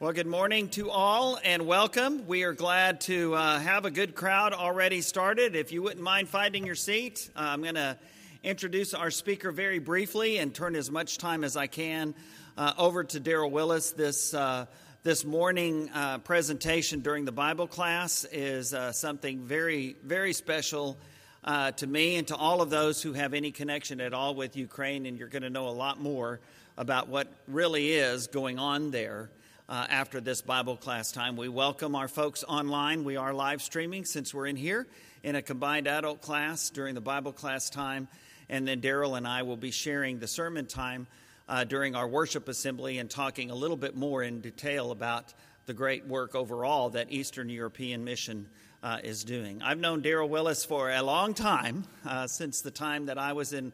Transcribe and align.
Well, 0.00 0.12
good 0.12 0.28
morning 0.28 0.68
to 0.70 0.92
all 0.92 1.40
and 1.42 1.66
welcome. 1.66 2.28
We 2.28 2.44
are 2.44 2.52
glad 2.52 3.00
to 3.00 3.34
uh, 3.34 3.58
have 3.58 3.84
a 3.84 3.90
good 3.90 4.14
crowd 4.14 4.52
already 4.52 5.00
started. 5.00 5.56
If 5.56 5.72
you 5.72 5.82
wouldn't 5.82 6.04
mind 6.04 6.28
finding 6.28 6.64
your 6.64 6.76
seat, 6.76 7.28
uh, 7.34 7.40
I'm 7.40 7.62
going 7.62 7.74
to 7.74 7.98
introduce 8.44 8.94
our 8.94 9.10
speaker 9.10 9.50
very 9.50 9.80
briefly 9.80 10.38
and 10.38 10.54
turn 10.54 10.76
as 10.76 10.88
much 10.88 11.18
time 11.18 11.42
as 11.42 11.56
I 11.56 11.66
can 11.66 12.14
uh, 12.56 12.74
over 12.78 13.02
to 13.02 13.20
Daryl 13.20 13.50
Willis. 13.50 13.90
This 13.90 14.32
uh, 14.34 14.66
this 15.02 15.24
morning 15.24 15.90
uh, 15.92 16.18
presentation 16.18 17.00
during 17.00 17.24
the 17.24 17.32
Bible 17.32 17.66
class 17.66 18.24
is 18.30 18.72
uh, 18.72 18.92
something 18.92 19.46
very 19.46 19.96
very 20.04 20.32
special. 20.32 20.96
to 21.44 21.86
me 21.88 22.14
and 22.14 22.28
to 22.28 22.36
all 22.36 22.62
of 22.62 22.70
those 22.70 23.02
who 23.02 23.14
have 23.14 23.34
any 23.34 23.50
connection 23.50 24.00
at 24.00 24.14
all 24.14 24.36
with 24.36 24.56
Ukraine, 24.56 25.06
and 25.06 25.18
you're 25.18 25.26
going 25.26 25.42
to 25.42 25.50
know 25.50 25.66
a 25.66 25.74
lot 25.74 26.00
more 26.00 26.38
about 26.76 27.08
what 27.08 27.26
really 27.48 27.94
is 27.94 28.28
going 28.28 28.60
on 28.60 28.92
there 28.92 29.28
uh, 29.68 29.86
after 29.90 30.20
this 30.20 30.40
Bible 30.40 30.76
class 30.76 31.12
time. 31.12 31.36
We 31.36 31.48
welcome 31.48 31.94
our 31.94 32.08
folks 32.08 32.42
online. 32.44 33.04
We 33.04 33.16
are 33.16 33.34
live 33.34 33.60
streaming 33.60 34.04
since 34.04 34.32
we're 34.32 34.46
in 34.46 34.56
here 34.56 34.86
in 35.22 35.34
a 35.34 35.42
combined 35.42 35.86
adult 35.86 36.22
class 36.22 36.70
during 36.70 36.94
the 36.94 37.00
Bible 37.00 37.32
class 37.32 37.68
time. 37.68 38.08
And 38.48 38.66
then 38.66 38.80
Daryl 38.80 39.16
and 39.16 39.26
I 39.28 39.42
will 39.42 39.58
be 39.58 39.70
sharing 39.70 40.18
the 40.18 40.26
sermon 40.26 40.66
time 40.66 41.06
uh, 41.48 41.64
during 41.64 41.94
our 41.94 42.08
worship 42.08 42.48
assembly 42.48 42.98
and 42.98 43.10
talking 43.10 43.50
a 43.50 43.54
little 43.54 43.76
bit 43.76 43.94
more 43.94 44.22
in 44.22 44.40
detail 44.40 44.90
about 44.90 45.34
the 45.66 45.74
great 45.74 46.06
work 46.06 46.34
overall 46.34 46.90
that 46.90 47.12
Eastern 47.12 47.50
European 47.50 48.04
Mission 48.04 48.48
uh, 48.82 48.98
is 49.04 49.22
doing. 49.22 49.60
I've 49.60 49.78
known 49.78 50.02
Daryl 50.02 50.28
Willis 50.30 50.64
for 50.64 50.90
a 50.90 51.02
long 51.02 51.34
time, 51.34 51.84
uh, 52.06 52.26
since 52.26 52.62
the 52.62 52.70
time 52.70 53.06
that 53.06 53.18
I 53.18 53.34
was 53.34 53.52
in 53.52 53.72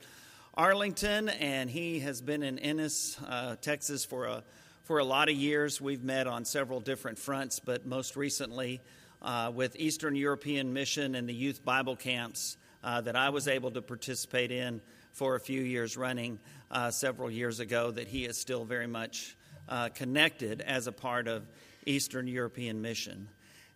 Arlington, 0.54 1.28
and 1.28 1.70
he 1.70 2.00
has 2.00 2.20
been 2.20 2.42
in 2.42 2.58
Ennis, 2.58 3.16
uh, 3.28 3.56
Texas 3.60 4.04
for 4.04 4.24
a 4.24 4.42
for 4.84 4.98
a 4.98 5.04
lot 5.04 5.30
of 5.30 5.34
years. 5.34 5.80
We've 5.80 6.04
met 6.04 6.26
on 6.26 6.44
several 6.44 6.78
different 6.78 7.18
fronts, 7.18 7.58
but 7.58 7.86
most 7.86 8.16
recently 8.16 8.82
uh, 9.22 9.50
with 9.52 9.76
Eastern 9.76 10.14
European 10.14 10.72
Mission 10.72 11.14
and 11.14 11.26
the 11.28 11.34
youth 11.34 11.64
Bible 11.64 11.96
camps 11.96 12.58
uh, 12.82 13.00
that 13.00 13.16
I 13.16 13.30
was 13.30 13.48
able 13.48 13.70
to 13.72 13.82
participate 13.82 14.50
in 14.50 14.82
for 15.12 15.36
a 15.36 15.40
few 15.40 15.62
years 15.62 15.96
running 15.96 16.38
uh, 16.70 16.90
several 16.90 17.30
years 17.30 17.60
ago, 17.60 17.90
that 17.92 18.08
he 18.08 18.26
is 18.26 18.36
still 18.36 18.64
very 18.64 18.86
much 18.86 19.36
uh, 19.70 19.88
connected 19.88 20.60
as 20.60 20.86
a 20.86 20.92
part 20.92 21.28
of 21.28 21.46
Eastern 21.86 22.26
European 22.26 22.82
Mission. 22.82 23.28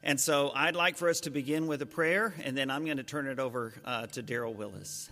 And 0.02 0.20
so 0.20 0.52
I'd 0.54 0.76
like 0.76 0.98
for 0.98 1.08
us 1.08 1.20
to 1.20 1.30
begin 1.30 1.66
with 1.66 1.80
a 1.80 1.86
prayer, 1.86 2.34
and 2.44 2.56
then 2.56 2.70
I'm 2.70 2.84
going 2.84 2.98
to 2.98 3.02
turn 3.02 3.28
it 3.28 3.38
over 3.38 3.72
uh, 3.84 4.06
to 4.08 4.22
Daryl 4.22 4.54
Willis. 4.54 5.08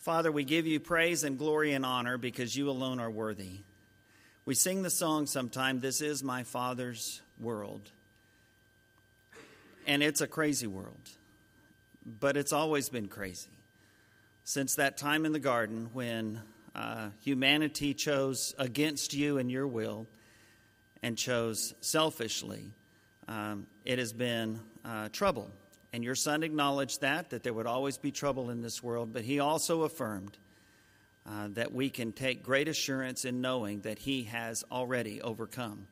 Father, 0.00 0.30
we 0.30 0.44
give 0.44 0.66
you 0.66 0.80
praise 0.80 1.24
and 1.24 1.38
glory 1.38 1.72
and 1.72 1.86
honor 1.86 2.18
because 2.18 2.54
you 2.54 2.68
alone 2.68 3.00
are 3.00 3.10
worthy. 3.10 3.60
We 4.44 4.56
sing 4.56 4.82
the 4.82 4.90
song 4.90 5.26
sometime, 5.26 5.78
This 5.78 6.00
is 6.00 6.24
my 6.24 6.42
Father's 6.42 7.22
world. 7.38 7.92
And 9.86 10.02
it's 10.02 10.20
a 10.20 10.26
crazy 10.26 10.66
world, 10.66 11.10
but 12.04 12.36
it's 12.36 12.52
always 12.52 12.88
been 12.88 13.06
crazy. 13.06 13.50
Since 14.42 14.74
that 14.76 14.96
time 14.96 15.26
in 15.26 15.32
the 15.32 15.38
garden 15.38 15.90
when 15.92 16.42
uh, 16.74 17.10
humanity 17.20 17.94
chose 17.94 18.52
against 18.58 19.14
you 19.14 19.38
and 19.38 19.48
your 19.48 19.68
will 19.68 20.08
and 21.04 21.16
chose 21.16 21.72
selfishly, 21.80 22.72
um, 23.28 23.68
it 23.84 24.00
has 24.00 24.12
been 24.12 24.58
uh, 24.84 25.08
trouble. 25.10 25.52
And 25.92 26.02
your 26.02 26.16
son 26.16 26.42
acknowledged 26.42 27.02
that, 27.02 27.30
that 27.30 27.44
there 27.44 27.54
would 27.54 27.66
always 27.66 27.96
be 27.96 28.10
trouble 28.10 28.50
in 28.50 28.60
this 28.60 28.82
world, 28.82 29.12
but 29.12 29.22
he 29.22 29.38
also 29.38 29.82
affirmed 29.82 30.36
uh, 31.26 31.48
that 31.52 31.72
we 31.72 31.90
can 31.90 32.12
take 32.12 32.42
great 32.42 32.68
assurance 32.68 33.24
in 33.24 33.40
knowing 33.40 33.80
that 33.82 33.98
He 33.98 34.24
has 34.24 34.64
already 34.70 35.20
overcome 35.22 35.86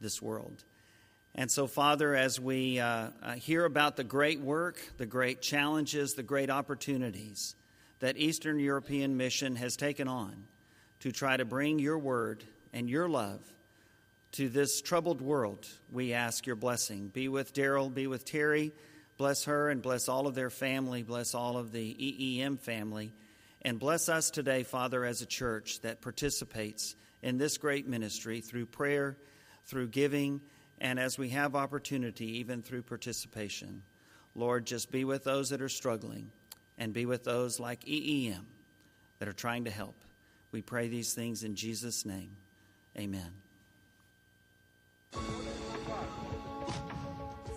this 0.00 0.22
world. 0.22 0.64
And 1.34 1.50
so, 1.50 1.66
Father, 1.66 2.14
as 2.14 2.40
we 2.40 2.80
uh, 2.80 3.08
uh, 3.22 3.32
hear 3.34 3.64
about 3.64 3.96
the 3.96 4.04
great 4.04 4.40
work, 4.40 4.80
the 4.96 5.06
great 5.06 5.42
challenges, 5.42 6.14
the 6.14 6.22
great 6.22 6.50
opportunities 6.50 7.54
that 8.00 8.16
Eastern 8.16 8.58
European 8.58 9.16
Mission 9.16 9.56
has 9.56 9.76
taken 9.76 10.08
on 10.08 10.44
to 11.00 11.12
try 11.12 11.36
to 11.36 11.44
bring 11.44 11.78
your 11.78 11.98
word 11.98 12.44
and 12.72 12.88
your 12.88 13.08
love 13.08 13.40
to 14.32 14.48
this 14.48 14.80
troubled 14.80 15.20
world, 15.20 15.66
we 15.90 16.12
ask 16.12 16.46
your 16.46 16.56
blessing. 16.56 17.08
Be 17.08 17.28
with 17.28 17.52
Daryl, 17.52 17.92
be 17.92 18.06
with 18.06 18.24
Terry, 18.24 18.72
bless 19.16 19.44
her 19.44 19.70
and 19.70 19.82
bless 19.82 20.08
all 20.08 20.26
of 20.26 20.34
their 20.34 20.50
family, 20.50 21.02
bless 21.02 21.34
all 21.34 21.56
of 21.56 21.72
the 21.72 21.94
EEM 21.94 22.58
family. 22.58 23.12
And 23.62 23.78
bless 23.78 24.08
us 24.08 24.30
today, 24.30 24.62
Father, 24.62 25.04
as 25.04 25.20
a 25.20 25.26
church 25.26 25.80
that 25.80 26.00
participates 26.00 26.96
in 27.22 27.36
this 27.36 27.58
great 27.58 27.86
ministry 27.86 28.40
through 28.40 28.66
prayer, 28.66 29.18
through 29.66 29.88
giving, 29.88 30.40
and 30.78 30.98
as 30.98 31.18
we 31.18 31.28
have 31.30 31.54
opportunity, 31.54 32.38
even 32.38 32.62
through 32.62 32.82
participation. 32.82 33.82
Lord, 34.34 34.64
just 34.64 34.90
be 34.90 35.04
with 35.04 35.24
those 35.24 35.50
that 35.50 35.60
are 35.60 35.68
struggling 35.68 36.30
and 36.78 36.94
be 36.94 37.04
with 37.04 37.24
those 37.24 37.60
like 37.60 37.84
EEM 37.84 38.46
that 39.18 39.28
are 39.28 39.34
trying 39.34 39.64
to 39.64 39.70
help. 39.70 39.96
We 40.52 40.62
pray 40.62 40.88
these 40.88 41.12
things 41.12 41.44
in 41.44 41.54
Jesus' 41.54 42.06
name. 42.06 42.36
Amen. 42.98 43.32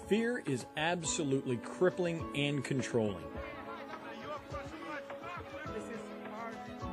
Fear 0.10 0.43
is 0.45 0.65
absolutely 0.75 1.57
crippling 1.57 2.24
and 2.36 2.63
controlling. 2.63 3.24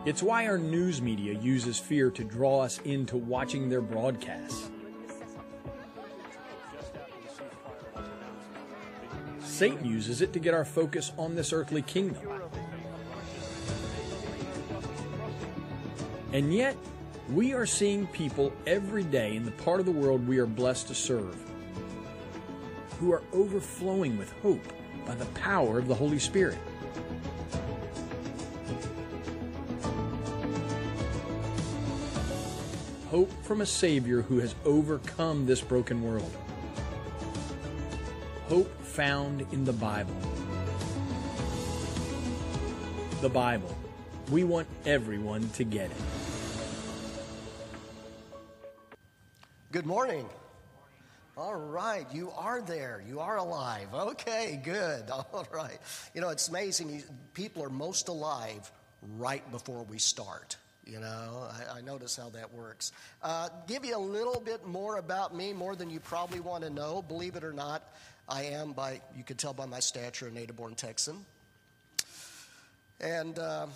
It's 0.07 0.23
why 0.23 0.47
our 0.47 0.57
news 0.57 1.03
media 1.03 1.35
uses 1.35 1.79
fear 1.79 2.11
to 2.13 2.25
draw 2.25 2.61
us 2.61 2.81
into 2.85 3.17
watching 3.17 3.69
their 3.69 3.83
broadcasts. 3.83 4.71
Satan 9.41 9.85
uses 9.85 10.23
it 10.23 10.33
to 10.33 10.39
get 10.39 10.55
our 10.55 10.65
focus 10.65 11.13
on 11.19 11.35
this 11.35 11.53
earthly 11.53 11.83
kingdom. 11.83 12.23
And 16.33 16.55
yet, 16.55 16.77
we 17.31 17.53
are 17.53 17.67
seeing 17.67 18.07
people 18.07 18.53
every 18.67 19.05
day 19.05 19.37
in 19.37 19.45
the 19.45 19.51
part 19.53 19.81
of 19.81 19.87
the 19.87 19.93
world 19.93 20.27
we 20.27 20.39
are 20.39 20.47
blessed 20.47 20.89
to 20.89 20.95
serve 20.95 21.37
who 23.01 23.13
are 23.13 23.23
overflowing 23.33 24.19
with 24.19 24.31
hope 24.43 24.63
by 25.07 25.15
the 25.15 25.25
power 25.27 25.79
of 25.79 25.89
the 25.89 25.95
Holy 25.95 26.19
Spirit. 26.19 26.59
Hope 33.21 33.45
from 33.45 33.61
a 33.61 33.67
Savior 33.67 34.23
who 34.23 34.39
has 34.39 34.55
overcome 34.65 35.45
this 35.45 35.61
broken 35.61 36.03
world. 36.03 36.35
Hope 38.49 38.83
found 38.83 39.43
in 39.53 39.63
the 39.63 39.75
Bible. 39.75 40.15
The 43.21 43.29
Bible. 43.29 43.77
We 44.31 44.45
want 44.45 44.69
everyone 44.87 45.51
to 45.51 45.65
get 45.65 45.91
it. 45.91 45.97
Good 49.71 49.85
morning. 49.85 50.27
All 51.37 51.57
right, 51.57 52.07
you 52.15 52.31
are 52.31 52.63
there. 52.63 53.03
You 53.07 53.21
are 53.21 53.37
alive. 53.37 53.89
Okay, 53.93 54.63
good. 54.65 55.11
All 55.11 55.47
right. 55.53 55.79
You 56.15 56.23
know, 56.23 56.31
it's 56.31 56.49
amazing. 56.49 57.03
People 57.35 57.63
are 57.65 57.69
most 57.69 58.09
alive 58.09 58.73
right 59.19 59.45
before 59.51 59.85
we 59.85 59.99
start. 59.99 60.57
You 60.91 60.99
know, 60.99 61.47
I, 61.49 61.79
I 61.79 61.81
notice 61.83 62.17
how 62.17 62.31
that 62.31 62.53
works. 62.53 62.91
Uh, 63.23 63.49
give 63.69 63.85
you 63.85 63.97
a 63.97 63.99
little 63.99 64.41
bit 64.41 64.67
more 64.67 64.97
about 64.97 65.33
me, 65.37 65.53
more 65.53 65.77
than 65.77 65.89
you 65.89 66.01
probably 66.01 66.41
want 66.41 66.65
to 66.65 66.71
know. 66.71 67.01
Believe 67.01 67.37
it 67.37 67.45
or 67.45 67.53
not, 67.53 67.89
I 68.29 68.47
am, 68.47 68.73
by 68.73 69.01
you 69.17 69.23
could 69.23 69.39
tell 69.39 69.53
by 69.53 69.67
my 69.67 69.79
stature, 69.79 70.27
a 70.27 70.33
native 70.33 70.57
born 70.57 70.75
Texan. 70.75 71.25
And 73.01 73.39
uh, 73.39 73.67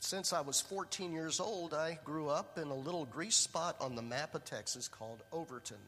since 0.00 0.34
I 0.34 0.42
was 0.42 0.60
14 0.60 1.10
years 1.10 1.40
old, 1.40 1.72
I 1.72 1.98
grew 2.04 2.28
up 2.28 2.58
in 2.58 2.68
a 2.68 2.74
little 2.74 3.06
grease 3.06 3.36
spot 3.36 3.76
on 3.80 3.94
the 3.94 4.02
map 4.02 4.34
of 4.34 4.44
Texas 4.44 4.88
called 4.88 5.22
Overton. 5.32 5.78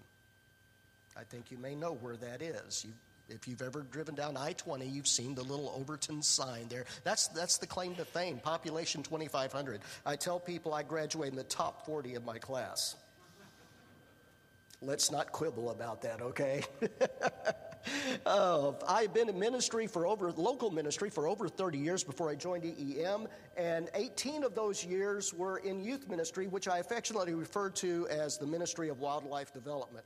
I 1.15 1.25
think 1.25 1.51
you 1.51 1.59
may 1.59 1.75
know 1.75 1.93
where 1.93 2.17
that 2.17 2.41
is. 2.41 2.87
You've 2.87 2.95
if 3.29 3.49
you've 3.49 3.63
ever 3.63 3.83
driven 3.83 4.15
down 4.15 4.37
I 4.37 4.53
20, 4.53 4.87
you've 4.87 5.09
seen 5.09 5.35
the 5.35 5.43
little 5.43 5.73
Overton 5.77 6.23
sign 6.23 6.69
there. 6.69 6.85
That's, 7.05 7.29
that's 7.29 7.59
the 7.59 7.67
claim 7.67 7.95
to 7.97 8.05
fame, 8.05 8.39
population 8.39 9.03
2,500. 9.03 9.81
I 10.05 10.17
tell 10.17 10.39
people 10.39 10.75
I 10.75 10.83
graduate 10.83 11.31
in 11.31 11.37
the 11.37 11.45
top 11.45 11.87
40 11.87 12.17
of 12.17 12.25
my 12.25 12.39
class. 12.39 12.97
Let's 14.83 15.11
not 15.11 15.33
quibble 15.33 15.71
about 15.71 16.03
that, 16.03 16.21
okay? 16.21 16.63
oh, 18.27 18.77
I've 18.87 19.15
been 19.15 19.31
in 19.31 19.39
ministry 19.39 19.87
for 19.87 20.07
over, 20.07 20.31
local 20.33 20.71
ministry 20.71 21.09
for 21.09 21.27
over 21.27 21.49
30 21.49 21.79
years 21.79 22.05
before 22.05 22.29
I 22.29 22.35
joined 22.35 22.65
EEM, 22.65 23.27
and 23.57 23.89
18 23.95 24.45
of 24.45 24.55
those 24.55 24.85
years 24.85 25.33
were 25.33 25.59
in 25.59 25.81
youth 25.81 26.09
ministry, 26.09 26.47
which 26.49 26.69
I 26.69 26.79
affectionately 26.79 27.35
refer 27.35 27.71
to 27.71 28.07
as 28.09 28.37
the 28.37 28.47
Ministry 28.47 28.91
of 28.91 29.01
Wildlife 29.01 29.55
Development. 29.55 30.05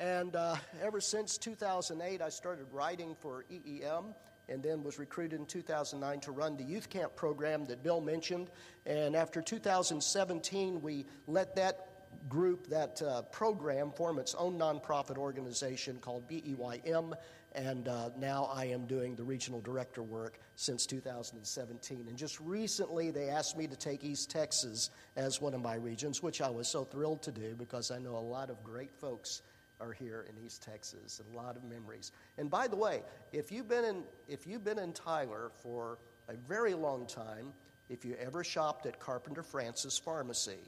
And 0.00 0.34
uh, 0.34 0.56
ever 0.82 0.98
since 0.98 1.36
2008, 1.36 2.22
I 2.22 2.30
started 2.30 2.66
writing 2.72 3.14
for 3.20 3.44
EEM 3.52 4.14
and 4.48 4.62
then 4.62 4.82
was 4.82 4.98
recruited 4.98 5.38
in 5.38 5.44
2009 5.44 6.20
to 6.20 6.32
run 6.32 6.56
the 6.56 6.64
youth 6.64 6.88
camp 6.88 7.14
program 7.14 7.66
that 7.66 7.82
Bill 7.82 8.00
mentioned. 8.00 8.50
And 8.86 9.14
after 9.14 9.42
2017, 9.42 10.80
we 10.80 11.04
let 11.26 11.54
that 11.56 11.86
group, 12.30 12.66
that 12.68 13.00
uh, 13.02 13.22
program, 13.22 13.92
form 13.92 14.18
its 14.18 14.34
own 14.34 14.58
nonprofit 14.58 15.18
organization 15.18 15.98
called 15.98 16.26
BEYM, 16.26 17.14
and 17.52 17.86
uh, 17.86 18.10
now 18.16 18.50
I 18.52 18.66
am 18.66 18.86
doing 18.86 19.14
the 19.16 19.22
regional 19.22 19.60
director 19.60 20.02
work 20.02 20.38
since 20.56 20.86
2017. 20.86 22.06
And 22.08 22.16
just 22.16 22.40
recently, 22.40 23.10
they 23.10 23.28
asked 23.28 23.56
me 23.56 23.66
to 23.66 23.76
take 23.76 24.02
East 24.02 24.30
Texas 24.30 24.90
as 25.16 25.40
one 25.40 25.52
of 25.52 25.60
my 25.60 25.74
regions, 25.74 26.22
which 26.22 26.40
I 26.40 26.48
was 26.48 26.68
so 26.68 26.84
thrilled 26.84 27.22
to 27.22 27.32
do 27.32 27.54
because 27.54 27.90
I 27.90 27.98
know 27.98 28.16
a 28.16 28.18
lot 28.18 28.50
of 28.50 28.62
great 28.64 28.94
folks 28.94 29.42
are 29.80 29.92
here 29.92 30.26
in 30.28 30.44
East 30.44 30.62
Texas 30.62 31.20
and 31.20 31.34
a 31.34 31.36
lot 31.36 31.56
of 31.56 31.64
memories. 31.64 32.12
And 32.38 32.50
by 32.50 32.68
the 32.68 32.76
way, 32.76 33.02
if 33.32 33.50
you've 33.50 33.68
been 33.68 33.84
in, 33.84 34.02
if 34.28 34.46
you've 34.46 34.64
been 34.64 34.78
in 34.78 34.92
Tyler 34.92 35.50
for 35.62 35.98
a 36.28 36.34
very 36.48 36.74
long 36.74 37.06
time, 37.06 37.52
if 37.88 38.04
you 38.04 38.16
ever 38.20 38.44
shopped 38.44 38.86
at 38.86 39.00
Carpenter 39.00 39.42
Francis 39.42 39.98
Pharmacy, 39.98 40.58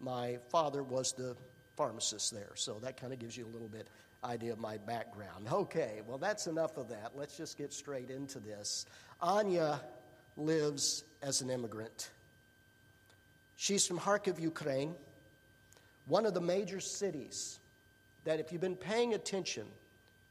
my 0.00 0.38
father 0.50 0.82
was 0.82 1.12
the 1.12 1.36
pharmacist 1.76 2.32
there. 2.32 2.52
So 2.54 2.78
that 2.80 2.96
kind 2.96 3.12
of 3.12 3.18
gives 3.18 3.36
you 3.36 3.46
a 3.46 3.52
little 3.52 3.68
bit 3.68 3.88
idea 4.24 4.52
of 4.52 4.58
my 4.58 4.78
background. 4.78 5.48
Okay, 5.50 6.02
well, 6.06 6.18
that's 6.18 6.46
enough 6.46 6.76
of 6.76 6.88
that. 6.90 7.12
Let's 7.16 7.36
just 7.36 7.58
get 7.58 7.72
straight 7.72 8.10
into 8.10 8.38
this. 8.38 8.86
Anya 9.20 9.80
lives 10.36 11.04
as 11.22 11.40
an 11.40 11.50
immigrant. 11.50 12.10
She's 13.56 13.86
from 13.86 13.98
Kharkiv, 13.98 14.40
Ukraine, 14.40 14.94
one 16.06 16.26
of 16.26 16.34
the 16.34 16.40
major 16.40 16.80
cities 16.80 17.58
that, 18.24 18.40
if 18.40 18.52
you've 18.52 18.60
been 18.60 18.76
paying 18.76 19.14
attention, 19.14 19.66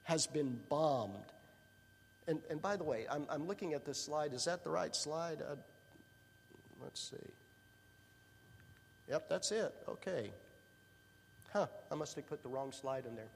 has 0.03 0.27
been 0.27 0.60
bombed. 0.69 1.31
And, 2.27 2.41
and 2.50 2.62
by 2.62 2.75
the 2.75 2.83
way, 2.83 3.05
I'm, 3.10 3.25
I'm 3.29 3.48
looking 3.48 3.74
at 3.74 3.86
this 3.86 4.00
slide. 4.00 4.33
Is 4.33 4.45
that 4.45 4.63
the 4.63 4.69
right 4.69 4.95
slide? 4.95 5.41
Uh, 5.41 5.55
let's 6.81 7.12
see. 7.12 7.31
Yep, 9.10 9.29
that's 9.29 9.51
it. 9.51 9.74
Okay. 9.89 10.31
Huh, 11.51 11.67
I 11.91 11.95
must 11.95 12.15
have 12.15 12.27
put 12.27 12.43
the 12.43 12.50
wrong 12.50 12.71
slide 12.71 13.05
in 13.05 13.15
there. 13.15 13.27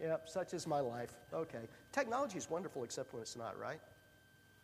Yep, 0.00 0.28
such 0.28 0.54
is 0.54 0.66
my 0.66 0.80
life. 0.80 1.12
Okay. 1.32 1.68
Technology 1.92 2.38
is 2.38 2.48
wonderful 2.48 2.84
except 2.84 3.12
when 3.12 3.22
it's 3.22 3.36
not, 3.36 3.58
right? 3.58 3.80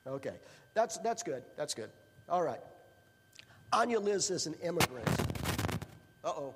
Okay. 0.06 0.34
That's, 0.74 0.98
that's 0.98 1.22
good. 1.22 1.42
That's 1.56 1.74
good. 1.74 1.90
All 2.28 2.42
right. 2.42 2.60
Anya 3.72 4.00
Liz 4.00 4.30
is 4.30 4.46
an 4.46 4.54
immigrant. 4.62 5.08
Uh 6.24 6.28
oh. 6.28 6.54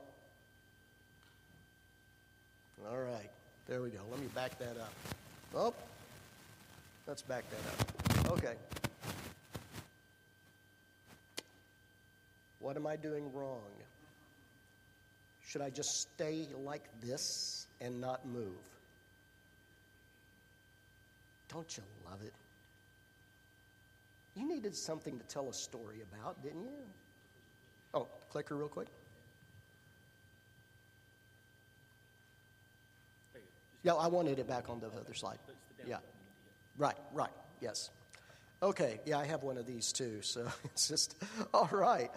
All 2.89 2.99
right. 2.99 3.31
There 3.67 3.83
we 3.83 3.91
go. 3.91 4.01
Let 4.11 4.21
me 4.21 4.27
back 4.35 4.59
that 4.59 4.77
up. 4.79 4.93
Oh, 5.55 5.75
let's 7.07 7.23
back 7.23 7.45
that 7.51 8.27
up. 8.27 8.39
Okay. 8.39 8.55
What 12.61 12.77
am 12.77 12.87
I 12.87 12.97
doing 12.97 13.33
wrong? 13.33 13.71
Should 15.47 15.63
I 15.63 15.71
just 15.71 16.01
stay 16.01 16.47
like 16.65 16.85
this 17.01 17.67
and 17.81 18.01
not 18.01 18.25
move? 18.27 18.47
Don't 21.53 21.77
you 21.77 21.83
love 22.09 22.23
it? 22.23 22.33
You 24.37 24.49
needed 24.49 24.77
something 24.77 25.19
to 25.19 25.25
tell 25.25 25.49
a 25.49 25.55
story 25.55 26.03
about, 26.13 26.41
didn't 26.43 26.63
you? 26.63 26.85
Oh, 27.93 28.07
clicker 28.31 28.57
real 28.57 28.69
quick. 28.69 28.87
Yeah, 33.83 33.95
I 33.95 34.09
wanted 34.09 34.39
it 34.39 34.47
back 34.47 34.69
on 34.69 34.81
the 34.81 34.89
other 34.89 35.15
slide. 35.15 35.39
Yeah. 35.87 35.99
Right, 36.77 36.97
right, 37.13 37.31
yes. 37.61 37.91
Okay, 38.63 39.01
yeah, 39.07 39.19
I 39.19 39.25
have 39.25 39.43
one 39.43 39.57
of 39.57 39.67
these 39.67 39.93
too, 39.93 40.21
so 40.23 40.47
it's 40.65 40.89
just, 40.89 41.23
all 41.55 41.69
right. 41.73 42.11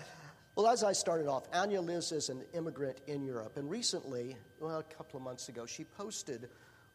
Well, 0.55 0.67
as 0.67 0.83
I 0.83 0.91
started 0.91 1.27
off, 1.27 1.47
Anya 1.51 1.81
lives 1.81 2.11
as 2.11 2.29
an 2.29 2.43
immigrant 2.53 2.99
in 3.07 3.23
Europe, 3.23 3.57
and 3.57 3.69
recently, 3.69 4.37
well, 4.59 4.79
a 4.79 4.83
couple 4.83 5.17
of 5.17 5.23
months 5.23 5.49
ago, 5.49 5.65
she 5.65 5.83
posted 5.83 6.49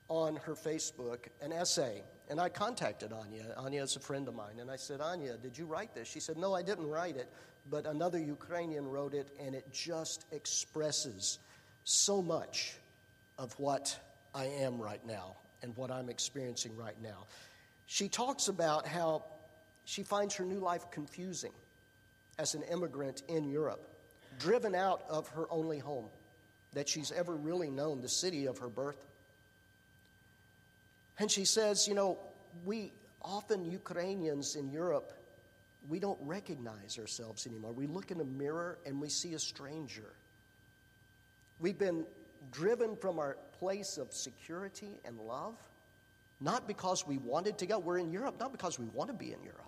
on 0.09 0.37
her 0.37 0.55
Facebook 0.55 1.27
an 1.43 1.53
essay, 1.53 2.03
and 2.29 2.41
I 2.41 2.51
contacted 2.51 3.13
Anya. 3.13 3.55
Anya 3.57 3.83
is 3.83 3.97
a 3.97 4.01
friend 4.01 4.29
of 4.29 4.35
mine, 4.35 4.61
and 4.61 4.71
I 4.71 4.77
said, 4.77 5.01
Anya, 5.01 5.37
did 5.37 5.59
you 5.59 5.67
write 5.67 5.95
this? 5.95 6.09
She 6.09 6.21
said, 6.21 6.37
No, 6.37 6.55
I 6.55 6.63
didn't 6.63 6.87
write 6.87 7.17
it, 7.17 7.29
but 7.69 7.87
another 7.87 8.19
Ukrainian 8.19 8.87
wrote 8.87 9.13
it, 9.13 9.31
and 9.41 9.55
it 9.55 9.73
just 9.73 10.25
expresses 10.31 11.39
so 11.85 12.23
much 12.23 12.77
of 13.39 13.53
what 13.59 13.99
I 14.35 14.47
am 14.47 14.81
right 14.81 15.05
now 15.07 15.37
and 15.63 15.77
what 15.77 15.91
I'm 15.91 16.09
experiencing 16.09 16.77
right 16.77 17.01
now. 17.03 17.27
She 17.87 18.09
talks 18.09 18.49
about 18.49 18.87
how 18.87 19.25
she 19.85 20.03
finds 20.03 20.35
her 20.37 20.45
new 20.45 20.61
life 20.61 20.91
confusing 20.91 21.53
as 22.39 22.55
an 22.55 22.63
immigrant 22.65 23.23
in 23.29 23.49
Europe, 23.49 23.89
driven 24.39 24.75
out 24.75 25.03
of 25.09 25.29
her 25.29 25.47
only 25.51 25.79
home 25.79 26.07
that 26.75 26.89
she's 26.89 27.11
ever 27.11 27.35
really 27.35 27.71
known, 27.71 28.01
the 28.01 28.09
city 28.09 28.47
of 28.47 28.59
her 28.59 28.69
birth. 28.69 29.03
And 31.19 31.31
she 31.31 31.45
says, 31.45 31.89
you 31.89 31.95
know, 31.95 32.19
we 32.65 32.93
often, 33.23 33.65
Ukrainians 33.65 34.55
in 34.55 34.71
Europe, 34.71 35.13
we 35.89 35.99
don't 35.99 36.19
recognize 36.21 36.99
ourselves 36.99 37.47
anymore. 37.47 37.73
We 37.73 37.87
look 37.87 38.11
in 38.11 38.21
a 38.21 38.25
mirror 38.25 38.79
and 38.87 39.01
we 39.01 39.09
see 39.09 39.35
a 39.35 39.39
stranger. 39.39 40.13
We've 41.59 41.79
been 41.79 42.05
driven 42.53 42.97
from 42.97 43.19
our 43.19 43.37
place 43.59 43.99
of 43.99 44.13
security 44.13 45.01
and 45.05 45.19
love, 45.19 45.55
not 46.41 46.67
because 46.67 47.07
we 47.07 47.19
wanted 47.19 47.59
to 47.59 47.67
go. 47.67 47.79
We're 47.79 47.99
in 47.99 48.13
Europe, 48.13 48.37
not 48.39 48.53
because 48.53 48.79
we 48.79 48.87
want 48.87 49.09
to 49.09 49.15
be 49.15 49.33
in 49.33 49.43
Europe. 49.43 49.65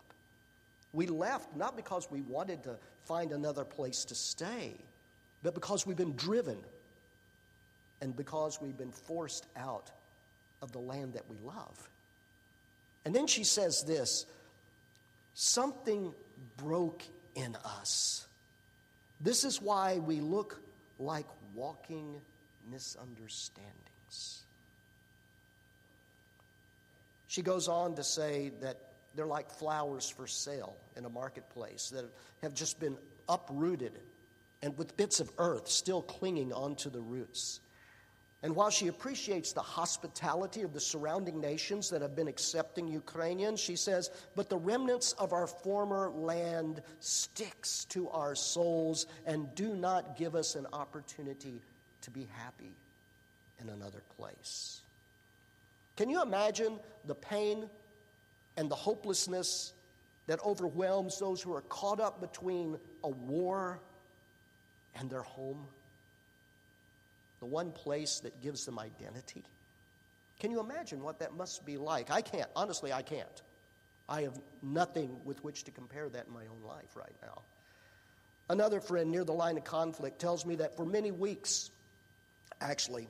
We 0.93 1.07
left 1.07 1.55
not 1.57 1.77
because 1.77 2.11
we 2.11 2.23
wanted 2.23 2.65
to 2.65 2.77
find 3.05 3.33
another 3.33 3.65
place 3.65 4.05
to 4.07 4.15
stay, 4.15 4.75
but 5.43 5.55
because 5.55 5.87
we've 5.87 5.97
been 5.97 6.17
driven 6.17 6.59
and 8.01 8.17
because 8.17 8.61
we've 8.61 8.77
been 8.77 8.93
forced 8.93 9.47
out 9.57 9.91
of 10.63 10.73
the 10.73 10.79
land 10.79 11.15
that 11.15 11.29
we 11.31 11.37
love. 11.39 11.89
And 13.05 13.15
then 13.15 13.27
she 13.27 13.45
says 13.45 13.85
this 13.87 14.27
something 15.35 16.13
broke 16.57 17.03
in 17.35 17.57
us. 17.65 18.27
This 19.21 19.45
is 19.45 19.61
why 19.61 19.99
we 19.99 20.21
look 20.21 20.61
like 20.99 21.27
walking 21.55 22.21
misunderstandings. 22.71 24.45
She 27.27 27.43
goes 27.43 27.69
on 27.69 27.95
to 27.95 28.05
say 28.05 28.51
that 28.61 28.77
they're 29.15 29.27
like 29.27 29.51
flowers 29.51 30.09
for 30.09 30.27
sale 30.27 30.77
in 30.97 31.05
a 31.05 31.09
marketplace 31.09 31.91
that 31.91 32.05
have 32.43 32.55
just 32.55 32.81
been 32.81 32.97
uprooted 33.29 34.01
and 34.63 34.77
with 34.77 34.97
bits 34.97 35.21
of 35.21 35.31
earth 35.39 35.69
still 35.69 36.03
clinging 36.03 36.53
onto 36.53 36.91
the 36.91 37.01
roots. 37.01 37.61
And 38.43 38.57
while 38.57 38.71
she 38.71 38.87
appreciates 38.87 39.53
the 39.53 39.61
hospitality 39.61 40.63
of 40.63 40.73
the 40.73 40.81
surrounding 40.81 41.41
nations 41.41 41.91
that 41.91 42.01
have 42.01 42.17
been 42.17 42.29
accepting 42.29 42.89
Ukrainians, 42.89 43.61
she 43.61 43.77
says, 43.77 44.11
but 44.35 44.49
the 44.49 44.57
remnants 44.57 45.13
of 45.13 45.35
our 45.35 45.47
former 45.47 46.11
land 46.11 46.83
sticks 47.01 47.85
to 47.87 48.09
our 48.09 48.35
souls 48.35 49.07
and 49.27 49.55
do 49.55 49.75
not 49.75 50.17
give 50.17 50.35
us 50.35 50.55
an 50.55 50.67
opportunity 50.73 51.61
to 52.03 52.11
be 52.11 52.29
happy 52.37 52.75
in 53.61 53.69
another 53.69 54.03
place. 54.17 54.81
Can 55.97 56.09
you 56.09 56.23
imagine 56.23 56.79
the 57.05 57.15
pain 57.15 57.69
and 58.57 58.71
the 58.71 58.77
hopelessness 58.77 59.73
that 60.27 60.39
overwhelms 60.45 61.19
those 61.19 61.43
who 61.43 61.53
are 61.53 61.63
caught 61.63 62.01
up 62.01 62.21
between 62.21 62.79
a 63.03 63.09
war 63.09 63.81
and 64.95 65.11
their 65.11 65.23
home, 65.23 65.67
the 67.41 67.47
one 67.47 67.73
place 67.73 68.21
that 68.21 68.41
gives 68.43 68.65
them 68.65 68.79
identity. 68.79 69.45
Can 70.39 70.51
you 70.51 70.61
imagine 70.61 71.03
what 71.03 71.19
that 71.21 71.35
must 71.35 71.65
be 71.65 71.77
like? 71.77 72.11
I 72.11 72.23
can't. 72.23 72.49
Honestly, 72.57 72.93
I 72.93 73.03
can't. 73.03 73.43
I 74.09 74.23
have 74.23 74.39
nothing 74.63 75.17
with 75.25 75.43
which 75.45 75.65
to 75.65 75.71
compare 75.71 76.09
that 76.09 76.27
in 76.27 76.33
my 76.33 76.43
own 76.43 76.67
life 76.67 76.97
right 76.97 77.15
now. 77.23 77.43
Another 78.49 78.81
friend 78.81 79.11
near 79.11 79.25
the 79.25 79.33
line 79.33 79.57
of 79.57 79.65
conflict 79.65 80.19
tells 80.19 80.45
me 80.45 80.57
that 80.57 80.77
for 80.77 80.85
many 80.85 81.13
weeks, 81.13 81.71
actually, 82.61 83.09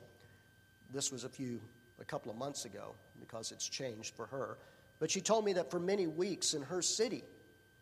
this 0.93 1.11
was 1.11 1.23
a 1.23 1.29
few, 1.29 1.61
a 1.99 2.05
couple 2.05 2.31
of 2.31 2.37
months 2.37 2.65
ago 2.65 2.95
because 3.19 3.51
it's 3.51 3.67
changed 3.67 4.15
for 4.15 4.25
her. 4.27 4.57
But 4.99 5.09
she 5.09 5.21
told 5.21 5.45
me 5.45 5.53
that 5.53 5.71
for 5.71 5.79
many 5.79 6.07
weeks 6.07 6.53
in 6.53 6.61
her 6.61 6.81
city, 6.81 7.23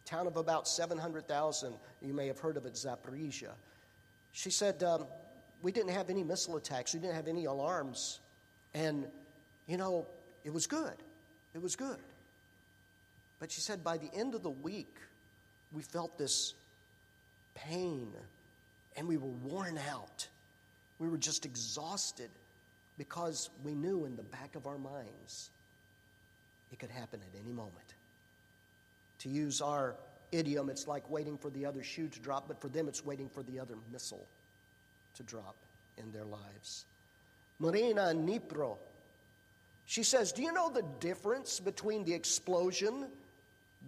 town 0.05 0.27
of 0.27 0.37
about 0.37 0.67
700,000, 0.67 1.73
you 2.01 2.13
may 2.13 2.27
have 2.27 2.39
heard 2.39 2.57
of 2.57 2.65
it, 2.65 2.73
Zaporizhia, 2.73 3.51
she 4.31 4.49
said, 4.49 4.83
um, 4.83 5.05
We 5.61 5.71
didn't 5.71 5.91
have 5.91 6.09
any 6.09 6.23
missile 6.23 6.55
attacks, 6.57 6.93
we 6.93 6.99
didn't 6.99 7.15
have 7.15 7.27
any 7.27 7.45
alarms. 7.45 8.19
And, 8.73 9.07
you 9.67 9.77
know, 9.77 10.05
it 10.43 10.53
was 10.53 10.67
good. 10.67 10.95
It 11.53 11.61
was 11.61 11.75
good. 11.75 11.97
But 13.39 13.51
she 13.51 13.61
said, 13.61 13.83
by 13.83 13.97
the 13.97 14.13
end 14.13 14.35
of 14.35 14.43
the 14.43 14.49
week, 14.49 14.97
we 15.71 15.81
felt 15.81 16.17
this 16.17 16.53
pain 17.55 18.13
and 18.95 19.07
we 19.07 19.17
were 19.17 19.29
worn 19.29 19.79
out. 19.89 20.27
We 20.99 21.07
were 21.07 21.17
just 21.17 21.45
exhausted 21.45 22.29
because 22.97 23.49
we 23.63 23.73
knew 23.73 24.05
in 24.05 24.15
the 24.15 24.23
back 24.23 24.55
of 24.55 24.67
our 24.67 24.77
minds 24.77 25.49
it 26.71 26.79
could 26.79 26.91
happen 26.91 27.21
at 27.21 27.39
any 27.39 27.51
moment. 27.51 27.73
To 29.19 29.29
use 29.29 29.61
our 29.61 29.95
idiom, 30.31 30.69
it's 30.69 30.87
like 30.87 31.09
waiting 31.09 31.37
for 31.37 31.49
the 31.49 31.65
other 31.65 31.83
shoe 31.83 32.07
to 32.07 32.19
drop, 32.19 32.47
but 32.47 32.61
for 32.61 32.67
them, 32.67 32.87
it's 32.87 33.03
waiting 33.03 33.29
for 33.29 33.43
the 33.43 33.59
other 33.59 33.75
missile 33.91 34.27
to 35.15 35.23
drop 35.23 35.55
in 35.97 36.11
their 36.11 36.25
lives. 36.25 36.85
Marina 37.59 38.13
Nipro, 38.15 38.77
she 39.85 40.03
says, 40.03 40.31
Do 40.31 40.41
you 40.41 40.53
know 40.53 40.69
the 40.69 40.85
difference 40.99 41.59
between 41.59 42.05
the 42.05 42.13
explosion 42.13 43.07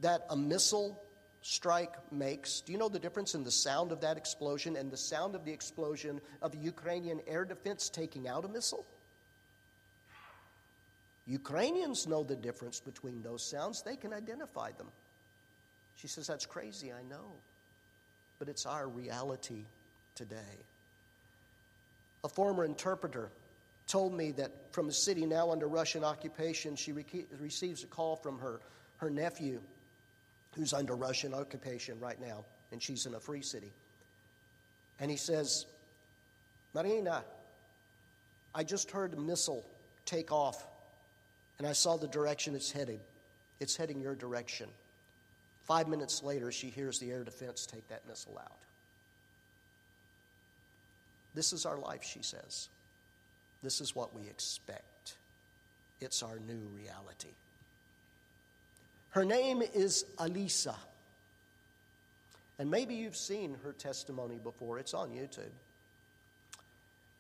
that 0.02 0.26
a 0.30 0.36
missile 0.36 1.02
strike 1.42 1.96
makes? 2.12 2.62
Do 2.62 2.72
you 2.72 2.78
know 2.78 2.90
the 2.90 3.00
difference 3.00 3.36
in 3.36 3.44
the 3.44 3.52
sound 3.52 3.92
of 3.92 4.02
that 4.02 4.18
explosion 4.18 4.76
and 4.76 4.92
the 4.92 4.98
sound 4.98 5.36
of 5.36 5.44
the 5.46 5.52
explosion 5.52 6.22
of 6.42 6.52
the 6.52 6.60
Ukrainian 6.60 7.20
air 7.28 7.46
defense 7.46 7.90
taking 7.90 8.28
out 8.28 8.46
a 8.46 8.48
missile? 8.48 8.86
Ukrainians 11.28 12.08
know 12.08 12.24
the 12.24 12.36
difference 12.36 12.80
between 12.80 13.22
those 13.22 13.48
sounds, 13.50 13.84
they 13.84 13.96
can 13.96 14.14
identify 14.14 14.72
them. 14.72 14.88
She 15.96 16.08
says, 16.08 16.28
That's 16.28 16.46
crazy, 16.46 16.92
I 16.92 17.04
know. 17.04 17.32
But 18.40 18.50
it's 18.50 18.66
our 18.66 18.88
reality 18.88 19.66
today. 20.16 20.58
A 22.24 22.30
former 22.30 22.66
interpreter 22.66 23.32
told 23.88 24.14
me 24.14 24.32
that 24.32 24.52
from 24.72 24.90
a 24.90 24.94
city 24.94 25.26
now 25.26 25.52
under 25.52 25.68
Russian 25.68 26.04
occupation, 26.04 26.76
she 26.76 26.92
re- 26.92 27.06
receives 27.40 27.84
a 27.84 27.88
call 27.88 28.16
from 28.16 28.40
her, 28.40 28.60
her 28.98 29.10
nephew 29.10 29.62
who's 30.56 30.74
under 30.74 30.96
Russian 30.96 31.34
occupation 31.34 32.00
right 32.00 32.20
now, 32.20 32.46
and 32.72 32.82
she's 32.82 33.06
in 33.06 33.16
a 33.16 33.20
free 33.20 33.42
city. 33.42 33.72
And 35.00 35.10
he 35.10 35.18
says, 35.18 35.66
Marina, 36.74 37.24
I 38.54 38.64
just 38.64 38.92
heard 38.92 39.14
a 39.14 39.18
missile 39.18 39.66
take 40.06 40.32
off, 40.32 40.66
and 41.58 41.68
I 41.68 41.74
saw 41.74 41.98
the 41.98 42.08
direction 42.08 42.56
it's 42.56 42.72
headed. 42.72 43.00
It's 43.60 43.76
heading 43.76 44.02
your 44.02 44.16
direction. 44.16 44.68
Five 45.64 45.88
minutes 45.88 46.24
later, 46.24 46.52
she 46.52 46.68
hears 46.68 47.00
the 47.00 47.12
air 47.12 47.24
defense 47.24 47.66
take 47.66 47.88
that 47.90 48.08
missile 48.08 48.38
out. 48.42 48.58
This 51.34 51.54
is 51.54 51.66
our 51.66 51.78
life, 51.78 52.04
she 52.04 52.22
says. 52.24 52.68
This 53.64 53.80
is 53.80 53.96
what 53.96 54.14
we 54.14 54.24
expect. 54.24 55.16
It's 56.02 56.24
our 56.24 56.40
new 56.40 56.68
reality. 56.76 57.36
Her 59.12 59.26
name 59.26 59.62
is 59.62 60.06
Alisa. 60.18 60.76
And 62.58 62.70
maybe 62.70 62.96
you've 62.96 63.18
seen 63.18 63.58
her 63.64 63.74
testimony 63.74 64.38
before, 64.38 64.80
it's 64.80 64.94
on 64.94 65.10
YouTube. 65.10 65.52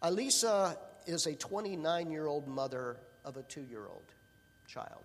Alisa 0.03 0.77
is 1.05 1.27
a 1.27 1.35
29 1.35 2.11
year 2.11 2.27
old 2.27 2.47
mother 2.47 2.97
of 3.25 3.37
a 3.37 3.43
two 3.43 3.61
year 3.61 3.85
old 3.87 4.03
child. 4.67 5.03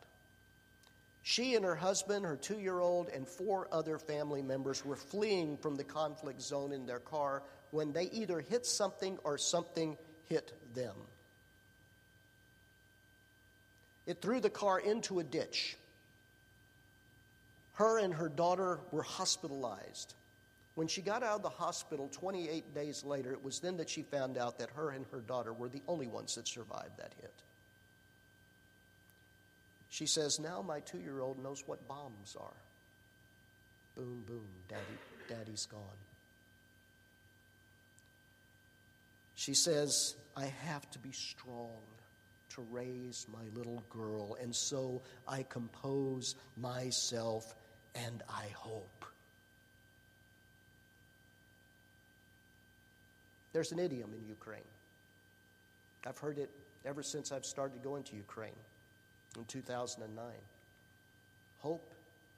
She 1.23 1.57
and 1.57 1.65
her 1.65 1.75
husband, 1.75 2.25
her 2.25 2.37
two 2.37 2.61
year 2.61 2.79
old, 2.79 3.09
and 3.09 3.27
four 3.27 3.67
other 3.73 3.99
family 3.99 4.43
members 4.43 4.85
were 4.85 4.97
fleeing 4.97 5.57
from 5.57 5.75
the 5.75 5.85
conflict 5.85 6.41
zone 6.41 6.71
in 6.71 6.87
their 6.87 7.01
car 7.01 7.43
when 7.73 7.93
they 7.93 8.05
either 8.13 8.41
hit 8.41 8.65
something 8.65 9.19
or 9.25 9.37
something 9.37 9.97
hit 10.29 10.53
them. 10.75 10.95
It 14.07 14.23
threw 14.23 14.39
the 14.39 14.51
car 14.51 14.79
into 14.79 15.19
a 15.19 15.25
ditch. 15.25 15.77
Her 17.77 17.99
and 17.99 18.15
her 18.15 18.31
daughter 18.31 18.81
were 18.91 19.03
hospitalized. 19.03 20.15
When 20.77 20.89
she 20.89 21.03
got 21.03 21.23
out 21.23 21.37
of 21.37 21.43
the 21.43 21.51
hospital 21.51 22.09
28 22.11 22.75
days 22.75 23.05
later, 23.05 23.33
it 23.33 23.45
was 23.45 23.61
then 23.61 23.77
that 23.77 23.91
she 23.91 24.03
found 24.03 24.39
out 24.39 24.59
that 24.59 24.71
her 24.71 24.91
and 24.91 25.05
her 25.13 25.21
daughter 25.21 25.53
were 25.53 25.69
the 25.69 25.83
only 25.87 26.07
ones 26.07 26.35
that 26.37 26.49
survived 26.49 26.97
that 26.97 27.13
hit. 27.21 27.35
She 29.91 30.07
says, 30.07 30.41
Now 30.41 30.63
my 30.63 30.81
two 30.81 30.99
year 30.99 31.21
old 31.21 31.43
knows 31.43 31.65
what 31.67 31.87
bombs 31.87 32.35
are. 32.41 32.57
Boom, 33.95 34.25
boom, 34.27 34.49
daddy, 34.69 34.83
daddy's 35.29 35.67
gone. 35.67 35.81
She 39.35 39.53
says, 39.53 40.17
I 40.35 40.47
have 40.65 40.91
to 40.93 40.99
be 40.99 41.13
strong 41.13 41.77
to 42.51 42.63
raise 42.71 43.27
my 43.31 43.45
little 43.55 43.83
girl, 43.91 44.37
and 44.41 44.55
so 44.55 45.03
I 45.29 45.43
compose 45.43 46.37
myself 46.57 47.55
and 48.05 48.23
I 48.29 48.47
hope. 48.55 49.05
There's 53.53 53.73
an 53.73 53.79
idiom 53.79 54.13
in 54.13 54.29
Ukraine. 54.29 54.61
I've 56.07 56.19
heard 56.19 56.39
it 56.39 56.51
ever 56.85 57.03
since 57.03 57.33
I've 57.33 57.45
started 57.45 57.83
going 57.83 58.05
to 58.05 58.17
Ukraine 58.17 58.53
in 59.37 59.45
2009. 59.47 60.25
Hope 61.61 61.95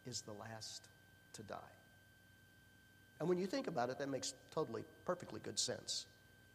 is 0.07 0.21
the 0.23 0.33
last 0.33 0.83
to 1.35 1.42
die. 1.42 1.57
And 3.21 3.29
when 3.29 3.38
you 3.38 3.47
think 3.47 3.66
about 3.66 3.90
it, 3.90 3.99
that 3.99 4.09
makes 4.09 4.33
totally, 4.53 4.85
perfectly 5.05 5.40
good 5.42 5.59
sense. 5.59 6.07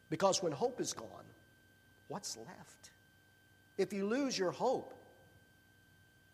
Because 0.10 0.42
when 0.42 0.52
hope 0.52 0.80
is 0.80 0.94
gone, 0.94 1.26
what's 2.08 2.38
left? 2.38 2.90
If 3.78 3.92
you 3.92 4.06
lose 4.06 4.38
your 4.38 4.52
hope, 4.52 4.94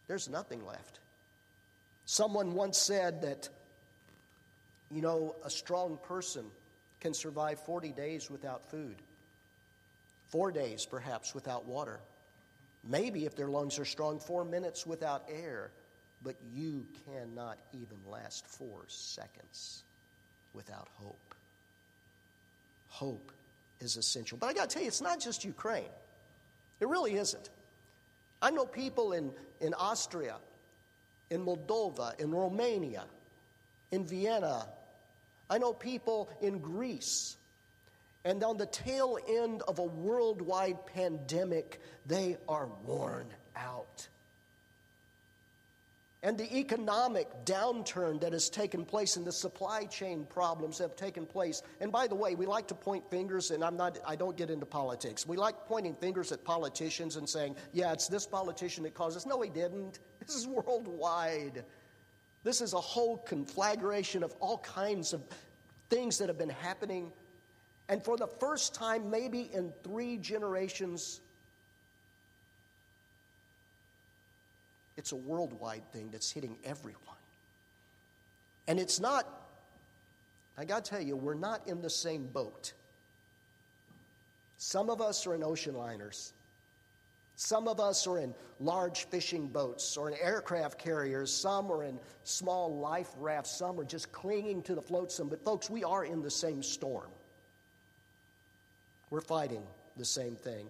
there's 0.08 0.30
nothing 0.30 0.66
left. 0.66 0.99
Someone 2.10 2.56
once 2.56 2.80
said 2.80 3.22
that, 3.22 3.50
you 4.90 5.00
know, 5.00 5.36
a 5.46 5.50
strong 5.52 6.00
person 6.02 6.44
can 7.02 7.14
survive 7.14 7.60
40 7.60 7.92
days 7.92 8.32
without 8.32 8.68
food, 8.72 8.96
four 10.30 10.52
days 10.52 10.88
perhaps 10.88 11.36
without 11.36 11.66
water, 11.66 12.00
maybe 12.84 13.26
if 13.26 13.36
their 13.36 13.48
lungs 13.48 13.78
are 13.78 13.86
strong, 13.86 14.20
four 14.20 14.44
minutes 14.44 14.88
without 14.88 15.24
air, 15.30 15.70
but 16.24 16.36
you 16.52 16.84
cannot 17.06 17.60
even 17.74 17.98
last 18.10 18.48
four 18.48 18.86
seconds 18.88 19.84
without 20.56 20.88
hope. 20.96 21.36
Hope 22.88 23.32
is 23.82 23.98
essential. 23.98 24.40
But 24.40 24.48
I 24.48 24.54
got 24.54 24.72
to 24.72 24.74
tell 24.74 24.82
you, 24.82 24.88
it's 24.88 25.00
not 25.00 25.20
just 25.20 25.46
Ukraine. 25.46 25.84
It 26.80 26.88
really 26.88 27.14
isn't. 27.14 27.52
I 28.42 28.50
know 28.50 28.66
people 28.66 29.14
in, 29.14 29.32
in 29.62 29.76
Austria, 29.76 30.38
in 31.30 31.46
Moldova, 31.46 32.20
in 32.20 32.32
Romania, 32.32 33.06
in 33.92 34.06
Vienna. 34.06 34.68
I 35.50 35.58
know 35.58 35.74
people 35.74 36.30
in 36.42 36.60
Greece. 36.60 37.38
And 38.26 38.44
on 38.44 38.58
the 38.58 38.66
tail 38.66 39.18
end 39.28 39.62
of 39.68 39.80
a 39.80 39.84
worldwide 39.84 40.86
pandemic, 40.88 41.80
they 42.06 42.38
are 42.48 42.68
worn 42.86 43.28
out. 43.56 44.08
And 46.22 46.38
the 46.38 46.58
economic 46.58 47.46
downturn 47.46 48.20
that 48.22 48.34
has 48.34 48.50
taken 48.50 48.84
place 48.84 49.16
and 49.16 49.26
the 49.26 49.32
supply 49.32 49.86
chain 49.86 50.26
problems 50.30 50.78
have 50.80 50.98
taken 50.98 51.26
place. 51.26 51.62
And 51.80 51.94
by 51.94 52.08
the 52.08 52.16
way 52.16 52.36
we 52.36 52.46
like 52.46 52.68
to 52.68 52.76
point 52.76 53.10
fingers 53.10 53.52
and 53.52 53.64
i'm 53.64 53.78
not 53.78 53.98
i 54.06 54.18
don't 54.18 54.36
get 54.36 54.50
into 54.50 54.66
politics. 54.66 55.26
We 55.26 55.38
like 55.38 55.66
pointing 55.66 55.96
fingers 55.96 56.34
at 56.34 56.44
politicians 56.44 57.16
and 57.16 57.30
saying 57.30 57.56
yeah 57.72 57.94
it's 57.94 58.10
this 58.10 58.26
politician 58.26 58.84
that 58.84 58.94
caused 58.94 59.16
this 59.16 59.26
no 59.26 59.42
he 59.42 59.50
didn't 59.50 60.00
this 60.30 60.38
is 60.38 60.48
worldwide 60.48 61.64
this 62.44 62.62
is 62.62 62.74
a 62.74 62.80
whole 62.80 63.18
conflagration 63.18 64.24
of 64.24 64.34
all 64.40 64.60
kinds 64.60 65.12
of 65.12 65.22
things 65.90 66.20
that 66.20 66.28
have 66.28 66.38
been 66.38 66.50
happening 66.50 67.12
and 67.90 68.04
for 68.04 68.16
the 68.16 68.28
first 68.28 68.76
time 68.76 69.10
maybe 69.10 69.50
in 69.54 69.74
three 69.84 70.18
generations 70.18 71.22
It's 75.00 75.14
a 75.14 75.16
worldwide 75.16 75.90
thing 75.94 76.10
that's 76.12 76.30
hitting 76.30 76.58
everyone. 76.66 77.00
And 78.68 78.78
it's 78.78 79.00
not, 79.00 79.26
I 80.58 80.66
got 80.66 80.84
to 80.84 80.92
tell 80.92 81.00
you, 81.00 81.16
we're 81.16 81.36
not 81.36 81.66
in 81.70 81.82
the 81.82 81.90
same 81.90 82.26
boat. 82.26 82.74
Some 84.58 84.90
of 84.90 85.00
us 85.00 85.26
are 85.26 85.36
in 85.36 85.42
ocean 85.42 85.74
liners. 85.74 86.34
Some 87.42 87.70
of 87.70 87.80
us 87.80 88.06
are 88.06 88.20
in 88.20 88.36
large 88.60 89.06
fishing 89.06 89.48
boats 89.48 89.96
or 89.96 90.10
in 90.10 90.18
aircraft 90.20 90.78
carriers. 90.78 91.34
Some 91.34 91.72
are 91.72 91.86
in 91.86 91.98
small 92.26 92.80
life 92.80 93.08
rafts. 93.18 93.58
Some 93.58 93.80
are 93.80 93.86
just 93.86 94.12
clinging 94.12 94.62
to 94.64 94.76
the 94.76 94.82
flotsam. 94.82 95.30
But, 95.30 95.46
folks, 95.46 95.70
we 95.70 95.86
are 95.86 96.04
in 96.04 96.22
the 96.22 96.30
same 96.30 96.62
storm. 96.62 97.10
We're 99.10 99.22
fighting 99.22 99.64
the 99.96 100.04
same 100.04 100.36
thing. 100.36 100.68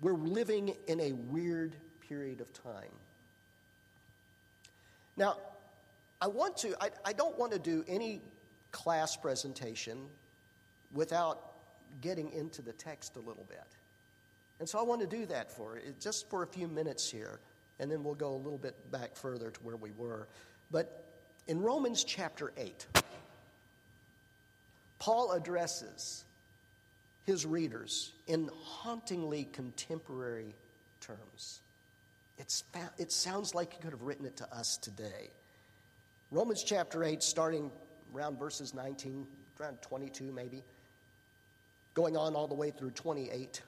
We're 0.00 0.12
living 0.14 0.76
in 0.86 1.00
a 1.00 1.10
weird 1.10 1.74
period 2.08 2.40
of 2.40 2.52
time. 2.52 2.94
Now, 5.16 5.38
I 6.20 6.28
want 6.28 6.56
to, 6.58 6.76
I, 6.80 6.90
I 7.04 7.12
don't 7.12 7.36
want 7.36 7.50
to 7.54 7.58
do 7.58 7.84
any 7.88 8.22
class 8.70 9.16
presentation 9.16 9.98
without 10.92 11.54
getting 12.00 12.30
into 12.30 12.62
the 12.62 12.72
text 12.72 13.16
a 13.16 13.20
little 13.20 13.46
bit. 13.48 13.66
And 14.60 14.68
so 14.68 14.78
I 14.78 14.82
want 14.82 15.00
to 15.00 15.06
do 15.06 15.26
that 15.26 15.50
for 15.50 15.78
eh, 15.78 15.90
just 16.00 16.28
for 16.30 16.42
a 16.42 16.46
few 16.46 16.68
minutes 16.68 17.10
here, 17.10 17.40
and 17.78 17.90
then 17.90 18.04
we'll 18.04 18.14
go 18.14 18.34
a 18.34 18.36
little 18.36 18.58
bit 18.58 18.90
back 18.90 19.16
further 19.16 19.50
to 19.50 19.60
where 19.60 19.76
we 19.76 19.90
were. 19.92 20.28
But 20.70 21.04
in 21.46 21.60
Romans 21.60 22.04
chapter 22.04 22.52
8, 22.56 22.86
Paul 24.98 25.32
addresses 25.32 26.24
his 27.26 27.44
readers 27.44 28.12
in 28.26 28.50
hauntingly 28.62 29.48
contemporary 29.52 30.54
terms. 31.00 31.60
It's, 32.38 32.64
it 32.98 33.12
sounds 33.12 33.54
like 33.54 33.74
he 33.74 33.80
could 33.80 33.92
have 33.92 34.02
written 34.02 34.26
it 34.26 34.36
to 34.38 34.52
us 34.54 34.76
today. 34.76 35.30
Romans 36.30 36.62
chapter 36.64 37.04
8, 37.04 37.22
starting 37.22 37.70
around 38.14 38.38
verses 38.38 38.74
19, 38.74 39.26
around 39.60 39.80
22 39.82 40.32
maybe. 40.32 40.62
going 41.94 42.16
on 42.16 42.34
all 42.34 42.48
the 42.48 42.54
way 42.54 42.70
through 42.70 42.90
28. 42.90 43.62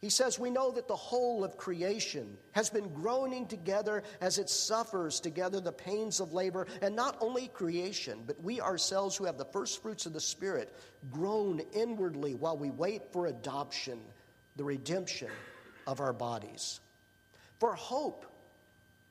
He 0.00 0.08
says, 0.08 0.38
We 0.38 0.50
know 0.50 0.70
that 0.72 0.88
the 0.88 0.96
whole 0.96 1.44
of 1.44 1.58
creation 1.58 2.38
has 2.52 2.70
been 2.70 2.88
groaning 2.94 3.46
together 3.46 4.02
as 4.20 4.38
it 4.38 4.48
suffers 4.48 5.20
together 5.20 5.60
the 5.60 5.72
pains 5.72 6.20
of 6.20 6.32
labor. 6.32 6.66
And 6.80 6.96
not 6.96 7.18
only 7.20 7.48
creation, 7.48 8.22
but 8.26 8.42
we 8.42 8.60
ourselves 8.60 9.16
who 9.16 9.24
have 9.26 9.36
the 9.36 9.44
first 9.44 9.82
fruits 9.82 10.06
of 10.06 10.14
the 10.14 10.20
Spirit 10.20 10.74
groan 11.10 11.60
inwardly 11.72 12.34
while 12.34 12.56
we 12.56 12.70
wait 12.70 13.12
for 13.12 13.26
adoption, 13.26 14.00
the 14.56 14.64
redemption 14.64 15.30
of 15.86 16.00
our 16.00 16.14
bodies. 16.14 16.80
For 17.58 17.74
hope, 17.74 18.24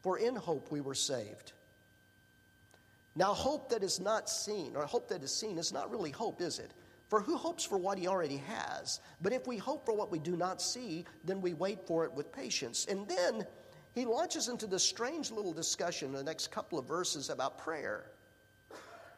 for 0.02 0.18
in 0.18 0.36
hope 0.36 0.72
we 0.72 0.82
were 0.82 0.96
saved. 0.96 1.54
Now, 3.16 3.34
hope 3.34 3.70
that 3.70 3.84
is 3.84 4.00
not 4.00 4.30
seen, 4.30 4.76
or 4.76 4.86
hope 4.86 5.10
that 5.10 5.22
is 5.24 5.36
seen, 5.36 5.58
is 5.60 5.74
not 5.74 5.92
really 5.92 6.12
hope, 6.12 6.42
is 6.42 6.58
it? 6.58 6.72
For 7.10 7.20
who 7.22 7.36
hopes 7.36 7.66
for 7.66 7.78
what 7.78 7.98
he 7.98 8.08
already 8.08 8.38
has? 8.38 9.02
But 9.20 9.34
if 9.34 9.48
we 9.48 9.58
hope 9.58 9.84
for 9.84 9.94
what 9.94 10.12
we 10.12 10.20
do 10.20 10.38
not 10.38 10.62
see, 10.62 11.06
then 11.26 11.42
we 11.42 11.56
wait 11.56 11.86
for 11.88 12.06
it 12.06 12.14
with 12.14 12.32
patience. 12.32 12.86
And 12.88 13.08
then 13.08 13.48
he 13.96 14.06
launches 14.06 14.48
into 14.48 14.68
this 14.68 14.84
strange 14.84 15.32
little 15.32 15.52
discussion 15.52 16.10
in 16.10 16.14
the 16.14 16.24
next 16.24 16.52
couple 16.52 16.78
of 16.78 16.86
verses 16.86 17.32
about 17.32 17.58
prayer. 17.58 18.12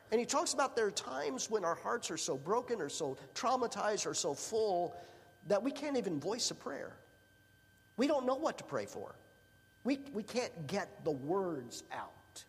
And 0.10 0.20
he 0.20 0.26
talks 0.26 0.54
about 0.54 0.76
there 0.76 0.88
are 0.88 0.92
times 0.92 1.50
when 1.50 1.66
our 1.66 1.76
hearts 1.76 2.10
are 2.10 2.18
so 2.18 2.38
broken 2.38 2.82
or 2.82 2.88
so 2.88 3.18
traumatized 3.36 4.06
or 4.06 4.14
so 4.14 4.34
full 4.34 4.96
that 5.48 5.62
we 5.62 5.72
can't 5.72 5.98
even 5.98 6.18
voice 6.18 6.50
a 6.50 6.56
prayer. 6.56 6.96
We 7.98 8.08
don't 8.08 8.26
know 8.26 8.36
what 8.36 8.58
to 8.60 8.64
pray 8.64 8.86
for. 8.86 9.16
We, 9.84 10.00
we 10.14 10.24
can't 10.24 10.66
get 10.66 11.04
the 11.04 11.12
words 11.12 11.84
out. 11.92 12.46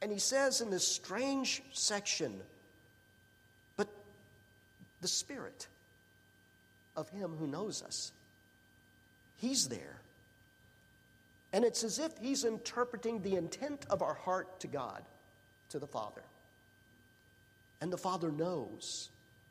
And 0.00 0.10
he 0.10 0.18
says 0.18 0.60
in 0.60 0.70
this 0.70 0.86
strange 0.86 1.62
section 1.72 2.40
the 5.02 5.08
Spirit 5.08 5.66
of 6.96 7.10
Him 7.10 7.36
who 7.38 7.46
knows 7.46 7.82
us. 7.82 8.12
He's 9.36 9.68
there. 9.68 10.00
And 11.52 11.64
it's 11.64 11.84
as 11.84 11.98
if 11.98 12.16
He's 12.18 12.44
interpreting 12.44 13.20
the 13.20 13.36
intent 13.36 13.84
of 13.90 14.00
our 14.00 14.14
heart 14.14 14.60
to 14.60 14.68
God, 14.68 15.02
to 15.68 15.78
the 15.78 15.86
Father. 15.86 16.22
And 17.82 17.92
the 17.92 17.98
Father 17.98 18.30
knows 18.30 19.10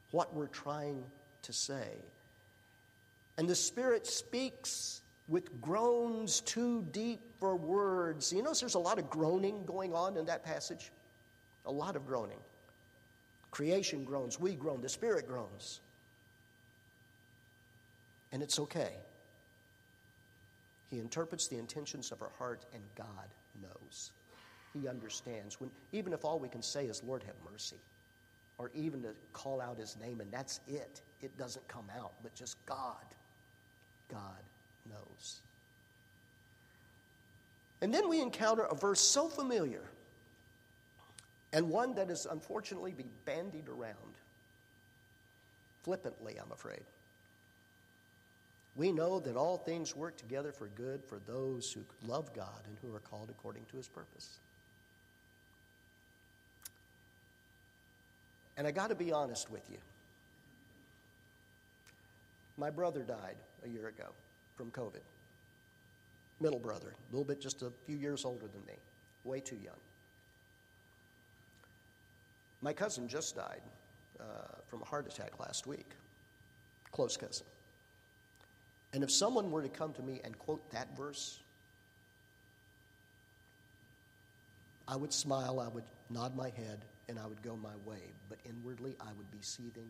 what 0.09 0.33
we're 0.33 0.47
trying 0.47 1.03
to 1.43 1.53
say. 1.53 1.89
And 3.37 3.47
the 3.47 3.55
Spirit 3.55 4.07
speaks 4.07 5.01
with 5.27 5.61
groans 5.61 6.41
too 6.41 6.85
deep 6.91 7.19
for 7.39 7.55
words. 7.55 8.31
You 8.31 8.41
notice 8.41 8.59
there's 8.61 8.75
a 8.75 8.79
lot 8.79 8.99
of 8.99 9.09
groaning 9.09 9.65
going 9.65 9.93
on 9.93 10.17
in 10.17 10.25
that 10.25 10.43
passage? 10.43 10.91
A 11.65 11.71
lot 11.71 11.95
of 11.95 12.05
groaning. 12.05 12.39
Creation 13.51 14.05
groans, 14.05 14.39
we 14.39 14.53
groan, 14.55 14.81
the 14.81 14.89
Spirit 14.89 15.27
groans. 15.27 15.81
And 18.31 18.41
it's 18.41 18.59
okay. 18.59 18.93
He 20.89 20.99
interprets 20.99 21.47
the 21.47 21.57
intentions 21.57 22.11
of 22.11 22.21
our 22.21 22.31
heart, 22.37 22.65
and 22.73 22.81
God 22.95 23.27
knows. 23.61 24.11
He 24.73 24.87
understands. 24.87 25.59
When, 25.59 25.69
even 25.91 26.13
if 26.13 26.23
all 26.23 26.39
we 26.39 26.47
can 26.47 26.61
say 26.61 26.85
is, 26.85 27.03
Lord, 27.03 27.23
have 27.23 27.35
mercy, 27.49 27.77
or 28.57 28.71
even 28.73 29.01
to 29.03 29.09
call 29.33 29.59
out 29.59 29.77
His 29.77 29.97
name, 30.01 30.21
and 30.21 30.31
that's 30.31 30.61
it, 30.67 31.01
it 31.21 31.37
doesn't 31.37 31.67
come 31.67 31.85
out, 31.97 32.13
but 32.23 32.33
just 32.33 32.57
God. 32.65 33.05
God 34.09 34.43
knows. 34.89 35.41
And 37.81 37.93
then 37.93 38.07
we 38.07 38.21
encounter 38.21 38.63
a 38.63 38.75
verse 38.75 39.01
so 39.01 39.27
familiar 39.27 39.83
and 41.53 41.69
one 41.69 41.93
that 41.95 42.09
is 42.09 42.25
unfortunately 42.29 42.93
be 42.93 43.05
bandied 43.25 43.67
around 43.67 43.95
flippantly, 45.83 46.37
I'm 46.41 46.51
afraid. 46.51 46.83
We 48.75 48.91
know 48.91 49.19
that 49.19 49.35
all 49.35 49.57
things 49.57 49.95
work 49.95 50.17
together 50.17 50.51
for 50.51 50.67
good 50.67 51.03
for 51.03 51.19
those 51.27 51.71
who 51.71 51.81
love 52.07 52.33
God 52.33 52.61
and 52.67 52.77
who 52.81 52.95
are 52.95 52.99
called 52.99 53.29
according 53.29 53.65
to 53.71 53.77
his 53.77 53.87
purpose. 53.87 54.39
And 58.57 58.65
I 58.65 58.71
got 58.71 58.89
to 58.89 58.95
be 58.95 59.11
honest 59.11 59.49
with 59.49 59.69
you. 59.69 59.77
My 62.57 62.69
brother 62.69 63.01
died 63.01 63.37
a 63.65 63.69
year 63.69 63.87
ago 63.87 64.05
from 64.55 64.71
COVID. 64.71 65.01
Middle 66.39 66.59
brother, 66.59 66.93
a 67.09 67.11
little 67.11 67.25
bit 67.25 67.41
just 67.41 67.61
a 67.61 67.71
few 67.85 67.97
years 67.97 68.23
older 68.23 68.47
than 68.47 68.65
me, 68.65 68.73
way 69.23 69.39
too 69.39 69.57
young. 69.57 69.73
My 72.61 72.73
cousin 72.73 73.07
just 73.07 73.35
died 73.35 73.61
uh, 74.19 74.23
from 74.67 74.81
a 74.81 74.85
heart 74.85 75.07
attack 75.07 75.39
last 75.39 75.65
week, 75.65 75.89
close 76.91 77.17
cousin. 77.17 77.45
And 78.93 79.03
if 79.03 79.11
someone 79.11 79.51
were 79.51 79.63
to 79.63 79.69
come 79.69 79.93
to 79.93 80.01
me 80.01 80.21
and 80.23 80.37
quote 80.37 80.69
that 80.71 80.95
verse, 80.95 81.39
I 84.87 84.95
would 84.95 85.13
smile, 85.13 85.59
I 85.59 85.69
would 85.69 85.85
nod 86.09 86.35
my 86.35 86.49
head, 86.49 86.85
and 87.07 87.17
I 87.17 87.25
would 87.25 87.41
go 87.41 87.55
my 87.55 87.75
way. 87.85 88.01
But 88.29 88.39
inwardly, 88.45 88.95
I 88.99 89.11
would 89.17 89.31
be 89.31 89.39
seething. 89.41 89.89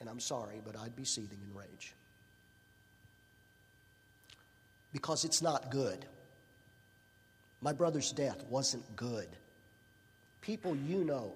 And 0.00 0.08
I'm 0.08 0.20
sorry, 0.20 0.60
but 0.64 0.76
I'd 0.78 0.94
be 0.94 1.04
seething 1.04 1.38
in 1.42 1.58
rage. 1.58 1.94
Because 4.92 5.24
it's 5.24 5.42
not 5.42 5.70
good. 5.70 6.04
My 7.62 7.72
brother's 7.72 8.12
death 8.12 8.44
wasn't 8.48 8.84
good. 8.94 9.28
People 10.42 10.76
you 10.76 11.04
know 11.04 11.32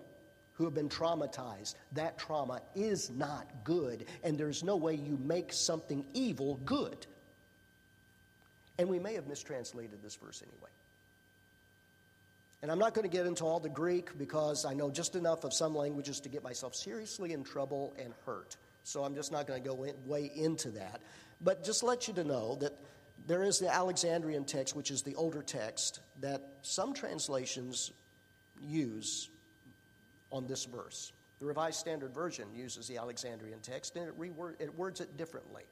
who 0.58 0.64
have 0.64 0.74
been 0.74 0.88
traumatized. 0.88 1.76
That 1.92 2.18
trauma 2.18 2.60
is 2.74 3.10
not 3.10 3.46
good, 3.62 4.06
and 4.24 4.36
there's 4.36 4.64
no 4.64 4.76
way 4.76 4.94
you 4.94 5.16
make 5.22 5.52
something 5.52 6.04
evil 6.12 6.60
good. 6.64 7.06
And 8.76 8.88
we 8.88 8.98
may 8.98 9.14
have 9.14 9.28
mistranslated 9.28 10.02
this 10.02 10.16
verse 10.16 10.42
anyway. 10.42 10.70
And 12.60 12.72
I'm 12.72 12.78
not 12.80 12.92
going 12.92 13.08
to 13.08 13.16
get 13.16 13.24
into 13.24 13.44
all 13.44 13.60
the 13.60 13.68
Greek 13.68 14.18
because 14.18 14.64
I 14.64 14.74
know 14.74 14.90
just 14.90 15.14
enough 15.14 15.44
of 15.44 15.54
some 15.54 15.76
languages 15.76 16.18
to 16.20 16.28
get 16.28 16.42
myself 16.42 16.74
seriously 16.74 17.32
in 17.32 17.44
trouble 17.44 17.94
and 18.02 18.12
hurt. 18.26 18.56
So 18.82 19.04
I'm 19.04 19.14
just 19.14 19.30
not 19.30 19.46
going 19.46 19.62
to 19.62 19.68
go 19.68 19.84
in, 19.84 19.94
way 20.06 20.30
into 20.34 20.70
that. 20.70 21.00
But 21.40 21.62
just 21.62 21.84
let 21.84 22.08
you 22.08 22.14
to 22.14 22.24
know 22.24 22.56
that 22.56 22.72
there 23.28 23.44
is 23.44 23.60
the 23.60 23.72
Alexandrian 23.72 24.44
text, 24.44 24.74
which 24.74 24.90
is 24.90 25.02
the 25.02 25.14
older 25.14 25.42
text, 25.42 26.00
that 26.20 26.42
some 26.62 26.94
translations 26.94 27.92
use 28.60 29.28
on 30.30 30.46
this 30.46 30.64
verse. 30.64 31.12
The 31.38 31.46
Revised 31.46 31.78
Standard 31.78 32.12
Version 32.12 32.48
uses 32.54 32.88
the 32.88 32.98
Alexandrian 32.98 33.60
text 33.60 33.96
and 33.96 34.08
it, 34.08 34.18
reword, 34.18 34.60
it 34.60 34.74
words 34.76 35.00
it 35.00 35.16
differently. 35.16 35.64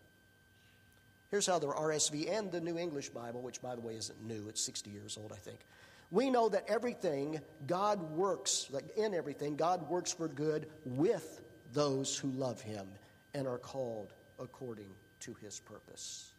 Here's 1.30 1.46
how 1.46 1.58
the 1.58 1.66
RSV 1.66 2.30
and 2.30 2.52
the 2.52 2.60
New 2.60 2.78
English 2.78 3.08
Bible, 3.08 3.42
which 3.42 3.60
by 3.60 3.74
the 3.74 3.80
way 3.80 3.96
isn't 3.96 4.22
new, 4.24 4.48
it's 4.48 4.60
60 4.60 4.90
years 4.90 5.18
old, 5.20 5.32
I 5.32 5.36
think. 5.36 5.58
We 6.12 6.30
know 6.30 6.48
that 6.48 6.64
everything 6.68 7.40
God 7.66 8.00
works, 8.12 8.68
like 8.70 8.96
in 8.96 9.12
everything, 9.12 9.56
God 9.56 9.88
works 9.90 10.12
for 10.12 10.28
good 10.28 10.68
with 10.84 11.40
those 11.72 12.16
who 12.16 12.30
love 12.30 12.60
Him 12.60 12.86
and 13.34 13.48
are 13.48 13.58
called 13.58 14.12
according 14.38 14.90
to 15.20 15.34
His 15.34 15.58
purpose. 15.58 16.32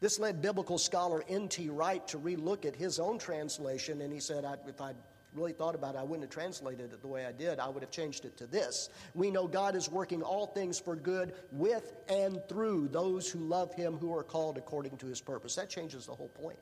This 0.00 0.18
led 0.18 0.40
biblical 0.40 0.78
scholar 0.78 1.22
N.T. 1.28 1.68
Wright 1.68 2.06
to 2.08 2.18
relook 2.18 2.64
at 2.64 2.74
his 2.74 2.98
own 2.98 3.18
translation, 3.18 4.00
and 4.00 4.12
he 4.12 4.18
said, 4.18 4.46
if 4.66 4.80
I'd 4.80 4.96
really 5.34 5.52
thought 5.52 5.74
about 5.74 5.94
it, 5.94 5.98
I 5.98 6.02
wouldn't 6.02 6.22
have 6.22 6.30
translated 6.30 6.92
it 6.92 7.00
the 7.00 7.08
way 7.08 7.24
I 7.24 7.32
did. 7.32 7.58
I 7.58 7.68
would 7.68 7.82
have 7.82 7.90
changed 7.90 8.24
it 8.24 8.36
to 8.38 8.46
this. 8.46 8.88
We 9.14 9.30
know 9.30 9.46
God 9.46 9.76
is 9.76 9.88
working 9.88 10.22
all 10.22 10.46
things 10.46 10.78
for 10.78 10.96
good 10.96 11.34
with 11.52 11.92
and 12.08 12.40
through 12.48 12.88
those 12.88 13.30
who 13.30 13.38
love 13.38 13.72
Him 13.74 13.96
who 13.96 14.14
are 14.14 14.24
called 14.24 14.58
according 14.58 14.96
to 14.98 15.06
His 15.06 15.20
purpose. 15.20 15.54
That 15.56 15.70
changes 15.70 16.06
the 16.06 16.14
whole 16.14 16.28
point, 16.28 16.58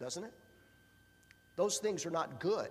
doesn't 0.00 0.24
it? 0.24 0.32
Those 1.56 1.78
things 1.78 2.06
are 2.06 2.10
not 2.10 2.40
good. 2.40 2.70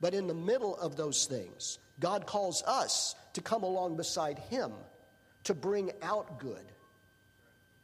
But 0.00 0.14
in 0.14 0.26
the 0.26 0.34
middle 0.34 0.76
of 0.76 0.96
those 0.96 1.24
things, 1.26 1.78
God 1.98 2.26
calls 2.26 2.62
us 2.64 3.14
to 3.32 3.40
come 3.40 3.62
along 3.62 3.96
beside 3.96 4.38
Him 4.38 4.72
to 5.44 5.54
bring 5.54 5.92
out 6.02 6.38
good, 6.38 6.72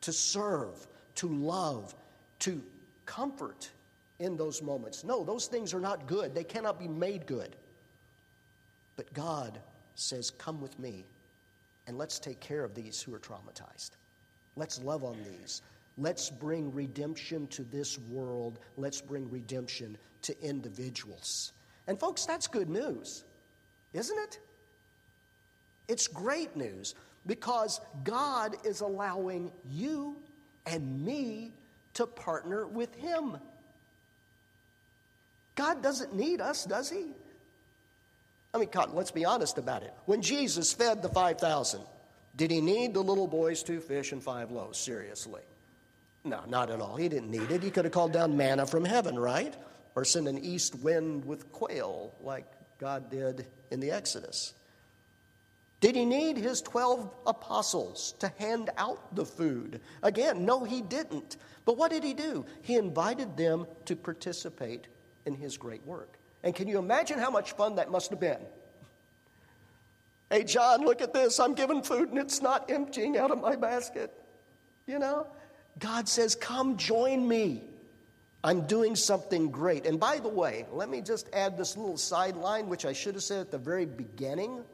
to 0.03 0.12
serve, 0.12 0.87
to 1.16 1.29
love, 1.29 1.94
to 2.40 2.62
comfort 3.07 3.70
in 4.23 4.37
those 4.37 4.63
moments. 4.63 5.05
No, 5.05 5.25
those 5.25 5.47
things 5.47 5.75
are 5.75 5.81
not 5.81 6.07
good. 6.07 6.35
They 6.35 6.45
cannot 6.45 6.79
be 6.79 6.89
made 6.89 7.27
good. 7.27 7.57
But 8.97 9.13
God 9.13 9.59
says, 9.95 10.31
Come 10.31 10.61
with 10.61 10.79
me 10.79 11.05
and 11.87 11.99
let's 11.99 12.19
take 12.19 12.41
care 12.41 12.65
of 12.65 12.75
these 12.75 13.03
who 13.03 13.13
are 13.15 13.19
traumatized. 13.19 13.91
Let's 14.57 14.81
love 14.83 15.03
on 15.03 15.17
these. 15.25 15.63
Let's 15.99 16.31
bring 16.31 16.73
redemption 16.73 17.47
to 17.49 17.65
this 17.65 17.99
world. 17.99 18.61
Let's 18.77 19.01
bring 19.01 19.29
redemption 19.31 19.99
to 20.23 20.41
individuals. 20.43 21.53
And, 21.87 21.99
folks, 21.99 22.25
that's 22.25 22.47
good 22.47 22.71
news, 22.71 23.25
isn't 23.93 24.19
it? 24.19 24.39
It's 25.89 26.07
great 26.07 26.57
news 26.57 26.95
because 27.27 27.81
God 28.05 28.57
is 28.65 28.81
allowing 28.81 29.51
you 29.69 30.17
and 30.65 31.05
me 31.05 31.53
to 31.95 32.07
partner 32.07 32.67
with 32.67 32.95
Him. 32.95 33.37
God 35.55 35.83
doesn't 35.83 36.15
need 36.15 36.41
us, 36.41 36.65
does 36.65 36.91
He? 36.91 37.07
I 38.55 38.59
mean, 38.59 38.69
God, 38.71 38.93
let's 38.93 39.11
be 39.11 39.25
honest 39.25 39.59
about 39.59 39.83
it. 39.83 39.95
When 40.05 40.21
Jesus 40.21 40.73
fed 40.73 41.03
the 41.03 41.09
5,000, 41.09 41.81
did 42.37 42.51
he 42.51 42.61
need 42.61 42.95
the 42.95 43.03
little 43.03 43.27
boys, 43.27 43.62
two 43.62 43.81
fish 43.81 44.12
and 44.12 44.23
five 44.23 44.51
loaves? 44.51 44.79
Seriously. 44.79 45.43
No, 46.25 46.41
not 46.49 46.71
at 46.71 46.81
all. 46.81 46.97
He 46.97 47.09
didn't 47.09 47.31
need 47.31 47.51
it. 47.51 47.62
He 47.62 47.71
could 47.71 47.85
have 47.85 47.93
called 47.93 48.12
down 48.12 48.37
manna 48.37 48.67
from 48.67 48.85
heaven, 48.85 49.19
right? 49.19 49.55
Or 49.95 50.05
sent 50.05 50.29
an 50.29 50.38
east 50.38 50.77
wind 50.77 51.25
with 51.25 51.51
quail 51.53 52.15
like 52.21 52.47
God 52.79 53.11
did 53.11 53.47
in 53.71 53.81
the 53.81 53.91
Exodus. 53.91 54.55
Did 55.81 55.97
he 55.97 56.05
need 56.05 56.37
his 56.37 56.62
12 56.62 57.11
apostles 57.27 58.15
to 58.21 58.33
hand 58.38 58.71
out 58.79 59.15
the 59.17 59.27
food? 59.27 59.81
Again, 60.03 60.45
no, 60.45 60.62
he 60.62 60.81
didn't. 60.81 61.38
But 61.65 61.77
what 61.77 61.91
did 61.91 62.05
he 62.05 62.15
do? 62.15 62.47
He 62.62 62.77
invited 62.77 63.37
them 63.37 63.67
to 63.87 63.97
participate 63.97 64.87
in 65.27 65.35
his 65.35 65.57
great 65.57 65.85
work. 65.87 66.19
And 66.43 66.55
can 66.55 66.69
you 66.69 66.79
imagine 66.79 67.19
how 67.19 67.31
much 67.31 67.53
fun 67.53 67.77
that 67.77 67.91
must 67.91 68.11
have 68.11 68.21
been? 68.21 68.41
Hey, 70.31 70.45
John, 70.45 70.85
look 70.85 71.03
at 71.03 71.13
this. 71.13 71.39
I'm 71.39 71.55
giving 71.55 71.83
food 71.83 72.09
and 72.09 72.19
it's 72.19 72.41
not 72.41 72.71
emptying 72.71 73.17
out 73.19 73.31
of 73.31 73.41
my 73.41 73.55
basket. 73.55 74.11
You 74.87 74.99
know? 74.99 75.27
God 75.79 76.09
says, 76.09 76.35
Come 76.35 76.77
join 76.77 77.27
me. 77.27 77.63
I'm 78.45 78.67
doing 78.67 78.97
something 78.97 79.51
great. 79.51 79.87
And 79.87 80.01
by 80.01 80.19
the 80.19 80.29
way, 80.29 80.67
let 80.73 80.89
me 80.89 81.01
just 81.01 81.29
add 81.33 81.57
this 81.57 81.77
little 81.77 81.97
sideline, 81.97 82.69
which 82.69 82.85
I 82.85 82.93
should 82.93 83.15
have 83.15 83.23
said 83.23 83.41
at 83.41 83.51
the 83.53 83.59
very 83.59 83.87
beginning. 83.87 84.65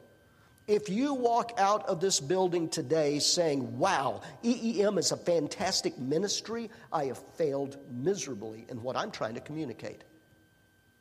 If 0.65 0.87
you 0.87 1.13
walk 1.13 1.51
out 1.57 1.85
of 1.87 1.99
this 1.99 2.19
building 2.19 2.69
today 2.69 3.19
saying, 3.19 3.77
Wow, 3.77 4.21
EEM 4.43 4.97
is 4.97 5.11
a 5.11 5.17
fantastic 5.17 5.99
ministry, 5.99 6.69
I 6.91 7.05
have 7.05 7.19
failed 7.35 7.77
miserably 7.91 8.65
in 8.69 8.81
what 8.81 8.95
I'm 8.95 9.11
trying 9.11 9.35
to 9.35 9.41
communicate 9.41 10.03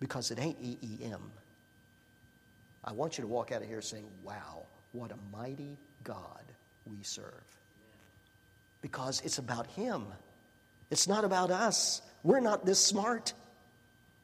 because 0.01 0.31
it 0.31 0.39
ain't 0.39 0.61
EEM. 0.61 1.21
I 2.85 2.93
want 2.93 3.19
you 3.19 3.23
to 3.23 3.29
walk 3.29 3.53
out 3.53 3.63
of 3.63 3.69
here 3.69 3.83
saying, 3.83 4.09
Wow, 4.23 4.67
what 4.93 5.11
a 5.13 5.37
mighty 5.37 5.77
God 6.05 6.45
we 6.87 7.03
serve. 7.03 7.45
Because 8.81 9.21
it's 9.25 9.39
about 9.39 9.67
Him, 9.69 10.07
it's 10.91 11.09
not 11.09 11.25
about 11.25 11.51
us. 11.51 12.01
We're 12.23 12.41
not 12.41 12.65
this 12.65 12.85
smart. 12.85 13.33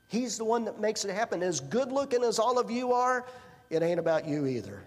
He's 0.08 0.38
the 0.38 0.44
one 0.44 0.64
that 0.66 0.80
makes 0.80 1.04
it 1.04 1.14
happen. 1.14 1.42
As 1.42 1.60
good 1.60 1.90
looking 1.90 2.22
as 2.22 2.38
all 2.38 2.58
of 2.58 2.70
you 2.70 2.92
are, 2.92 3.24
it 3.70 3.82
ain't 3.82 3.98
about 3.98 4.26
you 4.26 4.46
either. 4.46 4.84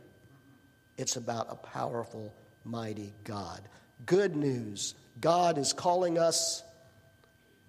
It's 0.97 1.15
about 1.15 1.47
a 1.49 1.55
powerful, 1.55 2.33
mighty 2.63 3.13
God. 3.23 3.61
Good 4.05 4.35
news 4.35 4.95
God 5.19 5.57
is 5.57 5.73
calling 5.73 6.17
us 6.17 6.63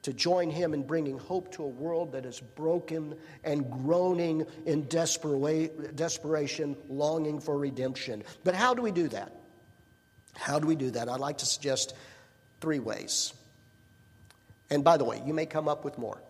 to 0.02 0.12
join 0.12 0.50
Him 0.50 0.74
in 0.74 0.82
bringing 0.82 1.18
hope 1.18 1.52
to 1.52 1.64
a 1.64 1.68
world 1.68 2.12
that 2.12 2.24
is 2.24 2.40
broken 2.40 3.16
and 3.44 3.70
groaning 3.70 4.46
in 4.66 4.86
desperation, 4.88 6.76
longing 6.88 7.40
for 7.40 7.58
redemption. 7.58 8.22
But 8.44 8.54
how 8.54 8.74
do 8.74 8.82
we 8.82 8.92
do 8.92 9.08
that? 9.08 9.32
How 10.34 10.58
do 10.58 10.66
we 10.66 10.76
do 10.76 10.90
that? 10.92 11.08
I'd 11.08 11.20
like 11.20 11.38
to 11.38 11.46
suggest 11.46 11.94
three 12.60 12.78
ways. 12.78 13.32
And 14.70 14.84
by 14.84 14.96
the 14.96 15.04
way, 15.04 15.22
you 15.26 15.34
may 15.34 15.46
come 15.46 15.68
up 15.68 15.84
with 15.84 15.98
more, 15.98 16.22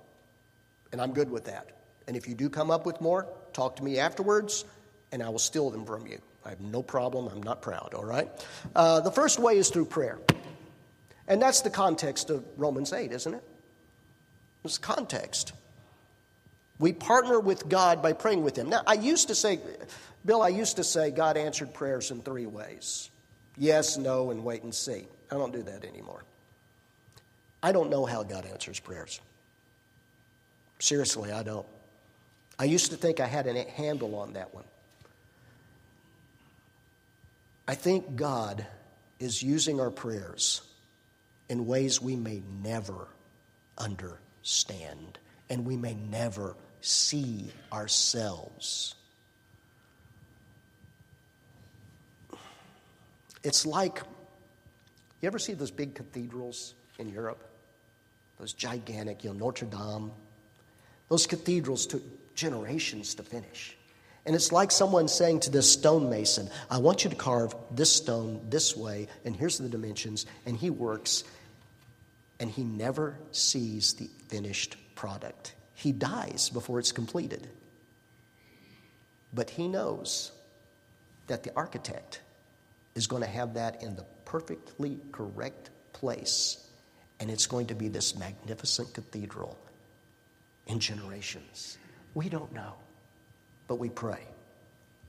and 0.92 1.00
I'm 1.00 1.12
good 1.12 1.30
with 1.30 1.44
that. 1.44 1.70
And 2.06 2.16
if 2.16 2.26
you 2.26 2.34
do 2.34 2.48
come 2.48 2.70
up 2.70 2.86
with 2.86 3.00
more, 3.00 3.26
talk 3.52 3.76
to 3.76 3.84
me 3.84 3.98
afterwards, 3.98 4.64
and 5.12 5.22
I 5.22 5.28
will 5.28 5.38
steal 5.38 5.70
them 5.70 5.84
from 5.84 6.06
you. 6.06 6.20
I 6.44 6.50
have 6.50 6.60
no 6.60 6.82
problem. 6.82 7.28
I'm 7.28 7.42
not 7.42 7.60
proud, 7.60 7.92
all 7.94 8.04
right? 8.04 8.30
Uh, 8.74 9.00
the 9.00 9.10
first 9.10 9.38
way 9.38 9.58
is 9.58 9.68
through 9.68 9.86
prayer. 9.86 10.18
And 11.26 11.42
that's 11.42 11.60
the 11.60 11.70
context 11.70 12.30
of 12.30 12.44
Romans 12.56 12.92
8, 12.92 13.12
isn't 13.12 13.34
it? 13.34 13.44
Context. 14.76 15.52
We 16.78 16.92
partner 16.92 17.40
with 17.40 17.68
God 17.68 18.02
by 18.02 18.12
praying 18.12 18.44
with 18.44 18.56
Him. 18.56 18.68
Now, 18.68 18.82
I 18.86 18.94
used 18.94 19.28
to 19.28 19.34
say, 19.34 19.58
Bill, 20.24 20.42
I 20.42 20.48
used 20.48 20.76
to 20.76 20.84
say 20.84 21.10
God 21.10 21.36
answered 21.36 21.72
prayers 21.72 22.10
in 22.10 22.20
three 22.20 22.46
ways 22.46 23.10
yes, 23.56 23.96
no, 23.96 24.30
and 24.30 24.44
wait 24.44 24.62
and 24.62 24.74
see. 24.74 25.04
I 25.30 25.34
don't 25.34 25.52
do 25.52 25.62
that 25.62 25.84
anymore. 25.84 26.22
I 27.62 27.72
don't 27.72 27.90
know 27.90 28.06
how 28.06 28.22
God 28.22 28.46
answers 28.46 28.78
prayers. 28.78 29.20
Seriously, 30.78 31.32
I 31.32 31.42
don't. 31.42 31.66
I 32.58 32.64
used 32.64 32.92
to 32.92 32.96
think 32.96 33.20
I 33.20 33.26
had 33.26 33.46
a 33.46 33.64
handle 33.70 34.14
on 34.14 34.34
that 34.34 34.54
one. 34.54 34.64
I 37.66 37.74
think 37.74 38.16
God 38.16 38.64
is 39.18 39.42
using 39.42 39.80
our 39.80 39.90
prayers 39.90 40.62
in 41.48 41.66
ways 41.66 42.00
we 42.00 42.16
may 42.16 42.42
never 42.62 43.08
understand 43.76 44.27
and 45.50 45.64
we 45.64 45.76
may 45.76 45.94
never 45.94 46.56
see 46.80 47.50
ourselves. 47.72 48.94
It's 53.42 53.64
like 53.66 54.02
you 55.20 55.26
ever 55.26 55.38
see 55.38 55.54
those 55.54 55.70
big 55.70 55.94
cathedrals 55.94 56.74
in 56.98 57.08
Europe? 57.08 57.42
Those 58.38 58.52
gigantic, 58.52 59.24
you 59.24 59.30
know, 59.30 59.36
Notre 59.36 59.66
Dame. 59.66 60.12
Those 61.08 61.26
cathedrals 61.26 61.86
took 61.86 62.02
generations 62.36 63.14
to 63.16 63.24
finish. 63.24 63.76
And 64.26 64.36
it's 64.36 64.52
like 64.52 64.70
someone 64.70 65.08
saying 65.08 65.40
to 65.40 65.50
this 65.50 65.72
stonemason, 65.72 66.50
I 66.70 66.78
want 66.78 67.02
you 67.02 67.10
to 67.10 67.16
carve 67.16 67.54
this 67.70 67.92
stone 67.92 68.46
this 68.48 68.76
way, 68.76 69.08
and 69.24 69.34
here's 69.34 69.58
the 69.58 69.68
dimensions. 69.68 70.26
And 70.46 70.56
he 70.56 70.70
works, 70.70 71.24
and 72.40 72.50
he 72.50 72.64
never 72.64 73.18
sees 73.32 73.94
the 73.94 74.08
finished 74.28 74.76
product. 74.94 75.54
He 75.74 75.92
dies 75.92 76.50
before 76.50 76.78
it's 76.78 76.92
completed. 76.92 77.48
But 79.32 79.50
he 79.50 79.68
knows 79.68 80.32
that 81.26 81.42
the 81.42 81.52
architect 81.54 82.20
is 82.94 83.06
going 83.06 83.22
to 83.22 83.28
have 83.28 83.54
that 83.54 83.82
in 83.82 83.96
the 83.96 84.04
perfectly 84.24 84.98
correct 85.12 85.70
place, 85.92 86.68
and 87.20 87.30
it's 87.30 87.46
going 87.46 87.66
to 87.66 87.74
be 87.74 87.88
this 87.88 88.16
magnificent 88.16 88.94
cathedral 88.94 89.58
in 90.66 90.80
generations. 90.80 91.78
We 92.14 92.28
don't 92.28 92.52
know 92.52 92.74
but 93.68 93.76
we 93.76 93.90
pray 93.90 94.22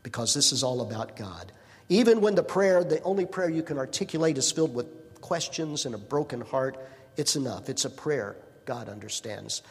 because 0.04 0.34
this 0.34 0.52
is 0.52 0.62
all 0.62 0.82
about 0.82 1.16
God. 1.16 1.52
Even 1.88 2.22
when 2.22 2.36
the 2.36 2.44
prayer, 2.44 2.84
the 2.84 3.02
only 3.02 3.26
prayer 3.26 3.50
you 3.50 3.64
can 3.64 3.80
articulate, 3.80 4.38
is 4.38 4.52
filled 4.52 4.76
with 4.76 5.22
questions 5.22 5.86
and 5.86 5.96
a 5.96 5.98
broken 5.98 6.42
heart, 6.42 6.78
it's 7.20 7.36
enough. 7.36 7.70
It's 7.70 7.84
a 7.84 7.90
prayer 7.90 8.38
God 8.64 8.88
understands. 8.88 9.62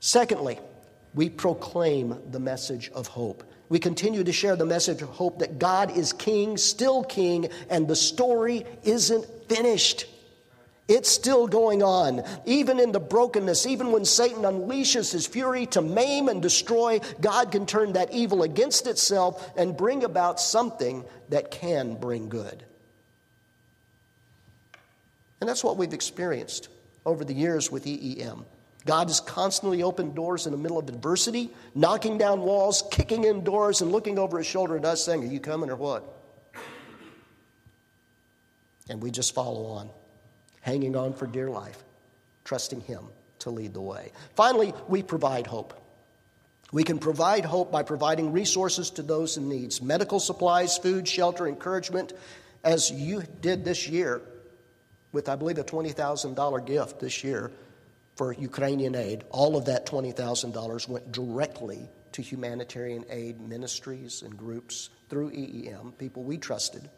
Secondly, 0.00 0.58
we 1.14 1.30
proclaim 1.30 2.18
the 2.32 2.40
message 2.40 2.90
of 2.90 3.06
hope. 3.06 3.44
We 3.68 3.78
continue 3.78 4.24
to 4.24 4.32
share 4.32 4.56
the 4.56 4.66
message 4.66 5.00
of 5.00 5.08
hope 5.08 5.38
that 5.38 5.60
God 5.60 5.96
is 5.96 6.12
king, 6.12 6.56
still 6.56 7.04
king, 7.04 7.48
and 7.70 7.86
the 7.86 7.94
story 7.94 8.64
isn't 8.82 9.24
finished. 9.48 10.06
It's 10.88 11.08
still 11.08 11.46
going 11.46 11.84
on. 11.84 12.24
Even 12.44 12.80
in 12.80 12.90
the 12.90 12.98
brokenness, 12.98 13.66
even 13.66 13.92
when 13.92 14.04
Satan 14.04 14.42
unleashes 14.42 15.12
his 15.12 15.28
fury 15.28 15.66
to 15.66 15.80
maim 15.80 16.28
and 16.28 16.42
destroy, 16.42 17.00
God 17.20 17.52
can 17.52 17.66
turn 17.66 17.92
that 17.92 18.12
evil 18.12 18.42
against 18.42 18.88
itself 18.88 19.52
and 19.56 19.76
bring 19.76 20.02
about 20.02 20.40
something 20.40 21.04
that 21.28 21.52
can 21.52 21.94
bring 21.94 22.28
good. 22.28 22.64
And 25.40 25.48
that's 25.48 25.62
what 25.62 25.76
we've 25.76 25.94
experienced 25.94 26.68
over 27.10 27.24
the 27.24 27.34
years 27.34 27.70
with 27.70 27.84
EEM. 27.84 28.44
God 28.86 29.08
has 29.08 29.20
constantly 29.20 29.82
opened 29.82 30.14
doors 30.14 30.46
in 30.46 30.52
the 30.52 30.58
middle 30.58 30.78
of 30.78 30.88
adversity, 30.88 31.50
knocking 31.74 32.16
down 32.16 32.40
walls, 32.40 32.82
kicking 32.90 33.24
in 33.24 33.44
doors, 33.44 33.82
and 33.82 33.92
looking 33.92 34.18
over 34.18 34.38
his 34.38 34.46
shoulder 34.46 34.76
at 34.76 34.84
us 34.86 35.04
saying, 35.04 35.22
Are 35.22 35.26
you 35.26 35.40
coming 35.40 35.68
or 35.68 35.76
what? 35.76 36.16
And 38.88 39.02
we 39.02 39.10
just 39.10 39.34
follow 39.34 39.66
on 39.66 39.90
hanging 40.60 40.96
on 40.96 41.12
for 41.12 41.26
dear 41.26 41.48
life, 41.50 41.82
trusting 42.44 42.80
Him 42.82 43.04
to 43.40 43.50
lead 43.50 43.74
the 43.74 43.80
way. 43.80 44.12
Finally, 44.34 44.72
we 44.88 45.02
provide 45.02 45.46
hope. 45.46 45.74
We 46.72 46.84
can 46.84 46.98
provide 46.98 47.44
hope 47.44 47.72
by 47.72 47.82
providing 47.82 48.32
resources 48.32 48.90
to 48.90 49.02
those 49.02 49.36
in 49.36 49.48
needs 49.48 49.82
medical 49.82 50.20
supplies, 50.20 50.78
food, 50.78 51.08
shelter, 51.08 51.48
encouragement, 51.48 52.12
as 52.62 52.90
you 52.90 53.22
did 53.40 53.64
this 53.64 53.88
year 53.88 54.22
with, 55.12 55.28
I 55.28 55.36
believe, 55.36 55.58
a 55.58 55.64
$20,000 55.64 56.66
gift 56.66 57.00
this 57.00 57.24
year 57.24 57.50
for 58.16 58.32
Ukrainian 58.32 58.94
aid. 58.94 59.24
All 59.30 59.56
of 59.56 59.66
that 59.66 59.86
$20,000 59.86 60.88
went 60.88 61.12
directly 61.12 61.88
to 62.12 62.22
humanitarian 62.22 63.04
aid 63.08 63.40
ministries 63.40 64.22
and 64.22 64.36
groups 64.36 64.90
through 65.08 65.30
EEM, 65.30 65.92
people 65.98 66.22
we 66.22 66.38
trusted 66.38 66.88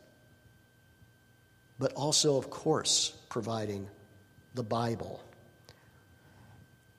but 1.82 1.92
also, 1.94 2.36
of 2.36 2.48
course, 2.48 3.12
providing 3.28 3.88
the 4.54 4.62
Bible. 4.62 5.20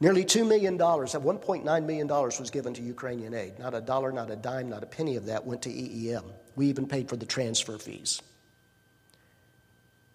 Nearly 0.01 0.26
$2 0.26 0.45
million, 0.45 0.78
$1.9 0.78 1.86
million 1.86 2.07
was 2.07 2.51
given 2.51 2.74
to 2.74 2.82
Ukrainian 2.82 3.34
aid. 3.34 3.59
Not 3.59 3.74
a 3.74 3.80
dollar, 3.80 4.11
not 4.11 4.30
a 4.30 4.36
dime, 4.36 4.68
not 4.68 4.84
a 4.84 4.86
penny 4.86 5.16
of 5.16 5.28
that 5.28 5.45
went 5.45 5.61
to 5.61 5.70
EEM. 5.70 6.26
We 6.57 6.68
even 6.68 6.86
paid 6.86 7.07
for 7.07 7.16
the 7.16 7.26
transfer 7.26 7.78
fees. 7.78 8.22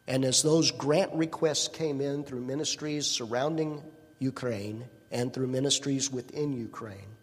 And 0.09 0.25
as 0.25 0.43
those 0.43 0.71
grant 0.71 1.13
requests 1.13 1.69
came 1.69 2.01
in 2.01 2.25
through 2.25 2.41
ministries 2.41 3.07
surrounding 3.07 3.83
Ukraine 4.19 4.87
and 5.13 5.33
through 5.33 5.49
ministries 5.49 6.11
within 6.11 6.55
Ukraine, 6.55 7.15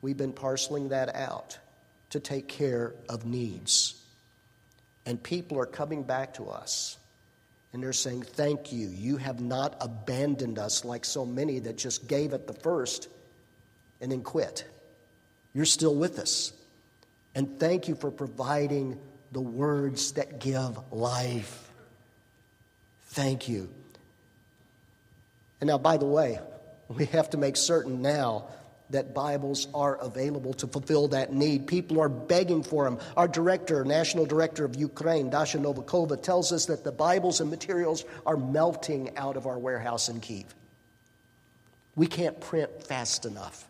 we've 0.00 0.16
been 0.16 0.32
parceling 0.32 0.90
that 0.90 1.14
out 1.14 1.58
to 2.10 2.20
take 2.20 2.46
care 2.46 2.94
of 3.08 3.26
needs. 3.26 4.00
And 5.04 5.20
people 5.20 5.58
are 5.58 5.66
coming 5.66 6.04
back 6.04 6.34
to 6.34 6.48
us 6.48 6.98
and 7.72 7.82
they're 7.82 7.92
saying, 7.92 8.22
Thank 8.22 8.72
you. 8.72 8.88
You 8.88 9.16
have 9.16 9.40
not 9.40 9.76
abandoned 9.80 10.58
us 10.58 10.84
like 10.84 11.04
so 11.04 11.26
many 11.26 11.58
that 11.58 11.78
just 11.78 12.06
gave 12.06 12.32
at 12.32 12.46
the 12.46 12.52
first 12.52 13.08
and 14.00 14.12
then 14.12 14.22
quit. 14.22 14.64
You're 15.52 15.64
still 15.64 15.96
with 15.96 16.20
us. 16.20 16.52
And 17.34 17.58
thank 17.58 17.88
you 17.88 17.96
for 17.96 18.12
providing 18.12 19.00
the 19.32 19.40
words 19.40 20.12
that 20.12 20.38
give 20.38 20.78
life. 20.92 21.69
Thank 23.10 23.48
you. 23.48 23.68
And 25.60 25.68
now, 25.68 25.78
by 25.78 25.96
the 25.96 26.06
way, 26.06 26.38
we 26.88 27.06
have 27.06 27.30
to 27.30 27.36
make 27.36 27.56
certain 27.56 28.02
now 28.02 28.46
that 28.90 29.14
Bibles 29.14 29.68
are 29.74 29.96
available 29.96 30.54
to 30.54 30.66
fulfill 30.66 31.08
that 31.08 31.32
need. 31.32 31.66
People 31.66 32.00
are 32.00 32.08
begging 32.08 32.62
for 32.62 32.84
them. 32.84 32.98
Our 33.16 33.28
director, 33.28 33.84
national 33.84 34.26
director 34.26 34.64
of 34.64 34.76
Ukraine, 34.76 35.30
Dasha 35.30 35.58
Novakova, 35.58 36.20
tells 36.20 36.52
us 36.52 36.66
that 36.66 36.82
the 36.84 36.92
Bibles 36.92 37.40
and 37.40 37.50
materials 37.50 38.04
are 38.26 38.36
melting 38.36 39.16
out 39.16 39.36
of 39.36 39.46
our 39.46 39.58
warehouse 39.58 40.08
in 40.08 40.20
Kiev. 40.20 40.54
We 41.96 42.06
can't 42.06 42.40
print 42.40 42.84
fast 42.84 43.26
enough. 43.26 43.66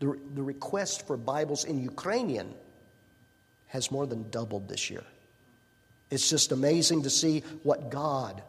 The, 0.00 0.18
the 0.34 0.42
request 0.42 1.06
for 1.06 1.16
Bibles 1.16 1.64
in 1.64 1.82
Ukrainian 1.82 2.54
has 3.68 3.90
more 3.90 4.06
than 4.06 4.30
doubled 4.30 4.68
this 4.68 4.90
year. 4.90 5.04
It's 6.10 6.28
just 6.28 6.52
amazing 6.52 7.02
to 7.02 7.10
see 7.10 7.42
what 7.62 7.90
God 7.90 8.42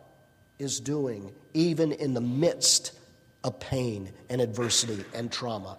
is 0.57 0.79
doing, 0.79 1.33
even 1.53 1.91
in 1.91 2.13
the 2.13 2.21
midst 2.21 2.93
of 3.43 3.59
pain 3.59 4.11
and 4.29 4.41
adversity 4.41 5.03
and 5.13 5.31
trauma. 5.31 5.77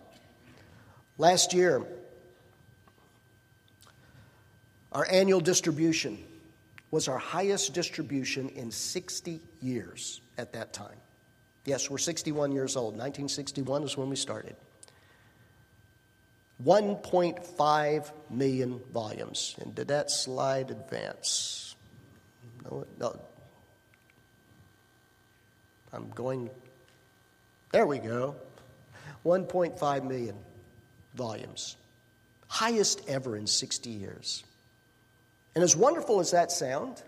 Last 1.18 1.52
year, 1.52 1.86
our 4.92 5.06
annual 5.10 5.40
distribution 5.40 6.18
was 6.90 7.08
our 7.08 7.18
highest 7.18 7.72
distribution 7.74 8.48
in 8.50 8.70
60 8.70 9.40
years 9.60 10.20
at 10.38 10.52
that 10.54 10.72
time. 10.72 10.96
Yes, 11.64 11.90
we're 11.90 11.98
61 11.98 12.52
years 12.52 12.76
old. 12.76 12.94
1961 12.94 13.84
is 13.84 13.96
when 13.96 14.08
we 14.08 14.16
started. 14.16 14.56
1.5 16.64 18.10
million 18.30 18.80
volumes. 18.92 19.54
And 19.60 19.74
did 19.74 19.88
that 19.88 20.10
slide 20.10 20.70
advance? 20.70 21.69
No, 22.64 22.86
no. 22.98 23.20
I'm 25.92 26.10
going 26.10 26.50
there 27.72 27.86
we 27.86 27.98
go. 27.98 28.34
1.5 29.24 30.08
million 30.08 30.36
volumes. 31.14 31.76
Highest 32.48 33.08
ever 33.08 33.36
in 33.36 33.46
60 33.46 33.90
years. 33.90 34.42
And 35.54 35.62
as 35.62 35.76
wonderful 35.76 36.20
as 36.20 36.32
that 36.32 36.50
sound, 36.50 37.02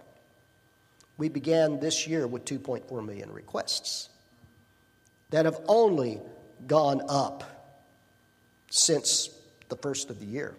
we 1.19 1.29
began 1.29 1.81
this 1.81 2.07
year 2.07 2.27
with 2.27 2.45
2.4 2.45 3.05
million 3.05 3.33
requests 3.33 4.09
that 5.31 5.47
have 5.47 5.59
only 5.67 6.21
gone 6.67 7.03
up 7.09 7.45
since 8.71 9.31
the 9.69 9.77
first 9.77 10.11
of 10.11 10.21
the 10.21 10.27
year. 10.27 10.55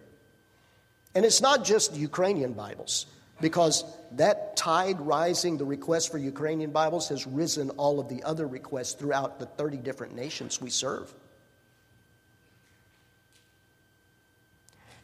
And 1.15 1.23
it's 1.23 1.41
not 1.41 1.63
just 1.63 1.95
Ukrainian 1.95 2.53
Bibles 2.53 3.05
because 3.43 3.83
that 4.13 4.55
tide 4.55 5.01
rising, 5.01 5.57
the 5.57 5.65
request 5.65 6.13
for 6.13 6.17
Ukrainian 6.17 6.71
Bibles, 6.71 7.09
has 7.09 7.27
risen 7.27 7.71
all 7.71 7.99
of 7.99 8.07
the 8.07 8.23
other 8.23 8.47
requests 8.47 8.93
throughout 8.93 9.37
the 9.37 9.45
30 9.45 9.79
different 9.79 10.15
nations 10.15 10.61
we 10.61 10.69
serve. 10.69 11.13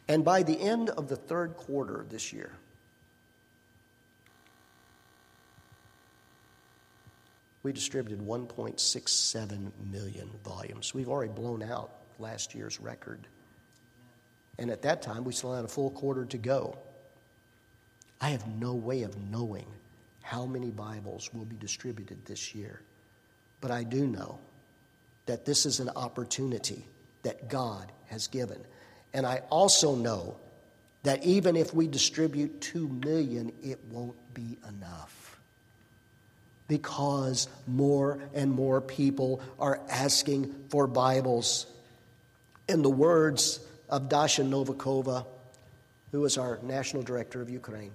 And 0.08 0.24
by 0.24 0.42
the 0.42 0.58
end 0.58 0.88
of 0.88 1.06
the 1.06 1.16
third 1.16 1.58
quarter 1.58 2.06
this 2.08 2.32
year, 2.32 2.50
we 7.62 7.74
distributed 7.74 8.26
1.67 8.26 9.70
million 9.92 10.30
volumes. 10.42 10.94
We've 10.94 11.10
already 11.10 11.32
blown 11.32 11.62
out 11.62 11.90
last 12.18 12.54
year's 12.54 12.80
record. 12.80 13.26
And 14.58 14.70
at 14.70 14.80
that 14.80 15.02
time, 15.02 15.24
we 15.24 15.34
still 15.34 15.54
had 15.54 15.66
a 15.66 15.68
full 15.68 15.90
quarter 15.90 16.24
to 16.24 16.38
go. 16.38 16.78
I 18.20 18.30
have 18.30 18.46
no 18.46 18.74
way 18.74 19.02
of 19.02 19.16
knowing 19.30 19.66
how 20.22 20.44
many 20.46 20.70
Bibles 20.70 21.30
will 21.32 21.46
be 21.46 21.56
distributed 21.56 22.24
this 22.26 22.54
year. 22.54 22.80
But 23.60 23.70
I 23.70 23.82
do 23.82 24.06
know 24.06 24.38
that 25.26 25.44
this 25.44 25.66
is 25.66 25.80
an 25.80 25.90
opportunity 25.96 26.86
that 27.22 27.48
God 27.48 27.90
has 28.06 28.26
given. 28.26 28.58
And 29.12 29.26
I 29.26 29.42
also 29.50 29.94
know 29.94 30.36
that 31.02 31.24
even 31.24 31.56
if 31.56 31.72
we 31.72 31.88
distribute 31.88 32.60
2 32.60 32.88
million, 32.88 33.52
it 33.62 33.78
won't 33.90 34.16
be 34.34 34.58
enough. 34.68 35.38
Because 36.68 37.48
more 37.66 38.20
and 38.34 38.52
more 38.52 38.80
people 38.80 39.40
are 39.58 39.80
asking 39.88 40.54
for 40.68 40.86
Bibles. 40.86 41.66
In 42.68 42.82
the 42.82 42.90
words 42.90 43.60
of 43.88 44.08
Dasha 44.08 44.42
Novakova, 44.42 45.26
who 46.12 46.24
is 46.24 46.38
our 46.38 46.60
national 46.62 47.02
director 47.02 47.40
of 47.40 47.50
Ukraine, 47.50 47.90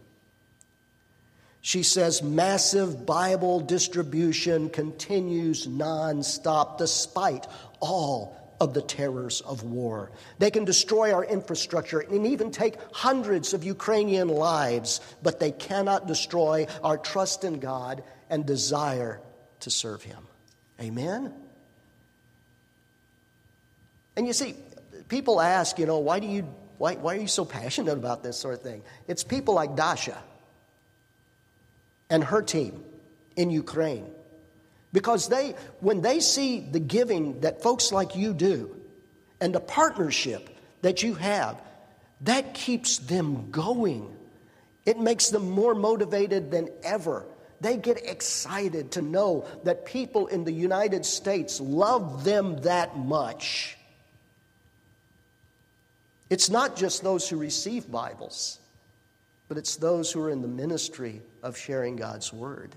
she 1.66 1.82
says 1.82 2.22
massive 2.22 3.08
Bible 3.08 3.60
distribution 3.60 4.70
continues 4.70 5.66
nonstop 5.66 6.78
despite 6.78 7.48
all 7.80 8.38
of 8.62 8.76
the 8.76 8.84
terrors 8.84 9.42
of 9.42 9.64
war. 9.64 10.12
They 10.38 10.52
can 10.52 10.64
destroy 10.64 11.12
our 11.12 11.26
infrastructure 11.26 12.02
and 12.02 12.28
even 12.28 12.52
take 12.52 12.76
hundreds 12.94 13.56
of 13.56 13.64
Ukrainian 13.64 14.28
lives, 14.28 15.02
but 15.24 15.40
they 15.40 15.50
cannot 15.50 16.06
destroy 16.06 16.68
our 16.84 17.00
trust 17.00 17.44
in 17.44 17.60
God 17.60 18.04
and 18.30 18.46
desire 18.46 19.20
to 19.62 19.72
serve 19.72 20.04
Him. 20.04 20.28
Amen? 20.80 21.34
And 24.16 24.28
you 24.28 24.34
see, 24.34 24.54
people 25.08 25.42
ask, 25.42 25.80
you 25.80 25.88
know, 25.88 25.98
why, 25.98 26.20
do 26.20 26.28
you, 26.28 26.48
why, 26.78 26.94
why 26.94 27.16
are 27.16 27.20
you 27.20 27.28
so 27.28 27.44
passionate 27.44 27.98
about 27.98 28.22
this 28.22 28.38
sort 28.38 28.54
of 28.54 28.62
thing? 28.62 28.84
It's 29.08 29.24
people 29.24 29.56
like 29.56 29.76
Dasha 29.76 30.22
and 32.10 32.24
her 32.24 32.42
team 32.42 32.84
in 33.36 33.50
Ukraine. 33.50 34.06
Because 34.94 35.28
they, 35.28 35.56
when 35.82 36.02
they 36.02 36.20
see 36.20 36.60
the 36.60 36.80
giving 36.80 37.42
that 37.42 37.62
folks 37.62 37.92
like 37.92 38.16
you 38.16 38.34
do 38.34 38.76
and 39.42 39.54
the 39.54 39.60
partnership 39.60 40.50
that 40.82 41.04
you 41.04 41.16
have, 41.16 41.62
that 42.22 42.54
keeps 42.54 43.00
them 43.00 43.52
going. 43.52 44.16
It 44.86 45.00
makes 45.00 45.30
them 45.30 45.50
more 45.50 45.76
motivated 45.76 46.52
than 46.52 46.70
ever. 46.84 47.26
They 47.60 47.78
get 47.78 48.06
excited 48.06 48.92
to 48.92 49.02
know 49.02 49.46
that 49.64 49.86
people 49.86 50.28
in 50.28 50.44
the 50.44 50.52
United 50.52 51.06
States 51.06 51.60
love 51.60 52.24
them 52.24 52.62
that 52.62 52.98
much. 52.98 53.78
It's 56.30 56.50
not 56.50 56.76
just 56.76 57.04
those 57.04 57.28
who 57.28 57.38
receive 57.38 57.92
Bibles 57.92 58.60
but 59.48 59.58
it's 59.58 59.76
those 59.76 60.12
who 60.12 60.22
are 60.22 60.30
in 60.30 60.42
the 60.42 60.48
ministry 60.48 61.22
of 61.44 61.58
sharing 61.58 61.96
God's 61.96 62.34
word. 62.34 62.76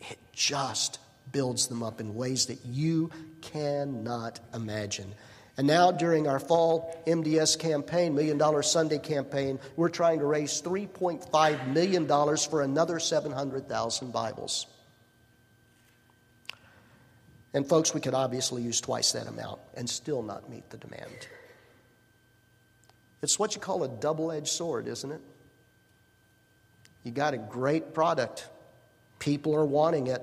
It 0.00 0.18
just 0.32 0.98
builds 1.32 1.66
them 1.68 1.82
up 1.82 2.00
in 2.00 2.14
ways 2.14 2.46
that 2.46 2.64
you 2.64 3.10
cannot 3.42 4.40
imagine. 4.54 5.12
And 5.58 5.66
now, 5.66 5.90
during 5.90 6.28
our 6.28 6.38
fall 6.38 7.02
MDS 7.06 7.58
campaign, 7.58 8.14
Million 8.14 8.36
Dollar 8.36 8.62
Sunday 8.62 8.98
campaign, 8.98 9.58
we're 9.76 9.88
trying 9.88 10.18
to 10.18 10.26
raise 10.26 10.60
$3.5 10.60 11.72
million 11.72 12.06
for 12.36 12.60
another 12.60 12.98
700,000 12.98 14.12
Bibles. 14.12 14.66
And, 17.54 17.66
folks, 17.66 17.94
we 17.94 18.02
could 18.02 18.12
obviously 18.12 18.60
use 18.60 18.82
twice 18.82 19.12
that 19.12 19.28
amount 19.28 19.60
and 19.74 19.88
still 19.88 20.22
not 20.22 20.50
meet 20.50 20.68
the 20.68 20.76
demand. 20.76 21.26
It's 23.22 23.38
what 23.38 23.54
you 23.54 23.60
call 23.60 23.82
a 23.84 23.88
double 23.88 24.30
edged 24.30 24.48
sword, 24.48 24.88
isn't 24.88 25.10
it? 25.10 25.20
You 27.04 27.12
got 27.12 27.34
a 27.34 27.38
great 27.38 27.94
product, 27.94 28.48
people 29.18 29.54
are 29.54 29.64
wanting 29.64 30.08
it, 30.08 30.22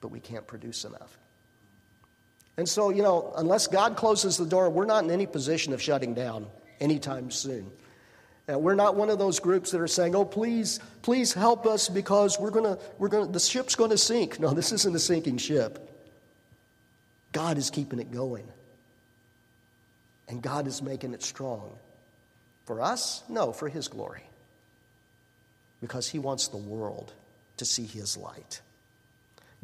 but 0.00 0.08
we 0.08 0.20
can't 0.20 0.46
produce 0.46 0.84
enough. 0.84 1.18
And 2.56 2.68
so, 2.68 2.90
you 2.90 3.02
know, 3.02 3.32
unless 3.36 3.66
God 3.66 3.96
closes 3.96 4.36
the 4.36 4.46
door, 4.46 4.70
we're 4.70 4.84
not 4.84 5.04
in 5.04 5.10
any 5.10 5.26
position 5.26 5.72
of 5.72 5.80
shutting 5.80 6.14
down 6.14 6.46
anytime 6.80 7.30
soon. 7.30 7.70
Uh, 8.50 8.58
we're 8.58 8.74
not 8.74 8.96
one 8.96 9.10
of 9.10 9.18
those 9.18 9.38
groups 9.38 9.70
that 9.70 9.80
are 9.80 9.86
saying, 9.88 10.14
"Oh, 10.14 10.24
please, 10.24 10.80
please 11.02 11.32
help 11.32 11.66
us 11.66 11.88
because 11.88 12.38
we're 12.38 12.50
gonna, 12.50 12.78
we're 12.98 13.08
gonna, 13.08 13.30
the 13.30 13.40
ship's 13.40 13.74
going 13.74 13.90
to 13.90 13.98
sink." 13.98 14.40
No, 14.40 14.52
this 14.52 14.72
isn't 14.72 14.94
a 14.94 14.98
sinking 14.98 15.38
ship. 15.38 15.88
God 17.32 17.58
is 17.58 17.70
keeping 17.70 17.98
it 17.98 18.10
going, 18.10 18.46
and 20.28 20.42
God 20.42 20.66
is 20.66 20.82
making 20.82 21.14
it 21.14 21.22
strong. 21.22 21.78
For 22.70 22.80
us? 22.80 23.24
No, 23.28 23.50
for 23.50 23.68
His 23.68 23.88
glory. 23.88 24.22
Because 25.80 26.08
He 26.08 26.20
wants 26.20 26.46
the 26.46 26.56
world 26.56 27.12
to 27.56 27.64
see 27.64 27.84
His 27.84 28.16
light. 28.16 28.60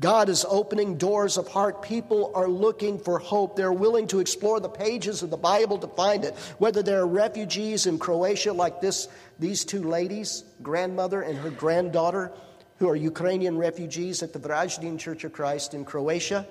God 0.00 0.28
is 0.28 0.44
opening 0.48 0.98
doors 0.98 1.38
of 1.38 1.46
heart. 1.46 1.82
People 1.82 2.32
are 2.34 2.48
looking 2.48 2.98
for 2.98 3.20
hope. 3.20 3.54
They're 3.54 3.72
willing 3.72 4.08
to 4.08 4.18
explore 4.18 4.58
the 4.58 4.68
pages 4.68 5.22
of 5.22 5.30
the 5.30 5.36
Bible 5.36 5.78
to 5.78 5.86
find 5.86 6.24
it. 6.24 6.34
Whether 6.58 6.82
they're 6.82 7.06
refugees 7.06 7.86
in 7.86 8.00
Croatia, 8.00 8.52
like 8.52 8.80
this, 8.80 9.06
these 9.38 9.64
two 9.64 9.84
ladies, 9.84 10.42
grandmother 10.60 11.22
and 11.22 11.38
her 11.38 11.50
granddaughter, 11.50 12.32
who 12.80 12.88
are 12.88 12.96
Ukrainian 12.96 13.56
refugees 13.56 14.24
at 14.24 14.32
the 14.32 14.40
Varaždin 14.40 14.98
Church 14.98 15.22
of 15.22 15.32
Christ 15.32 15.74
in 15.74 15.84
Croatia, 15.84 16.44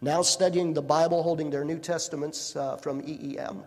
now 0.00 0.22
studying 0.22 0.72
the 0.72 0.82
Bible, 0.82 1.24
holding 1.24 1.50
their 1.50 1.64
New 1.64 1.80
Testaments 1.80 2.54
uh, 2.54 2.76
from 2.76 3.02
EEM. 3.02 3.64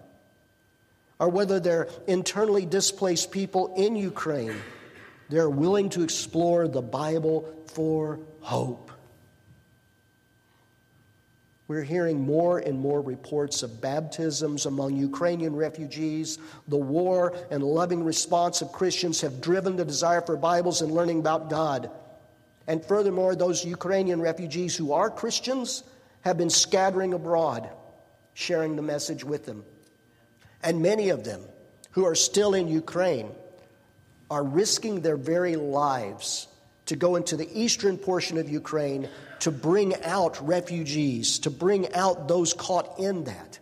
Or 1.23 1.29
whether 1.29 1.61
they're 1.61 1.87
internally 2.05 2.65
displaced 2.65 3.31
people 3.31 3.73
in 3.77 3.95
Ukraine, 3.95 4.57
they're 5.29 5.49
willing 5.49 5.87
to 5.91 6.03
explore 6.03 6.67
the 6.67 6.81
Bible 6.81 7.49
for 7.67 8.19
hope. 8.41 8.91
We're 11.69 11.83
hearing 11.83 12.19
more 12.19 12.59
and 12.59 12.77
more 12.77 12.99
reports 12.99 13.63
of 13.63 13.79
baptisms 13.79 14.65
among 14.65 14.97
Ukrainian 14.97 15.55
refugees. 15.55 16.39
The 16.67 16.75
war 16.75 17.33
and 17.49 17.63
loving 17.63 18.03
response 18.03 18.61
of 18.61 18.73
Christians 18.73 19.21
have 19.21 19.39
driven 19.39 19.77
the 19.77 19.85
desire 19.85 20.19
for 20.19 20.35
Bibles 20.35 20.81
and 20.81 20.91
learning 20.91 21.19
about 21.19 21.49
God. 21.49 21.89
And 22.67 22.83
furthermore, 22.83 23.37
those 23.37 23.63
Ukrainian 23.63 24.19
refugees 24.19 24.75
who 24.75 24.91
are 24.91 25.09
Christians 25.09 25.83
have 26.19 26.37
been 26.37 26.49
scattering 26.49 27.13
abroad, 27.13 27.69
sharing 28.33 28.75
the 28.75 28.81
message 28.81 29.23
with 29.23 29.45
them. 29.45 29.63
And 30.63 30.81
many 30.81 31.09
of 31.09 31.23
them 31.23 31.41
who 31.91 32.05
are 32.05 32.15
still 32.15 32.53
in 32.53 32.67
Ukraine 32.67 33.29
are 34.31 34.43
risking 34.43 35.01
their 35.01 35.17
very 35.17 35.55
lives 35.55 36.47
to 36.85 36.95
go 36.95 37.15
into 37.15 37.37
the 37.37 37.49
eastern 37.53 37.97
portion 37.97 38.37
of 38.37 38.49
Ukraine 38.49 39.09
to 39.39 39.51
bring 39.51 40.01
out 40.03 40.45
refugees, 40.45 41.39
to 41.39 41.49
bring 41.49 41.93
out 41.93 42.27
those 42.27 42.53
caught 42.53 42.99
in 42.99 43.25
that, 43.25 43.59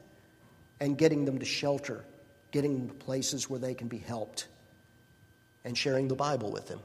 and 0.79 0.97
getting 0.97 1.25
them 1.25 1.39
to 1.39 1.45
shelter, 1.45 2.03
getting 2.51 2.77
them 2.77 2.87
to 2.89 2.93
places 3.05 3.49
where 3.49 3.59
they 3.59 3.73
can 3.73 3.87
be 3.87 3.97
helped, 3.97 4.47
and 5.65 5.77
sharing 5.77 6.07
the 6.07 6.15
Bible 6.15 6.51
with 6.51 6.67
them. 6.67 6.79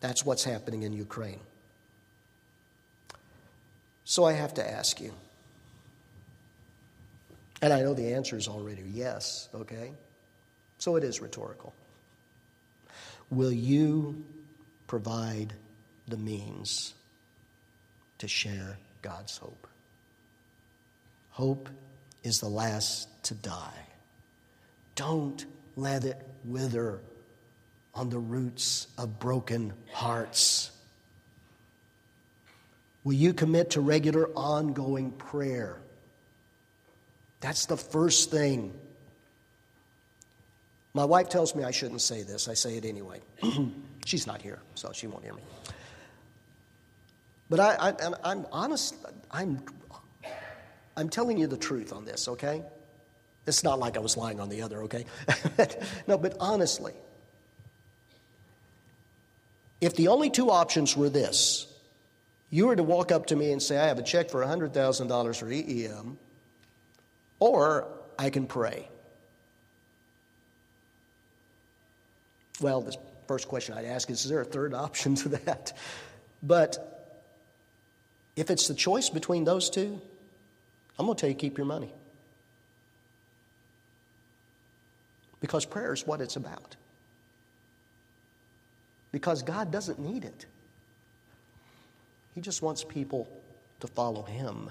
That's 0.00 0.24
what's 0.24 0.44
happening 0.44 0.82
in 0.82 0.92
Ukraine. 0.92 1.40
So 4.04 4.24
I 4.24 4.32
have 4.32 4.54
to 4.54 4.70
ask 4.70 5.00
you, 5.00 5.12
and 7.62 7.72
I 7.72 7.80
know 7.80 7.94
the 7.94 8.14
answer 8.14 8.36
is 8.36 8.48
already 8.48 8.82
yes, 8.92 9.48
okay? 9.54 9.92
So 10.78 10.96
it 10.96 11.04
is 11.04 11.20
rhetorical. 11.20 11.72
Will 13.30 13.52
you 13.52 14.24
provide 14.86 15.54
the 16.08 16.16
means 16.16 16.94
to 18.18 18.28
share 18.28 18.78
God's 19.02 19.36
hope. 19.36 19.66
Hope 21.30 21.68
is 22.22 22.40
the 22.40 22.48
last 22.48 23.08
to 23.24 23.34
die. 23.34 23.86
Don't 24.94 25.44
let 25.76 26.04
it 26.04 26.26
wither 26.44 27.00
on 27.94 28.08
the 28.08 28.18
roots 28.18 28.86
of 28.96 29.18
broken 29.18 29.72
hearts. 29.92 30.70
Will 33.02 33.14
you 33.14 33.34
commit 33.34 33.70
to 33.70 33.80
regular 33.80 34.28
ongoing 34.34 35.10
prayer? 35.10 35.78
That's 37.44 37.66
the 37.66 37.76
first 37.76 38.30
thing. 38.30 38.72
My 40.94 41.04
wife 41.04 41.28
tells 41.28 41.54
me 41.54 41.62
I 41.62 41.72
shouldn't 41.72 42.00
say 42.00 42.22
this. 42.22 42.48
I 42.48 42.54
say 42.54 42.78
it 42.78 42.86
anyway. 42.86 43.20
She's 44.06 44.26
not 44.26 44.40
here, 44.40 44.60
so 44.74 44.92
she 44.94 45.08
won't 45.08 45.24
hear 45.24 45.34
me. 45.34 45.42
But 47.50 47.60
I, 47.60 47.94
I, 48.24 48.32
am 48.32 48.46
honest, 48.50 48.94
I'm, 49.30 49.62
I'm 50.96 51.10
telling 51.10 51.36
you 51.36 51.46
the 51.46 51.58
truth 51.58 51.92
on 51.92 52.06
this, 52.06 52.28
okay? 52.28 52.62
It's 53.46 53.62
not 53.62 53.78
like 53.78 53.98
I 53.98 54.00
was 54.00 54.16
lying 54.16 54.40
on 54.40 54.48
the 54.48 54.62
other, 54.62 54.82
okay? 54.84 55.04
no, 56.06 56.16
but 56.16 56.38
honestly, 56.40 56.94
if 59.82 59.94
the 59.96 60.08
only 60.08 60.30
two 60.30 60.50
options 60.50 60.96
were 60.96 61.10
this, 61.10 61.66
you 62.48 62.68
were 62.68 62.76
to 62.76 62.82
walk 62.82 63.12
up 63.12 63.26
to 63.26 63.36
me 63.36 63.52
and 63.52 63.62
say, 63.62 63.76
I 63.76 63.88
have 63.88 63.98
a 63.98 64.02
check 64.02 64.30
for 64.30 64.42
$100,000 64.42 65.36
for 65.36 65.46
EEM, 65.52 66.16
or 67.44 67.86
I 68.18 68.30
can 68.30 68.46
pray. 68.46 68.88
Well, 72.58 72.80
the 72.80 72.96
first 73.28 73.48
question 73.48 73.76
I'd 73.76 73.84
ask 73.84 74.08
is 74.08 74.24
Is 74.24 74.30
there 74.30 74.40
a 74.40 74.46
third 74.46 74.72
option 74.86 75.14
to 75.16 75.28
that? 75.30 75.76
But 76.42 77.12
if 78.34 78.50
it's 78.50 78.66
the 78.66 78.74
choice 78.74 79.10
between 79.10 79.44
those 79.44 79.68
two, 79.68 80.00
I'm 80.98 81.04
going 81.04 81.16
to 81.16 81.20
tell 81.20 81.28
you 81.28 81.36
keep 81.36 81.58
your 81.58 81.66
money. 81.66 81.92
Because 85.40 85.66
prayer 85.66 85.92
is 85.92 86.06
what 86.06 86.22
it's 86.22 86.36
about. 86.36 86.76
Because 89.12 89.42
God 89.42 89.70
doesn't 89.70 89.98
need 89.98 90.24
it, 90.24 90.46
He 92.34 92.40
just 92.40 92.62
wants 92.62 92.84
people 92.84 93.28
to 93.80 93.86
follow 93.86 94.22
Him. 94.22 94.70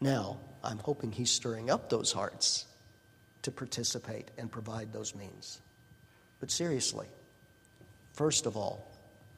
Now, 0.00 0.38
I'm 0.66 0.78
hoping 0.78 1.12
He's 1.12 1.30
stirring 1.30 1.70
up 1.70 1.88
those 1.88 2.12
hearts 2.12 2.66
to 3.42 3.50
participate 3.50 4.30
and 4.36 4.50
provide 4.50 4.92
those 4.92 5.14
means. 5.14 5.60
But 6.40 6.50
seriously, 6.50 7.06
first 8.12 8.46
of 8.46 8.56
all, 8.56 8.86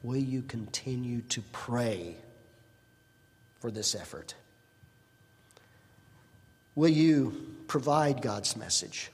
will 0.02 0.16
you 0.16 0.42
continue 0.42 1.20
to 1.22 1.42
pray 1.52 2.16
for 3.60 3.70
this 3.70 3.94
effort? 3.94 4.34
Will 6.74 6.88
you 6.88 7.54
provide 7.66 8.22
God's 8.22 8.56
message? 8.56 9.10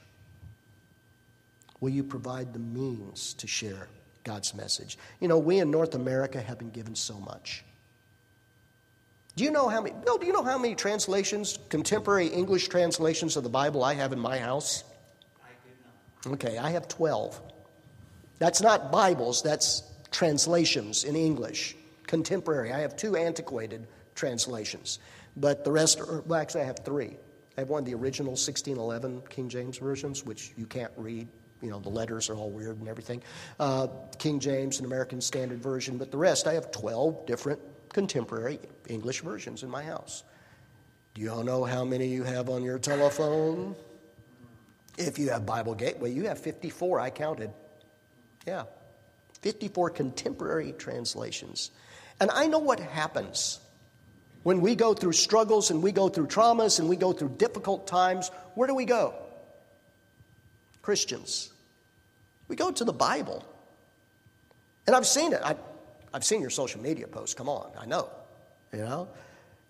Will 1.81 1.89
you 1.89 2.03
provide 2.03 2.53
the 2.53 2.59
means 2.59 3.33
to 3.35 3.47
share 3.47 3.87
God's 4.23 4.53
message? 4.53 4.97
You 5.19 5.27
know, 5.27 5.39
we 5.39 5.59
in 5.59 5.71
North 5.71 5.95
America 5.95 6.39
have 6.39 6.57
been 6.57 6.69
given 6.69 6.95
so 6.95 7.15
much. 7.19 7.63
Do 9.35 9.43
you 9.43 9.51
know 9.51 9.67
how 9.67 9.81
many, 9.81 9.95
Bill, 10.05 10.17
do 10.17 10.25
you 10.25 10.31
know 10.31 10.43
how 10.43 10.57
many 10.57 10.75
translations, 10.75 11.59
contemporary 11.67 12.27
English 12.27 12.69
translations 12.69 13.35
of 13.35 13.43
the 13.43 13.49
Bible 13.49 13.83
I 13.83 13.93
have 13.93 14.13
in 14.13 14.19
my 14.19 14.37
house? 14.37 14.85
I 15.43 15.49
do 15.65 16.29
not. 16.29 16.33
Okay, 16.35 16.57
I 16.57 16.69
have 16.69 16.87
12. 16.87 17.41
That's 18.39 18.61
not 18.61 18.93
Bibles, 18.93 19.41
that's 19.41 19.83
translations 20.11 21.03
in 21.03 21.17
English, 21.17 21.75
contemporary. 22.07 22.71
I 22.71 22.79
have 22.79 22.95
two 22.95 23.17
antiquated 23.17 23.87
translations. 24.15 24.99
But 25.35 25.65
the 25.65 25.71
rest 25.71 25.99
are, 25.99 26.21
well, 26.21 26.39
actually, 26.39 26.61
I 26.61 26.65
have 26.65 26.79
three. 26.85 27.17
I 27.57 27.61
have 27.61 27.69
one 27.69 27.79
of 27.79 27.85
the 27.85 27.93
original 27.93 28.31
1611 28.31 29.23
King 29.29 29.49
James 29.49 29.77
versions, 29.77 30.25
which 30.25 30.53
you 30.55 30.65
can't 30.65 30.91
read. 30.95 31.27
You 31.61 31.71
know, 31.71 31.79
the 31.79 31.89
letters 31.89 32.29
are 32.29 32.35
all 32.35 32.51
weird 32.51 32.79
and 32.79 32.87
everything. 32.87 33.21
Uh, 33.59 33.87
King 34.17 34.39
James, 34.39 34.77
and 34.77 34.85
American 34.85 35.19
Standard 35.19 35.61
Version. 35.61 35.97
But 35.97 36.11
the 36.11 36.17
rest, 36.17 36.47
I 36.47 36.53
have 36.53 36.71
12 36.71 37.25
different 37.25 37.59
contemporary 37.95 38.59
English 38.89 39.21
versions 39.21 39.63
in 39.63 39.69
my 39.69 39.81
house. 39.81 40.23
Do 41.13 41.21
you 41.21 41.31
all 41.31 41.45
know 41.45 41.63
how 41.63 41.85
many 41.85 42.07
you 42.07 42.23
have 42.23 42.49
on 42.49 42.61
your 42.61 42.77
telephone? 42.77 43.73
If 44.97 45.17
you 45.17 45.29
have 45.29 45.45
Bible 45.45 45.75
Gateway, 45.75 46.11
you 46.11 46.25
have 46.25 46.37
54. 46.37 46.99
I 46.99 47.09
counted. 47.09 47.51
Yeah. 48.45 48.65
54 49.41 49.91
contemporary 49.91 50.73
translations. 50.73 51.71
And 52.19 52.29
I 52.31 52.47
know 52.47 52.59
what 52.59 52.81
happens 52.81 53.61
when 54.43 54.59
we 54.59 54.75
go 54.75 54.93
through 54.93 55.13
struggles 55.13 55.71
and 55.71 55.81
we 55.81 55.93
go 55.93 56.09
through 56.09 56.27
traumas 56.27 56.79
and 56.79 56.89
we 56.89 56.97
go 56.97 57.13
through 57.13 57.29
difficult 57.37 57.87
times, 57.87 58.29
where 58.55 58.67
do 58.67 58.75
we 58.75 58.83
go? 58.83 59.13
Christians. 60.81 61.49
We 62.49 62.57
go 62.57 62.71
to 62.71 62.83
the 62.83 62.93
Bible. 62.93 63.41
And 64.85 64.97
I've 64.97 65.07
seen 65.07 65.31
it. 65.31 65.41
I, 65.41 65.55
I've 66.15 66.23
seen 66.23 66.39
your 66.39 66.49
social 66.49 66.81
media 66.81 67.09
posts. 67.09 67.33
Come 67.33 67.49
on, 67.49 67.69
I 67.77 67.85
know. 67.85 68.09
You 68.71 68.79
know? 68.79 69.09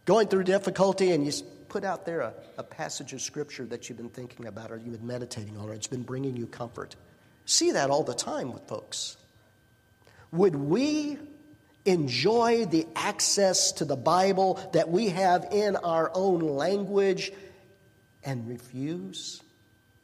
Going 0.05 0.27
through 0.27 0.43
difficulty 0.43 1.11
and 1.11 1.25
you 1.25 1.31
put 1.69 1.83
out 1.83 2.05
there 2.05 2.21
a, 2.21 2.33
a 2.59 2.63
passage 2.63 3.13
of 3.13 3.21
scripture 3.21 3.65
that 3.65 3.89
you've 3.89 3.97
been 3.97 4.09
thinking 4.09 4.45
about 4.45 4.71
or 4.71 4.77
you've 4.77 4.99
been 4.99 5.07
meditating 5.07 5.57
on 5.57 5.67
or 5.67 5.73
it's 5.73 5.87
been 5.87 6.03
bringing 6.03 6.37
you 6.37 6.45
comfort. 6.45 6.95
See 7.47 7.71
that 7.71 7.89
all 7.89 8.03
the 8.03 8.13
time 8.13 8.53
with 8.53 8.61
folks. 8.67 9.17
Would 10.31 10.55
we 10.55 11.17
enjoy 11.83 12.65
the 12.65 12.85
access 12.95 13.71
to 13.73 13.85
the 13.85 13.95
Bible 13.95 14.59
that 14.73 14.87
we 14.87 15.09
have 15.09 15.47
in 15.51 15.75
our 15.75 16.11
own 16.13 16.41
language 16.41 17.31
and 18.23 18.47
refuse 18.47 19.41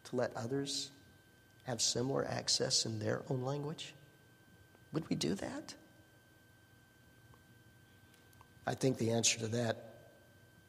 to 0.05 0.15
let 0.15 0.35
others 0.35 0.89
have 1.65 1.83
similar 1.83 2.25
access 2.27 2.87
in 2.87 2.97
their 2.97 3.21
own 3.29 3.43
language? 3.43 3.93
Would 4.91 5.07
we 5.07 5.15
do 5.15 5.35
that? 5.35 5.75
I 8.71 8.73
think 8.73 8.97
the 8.97 9.11
answer 9.11 9.37
to 9.39 9.47
that, 9.47 9.75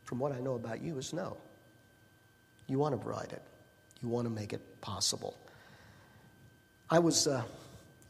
from 0.02 0.18
what 0.18 0.32
I 0.32 0.40
know 0.40 0.54
about 0.54 0.82
you, 0.82 0.98
is 0.98 1.12
no. 1.12 1.36
You 2.66 2.80
want 2.80 2.94
to 2.94 2.98
provide 2.98 3.30
it, 3.30 3.42
you 4.02 4.08
want 4.08 4.26
to 4.26 4.30
make 4.30 4.52
it 4.52 4.80
possible. 4.80 5.38
I 6.90 6.98
was 6.98 7.28
uh, 7.28 7.44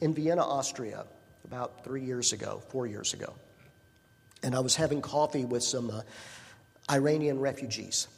in 0.00 0.14
Vienna, 0.14 0.42
Austria 0.42 1.04
about 1.44 1.84
three 1.84 2.02
years 2.04 2.32
ago, 2.32 2.62
four 2.70 2.86
years 2.86 3.12
ago. 3.12 3.34
and 4.42 4.54
I 4.54 4.60
was 4.60 4.74
having 4.74 5.02
coffee 5.02 5.44
with 5.44 5.62
some 5.62 5.90
uh, 5.90 6.00
Iranian 6.90 7.38
refugees 7.38 8.08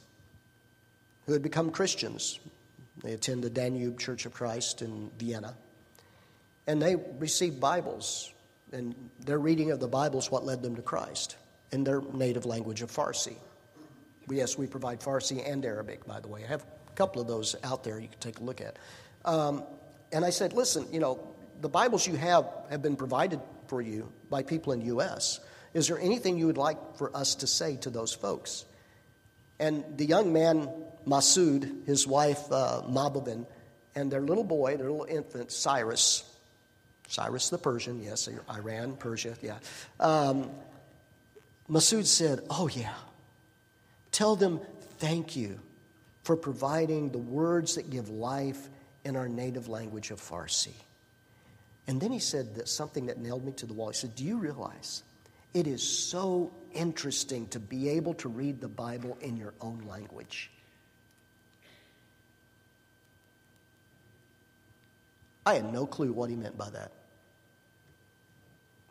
who 1.26 1.32
had 1.32 1.42
become 1.42 1.72
Christians. 1.72 2.38
They 3.02 3.14
attend 3.14 3.42
the 3.42 3.50
Danube 3.50 3.98
Church 3.98 4.26
of 4.26 4.32
Christ 4.32 4.80
in 4.80 5.10
Vienna. 5.18 5.56
And 6.68 6.80
they 6.80 6.94
received 6.94 7.58
Bibles, 7.58 8.32
and 8.72 8.94
their 9.18 9.40
reading 9.40 9.72
of 9.72 9.80
the 9.80 9.88
Bible 9.88 10.20
is 10.20 10.30
what 10.30 10.44
led 10.44 10.62
them 10.62 10.76
to 10.76 10.82
Christ 10.82 11.34
in 11.74 11.82
their 11.82 12.00
native 12.12 12.46
language 12.46 12.82
of 12.82 12.90
Farsi. 12.90 13.34
Yes, 14.30 14.56
we 14.56 14.66
provide 14.68 15.00
Farsi 15.00 15.42
and 15.46 15.64
Arabic, 15.66 16.06
by 16.06 16.20
the 16.20 16.28
way. 16.28 16.44
I 16.44 16.46
have 16.46 16.62
a 16.62 16.92
couple 16.94 17.20
of 17.20 17.26
those 17.26 17.56
out 17.64 17.82
there 17.82 17.98
you 17.98 18.06
can 18.06 18.20
take 18.20 18.38
a 18.38 18.44
look 18.44 18.60
at. 18.60 18.78
Um, 19.24 19.64
and 20.12 20.24
I 20.24 20.30
said, 20.30 20.52
listen, 20.52 20.86
you 20.92 21.00
know, 21.00 21.18
the 21.60 21.68
Bibles 21.68 22.06
you 22.06 22.14
have 22.14 22.46
have 22.70 22.80
been 22.80 22.94
provided 22.94 23.40
for 23.66 23.82
you 23.82 24.10
by 24.30 24.44
people 24.44 24.72
in 24.72 24.78
the 24.78 24.86
U.S. 24.86 25.40
Is 25.74 25.88
there 25.88 25.98
anything 25.98 26.38
you 26.38 26.46
would 26.46 26.56
like 26.56 26.78
for 26.96 27.14
us 27.14 27.34
to 27.36 27.48
say 27.48 27.76
to 27.78 27.90
those 27.90 28.14
folks? 28.14 28.64
And 29.58 29.84
the 29.96 30.06
young 30.06 30.32
man, 30.32 30.68
Masood, 31.06 31.86
his 31.86 32.06
wife, 32.06 32.40
uh, 32.52 32.82
Mababin, 32.88 33.46
and 33.96 34.12
their 34.12 34.20
little 34.20 34.44
boy, 34.44 34.76
their 34.76 34.90
little 34.90 35.06
infant, 35.06 35.50
Cyrus, 35.50 36.24
Cyrus 37.08 37.48
the 37.48 37.58
Persian, 37.58 38.02
yes, 38.02 38.28
Iran, 38.48 38.96
Persia, 38.96 39.36
yeah. 39.42 39.58
Um, 39.98 40.50
Masood 41.70 42.06
said, 42.06 42.40
Oh, 42.50 42.68
yeah. 42.68 42.94
Tell 44.12 44.36
them 44.36 44.60
thank 44.98 45.34
you 45.36 45.58
for 46.22 46.36
providing 46.36 47.10
the 47.10 47.18
words 47.18 47.74
that 47.74 47.90
give 47.90 48.08
life 48.08 48.68
in 49.04 49.16
our 49.16 49.28
native 49.28 49.68
language 49.68 50.10
of 50.10 50.20
Farsi. 50.20 50.72
And 51.86 52.00
then 52.00 52.12
he 52.12 52.18
said 52.18 52.54
that 52.54 52.68
something 52.68 53.06
that 53.06 53.18
nailed 53.18 53.44
me 53.44 53.52
to 53.52 53.66
the 53.66 53.74
wall. 53.74 53.88
He 53.88 53.94
said, 53.94 54.14
Do 54.14 54.24
you 54.24 54.38
realize 54.38 55.02
it 55.52 55.66
is 55.66 55.82
so 55.82 56.52
interesting 56.72 57.46
to 57.48 57.60
be 57.60 57.90
able 57.90 58.14
to 58.14 58.28
read 58.28 58.60
the 58.60 58.68
Bible 58.68 59.18
in 59.20 59.36
your 59.36 59.52
own 59.60 59.82
language? 59.88 60.50
I 65.46 65.54
had 65.54 65.70
no 65.72 65.86
clue 65.86 66.12
what 66.12 66.30
he 66.30 66.36
meant 66.36 66.56
by 66.56 66.70
that. 66.70 66.90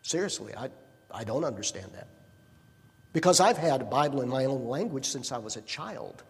Seriously, 0.04 0.54
I, 0.56 0.70
I 1.12 1.24
don't 1.24 1.44
understand 1.44 1.92
that. 1.94 2.08
Because 3.14 3.40
I've 3.40 3.58
had 3.58 3.82
a 3.82 3.86
Bible 3.86 4.22
in 4.22 4.30
my 4.30 4.46
own 4.46 4.66
language 4.66 5.06
since 5.06 5.32
I 5.32 5.38
was 5.38 5.56
a 5.56 5.62
child. 5.62 6.24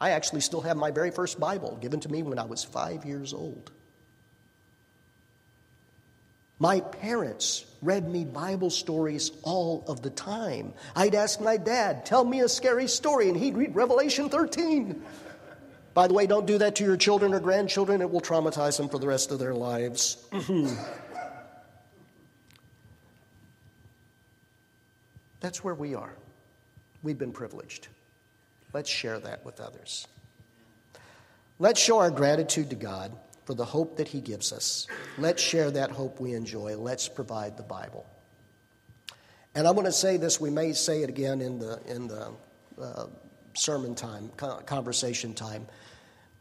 I 0.00 0.10
actually 0.10 0.40
still 0.40 0.60
have 0.62 0.76
my 0.76 0.90
very 0.90 1.10
first 1.10 1.38
Bible 1.38 1.78
given 1.80 2.00
to 2.00 2.08
me 2.08 2.22
when 2.22 2.38
I 2.38 2.44
was 2.44 2.64
five 2.64 3.04
years 3.04 3.32
old. 3.32 3.70
My 6.58 6.80
parents 6.80 7.64
read 7.80 8.06
me 8.08 8.24
Bible 8.24 8.68
stories 8.68 9.30
all 9.42 9.84
of 9.88 10.02
the 10.02 10.10
time. 10.10 10.74
I'd 10.94 11.14
ask 11.14 11.40
my 11.40 11.56
dad, 11.56 12.04
tell 12.04 12.24
me 12.24 12.40
a 12.40 12.48
scary 12.48 12.86
story, 12.86 13.28
and 13.28 13.36
he'd 13.36 13.56
read 13.56 13.74
Revelation 13.74 14.28
13. 14.28 15.02
By 15.94 16.06
the 16.06 16.14
way, 16.14 16.26
don't 16.26 16.46
do 16.46 16.58
that 16.58 16.76
to 16.76 16.84
your 16.84 16.98
children 16.98 17.32
or 17.32 17.40
grandchildren, 17.40 18.02
it 18.02 18.10
will 18.10 18.20
traumatize 18.20 18.76
them 18.76 18.88
for 18.88 18.98
the 18.98 19.06
rest 19.06 19.30
of 19.30 19.38
their 19.38 19.54
lives. 19.54 20.22
That's 25.40 25.64
where 25.64 25.74
we 25.74 25.94
are. 25.94 26.14
We've 27.02 27.18
been 27.18 27.32
privileged. 27.32 27.88
Let's 28.72 28.90
share 28.90 29.18
that 29.20 29.44
with 29.44 29.60
others. 29.60 30.06
Let's 31.58 31.80
show 31.80 31.98
our 31.98 32.10
gratitude 32.10 32.70
to 32.70 32.76
God 32.76 33.12
for 33.44 33.54
the 33.54 33.64
hope 33.64 33.96
that 33.96 34.08
He 34.08 34.20
gives 34.20 34.52
us. 34.52 34.86
Let's 35.18 35.42
share 35.42 35.70
that 35.70 35.90
hope 35.90 36.20
we 36.20 36.34
enjoy. 36.34 36.76
Let's 36.76 37.08
provide 37.08 37.56
the 37.56 37.62
Bible. 37.62 38.06
And 39.54 39.66
I'm 39.66 39.74
going 39.74 39.86
to 39.86 39.92
say 39.92 40.16
this, 40.16 40.40
we 40.40 40.50
may 40.50 40.72
say 40.72 41.02
it 41.02 41.08
again 41.08 41.40
in 41.40 41.58
the, 41.58 41.80
in 41.86 42.06
the 42.06 42.30
uh, 42.80 43.06
sermon 43.54 43.94
time, 43.94 44.30
conversation 44.36 45.34
time. 45.34 45.66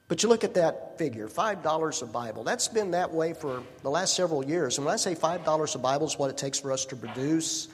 But 0.07 0.23
you 0.23 0.29
look 0.29 0.43
at 0.43 0.55
that 0.55 0.97
figure, 0.97 1.27
$5 1.27 2.01
a 2.01 2.05
Bible. 2.05 2.43
That's 2.43 2.67
been 2.67 2.91
that 2.91 3.11
way 3.11 3.33
for 3.33 3.63
the 3.83 3.89
last 3.89 4.15
several 4.15 4.43
years. 4.43 4.77
And 4.77 4.85
when 4.85 4.93
I 4.93 4.97
say 4.97 5.15
$5 5.15 5.75
a 5.75 5.77
Bible 5.79 6.07
is 6.07 6.17
what 6.17 6.29
it 6.29 6.37
takes 6.37 6.59
for 6.59 6.71
us 6.71 6.85
to 6.85 6.95
produce, 6.95 7.67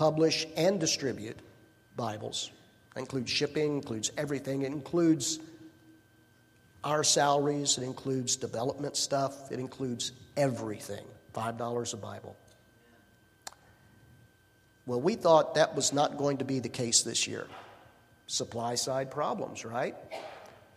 publish, 0.00 0.46
and 0.56 0.80
distribute 0.80 1.38
Bibles. 1.94 2.50
That 2.94 3.00
includes 3.00 3.30
shipping, 3.30 3.74
includes 3.76 4.10
everything. 4.16 4.62
It 4.62 4.72
includes 4.72 5.40
our 6.82 7.04
salaries, 7.04 7.76
it 7.76 7.84
includes 7.84 8.36
development 8.36 8.96
stuff, 8.96 9.52
it 9.52 9.60
includes 9.60 10.12
everything. 10.38 11.04
$5 11.34 11.92
a 11.92 11.96
Bible. 11.98 12.34
Well, 14.86 15.02
we 15.02 15.16
thought 15.16 15.56
that 15.56 15.76
was 15.76 15.92
not 15.92 16.16
going 16.16 16.38
to 16.38 16.46
be 16.46 16.60
the 16.60 16.70
case 16.70 17.02
this 17.02 17.28
year. 17.28 17.46
Supply 18.26 18.76
side 18.76 19.10
problems, 19.10 19.66
right? 19.66 19.94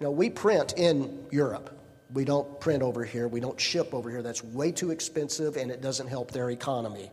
Know, 0.01 0.11
we 0.11 0.29
print 0.31 0.73
in 0.75 1.25
Europe. 1.31 1.69
We 2.13 2.25
don't 2.25 2.59
print 2.59 2.83
over 2.83 3.05
here. 3.05 3.29
We 3.29 3.39
don't 3.39 3.57
ship 3.57 3.93
over 3.93 4.09
here. 4.09 4.21
That's 4.21 4.43
way 4.43 4.73
too 4.73 4.91
expensive 4.91 5.55
and 5.55 5.71
it 5.71 5.81
doesn't 5.81 6.07
help 6.07 6.31
their 6.31 6.49
economy. 6.49 7.09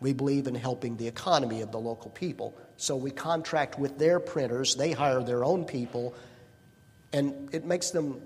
We 0.00 0.12
believe 0.12 0.46
in 0.46 0.54
helping 0.54 0.96
the 0.96 1.08
economy 1.08 1.62
of 1.62 1.72
the 1.72 1.78
local 1.78 2.10
people. 2.10 2.56
So 2.76 2.96
we 2.96 3.10
contract 3.10 3.78
with 3.78 3.98
their 3.98 4.20
printers, 4.20 4.74
they 4.74 4.92
hire 4.92 5.22
their 5.22 5.44
own 5.44 5.64
people, 5.64 6.14
and 7.12 7.48
it 7.52 7.64
makes 7.64 7.90
them 7.90 8.20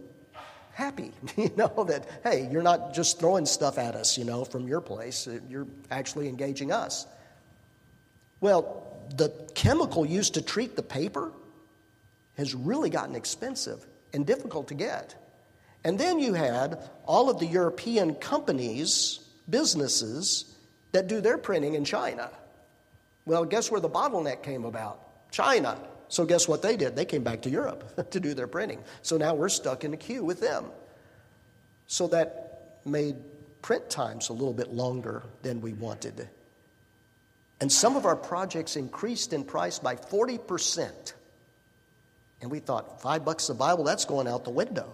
happy, 0.73 1.13
you 1.37 1.51
know, 1.57 1.85
that, 1.89 2.09
hey, 2.23 2.49
you're 2.51 2.63
not 2.63 2.95
just 2.95 3.19
throwing 3.19 3.45
stuff 3.45 3.79
at 3.79 3.95
us, 3.95 4.17
you 4.17 4.25
know, 4.25 4.45
from 4.45 4.67
your 4.67 4.81
place, 4.81 5.27
uh, 5.27 5.39
you're 5.49 5.67
actually 5.91 6.29
engaging 6.29 6.73
us. 6.73 7.07
Well, 8.41 8.87
the 9.17 9.31
chemical 9.55 10.07
used 10.07 10.35
to 10.35 10.43
treat 10.43 10.77
the 10.77 10.83
paper 10.83 11.33
has 12.37 12.55
really 12.55 12.91
gotten 12.91 13.17
expensive 13.17 13.85
and 14.13 14.25
difficult 14.27 14.69
to 14.69 14.75
get. 14.75 15.15
And 15.85 15.99
then 15.99 16.19
you 16.19 16.35
had 16.35 16.79
all 17.07 17.31
of 17.31 17.41
the 17.41 17.47
European 17.47 18.15
companies, 18.15 19.21
businesses, 19.49 20.57
that 20.93 21.07
do 21.07 21.21
their 21.21 21.39
printing 21.39 21.75
in 21.75 21.85
China. 21.85 22.31
Well, 23.27 23.45
guess 23.45 23.71
where 23.71 23.81
the 23.81 23.91
bottleneck 23.91 24.43
came 24.43 24.65
about? 24.65 25.31
China. 25.31 25.79
So, 26.09 26.25
guess 26.25 26.49
what 26.49 26.63
they 26.63 26.77
did? 26.77 26.97
They 26.97 27.05
came 27.05 27.23
back 27.23 27.43
to 27.43 27.51
Europe 27.51 28.11
to 28.11 28.21
do 28.21 28.33
their 28.33 28.47
printing. 28.47 28.83
So 29.03 29.19
now 29.19 29.35
we're 29.35 29.51
stuck 29.51 29.85
in 29.85 29.93
a 29.93 29.97
queue 29.97 30.25
with 30.25 30.41
them. 30.41 30.65
So 31.87 32.07
that 32.09 32.81
made 32.85 33.17
print 33.61 33.91
times 33.91 34.29
a 34.29 34.33
little 34.33 34.55
bit 34.55 34.73
longer 34.73 35.25
than 35.43 35.61
we 35.61 35.75
wanted. 35.75 36.29
And 37.61 37.71
some 37.71 37.97
of 37.97 38.07
our 38.07 38.17
projects 38.17 38.77
increased 38.77 39.33
in 39.33 39.45
price 39.45 39.79
by 39.79 39.97
40%. 39.97 41.13
And 42.41 42.51
we 42.51 42.61
thought, 42.61 43.03
five 43.03 43.25
bucks 43.25 43.49
a 43.49 43.55
Bible, 43.55 43.85
that's 43.85 44.05
going 44.05 44.29
out 44.29 44.45
the 44.45 44.51
window. 44.51 44.91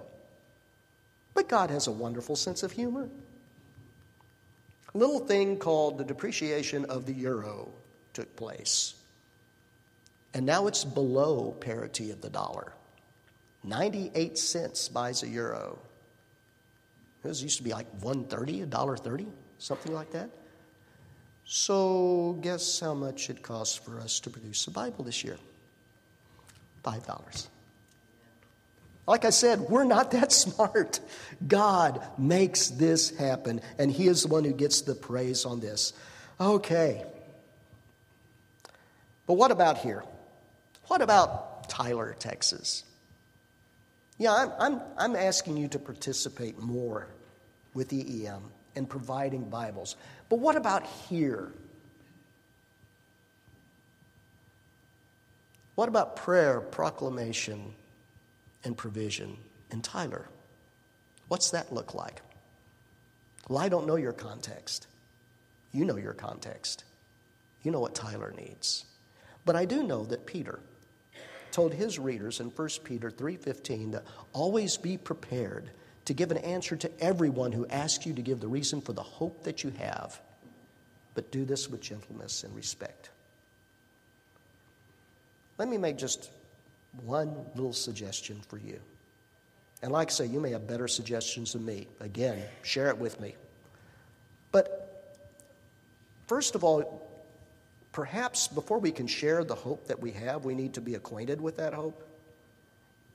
But 1.34 1.49
God 1.49 1.70
has 1.70 1.88
a 1.88 1.92
wonderful 1.92 2.36
sense 2.36 2.62
of 2.62 2.72
humor. 2.72 3.11
A 4.95 4.99
little 4.99 5.18
thing 5.18 5.59
called 5.59 5.99
the 5.99 6.05
depreciation 6.05 6.84
of 6.84 7.05
the 7.05 7.12
euro 7.12 7.68
took 8.12 8.34
place. 8.36 8.95
And 10.34 10.47
now 10.47 10.66
it's 10.68 10.84
below 10.84 11.53
parity 11.61 12.11
of 12.11 12.20
the 12.20 12.30
dollar. 12.30 12.72
98 13.64 14.38
cents 14.38 14.88
buys 14.88 15.22
a 15.22 15.28
euro. 15.28 15.78
It 17.24 17.40
used 17.40 17.57
to 17.57 17.62
be 17.62 17.72
like 17.72 17.88
130, 18.01 18.66
$1.30, 18.66 19.26
something 19.59 19.92
like 19.92 20.11
that. 20.12 20.30
So, 21.47 22.38
guess 22.40 22.80
how 22.80 22.95
much 22.95 23.30
it 23.30 23.42
costs 23.42 23.76
for 23.76 23.99
us 24.01 24.20
to 24.20 24.30
produce 24.30 24.66
a 24.66 24.70
Bible 24.70 25.05
this 25.05 25.24
year? 25.24 25.38
$5. 26.84 27.49
Like 29.07 29.24
I 29.24 29.30
said, 29.30 29.61
we're 29.61 29.84
not 29.84 30.12
that 30.12 30.32
smart. 30.44 31.00
God 31.46 32.02
makes 32.18 32.68
this 32.68 33.11
happen, 33.16 33.61
and 33.78 33.90
He 33.90 34.09
is 34.09 34.22
the 34.22 34.28
one 34.28 34.44
who 34.44 34.52
gets 34.52 34.82
the 34.82 34.94
praise 34.94 35.44
on 35.44 35.61
this. 35.61 35.92
Okay. 36.40 37.05
But 39.26 39.34
what 39.34 39.50
about 39.50 39.78
here? 39.78 40.05
What 40.86 41.00
about 41.00 41.68
Tyler, 41.68 42.14
Texas? 42.18 42.84
Yeah, 44.18 44.32
I'm, 44.32 44.52
I'm, 44.59 44.80
I'm 44.96 45.16
asking 45.16 45.57
you 45.57 45.68
to 45.68 45.78
participate 45.78 46.59
more 46.59 47.09
with 47.72 47.92
EEM 47.92 48.42
and 48.76 48.88
providing 48.88 49.48
Bibles. 49.48 49.96
But 50.28 50.38
what 50.38 50.57
about 50.57 50.86
here? 50.86 51.52
What 55.74 55.88
about 55.88 56.16
prayer, 56.16 56.61
proclamation, 56.61 57.74
and 58.65 58.77
provision 58.77 59.37
in 59.71 59.83
Tyler? 59.83 60.29
What's 61.29 61.51
that 61.51 61.73
look 61.73 61.95
like? 61.95 62.23
Well, 63.49 63.59
I 63.59 63.69
don't 63.69 63.87
know 63.87 63.97
your 63.97 64.12
context. 64.12 64.87
You 65.73 65.85
know 65.85 65.97
your 65.97 66.15
context. 66.15 66.85
You 67.62 67.71
know 67.71 67.81
what 67.81 67.95
Tyler 67.95 68.33
needs. 68.37 68.85
But 69.45 69.57
I 69.57 69.65
do 69.65 69.83
know 69.83 70.05
that 70.05 70.27
Peter 70.27 70.61
told 71.51 71.73
his 71.73 71.99
readers 71.99 72.41
in 72.41 72.51
1 72.51 72.69
Peter 72.85 73.11
3:15 73.11 73.93
that 73.93 74.05
always 74.33 74.77
be 74.77 74.97
prepared 74.97 75.71
to 76.05 76.15
give 76.15 76.31
an 76.31 76.39
answer 76.39 76.77
to 76.77 76.91
everyone 77.01 77.53
who 77.53 77.67
asks 77.69 78.05
you 78.07 78.12
to 78.15 78.23
give 78.23 78.41
the 78.41 78.49
reason 78.49 78.81
for 78.81 78.93
the 78.93 79.03
hope 79.03 79.45
that 79.45 79.62
you 79.62 79.71
have, 79.71 80.21
but 81.15 81.31
do 81.31 81.45
this 81.45 81.69
with 81.69 81.81
gentleness 81.81 82.45
and 82.45 82.55
respect. 82.55 83.11
Let 85.57 85.69
me 85.69 85.79
make 85.79 85.97
just 85.97 86.31
one 87.03 87.34
little 87.55 87.72
suggestion 87.72 88.40
for 88.49 88.59
you. 88.59 88.80
And 89.82 89.92
like 89.92 90.09
I 90.09 90.12
say, 90.12 90.26
you 90.26 90.40
may 90.40 90.51
have 90.53 90.66
better 90.66 90.88
suggestions 90.88 91.53
than 91.53 91.64
me. 91.64 91.88
Again, 92.01 92.42
share 92.62 92.88
it 92.88 92.99
with 92.99 93.20
me. 93.20 93.34
But 94.51 95.12
first 96.26 96.55
of 96.55 96.64
all, 96.64 97.07
perhaps 97.92 98.49
before 98.49 98.78
we 98.78 98.92
can 98.92 99.07
share 99.07 99.45
the 99.45 99.55
hope 99.55 99.88
that 99.88 100.01
we 100.01 100.12
have, 100.12 100.45
we 100.45 100.55
need 100.55 100.74
to 100.74 100.80
be 100.80 100.95
acquainted 100.95 101.40
with 101.40 101.59
that 101.59 101.74
hope. 101.74 102.09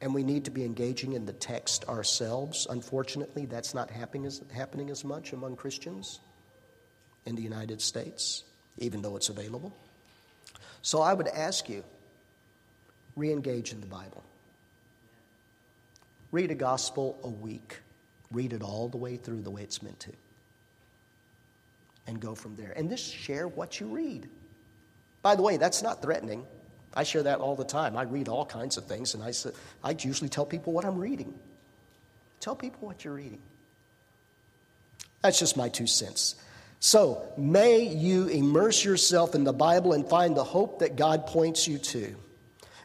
And 0.02 0.14
we 0.14 0.24
need 0.24 0.46
to 0.46 0.52
be 0.52 0.64
engaging 0.64 1.14
in 1.14 1.26
the 1.26 1.34
text 1.34 1.86
ourselves. 1.90 2.68
Unfortunately, 2.70 3.46
that's 3.46 3.74
not 3.74 3.90
happening 3.90 4.26
as, 4.26 4.42
happening 4.54 4.90
as 4.90 5.04
much 5.04 5.34
among 5.34 5.56
Christians 5.56 6.20
in 7.26 7.36
the 7.36 7.42
United 7.42 7.82
States, 7.82 8.44
even 8.78 9.02
though 9.02 9.16
it's 9.16 9.30
available. 9.30 9.74
So 10.82 11.02
I 11.02 11.14
would 11.14 11.28
ask 11.28 11.68
you 11.68 11.84
re 13.20 13.32
engage 13.32 13.72
in 13.72 13.82
the 13.82 13.88
Bible. 13.88 14.24
Read 16.32 16.52
a 16.52 16.56
gospel 16.56 17.20
a 17.24 17.30
week. 17.30 17.78
Read 18.32 18.54
it 18.54 18.62
all 18.62 18.88
the 18.88 18.98
way 18.98 19.18
through 19.18 19.42
the 19.42 19.50
way 19.50 19.64
it's 19.64 19.82
meant 19.82 20.00
to. 20.02 20.12
And 22.08 22.20
go 22.20 22.36
from 22.36 22.56
there. 22.56 22.74
And 22.76 22.90
just 22.90 23.14
share 23.14 23.48
what 23.48 23.80
you 23.80 23.88
read. 23.88 24.28
By 25.22 25.36
the 25.36 25.42
way, 25.42 25.58
that's 25.58 25.82
not 25.84 26.02
threatening. 26.02 26.46
I 26.94 27.04
share 27.04 27.24
that 27.24 27.40
all 27.40 27.56
the 27.56 27.66
time. 27.66 27.98
I 27.98 28.04
read 28.04 28.30
all 28.30 28.46
kinds 28.46 28.78
of 28.78 28.86
things, 28.86 29.14
and 29.14 29.24
I, 29.24 29.34
I 29.84 29.96
usually 30.00 30.30
tell 30.30 30.46
people 30.46 30.74
what 30.74 30.86
I'm 30.86 30.98
reading. 30.98 31.34
Tell 32.40 32.56
people 32.56 32.88
what 32.88 33.04
you're 33.04 33.14
reading. 33.14 33.42
That's 35.22 35.38
just 35.38 35.58
my 35.58 35.70
two 35.70 35.88
cents. 35.88 36.36
So, 36.80 37.24
may 37.38 37.82
you 37.82 38.28
immerse 38.28 38.86
yourself 38.86 39.36
in 39.36 39.44
the 39.44 39.54
Bible 39.54 39.94
and 39.94 40.08
find 40.08 40.36
the 40.36 40.44
hope 40.44 40.80
that 40.80 40.96
God 40.96 41.28
points 41.28 41.68
you 41.68 41.78
to. 41.78 42.16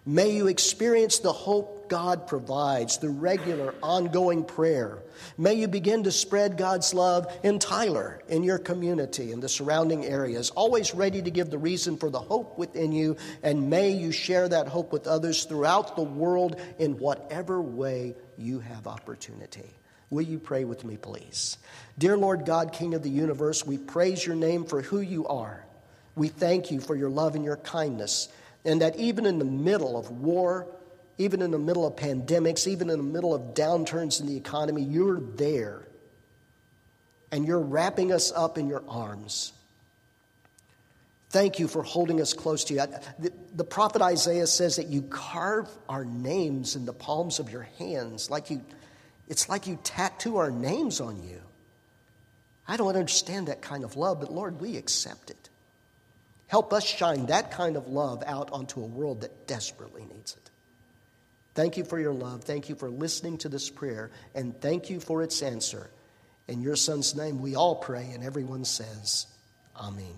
May 0.06 0.32
you 0.32 0.48
experience 0.48 1.20
the 1.20 1.32
hope 1.32 1.88
God 1.88 2.26
provides 2.26 2.98
through 2.98 3.12
regular, 3.12 3.74
ongoing 3.82 4.44
prayer. 4.44 4.98
May 5.38 5.54
you 5.54 5.66
begin 5.66 6.02
to 6.04 6.12
spread 6.12 6.58
God's 6.58 6.92
love 6.92 7.32
in 7.42 7.58
Tyler, 7.58 8.20
in 8.28 8.42
your 8.42 8.58
community, 8.58 9.32
in 9.32 9.40
the 9.40 9.48
surrounding 9.48 10.04
areas, 10.04 10.50
always 10.50 10.94
ready 10.94 11.22
to 11.22 11.30
give 11.30 11.48
the 11.48 11.56
reason 11.56 11.96
for 11.96 12.10
the 12.10 12.20
hope 12.20 12.58
within 12.58 12.92
you, 12.92 13.16
and 13.42 13.70
may 13.70 13.92
you 13.92 14.12
share 14.12 14.46
that 14.46 14.68
hope 14.68 14.92
with 14.92 15.06
others 15.06 15.44
throughout 15.44 15.96
the 15.96 16.02
world 16.02 16.60
in 16.78 16.98
whatever 16.98 17.62
way 17.62 18.14
you 18.36 18.60
have 18.60 18.86
opportunity. 18.86 19.70
Will 20.10 20.22
you 20.22 20.38
pray 20.38 20.64
with 20.64 20.84
me, 20.84 20.98
please? 20.98 21.56
Dear 21.96 22.18
Lord 22.18 22.44
God, 22.44 22.74
King 22.74 22.92
of 22.92 23.02
the 23.02 23.08
universe, 23.08 23.64
we 23.64 23.78
praise 23.78 24.26
your 24.26 24.36
name 24.36 24.66
for 24.66 24.82
who 24.82 25.00
you 25.00 25.26
are. 25.28 25.64
We 26.14 26.28
thank 26.28 26.70
you 26.70 26.80
for 26.80 26.94
your 26.94 27.10
love 27.10 27.36
and 27.36 27.44
your 27.44 27.56
kindness 27.56 28.28
and 28.64 28.80
that 28.80 28.96
even 28.96 29.26
in 29.26 29.38
the 29.38 29.44
middle 29.44 29.96
of 29.96 30.10
war, 30.10 30.66
even 31.18 31.42
in 31.42 31.50
the 31.50 31.58
middle 31.58 31.86
of 31.86 31.96
pandemics, 31.96 32.66
even 32.66 32.90
in 32.90 32.98
the 32.98 33.04
middle 33.04 33.34
of 33.34 33.54
downturns 33.54 34.20
in 34.20 34.26
the 34.26 34.36
economy, 34.36 34.82
you're 34.82 35.20
there. 35.20 35.86
And 37.30 37.46
you're 37.46 37.60
wrapping 37.60 38.12
us 38.12 38.32
up 38.32 38.58
in 38.58 38.68
your 38.68 38.84
arms. 38.88 39.52
Thank 41.30 41.58
you 41.58 41.66
for 41.66 41.82
holding 41.82 42.20
us 42.20 42.32
close 42.32 42.62
to 42.64 42.74
you. 42.74 42.82
The, 43.54 43.64
prophet 43.64 44.02
Isaiah 44.02 44.46
says 44.46 44.76
that 44.76 44.86
you 44.86 45.02
carve 45.02 45.68
our 45.88 46.04
names 46.04 46.76
in 46.76 46.86
the 46.86 46.92
palms 46.92 47.40
of 47.40 47.50
your 47.50 47.66
hands, 47.78 48.30
like 48.30 48.50
you, 48.50 48.62
it's 49.28 49.48
like 49.48 49.66
you 49.66 49.78
tattoo 49.82 50.36
our 50.36 50.52
names 50.52 51.00
on 51.00 51.24
you. 51.24 51.40
I 52.68 52.76
don't 52.76 52.94
understand 52.94 53.48
that 53.48 53.62
kind 53.62 53.82
of 53.82 53.96
love, 53.96 54.20
but 54.20 54.32
Lord, 54.32 54.60
we 54.60 54.76
accept 54.76 55.30
it. 55.30 55.43
Help 56.54 56.72
us 56.72 56.84
shine 56.84 57.26
that 57.26 57.50
kind 57.50 57.76
of 57.76 57.88
love 57.88 58.22
out 58.28 58.52
onto 58.52 58.80
a 58.80 58.86
world 58.86 59.22
that 59.22 59.48
desperately 59.48 60.04
needs 60.04 60.36
it. 60.36 60.50
Thank 61.56 61.76
you 61.76 61.82
for 61.82 61.98
your 61.98 62.14
love. 62.14 62.44
Thank 62.44 62.68
you 62.68 62.76
for 62.76 62.88
listening 62.88 63.38
to 63.38 63.48
this 63.48 63.68
prayer. 63.68 64.12
And 64.36 64.60
thank 64.60 64.88
you 64.88 65.00
for 65.00 65.24
its 65.24 65.42
answer. 65.42 65.90
In 66.46 66.62
your 66.62 66.76
son's 66.76 67.16
name, 67.16 67.42
we 67.42 67.56
all 67.56 67.74
pray, 67.74 68.08
and 68.14 68.22
everyone 68.22 68.64
says, 68.64 69.26
Amen. 69.76 70.14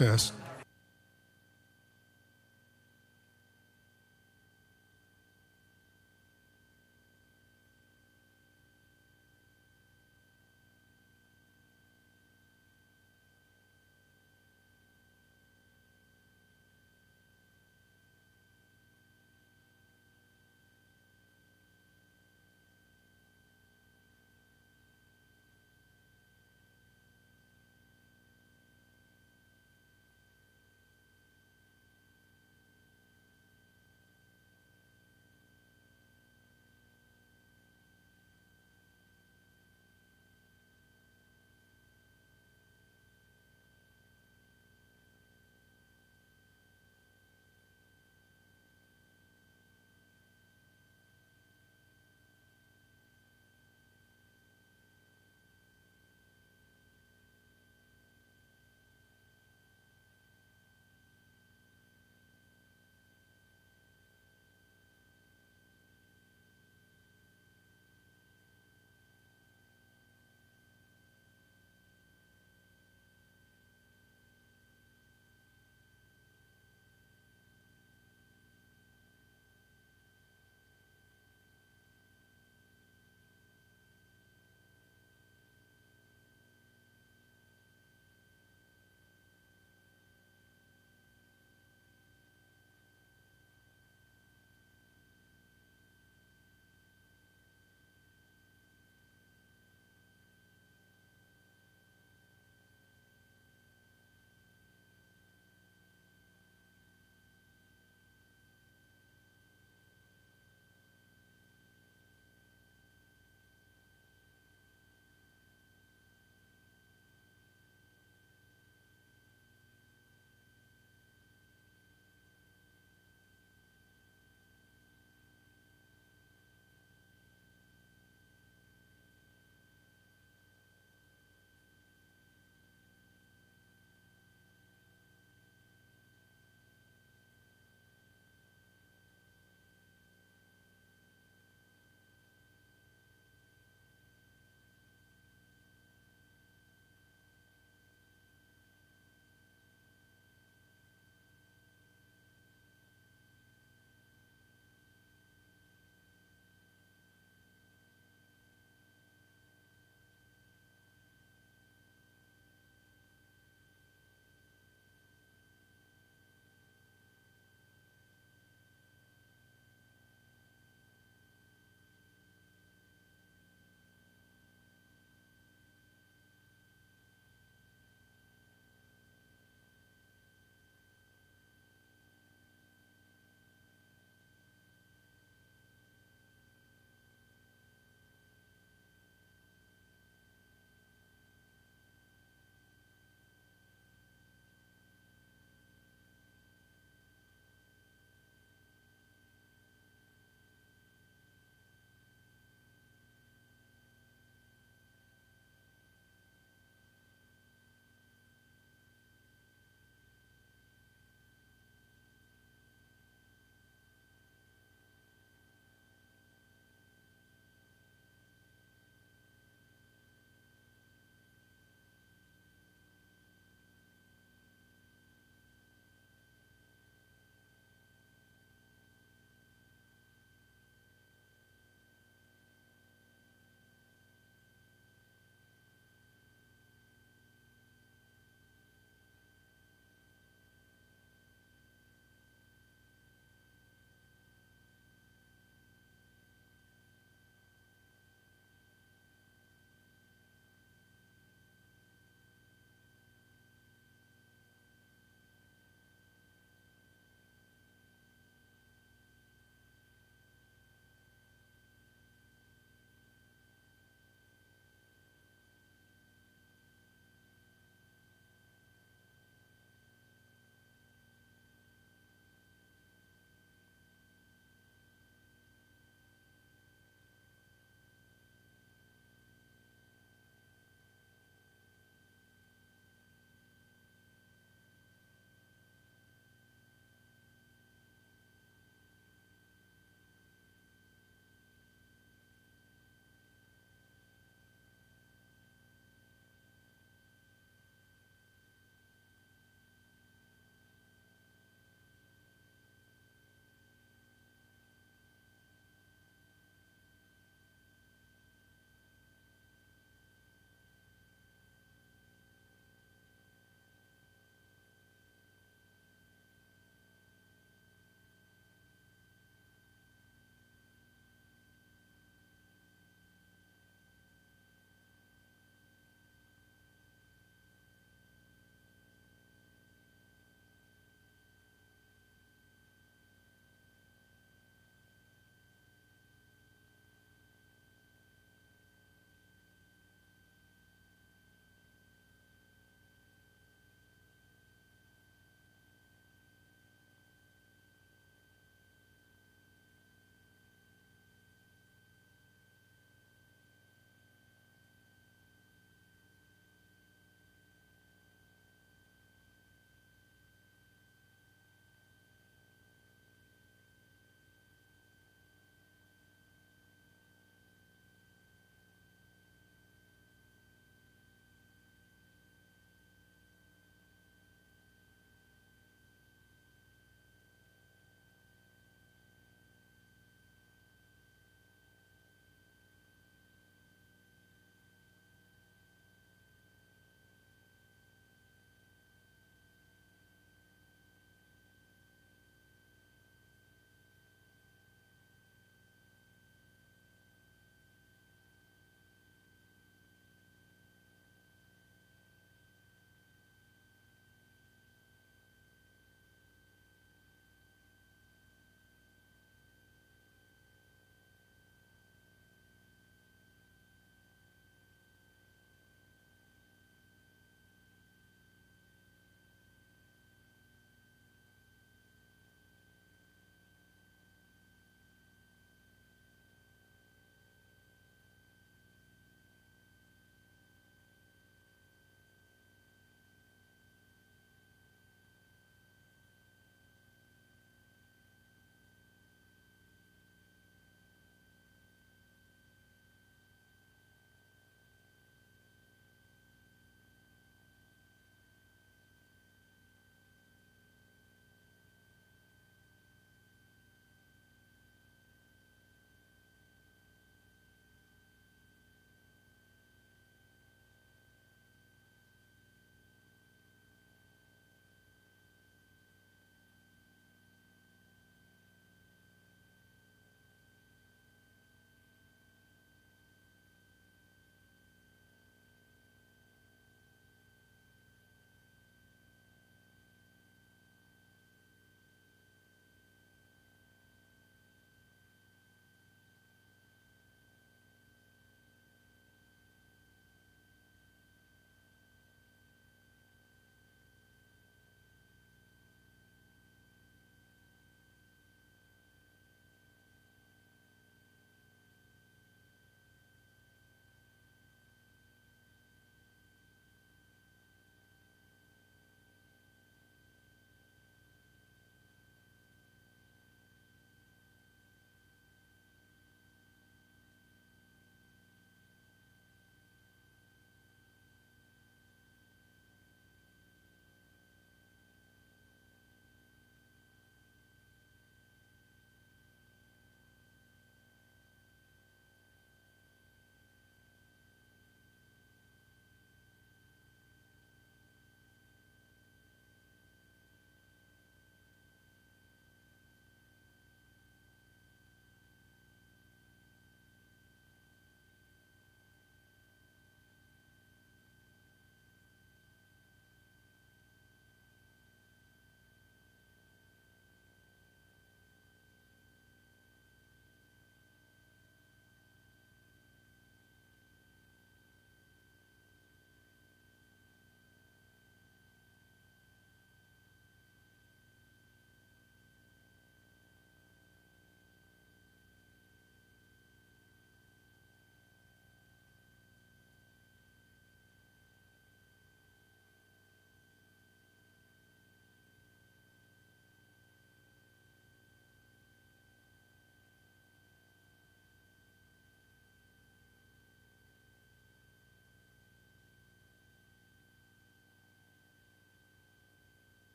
Test. 0.00 0.39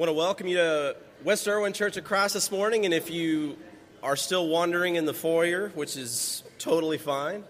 Want 0.00 0.08
to 0.08 0.14
welcome 0.14 0.46
you 0.46 0.56
to 0.56 0.96
West 1.24 1.46
Erwin 1.46 1.74
Church 1.74 1.98
of 1.98 2.04
Christ 2.04 2.32
this 2.32 2.50
morning. 2.50 2.86
And 2.86 2.94
if 2.94 3.10
you 3.10 3.58
are 4.02 4.16
still 4.16 4.48
wandering 4.48 4.94
in 4.94 5.04
the 5.04 5.12
foyer, 5.12 5.72
which 5.74 5.94
is 5.98 6.42
totally 6.58 6.96
fine, 6.96 7.44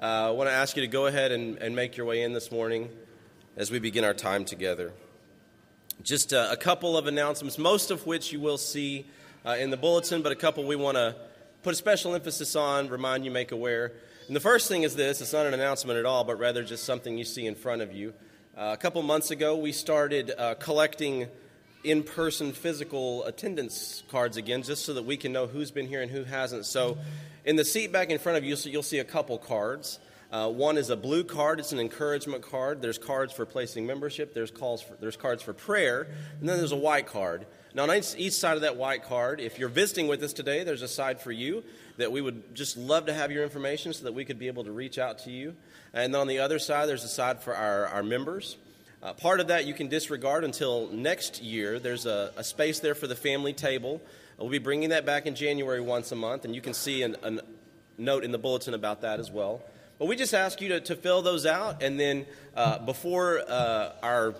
uh, 0.00 0.28
I 0.28 0.30
want 0.30 0.48
to 0.48 0.54
ask 0.54 0.76
you 0.76 0.82
to 0.82 0.86
go 0.86 1.06
ahead 1.06 1.32
and, 1.32 1.56
and, 1.58 1.74
make 1.74 1.96
your 1.96 2.06
way 2.06 2.22
in 2.22 2.32
this 2.34 2.52
morning 2.52 2.88
as 3.56 3.72
we 3.72 3.80
begin 3.80 4.04
our 4.04 4.14
time 4.14 4.44
together. 4.44 4.92
Just 6.00 6.32
uh, 6.32 6.46
a 6.52 6.56
couple 6.56 6.96
of 6.96 7.08
announcements, 7.08 7.58
most 7.58 7.90
of 7.90 8.06
which 8.06 8.32
you 8.32 8.38
will 8.38 8.58
see 8.58 9.04
uh, 9.44 9.56
in 9.58 9.70
the 9.70 9.76
bulletin, 9.76 10.22
but 10.22 10.30
a 10.30 10.36
couple 10.36 10.62
we 10.62 10.76
want 10.76 10.96
to 10.96 11.16
put 11.64 11.72
a 11.72 11.76
special 11.76 12.14
emphasis 12.14 12.54
on, 12.54 12.88
remind 12.88 13.24
you, 13.24 13.32
make 13.32 13.50
aware. 13.50 13.90
And 14.28 14.36
the 14.36 14.40
first 14.40 14.68
thing 14.68 14.84
is 14.84 14.94
this 14.94 15.20
it's 15.20 15.32
not 15.32 15.46
an 15.46 15.54
announcement 15.54 15.98
at 15.98 16.06
all, 16.06 16.22
but 16.22 16.38
rather 16.38 16.62
just 16.62 16.84
something 16.84 17.18
you 17.18 17.24
see 17.24 17.44
in 17.44 17.56
front 17.56 17.82
of 17.82 17.92
you. 17.92 18.14
Uh, 18.56 18.70
a 18.72 18.76
couple 18.76 19.02
months 19.02 19.32
ago, 19.32 19.56
we 19.56 19.72
started 19.72 20.30
uh, 20.38 20.54
collecting 20.54 21.26
in 21.84 22.02
person 22.02 22.52
physical 22.52 23.24
attendance 23.24 24.02
cards 24.10 24.36
again, 24.36 24.62
just 24.62 24.84
so 24.84 24.94
that 24.94 25.04
we 25.04 25.16
can 25.16 25.32
know 25.32 25.46
who's 25.46 25.70
been 25.70 25.86
here 25.86 26.02
and 26.02 26.10
who 26.10 26.24
hasn't. 26.24 26.66
So, 26.66 26.98
in 27.44 27.56
the 27.56 27.64
seat 27.64 27.92
back 27.92 28.10
in 28.10 28.18
front 28.18 28.38
of 28.38 28.44
you, 28.44 28.56
you'll 28.64 28.82
see 28.82 28.98
a 28.98 29.04
couple 29.04 29.38
cards. 29.38 30.00
Uh, 30.30 30.50
one 30.50 30.76
is 30.76 30.90
a 30.90 30.96
blue 30.96 31.24
card, 31.24 31.58
it's 31.58 31.72
an 31.72 31.80
encouragement 31.80 32.42
card. 32.42 32.82
There's 32.82 32.98
cards 32.98 33.32
for 33.32 33.46
placing 33.46 33.86
membership, 33.86 34.34
there's, 34.34 34.50
calls 34.50 34.82
for, 34.82 34.94
there's 35.00 35.16
cards 35.16 35.42
for 35.42 35.54
prayer, 35.54 36.08
and 36.40 36.48
then 36.48 36.58
there's 36.58 36.72
a 36.72 36.76
white 36.76 37.06
card. 37.06 37.46
Now, 37.72 37.84
on 37.84 38.02
each 38.16 38.32
side 38.32 38.56
of 38.56 38.62
that 38.62 38.76
white 38.76 39.04
card, 39.04 39.40
if 39.40 39.58
you're 39.58 39.68
visiting 39.68 40.06
with 40.06 40.22
us 40.22 40.32
today, 40.32 40.64
there's 40.64 40.82
a 40.82 40.88
side 40.88 41.20
for 41.20 41.32
you 41.32 41.64
that 41.96 42.12
we 42.12 42.20
would 42.20 42.54
just 42.54 42.76
love 42.76 43.06
to 43.06 43.14
have 43.14 43.30
your 43.30 43.42
information 43.42 43.92
so 43.92 44.04
that 44.04 44.12
we 44.12 44.24
could 44.24 44.38
be 44.38 44.48
able 44.48 44.64
to 44.64 44.72
reach 44.72 44.98
out 44.98 45.20
to 45.20 45.30
you. 45.30 45.54
And 45.94 46.14
on 46.14 46.26
the 46.26 46.40
other 46.40 46.58
side, 46.58 46.88
there's 46.88 47.04
a 47.04 47.08
side 47.08 47.40
for 47.40 47.54
our, 47.54 47.86
our 47.86 48.02
members. 48.02 48.56
Uh, 49.00 49.12
part 49.12 49.38
of 49.38 49.46
that 49.46 49.64
you 49.64 49.74
can 49.74 49.86
disregard 49.86 50.42
until 50.42 50.88
next 50.88 51.40
year. 51.40 51.78
There's 51.78 52.04
a, 52.04 52.32
a 52.36 52.42
space 52.42 52.80
there 52.80 52.96
for 52.96 53.06
the 53.06 53.14
family 53.14 53.52
table. 53.52 54.00
We'll 54.38 54.48
be 54.48 54.58
bringing 54.58 54.88
that 54.88 55.06
back 55.06 55.26
in 55.26 55.36
January 55.36 55.80
once 55.80 56.10
a 56.10 56.16
month, 56.16 56.44
and 56.44 56.52
you 56.52 56.60
can 56.60 56.74
see 56.74 57.02
a 57.02 57.40
note 57.96 58.24
in 58.24 58.32
the 58.32 58.38
bulletin 58.38 58.74
about 58.74 59.02
that 59.02 59.20
as 59.20 59.30
well. 59.30 59.62
But 60.00 60.06
we 60.06 60.16
just 60.16 60.34
ask 60.34 60.60
you 60.60 60.70
to, 60.70 60.80
to 60.80 60.96
fill 60.96 61.22
those 61.22 61.46
out, 61.46 61.80
and 61.80 61.98
then 61.98 62.26
uh, 62.56 62.80
before 62.80 63.40
uh, 63.48 63.92
our 64.02 64.34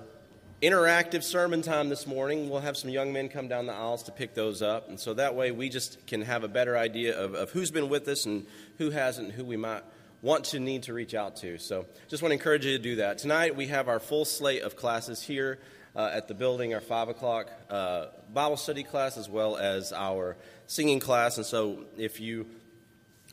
interactive 0.61 1.23
sermon 1.23 1.63
time 1.63 1.89
this 1.89 2.05
morning, 2.05 2.51
we'll 2.51 2.61
have 2.61 2.77
some 2.77 2.91
young 2.91 3.13
men 3.13 3.29
come 3.29 3.47
down 3.47 3.67
the 3.67 3.73
aisles 3.73 4.03
to 4.05 4.13
pick 4.13 4.35
those 4.35 4.61
up. 4.61 4.89
And 4.89 4.99
so 4.99 5.15
that 5.15 5.37
way 5.37 5.53
we 5.53 5.69
just 5.69 6.05
can 6.09 6.23
have 6.23 6.43
a 6.43 6.49
better 6.49 6.77
idea 6.77 7.17
of, 7.17 7.35
of 7.35 7.51
who's 7.53 7.71
been 7.71 7.89
with 7.89 8.09
us 8.09 8.27
and 8.27 8.45
who 8.79 8.91
hasn't, 8.91 9.29
and 9.29 9.37
who 9.37 9.45
we 9.45 9.57
might 9.57 9.85
want 10.23 10.45
to 10.45 10.59
need 10.59 10.85
to 10.85 10.95
reach 10.95 11.15
out 11.15 11.37
to. 11.37 11.59
So 11.59 11.87
just 12.09 12.23
want 12.23 12.31
to 12.31 12.35
encourage 12.35 12.67
you 12.67 12.77
to 12.77 12.83
do 12.83 12.97
that. 12.97 13.19
Tonight 13.19 13.57
we 13.57 13.69
have 13.69 13.89
our 13.89 14.01
full 14.01 14.25
slate 14.25 14.63
of 14.63 14.77
classes 14.77 15.23
here 15.23 15.59
uh, 15.95 16.11
at 16.13 16.29
the 16.29 16.35
building, 16.35 16.75
our 16.75 16.81
5 16.81 17.09
o'clock 17.09 17.51
uh, 17.71 18.07
Bible 18.33 18.57
study 18.57 18.83
class, 18.83 19.17
as 19.17 19.29
well 19.29 19.57
as 19.57 19.93
our 19.93 20.37
singing 20.67 21.01
class. 21.01 21.37
And 21.37 21.47
so 21.47 21.85
if 21.97 22.21
you 22.21 22.47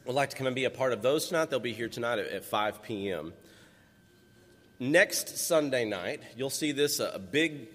would 0.06 0.16
like 0.16 0.30
to 0.30 0.36
come 0.36 0.48
and 0.48 0.56
be 0.56 0.66
a 0.66 0.70
part 0.70 0.94
of 0.94 1.02
those 1.02 1.28
tonight, 1.28 1.50
they'll 1.50 1.60
be 1.60 1.74
here 1.74 1.90
tonight 1.90 2.20
at, 2.20 2.28
at 2.28 2.46
5 2.46 2.84
p.m. 2.84 3.34
Next 4.80 5.38
Sunday 5.38 5.86
night, 5.86 6.22
you'll 6.36 6.50
see 6.50 6.72
this 6.72 7.00
a 7.00 7.20
big 7.20 7.70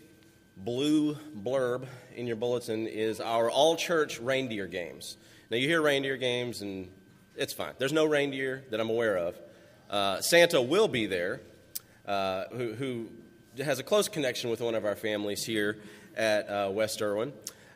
blue 0.56 1.16
blurb 1.36 1.86
in 2.14 2.26
your 2.26 2.36
bulletin 2.36 2.86
is 2.86 3.20
our 3.20 3.50
all 3.50 3.76
church 3.76 4.20
reindeer 4.20 4.66
games. 4.66 5.16
Now, 5.50 5.56
you 5.56 5.66
hear 5.66 5.80
reindeer 5.80 6.16
games, 6.16 6.60
and 6.60 6.88
it's 7.36 7.52
fine. 7.52 7.72
There's 7.78 7.92
no 7.92 8.04
reindeer 8.04 8.64
that 8.70 8.80
I'm 8.80 8.90
aware 8.90 9.16
of. 9.16 9.38
Uh, 9.88 10.20
Santa 10.20 10.60
will 10.60 10.88
be 10.88 11.06
there, 11.06 11.40
uh, 12.06 12.44
who, 12.52 12.74
who, 12.74 13.08
has 13.58 13.80
a 13.80 13.82
close 13.82 14.08
connection 14.08 14.48
with 14.48 14.60
one 14.60 14.76
of 14.76 14.84
our 14.84 14.94
families 14.94 15.44
here 15.44 15.78
at 16.16 16.48
uh, 16.48 16.70
West 16.72 17.02
Erwin. 17.02 17.32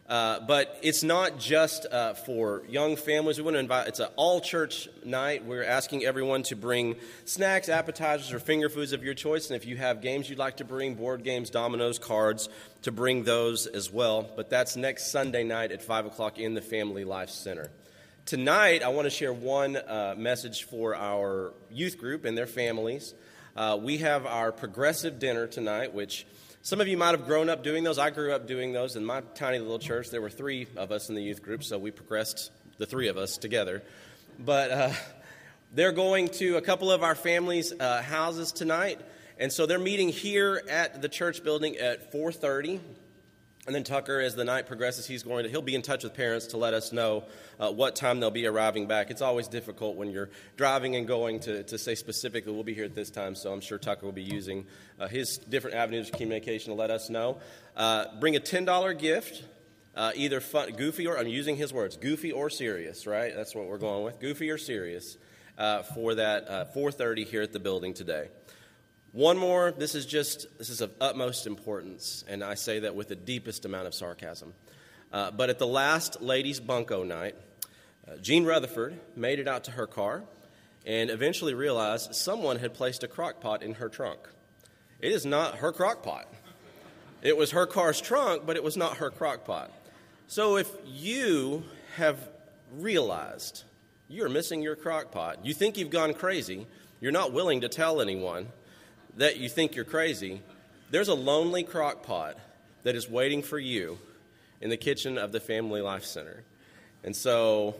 Uh, 0.08 0.38
but 0.40 0.78
it's 0.82 1.02
not 1.02 1.38
just 1.38 1.86
uh, 1.86 2.12
for 2.12 2.62
young 2.68 2.94
families. 2.94 3.38
We 3.38 3.44
want 3.44 3.54
to 3.54 3.60
invite, 3.60 3.88
it's 3.88 4.00
an 4.00 4.10
all 4.16 4.40
church 4.40 4.88
night. 5.04 5.44
We're 5.44 5.64
asking 5.64 6.04
everyone 6.04 6.42
to 6.44 6.56
bring 6.56 6.96
snacks, 7.24 7.70
appetizers, 7.70 8.32
or 8.32 8.38
finger 8.38 8.68
foods 8.68 8.92
of 8.92 9.02
your 9.02 9.14
choice. 9.14 9.48
And 9.48 9.56
if 9.56 9.66
you 9.66 9.78
have 9.78 10.02
games 10.02 10.28
you'd 10.28 10.38
like 10.38 10.58
to 10.58 10.64
bring, 10.64 10.94
board 10.94 11.24
games, 11.24 11.48
dominoes, 11.48 11.98
cards, 11.98 12.50
to 12.82 12.92
bring 12.92 13.24
those 13.24 13.66
as 13.66 13.90
well. 13.90 14.30
But 14.36 14.50
that's 14.50 14.76
next 14.76 15.10
Sunday 15.10 15.42
night 15.42 15.72
at 15.72 15.82
5 15.82 16.06
o'clock 16.06 16.38
in 16.38 16.52
the 16.52 16.62
Family 16.62 17.04
Life 17.04 17.30
Center. 17.30 17.70
Tonight, 18.26 18.82
I 18.82 18.88
want 18.88 19.04
to 19.04 19.10
share 19.10 19.34
one 19.34 19.76
uh, 19.76 20.14
message 20.16 20.64
for 20.64 20.96
our 20.96 21.52
youth 21.70 21.98
group 21.98 22.24
and 22.24 22.38
their 22.38 22.46
families. 22.46 23.12
Uh, 23.54 23.78
we 23.78 23.98
have 23.98 24.24
our 24.24 24.50
progressive 24.50 25.18
dinner 25.18 25.46
tonight, 25.46 25.92
which 25.92 26.26
some 26.62 26.80
of 26.80 26.88
you 26.88 26.96
might 26.96 27.10
have 27.10 27.26
grown 27.26 27.50
up 27.50 27.62
doing 27.62 27.84
those. 27.84 27.98
I 27.98 28.08
grew 28.08 28.32
up 28.32 28.46
doing 28.46 28.72
those 28.72 28.96
in 28.96 29.04
my 29.04 29.20
tiny 29.34 29.58
little 29.58 29.78
church. 29.78 30.08
There 30.08 30.22
were 30.22 30.30
three 30.30 30.66
of 30.74 30.90
us 30.90 31.10
in 31.10 31.16
the 31.16 31.22
youth 31.22 31.42
group, 31.42 31.62
so 31.62 31.78
we 31.78 31.90
progressed 31.90 32.50
the 32.78 32.86
three 32.86 33.08
of 33.08 33.18
us 33.18 33.36
together. 33.36 33.82
But 34.38 34.70
uh, 34.70 34.92
they're 35.74 35.92
going 35.92 36.28
to 36.30 36.56
a 36.56 36.62
couple 36.62 36.90
of 36.90 37.02
our 37.02 37.14
families' 37.14 37.74
uh, 37.78 38.00
houses 38.00 38.52
tonight, 38.52 39.02
and 39.38 39.52
so 39.52 39.66
they're 39.66 39.78
meeting 39.78 40.08
here 40.08 40.62
at 40.70 41.02
the 41.02 41.10
church 41.10 41.44
building 41.44 41.76
at 41.76 42.10
4:30. 42.10 42.80
And 43.66 43.74
then 43.74 43.82
Tucker, 43.82 44.20
as 44.20 44.34
the 44.34 44.44
night 44.44 44.66
progresses, 44.66 45.06
he's 45.06 45.22
going 45.22 45.44
to 45.44 45.50
he'll 45.50 45.62
be 45.62 45.74
in 45.74 45.80
touch 45.80 46.04
with 46.04 46.12
parents 46.12 46.48
to 46.48 46.58
let 46.58 46.74
us 46.74 46.92
know 46.92 47.24
uh, 47.58 47.72
what 47.72 47.96
time 47.96 48.20
they'll 48.20 48.30
be 48.30 48.46
arriving 48.46 48.86
back. 48.86 49.10
It's 49.10 49.22
always 49.22 49.48
difficult 49.48 49.96
when 49.96 50.10
you're 50.10 50.28
driving 50.58 50.96
and 50.96 51.08
going 51.08 51.40
to, 51.40 51.62
to 51.62 51.78
say 51.78 51.94
specifically 51.94 52.52
we'll 52.52 52.62
be 52.62 52.74
here 52.74 52.84
at 52.84 52.94
this 52.94 53.08
time. 53.08 53.34
So 53.34 53.50
I'm 53.54 53.62
sure 53.62 53.78
Tucker 53.78 54.04
will 54.04 54.12
be 54.12 54.22
using 54.22 54.66
uh, 55.00 55.08
his 55.08 55.38
different 55.38 55.76
avenues 55.76 56.10
of 56.10 56.16
communication 56.16 56.72
to 56.72 56.78
let 56.78 56.90
us 56.90 57.08
know. 57.08 57.38
Uh, 57.74 58.04
bring 58.20 58.36
a 58.36 58.40
ten 58.40 58.66
dollar 58.66 58.92
gift, 58.92 59.44
uh, 59.96 60.12
either 60.14 60.40
fun, 60.40 60.72
goofy 60.72 61.06
or 61.06 61.16
I'm 61.16 61.26
using 61.26 61.56
his 61.56 61.72
words, 61.72 61.96
goofy 61.96 62.32
or 62.32 62.50
serious. 62.50 63.06
Right? 63.06 63.34
That's 63.34 63.54
what 63.54 63.66
we're 63.66 63.78
going 63.78 64.04
with, 64.04 64.20
goofy 64.20 64.50
or 64.50 64.58
serious, 64.58 65.16
uh, 65.56 65.84
for 65.84 66.16
that 66.16 66.50
uh, 66.50 66.64
4:30 66.76 67.26
here 67.26 67.40
at 67.40 67.54
the 67.54 67.60
building 67.60 67.94
today. 67.94 68.28
One 69.14 69.38
more, 69.38 69.70
this 69.70 69.94
is 69.94 70.06
just, 70.06 70.48
this 70.58 70.68
is 70.70 70.80
of 70.80 70.90
utmost 71.00 71.46
importance, 71.46 72.24
and 72.26 72.42
I 72.42 72.54
say 72.54 72.80
that 72.80 72.96
with 72.96 73.06
the 73.06 73.14
deepest 73.14 73.64
amount 73.64 73.86
of 73.86 73.94
sarcasm. 73.94 74.52
Uh, 75.12 75.30
but 75.30 75.50
at 75.50 75.60
the 75.60 75.68
last 75.68 76.20
ladies' 76.20 76.58
bunco 76.58 77.04
night, 77.04 77.36
uh, 78.08 78.16
Jean 78.16 78.44
Rutherford 78.44 78.98
made 79.14 79.38
it 79.38 79.46
out 79.46 79.62
to 79.64 79.70
her 79.70 79.86
car 79.86 80.24
and 80.84 81.10
eventually 81.10 81.54
realized 81.54 82.12
someone 82.12 82.58
had 82.58 82.74
placed 82.74 83.04
a 83.04 83.06
crock 83.06 83.40
pot 83.40 83.62
in 83.62 83.74
her 83.74 83.88
trunk. 83.88 84.18
It 84.98 85.12
is 85.12 85.24
not 85.24 85.58
her 85.58 85.70
crock 85.70 86.02
pot. 86.02 86.26
It 87.22 87.36
was 87.36 87.52
her 87.52 87.66
car's 87.66 88.00
trunk, 88.00 88.42
but 88.44 88.56
it 88.56 88.64
was 88.64 88.76
not 88.76 88.96
her 88.96 89.10
crock 89.10 89.44
pot. 89.44 89.70
So 90.26 90.56
if 90.56 90.68
you 90.84 91.62
have 91.94 92.18
realized 92.72 93.62
you're 94.08 94.28
missing 94.28 94.60
your 94.60 94.74
crock 94.74 95.12
pot, 95.12 95.46
you 95.46 95.54
think 95.54 95.78
you've 95.78 95.90
gone 95.90 96.14
crazy, 96.14 96.66
you're 97.00 97.12
not 97.12 97.32
willing 97.32 97.60
to 97.60 97.68
tell 97.68 98.00
anyone, 98.00 98.48
that 99.16 99.38
you 99.38 99.48
think 99.48 99.76
you're 99.76 99.84
crazy, 99.84 100.42
there's 100.90 101.08
a 101.08 101.14
lonely 101.14 101.62
crock 101.62 102.02
pot 102.02 102.36
that 102.82 102.94
is 102.94 103.08
waiting 103.08 103.42
for 103.42 103.58
you 103.58 103.98
in 104.60 104.70
the 104.70 104.76
kitchen 104.76 105.18
of 105.18 105.32
the 105.32 105.40
Family 105.40 105.80
Life 105.80 106.04
Center. 106.04 106.42
And 107.02 107.14
so 107.14 107.74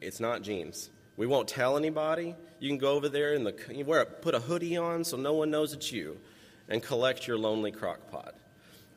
it's 0.00 0.20
not 0.20 0.42
Jean's. 0.42 0.90
We 1.16 1.26
won't 1.26 1.48
tell 1.48 1.76
anybody. 1.76 2.34
You 2.58 2.68
can 2.68 2.78
go 2.78 2.92
over 2.92 3.08
there 3.08 3.34
and 3.34 3.46
the, 3.46 3.54
you 3.70 3.84
wear 3.84 4.00
a, 4.00 4.06
put 4.06 4.34
a 4.34 4.40
hoodie 4.40 4.76
on 4.76 5.04
so 5.04 5.16
no 5.16 5.34
one 5.34 5.50
knows 5.50 5.72
it's 5.72 5.92
you 5.92 6.18
and 6.68 6.82
collect 6.82 7.26
your 7.26 7.36
lonely 7.36 7.72
crock 7.72 8.10
pot. 8.10 8.34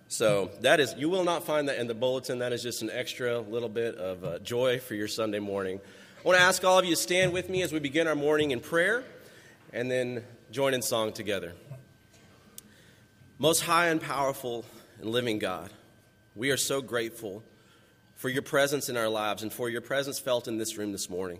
So 0.07 0.52
that 0.62 0.80
is, 0.80 0.94
you 0.98 1.10
will 1.10 1.24
not 1.24 1.45
find 1.45 1.68
that 1.68 1.78
in 1.78 1.88
the 1.88 1.95
bulletin. 1.95 2.40
That 2.40 2.53
is 2.53 2.62
just 2.62 2.84
an 2.84 2.91
extra 2.91 3.40
little 3.40 3.70
bit 3.70 3.95
of 3.95 4.24
uh, 4.24 4.40
joy 4.40 4.80
for 4.80 4.94
your 4.94 5.07
Sunday 5.07 5.40
morning. 5.40 5.82
I 6.24 6.28
want 6.28 6.38
to 6.40 6.44
ask 6.44 6.64
all 6.64 6.80
of 6.80 6.86
you 6.86 6.95
to 6.95 7.02
stand 7.02 7.34
with 7.34 7.49
me 7.49 7.64
as 7.64 7.74
we 7.74 7.80
begin 7.80 8.07
our 8.07 8.16
morning 8.16 8.52
in 8.52 8.60
prayer 8.60 9.03
and 9.74 9.91
then 9.91 10.24
join 10.56 10.73
in 10.73 10.82
song 10.82 11.11
together. 11.11 11.52
Most 13.38 13.60
high 13.60 13.88
and 13.88 14.02
powerful 14.02 14.64
and 15.02 15.10
living 15.10 15.38
God, 15.38 15.69
we 16.34 16.49
are 16.49 16.56
so 16.56 16.82
grateful 16.82 17.44
for 18.15 18.30
your 18.30 18.41
presence 18.41 18.88
in 18.88 18.95
our 18.95 19.10
lives 19.10 19.44
and 19.44 19.52
for 19.52 19.68
your 19.68 19.82
presence 19.82 20.18
felt 20.18 20.48
in 20.48 20.57
this 20.57 20.77
room 20.77 20.94
this 20.94 21.10
morning. 21.10 21.40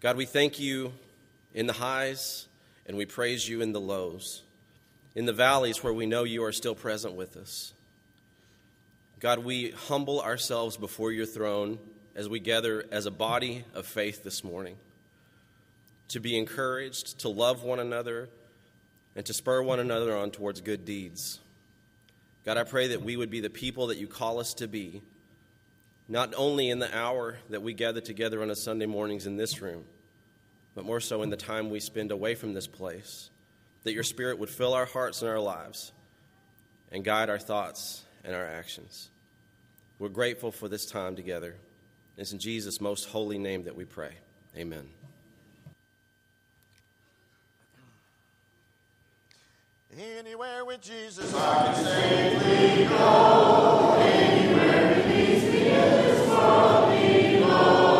God, 0.00 0.18
we 0.18 0.26
thank 0.26 0.60
you 0.60 0.92
in 1.54 1.66
the 1.66 1.72
highs 1.72 2.46
and 2.84 2.98
we 2.98 3.06
praise 3.06 3.48
you 3.48 3.62
in 3.62 3.72
the 3.72 3.80
lows, 3.80 4.42
in 5.14 5.24
the 5.24 5.32
valleys 5.32 5.82
where 5.82 5.94
we 5.94 6.04
know 6.04 6.24
you 6.24 6.44
are 6.44 6.52
still 6.52 6.74
present 6.74 7.14
with 7.14 7.38
us. 7.38 7.72
God, 9.18 9.38
we 9.38 9.70
humble 9.70 10.20
ourselves 10.20 10.76
before 10.76 11.10
your 11.10 11.24
throne 11.24 11.78
as 12.14 12.28
we 12.28 12.38
gather 12.38 12.84
as 12.92 13.06
a 13.06 13.10
body 13.10 13.64
of 13.72 13.86
faith 13.86 14.24
this 14.24 14.44
morning 14.44 14.76
to 16.10 16.20
be 16.20 16.36
encouraged, 16.36 17.20
to 17.20 17.28
love 17.28 17.62
one 17.62 17.80
another, 17.80 18.28
and 19.16 19.24
to 19.26 19.32
spur 19.32 19.62
one 19.62 19.80
another 19.80 20.16
on 20.16 20.30
towards 20.30 20.60
good 20.60 20.84
deeds. 20.84 21.40
God, 22.44 22.56
I 22.56 22.64
pray 22.64 22.88
that 22.88 23.02
we 23.02 23.16
would 23.16 23.30
be 23.30 23.40
the 23.40 23.50
people 23.50 23.88
that 23.88 23.98
you 23.98 24.06
call 24.06 24.40
us 24.40 24.54
to 24.54 24.68
be, 24.68 25.02
not 26.08 26.34
only 26.36 26.68
in 26.68 26.80
the 26.80 26.96
hour 26.96 27.38
that 27.50 27.62
we 27.62 27.74
gather 27.74 28.00
together 28.00 28.42
on 28.42 28.50
a 28.50 28.56
Sunday 28.56 28.86
mornings 28.86 29.26
in 29.26 29.36
this 29.36 29.60
room, 29.60 29.84
but 30.74 30.84
more 30.84 31.00
so 31.00 31.22
in 31.22 31.30
the 31.30 31.36
time 31.36 31.70
we 31.70 31.80
spend 31.80 32.10
away 32.10 32.34
from 32.34 32.54
this 32.54 32.66
place, 32.66 33.30
that 33.84 33.92
your 33.92 34.02
Spirit 34.02 34.38
would 34.38 34.50
fill 34.50 34.74
our 34.74 34.86
hearts 34.86 35.22
and 35.22 35.30
our 35.30 35.40
lives 35.40 35.92
and 36.90 37.04
guide 37.04 37.30
our 37.30 37.38
thoughts 37.38 38.02
and 38.24 38.34
our 38.34 38.46
actions. 38.46 39.10
We're 39.98 40.08
grateful 40.08 40.50
for 40.50 40.66
this 40.66 40.86
time 40.86 41.14
together. 41.14 41.56
It's 42.16 42.32
in 42.32 42.38
Jesus' 42.38 42.80
most 42.80 43.08
holy 43.08 43.38
name 43.38 43.64
that 43.64 43.76
we 43.76 43.84
pray. 43.84 44.14
Amen. 44.56 44.99
Anywhere 49.98 50.64
with 50.64 50.80
Jesus, 50.82 51.34
I 51.34 51.64
can 51.64 51.84
safely 51.84 52.84
go. 52.84 53.96
Anywhere 53.98 54.94
with 54.94 55.06
peace, 55.06 55.42
the 55.50 56.30
world 56.30 56.90
below. 56.92 57.99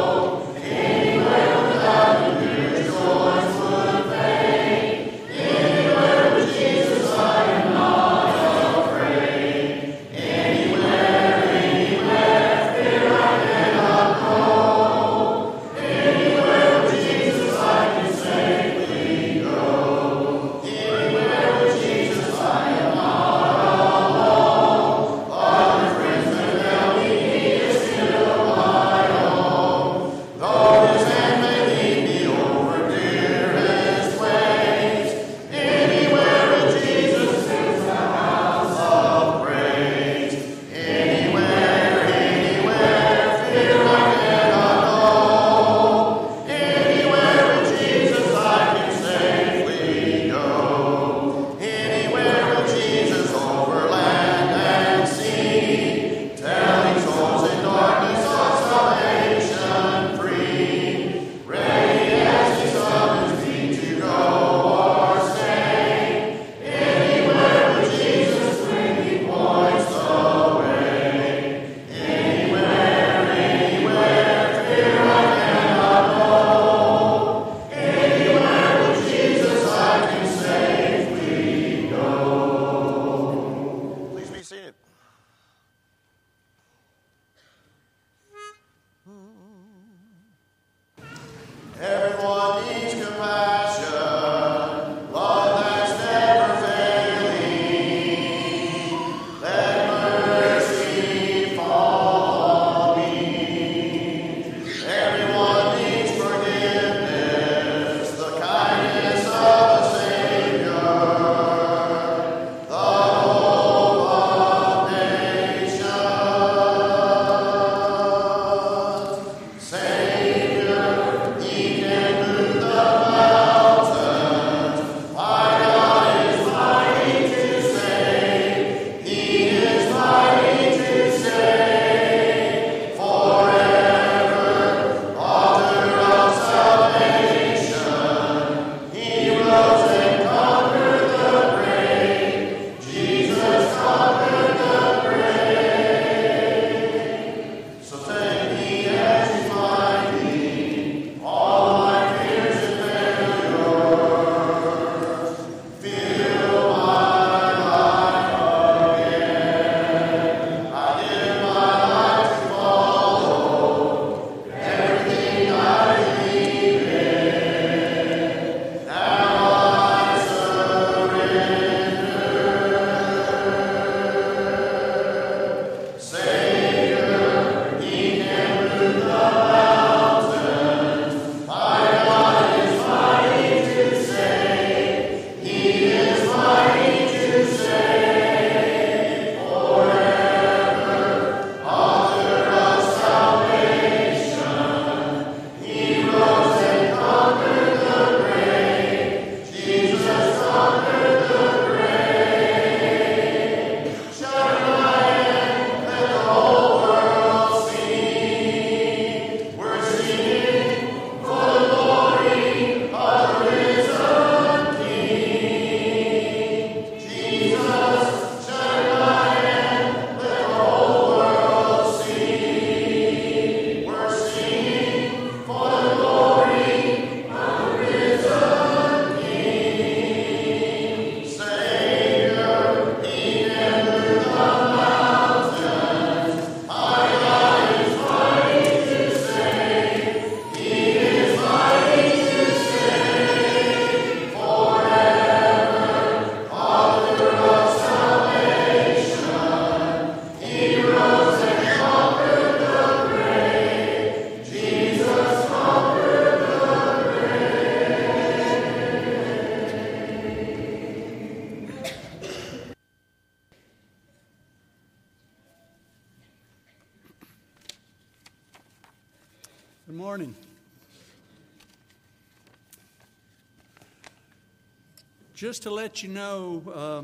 Just 275.41 275.63
to 275.63 275.71
let 275.71 276.03
you 276.03 276.11
know, 276.11 276.63
uh, 276.71 277.03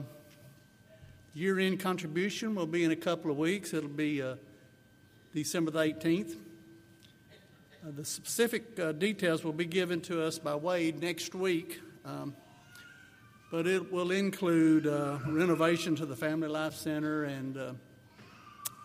year 1.33 1.59
end 1.59 1.81
contribution 1.81 2.55
will 2.55 2.67
be 2.67 2.85
in 2.85 2.91
a 2.91 2.97
couple 2.97 3.31
of 3.31 3.39
weeks. 3.39 3.73
It'll 3.73 3.89
be 3.89 4.21
uh, 4.21 4.35
December 5.33 5.71
the 5.71 5.79
18th. 5.79 6.33
Uh, 6.33 7.93
the 7.97 8.05
specific 8.05 8.79
uh, 8.79 8.93
details 8.93 9.43
will 9.43 9.55
be 9.55 9.65
given 9.65 10.03
to 10.03 10.23
us 10.23 10.39
by 10.39 10.55
Wade 10.55 11.01
next 11.01 11.35
week, 11.35 11.81
um, 12.05 12.37
but 13.51 13.67
it 13.67 13.91
will 13.91 14.11
include 14.11 14.87
uh, 14.87 15.17
renovation 15.27 15.97
to 15.97 16.05
the 16.05 16.15
Family 16.15 16.49
Life 16.49 16.75
Center 16.75 17.25
and, 17.25 17.57
uh, 17.57 17.73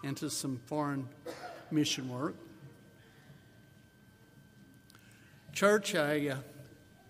into 0.01 0.29
some 0.29 0.61
foreign 0.67 1.09
mission 1.71 2.07
work. 2.07 2.35
Church, 5.51 5.93
I, 5.93 6.37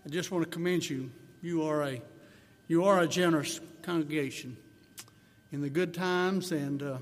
I 0.04 0.08
just 0.08 0.32
want 0.32 0.44
to 0.44 0.50
commend 0.50 0.90
you. 0.90 1.08
You 1.40 1.62
are 1.62 1.84
a 1.84 2.02
you 2.72 2.86
are 2.86 3.00
a 3.00 3.06
generous 3.06 3.60
congregation 3.82 4.56
in 5.52 5.60
the 5.60 5.68
good 5.68 5.92
times 5.92 6.52
and, 6.52 6.82
uh, 6.82 6.96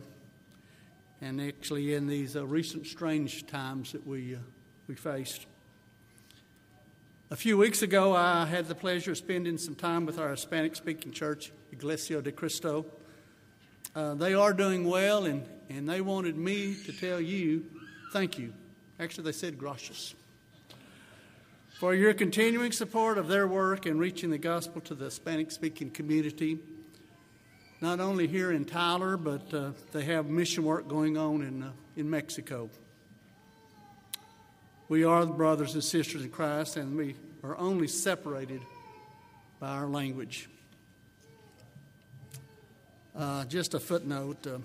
and 1.21 1.41
actually 1.41 1.95
in 1.95 2.09
these 2.09 2.35
uh, 2.35 2.45
recent 2.45 2.85
strange 2.89 3.47
times 3.47 3.93
that 3.93 4.05
we, 4.05 4.35
uh, 4.35 4.39
we 4.89 4.97
faced. 4.97 5.47
A 7.31 7.37
few 7.37 7.57
weeks 7.57 7.83
ago, 7.83 8.17
I 8.17 8.47
had 8.47 8.67
the 8.67 8.75
pleasure 8.75 9.13
of 9.13 9.19
spending 9.19 9.59
some 9.59 9.77
time 9.77 10.07
with 10.07 10.19
our 10.19 10.31
Hispanic 10.31 10.75
speaking 10.75 11.13
church, 11.13 11.53
Iglesia 11.71 12.21
de 12.21 12.33
Cristo. 12.33 12.85
Uh, 13.95 14.15
they 14.15 14.35
are 14.35 14.53
doing 14.53 14.89
well, 14.89 15.25
and, 15.25 15.49
and 15.69 15.89
they 15.89 16.01
wanted 16.01 16.37
me 16.37 16.75
to 16.85 16.93
tell 16.93 17.21
you 17.21 17.65
thank 18.13 18.41
you. 18.41 18.53
Actually, 18.99 19.23
they 19.23 19.39
said 19.39 19.57
gracias 19.57 20.17
for 21.81 21.95
your 21.95 22.13
continuing 22.13 22.73
support 22.73 23.17
of 23.17 23.27
their 23.27 23.49
work 23.49 23.87
in 23.87 23.99
reaching 23.99 24.29
the 24.29 24.37
gospel 24.37 24.83
to 24.83 24.95
the 24.95 25.07
Hispanic 25.07 25.51
speaking 25.51 25.89
community, 25.89 26.59
not 27.81 28.01
only 28.01 28.27
here 28.27 28.53
in 28.53 28.67
Tyler, 28.67 29.17
but 29.17 29.55
uh, 29.55 29.71
they 29.91 30.03
have 30.03 30.27
mission 30.27 30.63
work 30.63 30.87
going 30.89 31.17
on 31.17 31.41
in, 31.41 31.63
uh, 31.63 31.73
in 31.97 32.11
Mexico. 32.11 32.69
We 34.91 35.05
are 35.05 35.25
the 35.25 35.33
brothers 35.33 35.73
and 35.73 35.83
sisters 35.83 36.23
in 36.23 36.29
Christ, 36.29 36.77
and 36.77 36.99
we 36.99 37.17
are 37.43 37.57
only 37.57 37.89
separated 37.89 38.61
by 39.59 39.71
our 39.71 39.87
language. 39.87 40.51
Uh, 43.17 43.47
just 43.47 43.73
a 43.73 43.81
footnote 43.81 44.47
uh, 44.47 44.59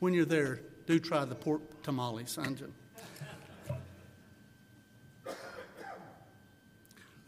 when 0.00 0.12
you're 0.12 0.26
there, 0.26 0.60
do 0.86 0.98
try 0.98 1.24
the 1.24 1.34
pork 1.34 1.82
tamales. 1.82 2.36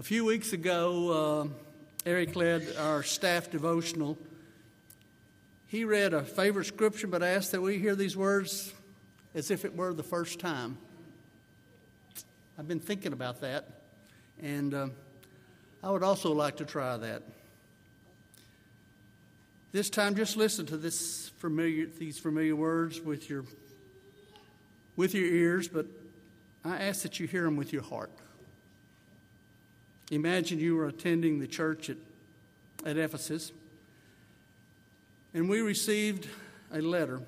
A 0.02 0.04
few 0.04 0.24
weeks 0.24 0.52
ago, 0.52 1.44
uh, 1.44 2.08
Eric 2.10 2.34
led 2.34 2.74
our 2.76 3.04
staff 3.04 3.52
devotional. 3.52 4.18
He 5.68 5.84
read 5.84 6.12
a 6.12 6.24
favorite 6.24 6.64
scripture, 6.64 7.06
but 7.06 7.22
asked 7.22 7.52
that 7.52 7.62
we 7.62 7.78
hear 7.78 7.94
these 7.94 8.16
words 8.16 8.72
as 9.32 9.52
if 9.52 9.64
it 9.64 9.76
were 9.76 9.94
the 9.94 10.02
first 10.02 10.40
time. 10.40 10.76
I've 12.58 12.66
been 12.66 12.80
thinking 12.80 13.12
about 13.12 13.42
that, 13.42 13.82
and 14.42 14.74
uh, 14.74 14.88
I 15.84 15.90
would 15.90 16.02
also 16.02 16.32
like 16.32 16.56
to 16.56 16.64
try 16.64 16.96
that. 16.96 17.22
This 19.70 19.88
time, 19.88 20.16
just 20.16 20.36
listen 20.36 20.66
to 20.66 20.76
this 20.76 21.28
familiar, 21.38 21.86
these 21.86 22.18
familiar 22.18 22.56
words 22.56 23.00
with 23.00 23.30
your, 23.30 23.44
with 24.96 25.14
your 25.14 25.26
ears, 25.26 25.68
but 25.68 25.86
I 26.64 26.78
ask 26.86 27.02
that 27.02 27.20
you 27.20 27.28
hear 27.28 27.44
them 27.44 27.54
with 27.54 27.72
your 27.72 27.82
heart. 27.82 28.10
Imagine 30.12 30.60
you 30.60 30.76
were 30.76 30.88
attending 30.88 31.40
the 31.40 31.46
church 31.46 31.88
at, 31.88 31.96
at 32.84 32.98
Ephesus, 32.98 33.50
and 35.32 35.48
we 35.48 35.62
received 35.62 36.28
a 36.70 36.82
letter, 36.82 37.22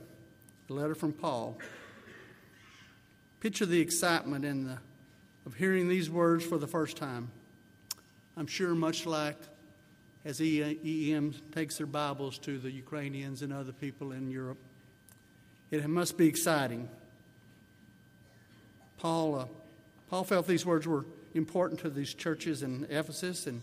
a 0.69 0.73
letter 0.73 0.95
from 0.95 1.15
Paul. 1.15 1.57
Picture 3.41 3.65
the 3.65 3.81
excitement 3.81 4.45
in 4.45 4.65
the, 4.67 4.77
of 5.47 5.55
hearing 5.55 5.89
these 5.89 6.11
words 6.11 6.45
for 6.45 6.59
the 6.59 6.67
first 6.67 6.99
time. 6.99 7.31
I'm 8.37 8.47
sure, 8.47 8.75
much 8.75 9.07
like 9.07 9.39
as 10.27 10.41
EEM 10.41 11.35
takes 11.53 11.79
their 11.79 11.87
Bibles 11.87 12.37
to 12.41 12.59
the 12.59 12.71
Ukrainians 12.71 13.41
and 13.41 13.51
other 13.51 13.73
people 13.73 14.13
in 14.13 14.31
Europe, 14.31 14.59
it 15.71 15.89
must 15.89 16.19
be 16.19 16.29
exciting. 16.29 16.91
Paul, 18.99 19.37
uh, 19.37 19.47
Paul 20.11 20.25
felt 20.25 20.47
these 20.47 20.67
words 20.67 20.87
were 20.87 21.07
important 21.35 21.81
to 21.81 21.91
these 21.91 22.15
churches 22.15 22.63
in 22.63 22.87
Ephesus, 22.89 23.47
and 23.47 23.61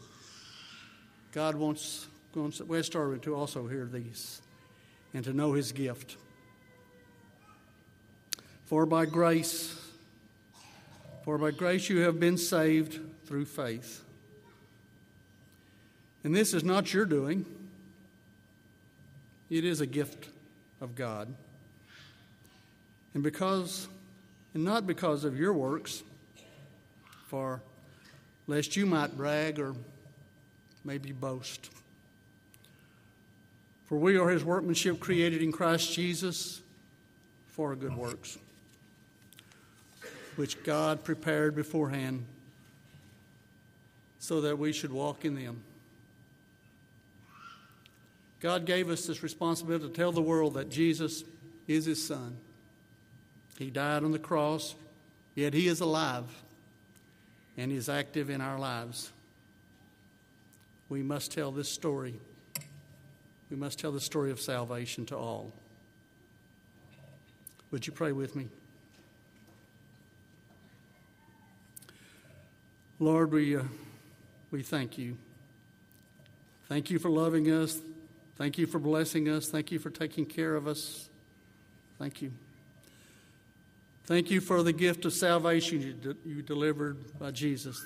God 1.32 1.56
wants, 1.56 2.08
wants 2.36 2.60
Westar 2.60 3.22
to 3.22 3.36
also 3.36 3.68
hear 3.68 3.86
these 3.86 4.42
and 5.14 5.24
to 5.24 5.34
know 5.34 5.54
His 5.54 5.72
gift. 5.72 6.18
For 8.66 8.86
by 8.86 9.06
grace, 9.06 9.76
for 11.24 11.38
by 11.38 11.52
grace 11.52 11.90
you 11.90 12.00
have 12.00 12.20
been 12.20 12.38
saved 12.38 13.00
through 13.26 13.46
faith. 13.46 14.04
And 16.24 16.36
this 16.36 16.54
is 16.54 16.64
not 16.64 16.94
your 16.94 17.06
doing, 17.06 17.46
it 19.50 19.66
is 19.66 19.82
a 19.82 19.86
gift 19.86 20.30
of 20.80 20.96
God. 20.96 21.34
And 23.14 23.24
because, 23.24 23.88
and 24.54 24.64
not 24.64 24.88
because 24.88 25.24
of 25.24 25.38
your 25.38 25.54
works, 25.54 26.04
lest 28.48 28.76
you 28.76 28.86
might 28.86 29.16
brag 29.16 29.60
or 29.60 29.76
maybe 30.84 31.12
boast. 31.12 31.70
For 33.86 33.98
we 33.98 34.18
are 34.18 34.30
his 34.30 34.44
workmanship 34.44 35.00
created 35.00 35.42
in 35.42 35.52
Christ 35.52 35.94
Jesus 35.94 36.62
for 37.48 37.76
good 37.76 37.96
works, 37.96 38.38
which 40.36 40.62
God 40.64 41.04
prepared 41.04 41.56
beforehand 41.56 42.26
so 44.20 44.42
that 44.42 44.58
we 44.58 44.72
should 44.72 44.92
walk 44.92 45.26
in 45.26 45.36
them. 45.36 45.64
God 48.40 48.66
gave 48.66 48.90
us 48.90 49.06
this 49.06 49.22
responsibility 49.22 49.88
to 49.88 49.94
tell 49.94 50.12
the 50.12 50.22
world 50.22 50.56
that 50.56 50.70
Jesus 50.70 51.24
is 51.68 51.86
his 51.86 52.06
son. 52.06 52.38
He 53.58 53.70
died 53.70 54.04
on 54.04 54.12
the 54.12 54.20
cross, 54.20 54.76
yet 55.36 55.54
he 55.54 55.68
is 55.68 55.80
alive 55.80 56.26
and 57.58 57.72
is 57.72 57.90
active 57.90 58.30
in 58.30 58.42
our 58.42 58.60
lives. 58.60 59.12
We 60.90 61.04
must 61.04 61.32
tell 61.32 61.52
this 61.52 61.70
story. 61.70 62.16
We 63.50 63.58
must 63.58 63.80
tell 63.80 63.92
the 63.92 64.02
story 64.02 64.32
of 64.32 64.40
salvation 64.40 65.06
to 65.08 65.18
all. 65.18 65.52
Would 67.72 67.88
you 67.88 67.94
pray 67.94 68.12
with 68.12 68.36
me? 68.36 68.48
Lord, 73.00 73.32
we, 73.32 73.56
uh, 73.56 73.64
we 74.52 74.62
thank 74.62 74.98
you. 74.98 75.18
Thank 76.70 76.92
you 76.92 77.00
for 77.00 77.10
loving 77.10 77.48
us. 77.52 77.80
Thank 78.38 78.58
you 78.58 78.68
for 78.68 78.80
blessing 78.80 79.28
us. 79.28 79.48
Thank 79.48 79.72
you 79.72 79.80
for 79.80 79.90
taking 79.90 80.26
care 80.26 80.56
of 80.56 80.68
us. 80.68 81.10
Thank 81.98 82.22
you. 82.22 82.32
Thank 84.12 84.30
you 84.30 84.42
for 84.42 84.62
the 84.62 84.74
gift 84.74 85.06
of 85.06 85.14
salvation 85.14 85.82
you, 85.82 85.94
de- 85.94 86.30
you 86.30 86.42
delivered 86.42 87.18
by 87.18 87.32
Jesus 87.32 87.82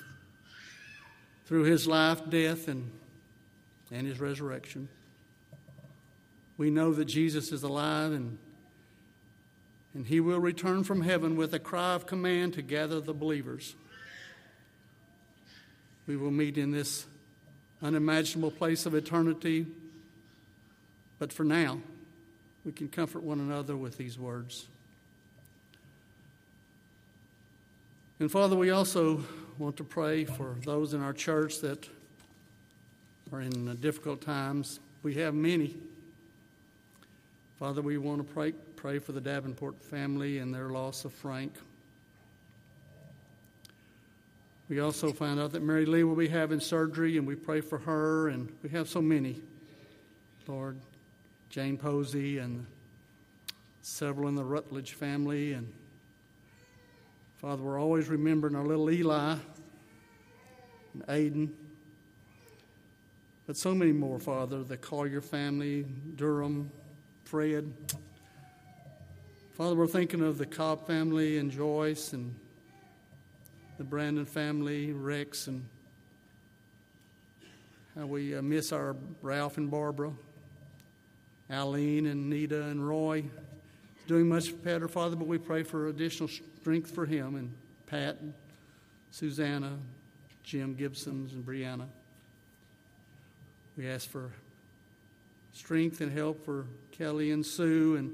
through 1.44 1.62
his 1.62 1.86
life, 1.86 2.28
death, 2.28 2.66
and, 2.66 2.90
and 3.92 4.08
his 4.08 4.18
resurrection. 4.18 4.88
We 6.58 6.68
know 6.68 6.92
that 6.94 7.04
Jesus 7.04 7.52
is 7.52 7.62
alive 7.62 8.10
and, 8.10 8.38
and 9.94 10.04
he 10.04 10.18
will 10.18 10.40
return 10.40 10.82
from 10.82 11.02
heaven 11.02 11.36
with 11.36 11.54
a 11.54 11.60
cry 11.60 11.94
of 11.94 12.08
command 12.08 12.54
to 12.54 12.62
gather 12.62 13.00
the 13.00 13.14
believers. 13.14 13.76
We 16.08 16.16
will 16.16 16.32
meet 16.32 16.58
in 16.58 16.72
this 16.72 17.06
unimaginable 17.80 18.50
place 18.50 18.84
of 18.84 18.96
eternity, 18.96 19.64
but 21.20 21.32
for 21.32 21.44
now, 21.44 21.78
we 22.64 22.72
can 22.72 22.88
comfort 22.88 23.22
one 23.22 23.38
another 23.38 23.76
with 23.76 23.96
these 23.96 24.18
words. 24.18 24.66
And 28.18 28.32
Father, 28.32 28.56
we 28.56 28.70
also 28.70 29.22
want 29.58 29.76
to 29.76 29.84
pray 29.84 30.24
for 30.24 30.56
those 30.64 30.94
in 30.94 31.02
our 31.02 31.12
church 31.12 31.60
that 31.60 31.86
are 33.30 33.42
in 33.42 33.76
difficult 33.76 34.22
times. 34.22 34.80
We 35.02 35.14
have 35.16 35.34
many. 35.34 35.74
Father, 37.58 37.82
we 37.82 37.98
want 37.98 38.26
to 38.26 38.34
pray, 38.34 38.52
pray 38.76 39.00
for 39.00 39.12
the 39.12 39.20
Davenport 39.20 39.82
family 39.82 40.38
and 40.38 40.54
their 40.54 40.70
loss 40.70 41.04
of 41.04 41.12
Frank. 41.12 41.52
We 44.70 44.80
also 44.80 45.12
found 45.12 45.38
out 45.38 45.52
that 45.52 45.62
Mary 45.62 45.84
Lee 45.84 46.02
will 46.02 46.16
be 46.16 46.28
having 46.28 46.58
surgery, 46.58 47.18
and 47.18 47.26
we 47.26 47.34
pray 47.34 47.60
for 47.60 47.76
her, 47.78 48.28
and 48.28 48.50
we 48.62 48.70
have 48.70 48.88
so 48.88 49.02
many. 49.02 49.42
Lord, 50.46 50.78
Jane 51.50 51.76
Posey 51.76 52.38
and 52.38 52.66
several 53.82 54.28
in 54.28 54.36
the 54.36 54.44
Rutledge 54.44 54.94
family, 54.94 55.52
and 55.52 55.70
Father, 57.36 57.62
we're 57.62 57.78
always 57.78 58.08
remembering 58.08 58.56
our 58.56 58.64
little 58.64 58.90
Eli 58.90 59.36
and 60.94 61.06
Aiden, 61.06 61.50
but 63.46 63.58
so 63.58 63.74
many 63.74 63.92
more, 63.92 64.18
Father, 64.18 64.64
the 64.64 64.78
Collier 64.78 65.20
family, 65.20 65.84
Durham, 66.14 66.70
Fred. 67.24 67.74
Father, 69.52 69.74
we're 69.74 69.86
thinking 69.86 70.22
of 70.22 70.38
the 70.38 70.46
Cobb 70.46 70.86
family 70.86 71.36
and 71.36 71.50
Joyce 71.50 72.14
and 72.14 72.34
the 73.76 73.84
Brandon 73.84 74.24
family, 74.24 74.94
Rex, 74.94 75.46
and 75.46 75.62
how 77.94 78.06
we 78.06 78.34
uh, 78.34 78.40
miss 78.40 78.72
our 78.72 78.96
Ralph 79.20 79.58
and 79.58 79.70
Barbara, 79.70 80.10
Aline 81.50 82.06
and 82.06 82.30
Nita 82.30 82.62
and 82.62 82.88
Roy. 82.88 83.24
Doing 84.06 84.28
much 84.28 84.62
better, 84.62 84.86
Father, 84.86 85.16
but 85.16 85.26
we 85.26 85.38
pray 85.38 85.64
for 85.64 85.88
additional 85.88 86.28
strength 86.28 86.92
for 86.92 87.06
him 87.06 87.34
and 87.34 87.52
Pat 87.86 88.18
and 88.20 88.32
Susanna, 89.10 89.78
Jim 90.44 90.74
Gibsons, 90.74 91.32
and 91.32 91.44
Brianna. 91.44 91.86
We 93.76 93.88
ask 93.88 94.08
for 94.08 94.30
strength 95.52 96.00
and 96.00 96.12
help 96.12 96.44
for 96.44 96.66
Kelly 96.92 97.32
and 97.32 97.44
Sue 97.44 97.96
and, 97.96 98.12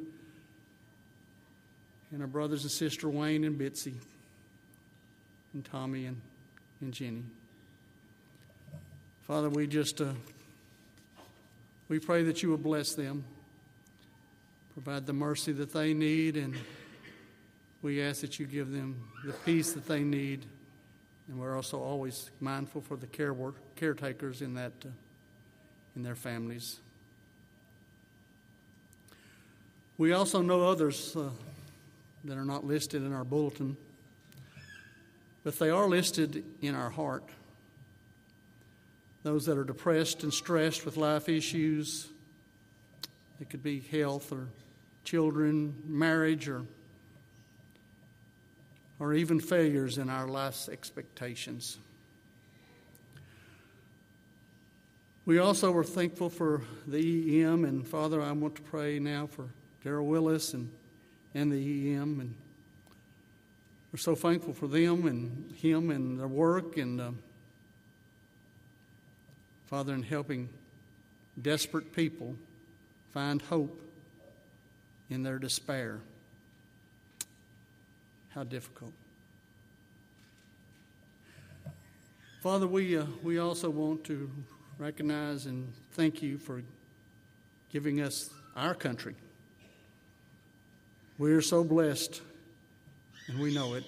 and 2.11 2.23
our 2.23 2.27
brothers 2.27 2.63
and 2.63 2.71
sister 2.71 3.11
Wayne 3.11 3.45
and 3.45 3.59
Bitsy 3.59 3.95
and 5.53 5.65
Tommy 5.65 6.07
and, 6.07 6.21
and 6.81 6.93
Jenny. 6.93 7.25
Father, 9.23 9.51
we 9.51 9.67
just 9.67 10.01
uh, 10.01 10.13
we 11.89 11.99
pray 11.99 12.23
that 12.25 12.43
you 12.43 12.49
will 12.49 12.57
bless 12.57 12.95
them, 12.95 13.25
provide 14.73 15.07
the 15.07 15.13
mercy 15.13 15.53
that 15.53 15.73
they 15.73 15.93
need, 15.93 16.37
and 16.37 16.55
we 17.83 18.03
ask 18.03 18.23
that 18.23 18.39
you 18.39 18.47
give 18.47 18.71
them 18.71 19.03
the 19.25 19.33
peace 19.33 19.73
that 19.73 19.87
they 19.87 20.01
need. 20.01 20.47
And 21.29 21.39
we're 21.39 21.57
also 21.57 21.81
always 21.81 22.31
mindful 22.41 22.81
for 22.81 22.97
the 22.97 23.07
care 23.07 23.33
work, 23.33 23.57
caretakers 23.77 24.43
in 24.43 24.55
that 24.55 24.73
uh, 24.85 24.89
in 25.95 26.03
their 26.03 26.15
families. 26.15 26.79
We 29.99 30.13
also 30.13 30.41
know 30.41 30.67
others 30.67 31.15
uh, 31.15 31.29
that 32.25 32.37
are 32.39 32.45
not 32.45 32.65
listed 32.65 33.03
in 33.03 33.13
our 33.13 33.25
bulletin, 33.25 33.77
but 35.45 35.59
they 35.59 35.71
are 35.71 35.89
listed 35.89 36.45
in 36.61 36.75
our 36.75 36.91
heart. 36.91 37.25
Those 39.23 39.47
that 39.47 39.59
are 39.59 39.65
depressed 39.65 40.23
and 40.23 40.33
stressed 40.33 40.85
with 40.85 40.97
life 40.97 41.29
issues, 41.29 42.09
it 43.43 43.51
could 43.51 43.63
be 43.65 43.81
health 43.81 44.31
or 44.31 44.47
children, 45.03 45.75
marriage, 45.85 46.49
or, 46.49 46.63
or 49.01 49.15
even 49.15 49.41
failures 49.41 49.99
in 49.99 50.09
our 50.09 50.29
life's 50.29 50.69
expectations. 50.69 51.79
We 55.27 55.41
also 55.41 55.73
were 55.73 55.83
thankful 55.83 56.31
for 56.31 56.63
the 56.87 57.43
EM, 57.43 57.65
and 57.65 57.87
Father, 57.87 58.23
I 58.23 58.31
want 58.31 58.55
to 58.55 58.63
pray 58.63 59.01
now 59.01 59.27
for 59.27 59.49
Daryl 59.85 60.07
Willis 60.07 60.55
and, 60.55 60.71
and 61.35 61.51
the 61.51 61.97
EM, 61.97 62.21
and 62.21 62.35
we're 63.93 63.99
so 63.99 64.15
thankful 64.15 64.53
for 64.53 64.69
them 64.69 65.09
and 65.09 65.53
him 65.57 65.91
and 65.91 66.21
their 66.21 66.29
work, 66.29 66.77
and 66.77 67.01
uh, 67.01 67.11
Father, 69.67 69.95
in 69.95 70.05
helping 70.05 70.49
desperate 71.41 71.93
people 71.93 72.37
find 73.13 73.43
hope 73.43 73.81
in 75.11 75.23
their 75.23 75.39
despair. 75.39 76.01
How 78.31 78.45
difficult. 78.45 78.93
Father, 82.41 82.67
we, 82.67 82.97
uh, 82.97 83.05
we 83.23 83.39
also 83.39 83.71
want 83.71 84.03
to 84.05 84.31
recognize 84.79 85.47
and 85.47 85.73
thank 85.93 86.23
you 86.23 86.39
for 86.39 86.63
giving 87.71 88.01
us 88.01 88.31
our 88.57 88.75
country. 88.75 89.15
We 91.19 91.33
are 91.33 91.43
so 91.43 91.63
blessed, 91.63 92.21
and 93.29 93.39
we 93.39 93.55
know 93.55 93.75
it. 93.75 93.85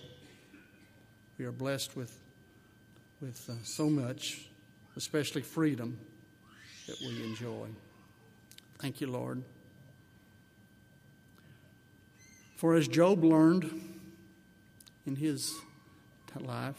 We 1.38 1.46
are 1.46 1.52
blessed 1.52 1.96
with, 1.96 2.16
with 3.20 3.48
uh, 3.50 3.54
so 3.64 3.90
much, 3.90 4.46
especially 4.96 5.42
freedom 5.42 5.98
that 6.86 7.00
we 7.00 7.24
enjoy. 7.24 7.66
Thank 8.84 9.00
you, 9.00 9.06
Lord. 9.06 9.42
For 12.56 12.74
as 12.74 12.86
Job 12.86 13.24
learned 13.24 13.80
in 15.06 15.16
his 15.16 15.54
life, 16.38 16.76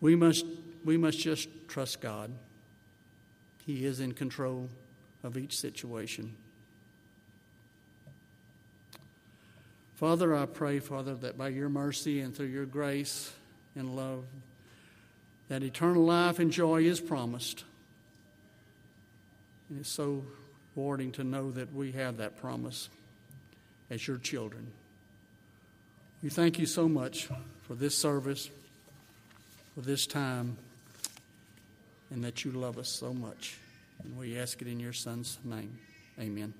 we 0.00 0.16
must, 0.16 0.44
we 0.84 0.96
must 0.96 1.20
just 1.20 1.48
trust 1.68 2.00
God. 2.00 2.32
He 3.64 3.86
is 3.86 4.00
in 4.00 4.14
control 4.14 4.68
of 5.22 5.38
each 5.38 5.56
situation. 5.56 6.34
Father, 9.94 10.34
I 10.34 10.46
pray, 10.46 10.80
Father, 10.80 11.14
that 11.14 11.38
by 11.38 11.50
your 11.50 11.68
mercy 11.68 12.18
and 12.18 12.34
through 12.34 12.46
your 12.46 12.66
grace 12.66 13.32
and 13.76 13.94
love, 13.94 14.24
that 15.46 15.62
eternal 15.62 16.02
life 16.02 16.40
and 16.40 16.50
joy 16.50 16.82
is 16.82 17.00
promised. 17.00 17.62
And 19.70 19.78
it's 19.78 19.88
so 19.88 20.24
rewarding 20.74 21.12
to 21.12 21.24
know 21.24 21.50
that 21.52 21.72
we 21.74 21.92
have 21.92 22.16
that 22.18 22.40
promise 22.40 22.88
as 23.90 24.06
your 24.06 24.18
children. 24.18 24.66
We 26.22 26.30
thank 26.30 26.58
you 26.58 26.66
so 26.66 26.88
much 26.88 27.28
for 27.62 27.74
this 27.74 27.96
service, 27.96 28.50
for 29.74 29.82
this 29.82 30.06
time 30.06 30.56
and 32.10 32.22
that 32.24 32.44
you 32.44 32.52
love 32.52 32.78
us 32.78 32.88
so 32.88 33.12
much. 33.12 33.58
And 34.02 34.16
we 34.16 34.38
ask 34.38 34.60
it 34.62 34.68
in 34.68 34.80
your 34.80 34.92
Son's 34.92 35.38
name. 35.44 35.78
Amen. 36.18 36.54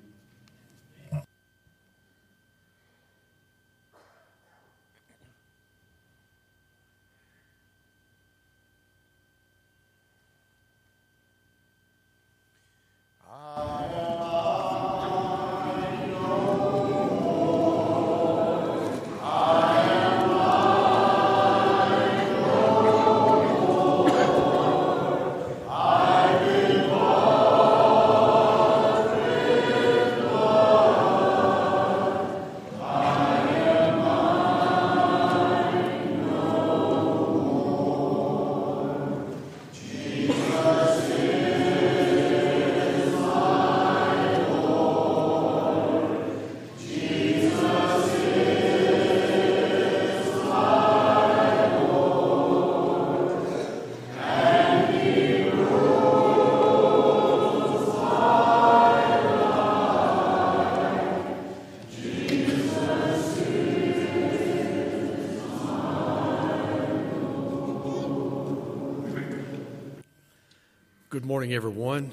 Morning, 71.44 71.56
everyone. 71.56 72.10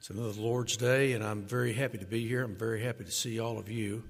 It's 0.00 0.10
another 0.10 0.32
Lord's 0.32 0.76
Day, 0.76 1.12
and 1.12 1.22
I'm 1.22 1.42
very 1.42 1.72
happy 1.72 1.98
to 1.98 2.04
be 2.04 2.26
here. 2.26 2.42
I'm 2.42 2.56
very 2.56 2.82
happy 2.82 3.04
to 3.04 3.12
see 3.12 3.38
all 3.38 3.60
of 3.60 3.70
you. 3.70 4.02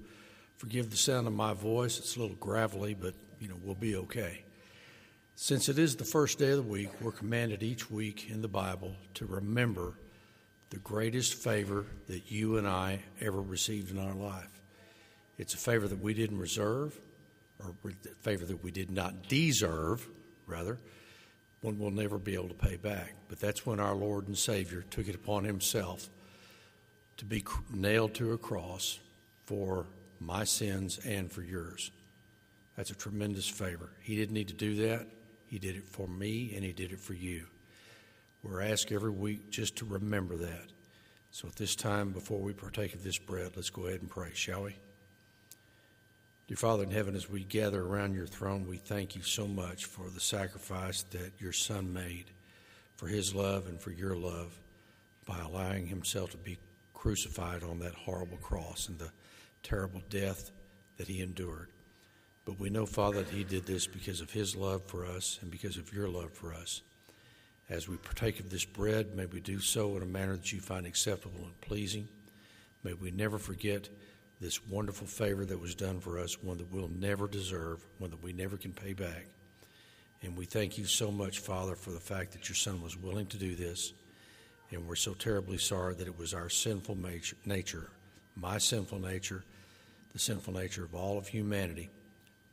Forgive 0.57 0.89
the 0.89 0.97
sound 0.97 1.27
of 1.27 1.33
my 1.33 1.53
voice, 1.53 1.99
it's 1.99 2.15
a 2.15 2.19
little 2.19 2.35
gravelly, 2.37 2.95
but 2.95 3.13
you 3.39 3.47
know, 3.47 3.53
we'll 3.63 3.75
be 3.75 3.95
okay. 3.97 4.45
Since 5.35 5.69
it 5.69 5.77
is 5.77 5.95
the 5.95 6.05
first 6.05 6.39
day 6.39 6.49
of 6.49 6.55
the 6.55 6.63
week, 6.63 6.89
we're 7.01 7.11
commanded 7.11 7.61
each 7.61 7.91
week 7.91 8.31
in 8.31 8.41
the 8.41 8.47
Bible 8.47 8.95
to 9.13 9.27
remember 9.27 9.93
the 10.71 10.79
greatest 10.79 11.35
favor 11.35 11.85
that 12.07 12.31
you 12.31 12.57
and 12.57 12.67
I 12.67 12.99
ever 13.21 13.43
received 13.43 13.91
in 13.91 13.99
our 13.99 14.15
life. 14.15 14.59
It's 15.37 15.53
a 15.53 15.57
favor 15.57 15.87
that 15.87 16.01
we 16.01 16.15
didn't 16.15 16.39
reserve, 16.39 16.99
or 17.59 17.75
a 17.85 18.13
favor 18.23 18.45
that 18.45 18.63
we 18.63 18.71
did 18.71 18.89
not 18.89 19.27
deserve, 19.27 20.07
rather 20.47 20.79
one 21.63 21.79
we'll 21.79 21.91
never 21.91 22.17
be 22.17 22.33
able 22.33 22.49
to 22.49 22.53
pay 22.53 22.75
back. 22.75 23.13
But 23.29 23.39
that's 23.39 23.65
when 23.65 23.79
our 23.79 23.95
Lord 23.95 24.27
and 24.27 24.37
Savior 24.37 24.83
took 24.91 25.07
it 25.07 25.15
upon 25.15 25.45
Himself 25.45 26.09
to 27.17 27.25
be 27.25 27.43
nailed 27.73 28.13
to 28.15 28.33
a 28.33 28.37
cross 28.37 28.99
for 29.45 29.85
my 30.19 30.43
sins 30.43 30.99
and 31.05 31.31
for 31.31 31.41
yours. 31.41 31.91
That's 32.75 32.91
a 32.91 32.95
tremendous 32.95 33.47
favor. 33.47 33.89
He 34.01 34.15
didn't 34.15 34.33
need 34.33 34.47
to 34.47 34.53
do 34.53 34.87
that. 34.87 35.07
He 35.47 35.59
did 35.59 35.75
it 35.75 35.87
for 35.87 36.07
me 36.07 36.53
and 36.55 36.63
He 36.63 36.73
did 36.73 36.91
it 36.91 36.99
for 36.99 37.13
you. 37.13 37.45
We're 38.43 38.61
asked 38.61 38.91
every 38.91 39.11
week 39.11 39.49
just 39.49 39.77
to 39.77 39.85
remember 39.85 40.35
that, 40.35 40.67
So 41.31 41.47
at 41.47 41.55
this 41.55 41.75
time, 41.75 42.11
before 42.11 42.39
we 42.39 42.51
partake 42.51 42.93
of 42.93 43.03
this 43.03 43.17
bread, 43.17 43.53
let's 43.55 43.69
go 43.69 43.85
ahead 43.85 44.01
and 44.01 44.09
pray, 44.09 44.31
shall 44.33 44.63
we? 44.63 44.75
Dear 46.53 46.69
Father 46.69 46.83
in 46.83 46.91
heaven, 46.91 47.15
as 47.15 47.27
we 47.27 47.43
gather 47.43 47.81
around 47.81 48.13
your 48.13 48.27
throne, 48.27 48.67
we 48.67 48.77
thank 48.77 49.15
you 49.15 49.23
so 49.23 49.47
much 49.47 49.85
for 49.85 50.07
the 50.11 50.19
sacrifice 50.19 51.01
that 51.09 51.31
your 51.39 51.51
Son 51.51 51.91
made, 51.91 52.25
for 52.95 53.07
his 53.07 53.33
love 53.33 53.65
and 53.65 53.81
for 53.81 53.89
your 53.89 54.15
love, 54.15 54.55
by 55.25 55.39
allowing 55.39 55.87
himself 55.87 56.29
to 56.29 56.37
be 56.37 56.59
crucified 56.93 57.63
on 57.63 57.79
that 57.79 57.95
horrible 57.95 58.37
cross 58.37 58.87
and 58.87 58.99
the 58.99 59.09
terrible 59.63 60.03
death 60.11 60.51
that 60.97 61.07
he 61.07 61.23
endured. 61.23 61.69
But 62.45 62.59
we 62.59 62.69
know, 62.69 62.85
Father, 62.85 63.23
that 63.23 63.33
he 63.33 63.43
did 63.43 63.65
this 63.65 63.87
because 63.87 64.21
of 64.21 64.29
his 64.29 64.55
love 64.55 64.83
for 64.83 65.07
us 65.07 65.39
and 65.41 65.49
because 65.49 65.77
of 65.77 65.91
your 65.91 66.07
love 66.07 66.33
for 66.33 66.53
us. 66.53 66.83
As 67.67 67.89
we 67.89 67.97
partake 67.97 68.39
of 68.39 68.51
this 68.51 68.63
bread, 68.63 69.15
may 69.15 69.25
we 69.25 69.39
do 69.39 69.59
so 69.59 69.97
in 69.97 70.03
a 70.03 70.05
manner 70.05 70.35
that 70.35 70.53
you 70.53 70.59
find 70.59 70.85
acceptable 70.85 71.45
and 71.45 71.61
pleasing. 71.61 72.07
May 72.83 72.93
we 72.93 73.09
never 73.09 73.39
forget 73.39 73.89
this 74.43 74.65
wonderful 74.67 75.07
favor 75.07 75.45
that 75.45 75.59
was 75.59 75.73
done 75.73 75.99
for 75.99 76.19
us, 76.19 76.43
one 76.43 76.57
that 76.57 76.71
we'll 76.71 76.91
never 76.99 77.27
deserve, 77.27 77.83
one 77.97 78.09
that 78.09 78.21
we 78.21 78.33
never 78.33 78.57
can 78.57 78.73
pay 78.73 78.93
back. 78.93 79.25
And 80.21 80.37
we 80.37 80.45
thank 80.45 80.77
you 80.77 80.85
so 80.85 81.11
much, 81.11 81.39
Father, 81.39 81.75
for 81.75 81.91
the 81.91 81.99
fact 81.99 82.33
that 82.33 82.49
your 82.49 82.55
Son 82.55 82.81
was 82.81 82.97
willing 82.97 83.25
to 83.27 83.37
do 83.37 83.55
this. 83.55 83.93
And 84.71 84.87
we're 84.87 84.95
so 84.95 85.13
terribly 85.13 85.57
sorry 85.57 85.95
that 85.95 86.07
it 86.07 86.17
was 86.17 86.33
our 86.33 86.49
sinful 86.49 86.97
nature, 87.45 87.89
my 88.35 88.57
sinful 88.57 88.99
nature, 88.99 89.43
the 90.11 90.19
sinful 90.19 90.53
nature 90.53 90.83
of 90.83 90.93
all 90.93 91.17
of 91.17 91.27
humanity, 91.27 91.89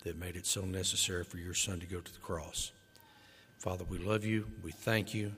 that 0.04 0.18
made 0.18 0.36
it 0.36 0.46
so 0.46 0.62
necessary 0.62 1.24
for 1.24 1.38
your 1.38 1.54
Son 1.54 1.80
to 1.80 1.86
go 1.86 2.00
to 2.00 2.12
the 2.12 2.18
cross. 2.20 2.72
Father, 3.58 3.84
we 3.84 3.98
love 3.98 4.24
you, 4.24 4.46
we 4.62 4.70
thank 4.70 5.12
you, 5.12 5.32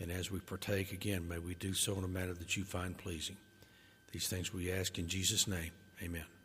and 0.00 0.10
as 0.10 0.30
we 0.30 0.40
partake 0.40 0.92
again, 0.92 1.28
may 1.28 1.38
we 1.38 1.54
do 1.54 1.74
so 1.74 1.96
in 1.98 2.04
a 2.04 2.08
manner 2.08 2.34
that 2.34 2.56
you 2.56 2.64
find 2.64 2.96
pleasing. 2.96 3.36
These 4.10 4.28
things 4.28 4.52
we 4.52 4.72
ask 4.72 4.98
in 4.98 5.06
Jesus' 5.06 5.46
name. 5.46 5.70
Amen. 6.02 6.41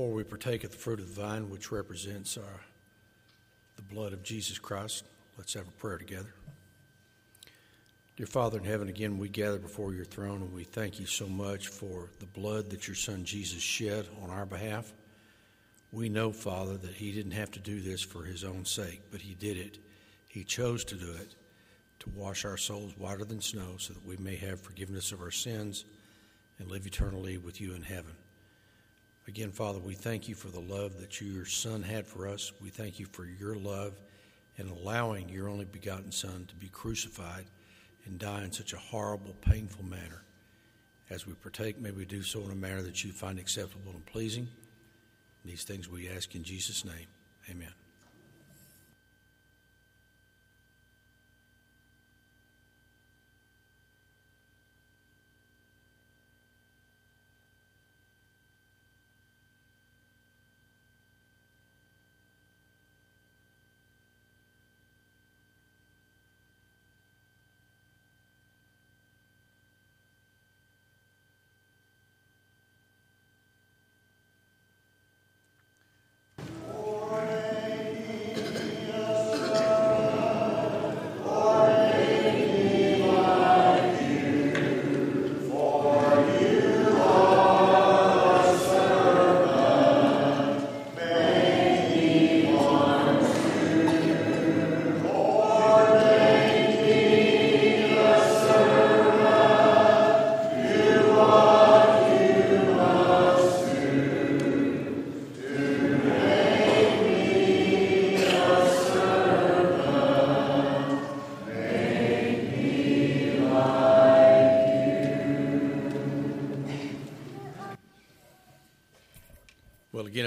Before 0.00 0.14
we 0.14 0.24
partake 0.24 0.64
of 0.64 0.70
the 0.70 0.78
fruit 0.78 0.98
of 0.98 1.14
the 1.14 1.20
vine, 1.20 1.50
which 1.50 1.70
represents 1.70 2.38
our, 2.38 2.60
the 3.76 3.82
blood 3.82 4.14
of 4.14 4.22
Jesus 4.22 4.58
Christ, 4.58 5.04
let's 5.36 5.52
have 5.52 5.68
a 5.68 5.72
prayer 5.72 5.98
together. 5.98 6.32
Dear 8.16 8.24
Father 8.24 8.56
in 8.56 8.64
heaven, 8.64 8.88
again, 8.88 9.18
we 9.18 9.28
gather 9.28 9.58
before 9.58 9.92
your 9.92 10.06
throne 10.06 10.40
and 10.40 10.54
we 10.54 10.64
thank 10.64 10.98
you 10.98 11.04
so 11.04 11.26
much 11.26 11.68
for 11.68 12.08
the 12.18 12.24
blood 12.24 12.70
that 12.70 12.86
your 12.88 12.94
Son 12.94 13.26
Jesus 13.26 13.60
shed 13.60 14.08
on 14.22 14.30
our 14.30 14.46
behalf. 14.46 14.90
We 15.92 16.08
know, 16.08 16.32
Father, 16.32 16.78
that 16.78 16.94
he 16.94 17.12
didn't 17.12 17.32
have 17.32 17.50
to 17.50 17.60
do 17.60 17.82
this 17.82 18.00
for 18.00 18.24
his 18.24 18.42
own 18.42 18.64
sake, 18.64 19.02
but 19.10 19.20
he 19.20 19.34
did 19.34 19.58
it. 19.58 19.76
He 20.28 20.44
chose 20.44 20.82
to 20.84 20.94
do 20.94 21.12
it 21.12 21.34
to 21.98 22.10
wash 22.16 22.46
our 22.46 22.56
souls 22.56 22.94
whiter 22.96 23.26
than 23.26 23.42
snow 23.42 23.74
so 23.76 23.92
that 23.92 24.06
we 24.06 24.16
may 24.16 24.36
have 24.36 24.62
forgiveness 24.62 25.12
of 25.12 25.20
our 25.20 25.30
sins 25.30 25.84
and 26.58 26.70
live 26.70 26.86
eternally 26.86 27.36
with 27.36 27.60
you 27.60 27.74
in 27.74 27.82
heaven. 27.82 28.14
Again, 29.28 29.50
Father, 29.50 29.78
we 29.78 29.94
thank 29.94 30.28
you 30.28 30.34
for 30.34 30.48
the 30.48 30.60
love 30.60 31.00
that 31.00 31.20
your 31.20 31.44
Son 31.44 31.82
had 31.82 32.06
for 32.06 32.26
us. 32.26 32.52
We 32.60 32.70
thank 32.70 32.98
you 32.98 33.06
for 33.06 33.24
your 33.24 33.54
love 33.54 33.92
in 34.56 34.68
allowing 34.68 35.28
your 35.28 35.48
only 35.48 35.66
begotten 35.66 36.10
Son 36.10 36.46
to 36.48 36.54
be 36.56 36.68
crucified 36.68 37.44
and 38.06 38.18
die 38.18 38.42
in 38.42 38.52
such 38.52 38.72
a 38.72 38.78
horrible, 38.78 39.34
painful 39.40 39.84
manner. 39.84 40.22
As 41.10 41.26
we 41.26 41.34
partake, 41.34 41.80
may 41.80 41.90
we 41.90 42.04
do 42.04 42.22
so 42.22 42.40
in 42.42 42.50
a 42.50 42.54
manner 42.56 42.82
that 42.82 43.04
you 43.04 43.12
find 43.12 43.38
acceptable 43.38 43.92
and 43.92 44.04
pleasing. 44.06 44.48
These 45.44 45.64
things 45.64 45.88
we 45.88 46.08
ask 46.08 46.34
in 46.34 46.44
Jesus' 46.44 46.84
name. 46.84 47.06
Amen. 47.50 47.79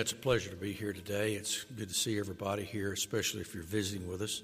It's 0.04 0.12
a 0.12 0.16
pleasure 0.16 0.50
to 0.50 0.58
be 0.58 0.74
here 0.74 0.92
today. 0.92 1.36
It's 1.36 1.64
good 1.64 1.88
to 1.88 1.96
see 1.96 2.20
everybody 2.20 2.66
here, 2.66 2.92
especially 2.92 3.40
if 3.40 3.54
you're 3.54 3.64
visiting 3.64 4.06
with 4.06 4.22
us. 4.22 4.42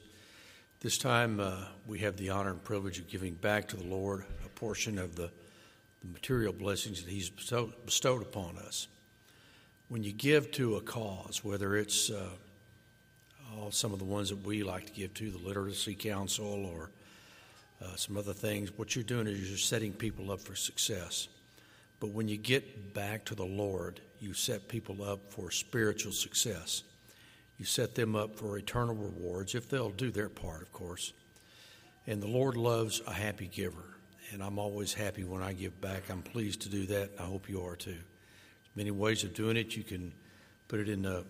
This 0.79 0.97
time, 0.97 1.41
uh, 1.41 1.65
we 1.85 1.99
have 1.99 2.15
the 2.15 2.29
honor 2.29 2.51
and 2.51 2.63
privilege 2.63 2.97
of 2.97 3.09
giving 3.09 3.33
back 3.33 3.67
to 3.67 3.75
the 3.75 3.83
Lord 3.83 4.23
a 4.45 4.47
portion 4.57 4.97
of 4.97 5.17
the, 5.17 5.29
the 5.99 6.07
material 6.13 6.53
blessings 6.53 7.03
that 7.03 7.11
He's 7.11 7.29
bestowed, 7.29 8.21
upon 8.21 8.57
us. 8.59 8.87
When 9.89 10.01
you 10.01 10.13
give 10.13 10.49
to 10.51 10.77
a 10.77 10.81
cause, 10.81 11.43
whether 11.43 11.75
it's 11.75 12.09
uh, 12.09 12.29
all 13.57 13.71
some 13.71 13.91
of 13.91 13.99
the 13.99 14.05
ones 14.05 14.29
that 14.29 14.45
we 14.45 14.63
like 14.63 14.85
to 14.85 14.93
give 14.93 15.13
to, 15.15 15.29
the 15.29 15.45
Literacy 15.45 15.93
Council 15.93 16.67
or 16.67 16.89
uh, 17.83 17.97
some 17.97 18.15
other 18.15 18.31
things, 18.31 18.77
what 18.77 18.95
you're 18.95 19.03
doing 19.03 19.27
is 19.27 19.49
you're 19.49 19.57
setting 19.57 19.91
people 19.91 20.31
up 20.31 20.39
for 20.39 20.55
success. 20.55 21.27
But 21.99 22.11
when 22.11 22.27
you 22.27 22.37
get 22.37 22.93
back 22.93 23.25
to 23.25 23.35
the 23.35 23.45
Lord, 23.45 23.99
you 24.19 24.33
set 24.33 24.67
people 24.67 25.03
up 25.03 25.31
for 25.31 25.51
spiritual 25.51 26.11
success. 26.11 26.83
You 27.57 27.65
set 27.65 27.95
them 27.95 28.15
up 28.15 28.37
for 28.37 28.57
eternal 28.57 28.95
rewards, 28.95 29.53
if 29.53 29.69
they'll 29.69 29.89
do 29.89 30.11
their 30.11 30.29
part, 30.29 30.61
of 30.61 30.71
course. 30.71 31.11
And 32.07 32.21
the 32.21 32.27
Lord 32.27 32.55
loves 32.55 33.01
a 33.05 33.13
happy 33.13 33.47
giver. 33.47 33.83
And 34.31 34.41
I'm 34.41 34.59
always 34.59 34.93
happy 34.93 35.23
when 35.23 35.41
I 35.41 35.53
give 35.53 35.79
back. 35.81 36.09
I'm 36.09 36.21
pleased 36.21 36.61
to 36.61 36.69
do 36.69 36.85
that. 36.87 37.11
and 37.11 37.19
I 37.19 37.23
hope 37.23 37.49
you 37.49 37.63
are 37.63 37.75
too. 37.75 37.91
There's 37.91 38.75
many 38.75 38.91
ways 38.91 39.23
of 39.23 39.33
doing 39.33 39.57
it. 39.57 39.75
You 39.75 39.83
can 39.83 40.13
put 40.67 40.79
it 40.79 40.87
in 40.87 41.01
the, 41.01 41.25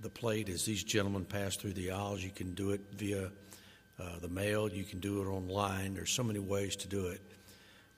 the 0.00 0.08
plate 0.08 0.48
as 0.48 0.64
these 0.64 0.82
gentlemen 0.82 1.24
pass 1.24 1.56
through 1.56 1.74
the 1.74 1.90
aisles. 1.90 2.22
You 2.22 2.30
can 2.30 2.54
do 2.54 2.70
it 2.70 2.80
via 2.96 3.30
uh, 4.00 4.18
the 4.20 4.28
mail. 4.28 4.70
You 4.70 4.84
can 4.84 5.00
do 5.00 5.22
it 5.22 5.26
online. 5.26 5.94
There's 5.94 6.10
so 6.10 6.22
many 6.22 6.38
ways 6.38 6.76
to 6.76 6.88
do 6.88 7.08
it. 7.08 7.20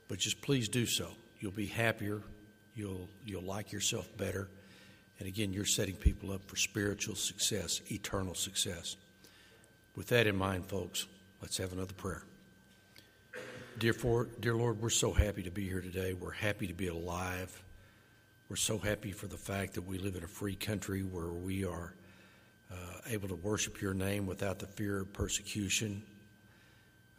But 0.09 0.19
just 0.19 0.41
please 0.41 0.69
do 0.69 0.87
so. 0.87 1.11
You'll 1.47 1.55
be 1.55 1.67
happier. 1.67 2.23
You'll, 2.75 3.09
you'll 3.25 3.45
like 3.45 3.71
yourself 3.71 4.09
better. 4.17 4.49
And 5.21 5.29
again, 5.29 5.53
you're 5.53 5.65
setting 5.65 5.95
people 5.95 6.33
up 6.33 6.43
for 6.49 6.57
spiritual 6.57 7.15
success, 7.15 7.81
eternal 7.89 8.35
success. 8.35 8.97
With 9.95 10.09
that 10.09 10.27
in 10.27 10.35
mind, 10.35 10.67
folks, 10.67 11.07
let's 11.41 11.57
have 11.59 11.73
another 11.73 11.93
prayer. 11.93 12.25
Dear, 13.79 13.93
for, 13.93 14.27
dear 14.41 14.57
Lord, 14.57 14.83
we're 14.83 14.91
so 14.91 15.13
happy 15.13 15.45
to 15.45 15.53
be 15.53 15.69
here 15.69 15.81
today. 15.81 16.15
We're 16.15 16.33
happy 16.33 16.67
to 16.67 16.75
be 16.75 16.89
alive. 16.89 17.63
We're 18.49 18.57
so 18.57 18.79
happy 18.79 19.13
for 19.13 19.29
the 19.29 19.37
fact 19.37 19.75
that 19.75 19.83
we 19.83 19.99
live 19.99 20.17
in 20.17 20.25
a 20.25 20.27
free 20.27 20.57
country 20.57 21.05
where 21.05 21.29
we 21.29 21.65
are 21.65 21.95
uh, 22.73 22.75
able 23.09 23.29
to 23.29 23.37
worship 23.37 23.81
your 23.81 23.95
name 23.95 24.27
without 24.27 24.59
the 24.59 24.67
fear 24.67 25.03
of 25.03 25.13
persecution. 25.13 26.03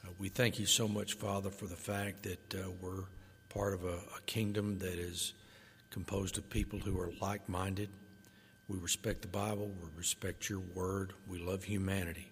Uh, 0.04 0.10
we 0.20 0.28
thank 0.28 0.60
you 0.60 0.66
so 0.66 0.86
much, 0.86 1.14
Father, 1.14 1.50
for 1.50 1.68
the 1.68 1.78
fact 1.78 2.24
that 2.24 2.56
uh, 2.56 2.70
we're 2.82 3.06
part 3.58 3.74
of 3.74 3.86
a, 3.86 3.96
a 4.16 4.22
kingdom 4.28 4.78
that 4.78 5.00
is 5.00 5.34
composed 5.90 6.38
of 6.38 6.48
people 6.48 6.78
who 6.78 7.00
are 7.00 7.12
like 7.20 7.50
minded. 7.50 7.90
We 8.68 8.78
respect 8.78 9.24
the 9.24 9.28
Bible, 9.28 9.72
we 9.82 9.90
respect 9.98 10.48
your 10.48 10.60
word, 10.76 11.14
we 11.28 11.40
love 11.40 11.64
humanity. 11.64 12.32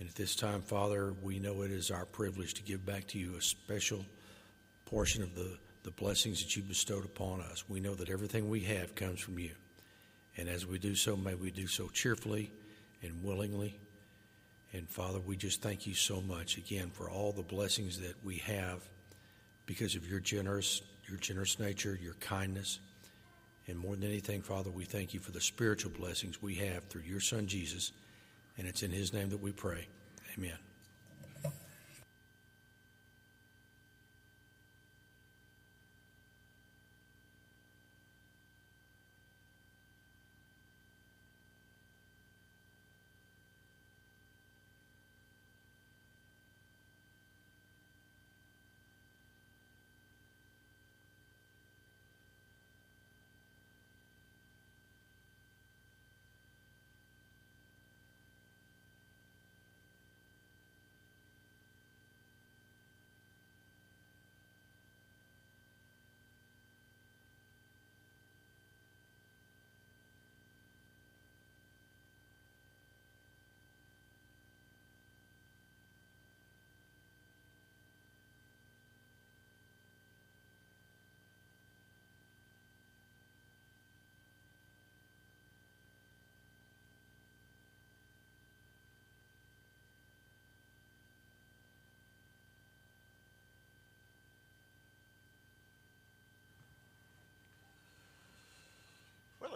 And 0.00 0.08
at 0.08 0.16
this 0.16 0.34
time, 0.34 0.62
Father, 0.62 1.14
we 1.22 1.38
know 1.38 1.62
it 1.62 1.70
is 1.70 1.92
our 1.92 2.04
privilege 2.04 2.54
to 2.54 2.62
give 2.62 2.84
back 2.84 3.06
to 3.08 3.18
you 3.18 3.36
a 3.36 3.40
special 3.40 4.04
portion 4.86 5.22
of 5.22 5.36
the, 5.36 5.56
the 5.84 5.92
blessings 5.92 6.42
that 6.42 6.56
you 6.56 6.62
bestowed 6.62 7.04
upon 7.04 7.40
us. 7.42 7.68
We 7.68 7.78
know 7.78 7.94
that 7.94 8.10
everything 8.10 8.48
we 8.48 8.60
have 8.62 8.96
comes 8.96 9.20
from 9.20 9.38
you. 9.38 9.52
And 10.36 10.48
as 10.48 10.66
we 10.66 10.80
do 10.80 10.96
so, 10.96 11.16
may 11.16 11.36
we 11.36 11.52
do 11.52 11.68
so 11.68 11.88
cheerfully 11.88 12.50
and 13.02 13.22
willingly. 13.22 13.78
And 14.72 14.88
Father, 14.88 15.20
we 15.20 15.36
just 15.36 15.62
thank 15.62 15.86
you 15.86 15.94
so 15.94 16.20
much 16.20 16.56
again 16.56 16.90
for 16.90 17.08
all 17.08 17.30
the 17.30 17.42
blessings 17.42 18.00
that 18.00 18.16
we 18.24 18.38
have 18.38 18.82
because 19.68 19.94
of 19.94 20.08
your 20.08 20.18
generous, 20.18 20.80
your 21.06 21.18
generous 21.18 21.60
nature, 21.60 21.96
your 22.02 22.14
kindness. 22.14 22.80
And 23.66 23.78
more 23.78 23.94
than 23.94 24.08
anything, 24.08 24.40
Father, 24.40 24.70
we 24.70 24.84
thank 24.84 25.12
you 25.12 25.20
for 25.20 25.30
the 25.30 25.42
spiritual 25.42 25.92
blessings 25.92 26.40
we 26.40 26.54
have 26.54 26.84
through 26.84 27.02
your 27.02 27.20
Son, 27.20 27.46
Jesus. 27.46 27.92
And 28.56 28.66
it's 28.66 28.82
in 28.82 28.90
his 28.90 29.12
name 29.12 29.28
that 29.28 29.42
we 29.42 29.52
pray. 29.52 29.86
Amen. 30.36 30.67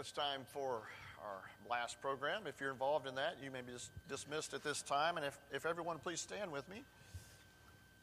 It's 0.02 0.10
time 0.10 0.40
for 0.48 0.82
our 1.22 1.70
last 1.70 2.00
program. 2.00 2.48
If 2.48 2.60
you're 2.60 2.72
involved 2.72 3.06
in 3.06 3.14
that, 3.14 3.36
you 3.40 3.52
may 3.52 3.60
be 3.60 3.70
dis- 3.70 3.88
dismissed 4.08 4.52
at 4.52 4.64
this 4.64 4.82
time. 4.82 5.16
And 5.16 5.24
if, 5.24 5.38
if 5.52 5.64
everyone 5.64 5.98
please 6.00 6.20
stand 6.20 6.50
with 6.50 6.68
me, 6.68 6.82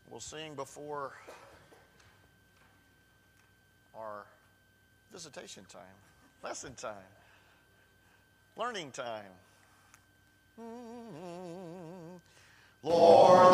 we'll 0.09 0.21
sing 0.21 0.55
before 0.55 1.11
our 3.93 4.23
visitation 5.11 5.65
time, 5.67 5.81
lesson 6.41 6.73
time, 6.75 6.93
learning 8.55 8.91
time. 8.91 9.33
Mm-hmm. 10.57 12.15
Lord, 12.81 13.53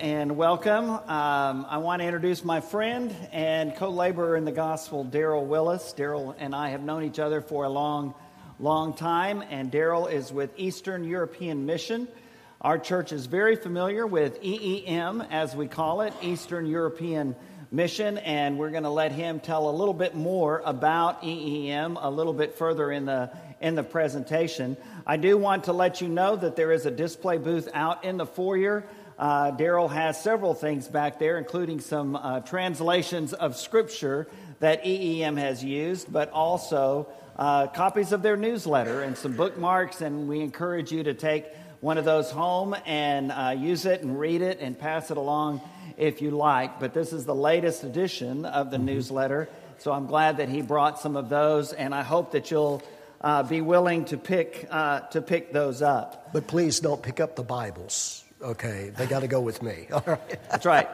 and 0.00 0.34
welcome. 0.34 0.88
Um, 0.88 1.66
I 1.68 1.76
want 1.76 2.00
to 2.00 2.06
introduce 2.06 2.42
my 2.42 2.62
friend 2.62 3.14
and 3.32 3.76
co 3.76 3.90
laborer 3.90 4.34
in 4.34 4.46
the 4.46 4.52
gospel, 4.52 5.04
Daryl 5.04 5.44
Willis. 5.44 5.94
Daryl 5.94 6.34
and 6.38 6.54
I 6.54 6.70
have 6.70 6.82
known 6.82 7.04
each 7.04 7.18
other 7.18 7.42
for 7.42 7.64
a 7.64 7.68
long, 7.68 8.14
long 8.58 8.94
time, 8.94 9.44
and 9.50 9.70
Daryl 9.70 10.10
is 10.10 10.32
with 10.32 10.52
Eastern 10.56 11.04
European 11.04 11.66
Mission. 11.66 12.08
Our 12.62 12.78
church 12.78 13.12
is 13.12 13.26
very 13.26 13.56
familiar 13.56 14.06
with 14.06 14.42
EEM, 14.42 15.26
as 15.30 15.54
we 15.54 15.68
call 15.68 16.00
it, 16.00 16.14
Eastern 16.22 16.64
European 16.64 17.36
Mission, 17.70 18.16
and 18.18 18.58
we're 18.58 18.70
going 18.70 18.84
to 18.84 18.90
let 18.90 19.12
him 19.12 19.38
tell 19.38 19.68
a 19.68 19.70
little 19.70 19.94
bit 19.94 20.14
more 20.14 20.62
about 20.64 21.22
EEM 21.22 21.98
a 22.00 22.10
little 22.10 22.32
bit 22.32 22.56
further 22.56 22.90
in 22.90 23.04
the 23.04 23.30
in 23.60 23.74
the 23.74 23.82
presentation. 23.82 24.76
I 25.06 25.18
do 25.18 25.36
want 25.36 25.64
to 25.64 25.74
let 25.74 26.00
you 26.00 26.08
know 26.08 26.36
that 26.36 26.56
there 26.56 26.72
is 26.72 26.86
a 26.86 26.90
display 26.90 27.36
booth 27.36 27.68
out 27.74 28.04
in 28.04 28.16
the 28.16 28.24
foyer. 28.24 28.86
Uh, 29.20 29.52
Daryl 29.52 29.90
has 29.90 30.18
several 30.18 30.54
things 30.54 30.88
back 30.88 31.18
there, 31.18 31.36
including 31.36 31.80
some 31.80 32.16
uh, 32.16 32.40
translations 32.40 33.34
of 33.34 33.54
Scripture 33.54 34.26
that 34.60 34.82
EEM 34.82 35.36
has 35.36 35.62
used, 35.62 36.10
but 36.10 36.30
also 36.30 37.06
uh, 37.36 37.66
copies 37.66 38.12
of 38.12 38.22
their 38.22 38.38
newsletter 38.38 39.02
and 39.02 39.18
some 39.18 39.36
bookmarks. 39.36 40.00
And 40.00 40.26
we 40.26 40.40
encourage 40.40 40.90
you 40.90 41.02
to 41.02 41.12
take 41.12 41.44
one 41.80 41.98
of 41.98 42.06
those 42.06 42.30
home 42.30 42.74
and 42.86 43.30
uh, 43.30 43.54
use 43.58 43.84
it 43.84 44.00
and 44.00 44.18
read 44.18 44.40
it 44.40 44.58
and 44.58 44.78
pass 44.78 45.10
it 45.10 45.18
along 45.18 45.60
if 45.98 46.22
you 46.22 46.30
like. 46.30 46.80
But 46.80 46.94
this 46.94 47.12
is 47.12 47.26
the 47.26 47.34
latest 47.34 47.84
edition 47.84 48.46
of 48.46 48.70
the 48.70 48.78
mm-hmm. 48.78 48.86
newsletter, 48.86 49.50
so 49.76 49.92
I'm 49.92 50.06
glad 50.06 50.38
that 50.38 50.48
he 50.48 50.62
brought 50.62 50.98
some 50.98 51.16
of 51.16 51.28
those, 51.28 51.74
and 51.74 51.94
I 51.94 52.02
hope 52.02 52.32
that 52.32 52.50
you'll. 52.50 52.82
Uh, 53.22 53.42
be 53.42 53.60
willing 53.60 54.06
to 54.06 54.16
pick 54.16 54.66
uh, 54.70 55.00
to 55.00 55.20
pick 55.20 55.52
those 55.52 55.82
up. 55.82 56.32
But 56.32 56.46
please 56.46 56.80
don't 56.80 57.02
pick 57.02 57.20
up 57.20 57.36
the 57.36 57.42
Bibles. 57.42 58.19
Okay, 58.42 58.90
they 58.96 59.06
got 59.06 59.20
to 59.20 59.28
go 59.28 59.40
with 59.40 59.62
me. 59.62 59.86
All 59.92 60.02
right. 60.06 60.50
That's 60.50 60.64
right. 60.64 60.88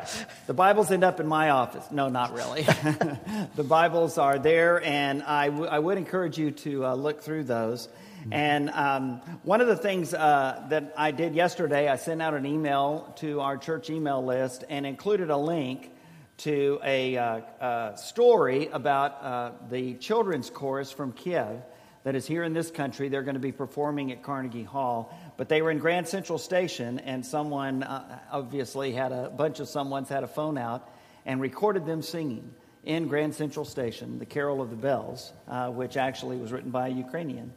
The 0.48 0.54
Bibles 0.54 0.90
end 0.90 1.04
up 1.04 1.20
in 1.20 1.28
my 1.28 1.50
office. 1.50 1.84
No, 1.92 2.08
not 2.08 2.34
really. 2.34 2.62
the 3.54 3.62
Bibles 3.62 4.18
are 4.18 4.36
there, 4.36 4.82
and 4.82 5.22
I, 5.22 5.50
w- 5.50 5.68
I 5.68 5.78
would 5.78 5.96
encourage 5.96 6.38
you 6.38 6.50
to 6.50 6.86
uh, 6.86 6.94
look 6.94 7.22
through 7.22 7.44
those. 7.44 7.88
And 8.32 8.70
um, 8.70 9.20
one 9.44 9.60
of 9.60 9.68
the 9.68 9.76
things 9.76 10.12
uh, 10.12 10.66
that 10.70 10.92
I 10.98 11.12
did 11.12 11.36
yesterday, 11.36 11.86
I 11.88 11.94
sent 11.94 12.20
out 12.20 12.34
an 12.34 12.44
email 12.44 13.14
to 13.18 13.40
our 13.40 13.56
church 13.56 13.88
email 13.88 14.24
list 14.24 14.64
and 14.68 14.84
included 14.84 15.30
a 15.30 15.36
link 15.36 15.92
to 16.38 16.80
a 16.82 17.16
uh, 17.16 17.94
story 17.94 18.66
about 18.72 19.22
uh, 19.22 19.52
the 19.70 19.94
children's 19.94 20.50
chorus 20.50 20.90
from 20.90 21.12
Kiev 21.12 21.62
that 22.06 22.14
is 22.14 22.24
here 22.24 22.44
in 22.44 22.52
this 22.52 22.70
country. 22.70 23.08
They're 23.08 23.24
going 23.24 23.34
to 23.34 23.40
be 23.40 23.50
performing 23.50 24.12
at 24.12 24.22
Carnegie 24.22 24.62
Hall. 24.62 25.12
But 25.36 25.48
they 25.48 25.60
were 25.60 25.70
in 25.70 25.78
Grand 25.78 26.08
Central 26.08 26.38
Station, 26.38 26.98
and 27.00 27.24
someone 27.24 27.82
uh, 27.82 28.20
obviously 28.32 28.92
had 28.92 29.12
a 29.12 29.28
bunch 29.28 29.60
of 29.60 29.68
someone's 29.68 30.08
had 30.08 30.24
a 30.24 30.28
phone 30.28 30.56
out 30.56 30.90
and 31.26 31.40
recorded 31.40 31.84
them 31.84 32.02
singing 32.02 32.54
in 32.84 33.08
Grand 33.08 33.34
Central 33.34 33.64
Station, 33.64 34.18
the 34.18 34.24
Carol 34.26 34.62
of 34.62 34.70
the 34.70 34.76
Bells, 34.76 35.32
uh, 35.48 35.68
which 35.70 35.96
actually 35.96 36.36
was 36.38 36.52
written 36.52 36.70
by 36.70 36.88
a 36.88 36.90
Ukrainian. 36.90 37.52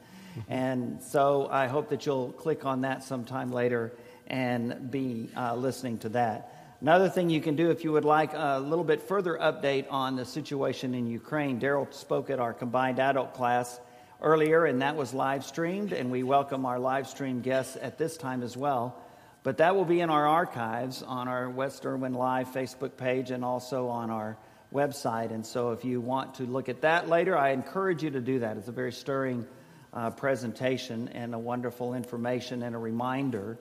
and 0.50 1.02
so 1.02 1.48
I 1.52 1.68
hope 1.68 1.90
that 1.90 2.06
you'll 2.06 2.32
click 2.34 2.66
on 2.66 2.82
that 2.82 3.04
sometime 3.04 3.52
later 3.52 3.94
and 4.28 4.92
be 4.92 5.30
uh, 5.38 5.56
listening 5.56 6.00
to 6.00 6.10
that. 6.10 6.76
Another 6.82 7.10
thing 7.10 7.30
you 7.30 7.42
can 7.42 7.56
do 7.56 7.72
if 7.72 7.84
you 7.84 7.92
would 7.92 8.06
like 8.06 8.32
a 8.34 8.60
little 8.60 8.86
bit 8.86 9.02
further 9.02 9.38
update 9.38 9.86
on 9.92 10.16
the 10.16 10.26
situation 10.26 10.96
in 10.96 11.08
Ukraine, 11.08 11.60
Daryl 11.60 11.94
spoke 11.94 12.30
at 12.30 12.40
our 12.40 12.54
combined 12.54 13.00
adult 13.00 13.34
class 13.34 13.80
earlier, 14.22 14.66
and 14.66 14.82
that 14.82 14.96
was 14.96 15.14
live 15.14 15.46
streamed, 15.46 15.94
and 15.94 16.12
we 16.12 16.24
welcome 16.24 16.66
our 16.66 16.80
live 16.80 17.08
stream 17.08 17.42
guests 17.42 17.78
at 17.82 17.98
this 17.98 18.18
time 18.18 18.44
as 18.44 18.58
well. 18.58 19.02
But 19.44 19.58
that 19.58 19.76
will 19.76 19.86
be 19.86 20.02
in 20.02 20.10
our 20.10 20.28
archives 20.28 21.02
on 21.02 21.28
our 21.28 21.50
West 21.50 21.86
Erwin 21.86 22.14
Live 22.14 22.50
Facebook 22.50 22.98
page 22.98 23.32
and 23.32 23.46
also 23.46 23.88
on 23.88 24.10
our 24.10 24.38
website. 24.74 25.32
And 25.32 25.46
so 25.46 25.72
if 25.72 25.86
you 25.86 26.02
want 26.02 26.36
to 26.36 26.44
look 26.44 26.68
at 26.68 26.82
that 26.82 27.08
later, 27.08 27.38
I 27.38 27.52
encourage 27.52 28.04
you 28.04 28.12
to 28.12 28.22
do 28.22 28.40
that. 28.40 28.58
It's 28.58 28.68
a 28.68 28.74
very 28.74 28.92
stirring 28.92 29.48
uh, 29.94 30.10
presentation 30.12 31.08
and 31.10 31.34
a 31.34 31.40
wonderful 31.40 31.94
information 31.94 32.64
and 32.64 32.76
a 32.76 32.80
reminder 32.80 33.58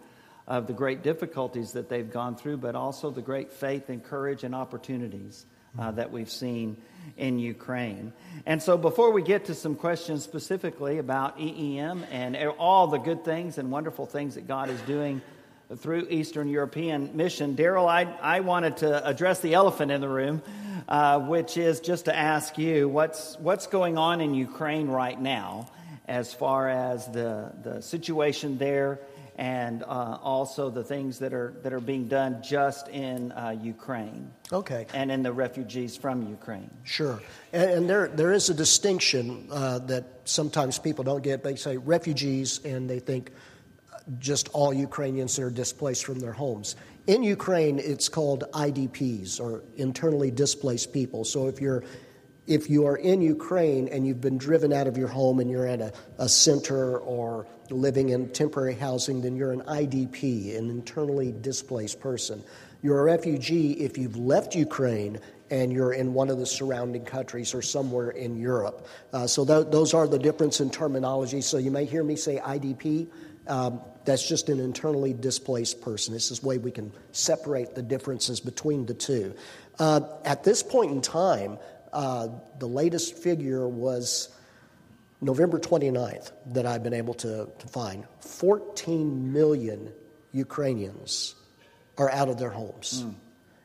of 0.49 0.67
the 0.67 0.73
great 0.73 1.03
difficulties 1.03 1.73
that 1.73 1.89
they've 1.89 2.11
gone 2.11 2.35
through, 2.35 2.57
but 2.57 2.75
also 2.75 3.11
the 3.11 3.23
great 3.23 3.53
faith 3.53 3.89
and 3.89 4.03
courage 4.03 4.45
and 4.45 4.55
opportunities 4.55 5.47
uh, 5.79 5.91
that 5.93 6.13
we've 6.13 6.31
seen 6.31 6.77
in 7.17 7.39
Ukraine. 7.39 8.13
And 8.47 8.63
so, 8.63 8.77
before 8.77 9.11
we 9.11 9.23
get 9.23 9.47
to 9.47 9.55
some 9.55 9.75
questions 9.75 10.23
specifically 10.23 10.99
about 10.99 11.39
EEM 11.39 12.05
and 12.11 12.37
all 12.59 12.87
the 12.87 12.99
good 12.99 13.25
things 13.25 13.59
and 13.59 13.71
wonderful 13.71 14.07
things 14.07 14.35
that 14.35 14.47
God 14.47 14.71
is 14.71 14.81
doing 14.83 15.21
through 15.77 16.07
Eastern 16.11 16.49
European 16.49 17.17
Mission, 17.17 17.57
Daryl, 17.57 17.89
I, 17.89 18.05
I 18.23 18.41
wanted 18.41 18.79
to 18.79 19.07
address 19.07 19.41
the 19.41 19.55
elephant 19.55 19.91
in 19.91 20.01
the 20.01 20.09
room, 20.09 20.43
uh, 20.89 21.21
which 21.21 21.57
is 21.57 21.81
just 21.81 22.07
to 22.07 22.17
ask 22.17 22.57
you 22.57 22.89
what's, 22.89 23.37
what's 23.39 23.67
going 23.67 23.99
on 23.99 24.21
in 24.21 24.35
Ukraine 24.35 24.89
right 24.89 25.21
now 25.21 25.69
as 26.07 26.33
far 26.33 26.71
as 26.71 27.07
the, 27.09 27.53
the 27.63 27.83
situation 27.83 28.57
there 28.57 28.99
and 29.39 29.85
uh, 29.85 30.19
also 30.21 30.69
the 30.69 30.83
things 30.83 31.21
that 31.21 31.33
are 31.33 31.55
that 31.63 31.73
are 31.73 31.81
being 31.81 32.09
done 32.09 32.43
just 32.43 32.89
in 32.89 33.31
uh, 33.33 33.57
Ukraine. 33.63 34.31
Okay. 34.53 34.87
And 34.93 35.13
in 35.13 35.23
the 35.23 35.33
refugees 35.33 35.97
from 35.97 36.29
Ukraine. 36.29 36.71
Sure. 36.83 37.23
And, 37.53 37.71
and 37.71 37.91
there 37.91 38.09
there 38.09 38.33
is 38.33 38.51
a 38.51 38.55
distinction 38.55 39.47
uh, 39.51 39.79
that 39.81 40.05
sometimes 40.25 40.79
people 40.81 41.05
don't 41.05 41.23
get. 41.23 41.45
They 41.45 41.55
say 41.55 41.77
refugees, 41.77 42.61
and 42.65 42.91
they 42.91 42.99
think 42.99 43.31
just 44.19 44.49
all 44.49 44.75
Ukrainians 44.75 45.37
that 45.37 45.43
are 45.43 45.51
displaced 45.51 46.05
from 46.05 46.19
their 46.19 46.33
homes. 46.33 46.75
In 47.07 47.23
Ukraine, 47.23 47.79
it's 47.79 48.09
called 48.09 48.45
IDPs 48.53 49.41
or 49.41 49.63
internally 49.77 50.31
displaced 50.31 50.93
people. 50.93 51.25
So 51.25 51.47
if 51.47 51.61
you're 51.61 51.85
if 52.49 52.71
you 52.71 52.87
are 52.87 52.97
in 52.97 53.21
Ukraine 53.21 53.89
and 53.89 54.07
you've 54.07 54.23
been 54.23 54.39
driven 54.39 54.73
out 54.73 54.87
of 54.87 54.97
your 54.97 55.09
home 55.09 55.39
and 55.39 55.51
you're 55.51 55.67
at 55.67 55.81
a, 55.81 55.93
a 56.17 56.29
center 56.29 56.99
or 56.99 57.47
living 57.71 58.11
in 58.11 58.29
temporary 58.31 58.75
housing, 58.75 59.23
then 59.23 59.37
you're 59.37 59.53
an 59.53 59.63
IDP, 59.63 60.57
an 60.57 60.71
internally 60.71 61.33
displaced 61.41 62.01
person. 62.01 62.43
You're 62.83 63.01
a 63.01 63.05
refugee 63.05 63.73
if 63.73 63.99
you've 63.99 64.17
left 64.17 64.55
Ukraine 64.55 65.19
and 65.51 65.73
you're 65.73 65.93
in 65.93 66.15
one 66.15 66.31
of 66.31 66.39
the 66.39 66.47
surrounding 66.47 67.05
countries 67.05 67.55
or 67.55 67.63
somewhere 67.63 68.11
in 68.11 68.37
Europe. 68.37 68.87
Uh, 69.13 69.27
so 69.27 69.45
th- 69.45 69.69
those 69.71 69.95
are 69.95 70.07
the 70.07 70.19
difference 70.19 70.61
in 70.61 70.71
terminology. 70.71 71.41
So 71.41 71.59
you 71.59 71.71
may 71.71 71.85
hear 71.85 72.05
me 72.05 72.17
say 72.17 72.39
IDP. 72.39 73.09
Um, 73.47 73.81
that's 74.05 74.29
just 74.29 74.49
an 74.49 74.61
internally 74.61 75.15
displaced 75.15 75.81
person. 75.81 76.15
This 76.15 76.31
is 76.31 76.41
the 76.41 76.47
way 76.47 76.59
we 76.59 76.71
can 76.71 76.93
separate 77.13 77.75
the 77.75 77.83
differences 77.83 78.41
between 78.41 78.87
the 78.87 78.95
two. 78.95 79.35
Uh, 79.79 80.01
at 80.25 80.45
this 80.45 80.63
point 80.63 80.93
in 80.93 81.01
time, 81.01 81.59
uh, 81.93 82.29
the 82.59 82.67
latest 82.67 83.17
figure 83.17 83.67
was 83.67 84.29
November 85.21 85.59
29th 85.59 86.33
that 86.47 86.67
I've 86.67 86.83
been 86.83 86.95
able 86.95 87.15
to, 87.15 87.49
to 87.59 87.69
find. 87.69 88.05
14 88.21 89.33
million 89.33 89.93
Ukrainians 90.33 91.35
are 91.97 92.11
out 92.11 92.29
of 92.29 92.39
their 92.39 92.51
homes. 92.51 93.03
Mm. 93.05 93.15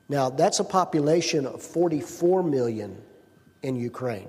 Now, 0.09 0.29
that's 0.29 0.59
a 0.59 0.63
population 0.63 1.45
of 1.45 1.61
44 1.61 2.43
million 2.43 3.01
in 3.61 3.75
Ukraine. 3.75 4.27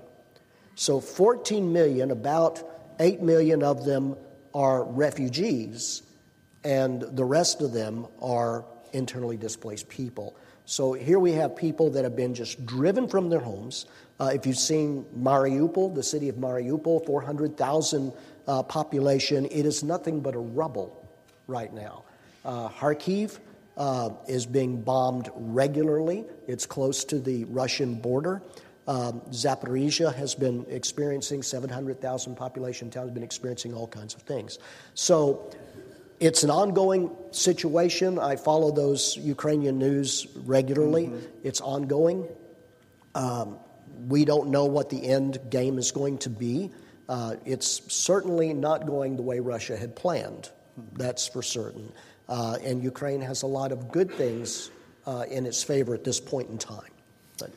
So, 0.77 1.01
14 1.01 1.73
million, 1.73 2.11
about 2.11 2.63
8 2.99 3.23
million 3.23 3.63
of 3.63 3.85
them 3.85 4.17
are 4.55 4.85
refugees, 4.85 6.03
and 6.63 7.03
the 7.03 7.25
rest 7.25 7.61
of 7.61 7.73
them 7.73 8.07
are 8.21 8.65
internally 8.93 9.37
displaced 9.37 9.89
people. 9.89 10.37
So 10.67 10.95
here 10.95 11.19
we 11.19 11.33
have 11.33 11.57
people 11.57 11.91
that 11.91 12.05
have 12.05 12.17
been 12.17 12.35
just 12.35 12.65
driven 12.65 13.09
from 13.09 13.29
their 13.29 13.41
homes. 13.41 13.85
Uh, 14.21 14.31
if 14.35 14.47
you've 14.47 14.57
seen 14.57 15.05
Mariupol, 15.19 15.95
the 15.95 16.03
city 16.03 16.29
of 16.29 16.37
Mariupol, 16.37 17.05
400,000 17.05 18.13
uh, 18.47 18.63
population, 18.63 19.47
it 19.47 19.67
is 19.67 19.83
nothing 19.83 20.21
but 20.21 20.35
a 20.35 20.39
rubble 20.39 21.09
right 21.47 21.73
now. 21.73 22.05
Uh, 22.45 22.69
Kharkiv 22.69 23.39
uh, 23.77 24.11
is 24.29 24.47
being 24.47 24.83
bombed 24.83 25.31
regularly, 25.35 26.25
it's 26.47 26.67
close 26.67 27.05
to 27.05 27.19
the 27.19 27.45
Russian 27.47 27.95
border. 27.97 28.43
Um, 28.87 29.23
Zaporizhia 29.31 30.15
has 30.15 30.35
been 30.35 30.67
experiencing 30.69 31.43
700,000 31.43 32.35
population 32.35 32.91
town, 32.91 33.05
has 33.05 33.15
been 33.15 33.23
experiencing 33.23 33.73
all 33.73 33.89
kinds 33.89 34.15
of 34.15 34.23
things. 34.23 34.59
So 34.93 35.51
it's 36.21 36.43
an 36.43 36.51
ongoing 36.51 37.11
situation. 37.31 38.19
I 38.19 38.37
follow 38.37 38.71
those 38.71 39.17
Ukrainian 39.17 39.79
news 39.79 40.27
regularly. 40.45 41.07
Mm-hmm. 41.07 41.27
It's 41.45 41.63
ongoing. 41.63 42.29
Um, 43.15 43.59
we 44.09 44.25
don't 44.25 44.49
know 44.49 44.65
what 44.65 44.91
the 44.91 45.09
end 45.09 45.39
game 45.51 45.79
is 45.79 45.93
going 45.93 46.19
to 46.19 46.31
be. 46.31 46.71
Uh, 47.09 47.37
it's 47.45 47.83
certainly 47.93 48.53
not 48.55 48.87
going 48.87 49.17
the 49.17 49.23
way 49.23 49.41
Russia 49.41 49.77
had 49.77 49.95
planned. 49.95 50.51
That's 50.95 51.29
for 51.29 51.43
certain. 51.43 51.93
Uh, 52.29 52.59
and 52.63 52.83
Ukraine 52.83 53.21
has 53.21 53.43
a 53.43 53.47
lot 53.47 53.73
of 53.73 53.91
good 53.93 54.11
things 54.13 54.71
uh, 55.07 55.25
in 55.31 55.47
its 55.47 55.63
favor 55.63 55.95
at 55.95 56.05
this 56.05 56.21
point 56.21 56.49
in 56.49 56.59
time. 56.59 56.91
But, 57.39 57.51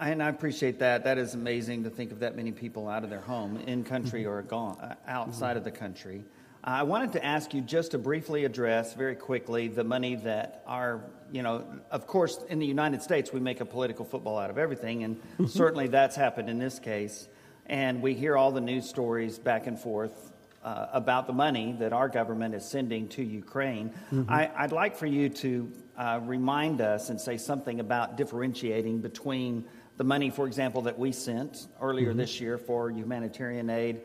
and 0.00 0.22
I 0.22 0.28
appreciate 0.28 0.78
that. 0.78 1.04
That 1.04 1.18
is 1.18 1.34
amazing 1.34 1.84
to 1.84 1.90
think 1.90 2.12
of 2.12 2.20
that 2.20 2.36
many 2.36 2.52
people 2.52 2.88
out 2.88 3.04
of 3.04 3.10
their 3.10 3.20
home, 3.20 3.58
in 3.66 3.84
country 3.84 4.22
mm-hmm. 4.22 4.30
or 4.30 4.42
gone, 4.42 4.78
uh, 4.80 4.94
outside 5.06 5.50
mm-hmm. 5.50 5.58
of 5.58 5.64
the 5.64 5.70
country. 5.70 6.24
I 6.68 6.82
wanted 6.82 7.12
to 7.12 7.24
ask 7.24 7.54
you 7.54 7.60
just 7.60 7.92
to 7.92 7.98
briefly 7.98 8.44
address 8.44 8.92
very 8.92 9.14
quickly 9.14 9.68
the 9.68 9.84
money 9.84 10.16
that 10.16 10.64
our, 10.66 11.00
you 11.30 11.44
know, 11.44 11.64
of 11.92 12.08
course, 12.08 12.40
in 12.48 12.58
the 12.58 12.66
United 12.66 13.02
States, 13.02 13.32
we 13.32 13.38
make 13.38 13.60
a 13.60 13.64
political 13.64 14.04
football 14.04 14.36
out 14.36 14.50
of 14.50 14.58
everything, 14.58 15.04
and 15.04 15.20
certainly 15.48 15.86
that's 15.86 16.16
happened 16.16 16.50
in 16.50 16.58
this 16.58 16.80
case. 16.80 17.28
And 17.66 18.02
we 18.02 18.14
hear 18.14 18.36
all 18.36 18.50
the 18.50 18.60
news 18.60 18.88
stories 18.88 19.38
back 19.38 19.68
and 19.68 19.78
forth 19.78 20.32
uh, 20.64 20.88
about 20.92 21.28
the 21.28 21.32
money 21.32 21.76
that 21.78 21.92
our 21.92 22.08
government 22.08 22.52
is 22.52 22.64
sending 22.64 23.06
to 23.10 23.22
Ukraine. 23.22 23.90
Mm-hmm. 24.12 24.28
I, 24.28 24.62
would 24.62 24.72
like 24.72 24.96
for 24.96 25.06
you 25.06 25.28
to 25.28 25.72
uh, 25.96 26.18
remind 26.24 26.80
us 26.80 27.10
and 27.10 27.20
say 27.20 27.36
something 27.36 27.78
about 27.78 28.16
differentiating 28.16 29.02
between 29.02 29.64
the 29.98 30.04
money, 30.04 30.30
for 30.30 30.48
example, 30.48 30.82
that 30.82 30.98
we 30.98 31.12
sent 31.12 31.68
earlier 31.80 32.08
mm-hmm. 32.08 32.18
this 32.18 32.40
year 32.40 32.58
for 32.58 32.90
humanitarian 32.90 33.70
aid 33.70 34.00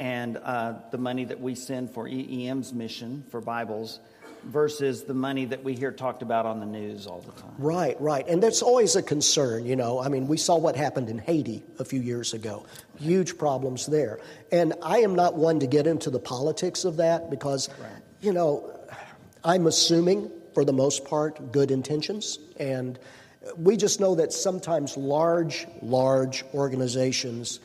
and 0.00 0.38
uh, 0.38 0.72
the 0.90 0.96
money 0.96 1.26
that 1.26 1.38
we 1.38 1.54
send 1.54 1.90
for 1.90 2.08
EEM's 2.08 2.72
mission 2.72 3.22
for 3.30 3.42
Bibles 3.42 4.00
versus 4.44 5.04
the 5.04 5.12
money 5.12 5.44
that 5.44 5.62
we 5.62 5.74
hear 5.74 5.92
talked 5.92 6.22
about 6.22 6.46
on 6.46 6.58
the 6.58 6.64
news 6.64 7.06
all 7.06 7.20
the 7.20 7.32
time. 7.32 7.52
Right, 7.58 8.00
right. 8.00 8.26
And 8.26 8.42
that's 8.42 8.62
always 8.62 8.96
a 8.96 9.02
concern, 9.02 9.66
you 9.66 9.76
know. 9.76 10.00
I 10.00 10.08
mean, 10.08 10.26
we 10.26 10.38
saw 10.38 10.56
what 10.56 10.74
happened 10.74 11.10
in 11.10 11.18
Haiti 11.18 11.62
a 11.78 11.84
few 11.84 12.00
years 12.00 12.32
ago. 12.32 12.64
Huge 12.98 13.36
problems 13.36 13.84
there. 13.84 14.20
And 14.50 14.72
I 14.82 15.00
am 15.00 15.14
not 15.14 15.34
one 15.34 15.60
to 15.60 15.66
get 15.66 15.86
into 15.86 16.08
the 16.08 16.18
politics 16.18 16.86
of 16.86 16.96
that 16.96 17.28
because, 17.28 17.68
right. 17.78 17.90
you 18.22 18.32
know, 18.32 18.74
I'm 19.44 19.66
assuming 19.66 20.30
for 20.54 20.64
the 20.64 20.72
most 20.72 21.04
part 21.04 21.52
good 21.52 21.70
intentions 21.70 22.38
and 22.58 22.98
we 23.56 23.76
just 23.76 24.00
know 24.00 24.14
that 24.16 24.32
sometimes 24.32 24.96
large 24.96 25.66
large 25.80 26.44
organizations 26.52 27.60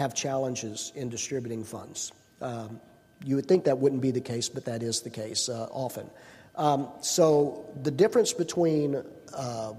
have 0.00 0.14
challenges 0.14 0.92
in 0.94 1.10
distributing 1.10 1.62
funds. 1.62 2.10
Um, 2.40 2.80
you 3.22 3.36
would 3.36 3.46
think 3.46 3.64
that 3.64 3.78
wouldn't 3.78 4.00
be 4.00 4.12
the 4.12 4.20
case, 4.22 4.48
but 4.48 4.64
that 4.64 4.82
is 4.82 5.02
the 5.02 5.10
case 5.10 5.50
uh, 5.50 5.68
often. 5.70 6.08
Um, 6.56 6.88
so 7.02 7.68
the 7.82 7.90
difference 7.90 8.32
between 8.32 9.02
uh, 9.34 9.72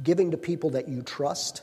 giving 0.00 0.30
to 0.30 0.36
people 0.36 0.70
that 0.70 0.88
you 0.88 1.02
trust, 1.02 1.62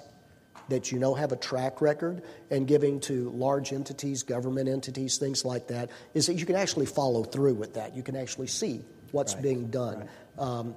that 0.67 0.91
you 0.91 0.99
know 0.99 1.13
have 1.15 1.31
a 1.31 1.37
track 1.37 1.79
record, 1.79 2.21
and 2.51 2.67
giving 2.67 2.99
to 3.01 3.29
large 3.29 3.71
entities, 3.71 4.23
government 4.23 4.67
entities, 4.67 5.17
things 5.17 5.45
like 5.45 5.69
that, 5.69 5.89
is 6.13 6.27
that 6.27 6.33
you 6.33 6.45
can 6.45 6.57
actually 6.57 6.85
follow 6.85 7.23
through 7.23 7.53
with 7.53 7.75
that. 7.75 7.95
You 7.95 8.03
can 8.03 8.17
actually 8.17 8.47
see 8.47 8.83
what's 9.11 9.35
right. 9.35 9.43
being 9.43 9.69
done. 9.69 9.99
Right. 9.99 10.47
Um, 10.47 10.75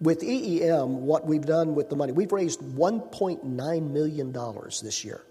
with 0.00 0.22
EEM, 0.22 0.88
what 0.88 1.24
we've 1.24 1.46
done 1.46 1.76
with 1.76 1.88
the 1.88 1.94
money, 1.94 2.10
we've 2.10 2.32
raised 2.32 2.60
$1.9 2.60 3.90
million 3.92 4.32
this 4.82 5.04
year 5.04 5.22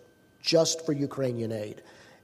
just 0.42 0.86
for 0.86 0.94
Ukrainian 0.94 1.52
aid. 1.52 1.82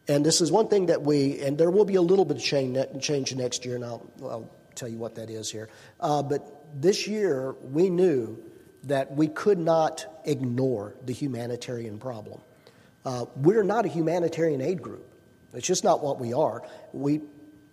And 0.08 0.26
this 0.26 0.40
is 0.40 0.52
one 0.52 0.68
thing 0.70 0.86
that 0.88 1.02
we, 1.02 1.40
and 1.42 1.58
there 1.58 1.70
will 1.70 1.86
be 1.86 1.96
a 1.96 2.02
little 2.02 2.26
bit 2.26 2.38
of 2.38 2.44
change, 2.44 3.36
next 3.36 3.66
year, 3.66 3.76
and 3.76 3.84
I'll, 3.84 4.10
I'll 4.24 4.50
tell 4.76 4.88
you 4.88 4.98
what 4.98 5.16
that 5.16 5.30
is 5.30 5.52
here. 5.52 5.70
Uh, 6.00 6.24
but 6.24 6.82
this 6.82 7.08
year, 7.08 7.56
we 7.62 7.90
knew 7.90 8.42
that 8.84 9.12
we 9.12 9.28
could 9.28 9.58
not 9.58 10.22
ignore 10.24 10.96
the 11.06 11.14
humanitarian 11.14 11.98
problem. 11.98 12.40
Uh, 13.04 13.26
we're 13.36 13.64
not 13.64 13.86
a 13.86 13.90
humanitarian 13.90 14.62
aid 14.62 14.82
group. 14.82 15.06
It's 15.54 15.68
just 15.68 15.84
not 15.84 16.04
what 16.04 16.20
we 16.20 16.34
are. 16.34 16.64
We 16.94 17.22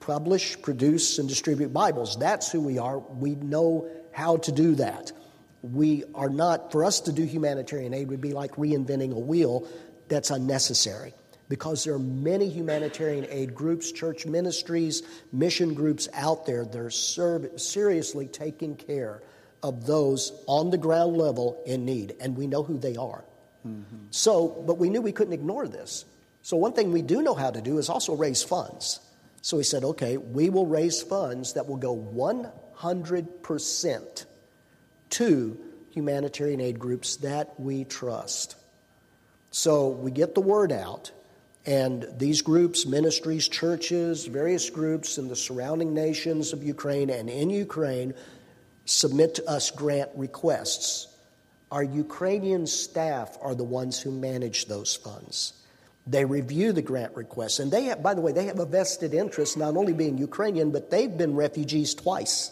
publish, 0.01 0.61
produce, 0.61 1.19
and 1.19 1.29
distribute 1.29 1.73
Bibles. 1.73 2.19
That's 2.19 2.51
who 2.51 2.61
we 2.61 2.79
are. 2.79 2.99
We 2.99 3.37
know 3.37 3.89
how 4.13 4.39
to 4.39 4.53
do 4.53 4.75
that. 4.77 5.13
We 5.63 6.05
are 6.15 6.29
not, 6.29 6.73
for 6.73 6.85
us 6.85 7.01
to 7.01 7.13
do 7.13 7.25
humanitarian 7.25 7.95
aid 7.95 8.09
would 8.09 8.21
be 8.21 8.33
like 8.33 8.53
reinventing 8.57 9.15
a 9.15 9.19
wheel 9.19 9.67
that's 10.09 10.31
unnecessary 10.31 11.15
because 11.49 11.85
there 11.85 11.95
are 11.95 11.99
many 11.99 12.49
humanitarian 12.49 13.27
aid 13.29 13.55
groups, 13.55 13.93
church 13.93 14.25
ministries, 14.27 15.03
mission 15.33 15.75
groups 15.75 16.09
out 16.15 16.47
there 16.47 16.65
that 16.65 16.79
are 16.79 16.91
seriously 17.59 18.27
taking 18.27 18.75
care 18.77 19.23
of 19.63 19.87
those 19.87 20.33
on 20.47 20.71
the 20.71 20.79
ground 20.79 21.17
level 21.17 21.63
in 21.67 21.85
need, 21.85 22.15
and 22.21 22.37
we 22.37 22.47
know 22.47 22.63
who 22.63 22.79
they 22.79 22.97
are. 22.97 23.25
Mm-hmm. 23.67 24.07
So, 24.11 24.63
but 24.67 24.79
we 24.79 24.91
knew 24.91 25.01
we 25.01 25.13
couldn't 25.13 25.33
ignore 25.33 25.67
this. 25.67 26.05
So, 26.43 26.59
one 26.59 26.75
thing 26.75 26.93
we 26.93 27.03
do 27.03 27.23
know 27.23 27.35
how 27.35 27.51
to 27.51 27.63
do 27.63 27.79
is 27.79 27.89
also 27.89 28.15
raise 28.15 28.43
funds. 28.43 29.01
So, 29.41 29.57
we 29.57 29.63
said, 29.63 29.85
okay, 29.85 30.19
we 30.19 30.51
will 30.51 30.67
raise 30.67 31.01
funds 31.03 31.55
that 31.55 31.67
will 31.67 31.79
go 31.79 31.97
100% 31.97 34.27
to 35.11 35.59
humanitarian 35.91 36.61
aid 36.61 36.79
groups 36.79 37.17
that 37.17 37.59
we 37.59 37.85
trust. 37.85 38.57
So 39.55 39.87
we 39.87 40.11
get 40.11 40.35
the 40.35 40.41
word 40.41 40.73
out, 40.73 41.13
and 41.65 42.09
these 42.19 42.43
groups, 42.43 42.87
ministries, 42.87 43.47
churches, 43.47 44.27
various 44.27 44.69
groups 44.69 45.17
in 45.17 45.29
the 45.29 45.37
surrounding 45.37 45.95
nations 45.95 46.53
of 46.53 46.65
Ukraine 46.65 47.09
and 47.09 47.31
in 47.31 47.51
Ukraine 47.51 48.15
submit 48.85 49.37
to 49.37 49.49
us 49.49 49.71
grant 49.71 50.11
requests. 50.17 51.07
Our 51.71 51.85
Ukrainian 51.85 52.67
staff 52.67 53.39
are 53.41 53.55
the 53.55 53.63
ones 53.63 54.01
who 54.01 54.11
manage 54.11 54.67
those 54.67 54.97
funds. 54.97 55.53
They 56.05 56.25
review 56.25 56.73
the 56.73 56.83
grant 56.83 57.15
requests, 57.15 57.61
and 57.61 57.71
they 57.71 57.85
have, 57.85 58.03
by 58.03 58.15
the 58.15 58.23
way, 58.23 58.33
they 58.33 58.47
have 58.47 58.59
a 58.59 58.67
vested 58.67 59.15
interest 59.15 59.57
not 59.57 59.77
only 59.77 59.93
being 59.93 60.19
Ukrainian, 60.19 60.73
but 60.73 60.91
they've 60.91 61.17
been 61.17 61.37
refugees 61.37 61.95
twice. 61.95 62.51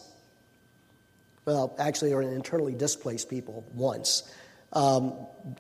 Well, 1.47 1.75
actually, 1.81 2.13
are 2.13 2.23
internally 2.23 2.75
displaced 2.75 3.29
people 3.29 3.65
once 3.75 4.23
um, 4.73 5.15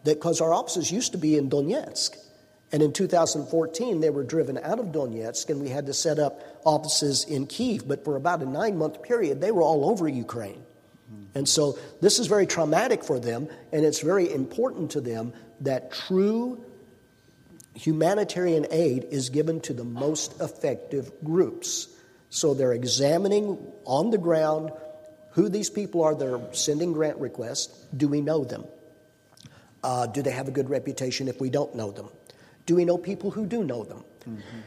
because 0.04 0.40
our 0.40 0.52
offices 0.52 0.90
used 0.90 1.12
to 1.12 1.18
be 1.18 1.36
in 1.36 1.50
Donetsk. 1.50 2.16
And 2.72 2.82
in 2.82 2.92
2014, 2.92 4.00
they 4.00 4.08
were 4.08 4.24
driven 4.24 4.56
out 4.58 4.78
of 4.78 4.86
Donetsk, 4.86 5.50
and 5.50 5.60
we 5.60 5.68
had 5.68 5.86
to 5.86 5.92
set 5.92 6.18
up 6.18 6.40
offices 6.64 7.24
in 7.24 7.46
Kiev. 7.46 7.86
But 7.86 8.04
for 8.04 8.16
about 8.16 8.40
a 8.40 8.46
nine 8.46 8.78
month 8.78 9.02
period, 9.02 9.40
they 9.40 9.52
were 9.52 9.62
all 9.62 9.90
over 9.90 10.08
Ukraine. 10.08 10.64
And 11.34 11.48
so 11.48 11.78
this 12.00 12.18
is 12.18 12.26
very 12.26 12.46
traumatic 12.46 13.04
for 13.04 13.18
them, 13.18 13.48
and 13.72 13.84
it's 13.84 14.00
very 14.00 14.32
important 14.32 14.92
to 14.92 15.00
them 15.00 15.32
that 15.60 15.92
true 15.92 16.64
humanitarian 17.74 18.66
aid 18.70 19.06
is 19.10 19.30
given 19.30 19.60
to 19.60 19.72
the 19.72 19.84
most 19.84 20.40
effective 20.40 21.10
groups. 21.24 21.88
So 22.28 22.54
they're 22.54 22.72
examining 22.72 23.58
on 23.84 24.10
the 24.10 24.18
ground 24.18 24.72
who 25.30 25.48
these 25.48 25.70
people 25.70 26.02
are 26.02 26.14
that 26.14 26.34
are 26.34 26.54
sending 26.54 26.92
grant 26.92 27.18
requests. 27.18 27.68
Do 27.96 28.08
we 28.08 28.20
know 28.20 28.44
them? 28.44 28.64
Uh, 29.82 30.06
do 30.06 30.22
they 30.22 30.30
have 30.30 30.48
a 30.48 30.50
good 30.50 30.70
reputation 30.70 31.28
if 31.28 31.40
we 31.40 31.50
don't 31.50 31.74
know 31.74 31.90
them? 31.90 32.08
Do 32.66 32.76
we 32.76 32.84
know 32.84 32.96
people 32.96 33.30
who 33.30 33.46
do 33.46 33.64
know 33.64 33.84
them? 33.84 34.04
Mm-hmm. 34.28 34.58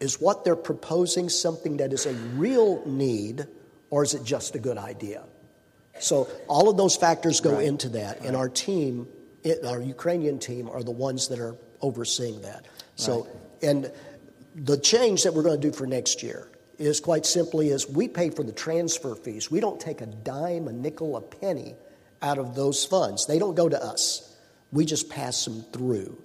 Is 0.00 0.20
what 0.20 0.44
they're 0.44 0.56
proposing 0.56 1.28
something 1.28 1.76
that 1.76 1.92
is 1.92 2.06
a 2.06 2.12
real 2.12 2.82
need, 2.86 3.46
or 3.90 4.02
is 4.02 4.14
it 4.14 4.24
just 4.24 4.54
a 4.54 4.58
good 4.58 4.78
idea? 4.78 5.24
So 6.00 6.28
all 6.48 6.68
of 6.68 6.76
those 6.76 6.96
factors 6.96 7.40
go 7.40 7.54
right. 7.54 7.66
into 7.66 7.90
that, 7.90 8.18
right. 8.18 8.28
and 8.28 8.36
our 8.36 8.48
team, 8.48 9.06
it, 9.44 9.64
our 9.64 9.80
Ukrainian 9.80 10.38
team, 10.38 10.68
are 10.68 10.82
the 10.82 10.90
ones 10.90 11.28
that 11.28 11.38
are 11.38 11.56
overseeing 11.80 12.40
that. 12.42 12.66
So, 12.96 13.24
right. 13.24 13.34
and 13.62 13.92
the 14.54 14.78
change 14.78 15.22
that 15.22 15.34
we're 15.34 15.42
going 15.42 15.60
to 15.60 15.70
do 15.70 15.72
for 15.72 15.86
next 15.86 16.22
year 16.22 16.48
is 16.78 17.00
quite 17.00 17.24
simply 17.26 17.68
is 17.68 17.88
we 17.88 18.08
pay 18.08 18.30
for 18.30 18.42
the 18.42 18.52
transfer 18.52 19.14
fees. 19.14 19.50
We 19.50 19.60
don't 19.60 19.80
take 19.80 20.00
a 20.00 20.06
dime, 20.06 20.66
a 20.68 20.72
nickel, 20.72 21.16
a 21.16 21.20
penny 21.20 21.74
out 22.20 22.38
of 22.38 22.54
those 22.54 22.84
funds. 22.84 23.26
They 23.26 23.38
don't 23.38 23.54
go 23.54 23.68
to 23.68 23.82
us. 23.82 24.31
We 24.72 24.84
just 24.84 25.10
pass 25.10 25.44
them 25.44 25.62
through. 25.72 26.22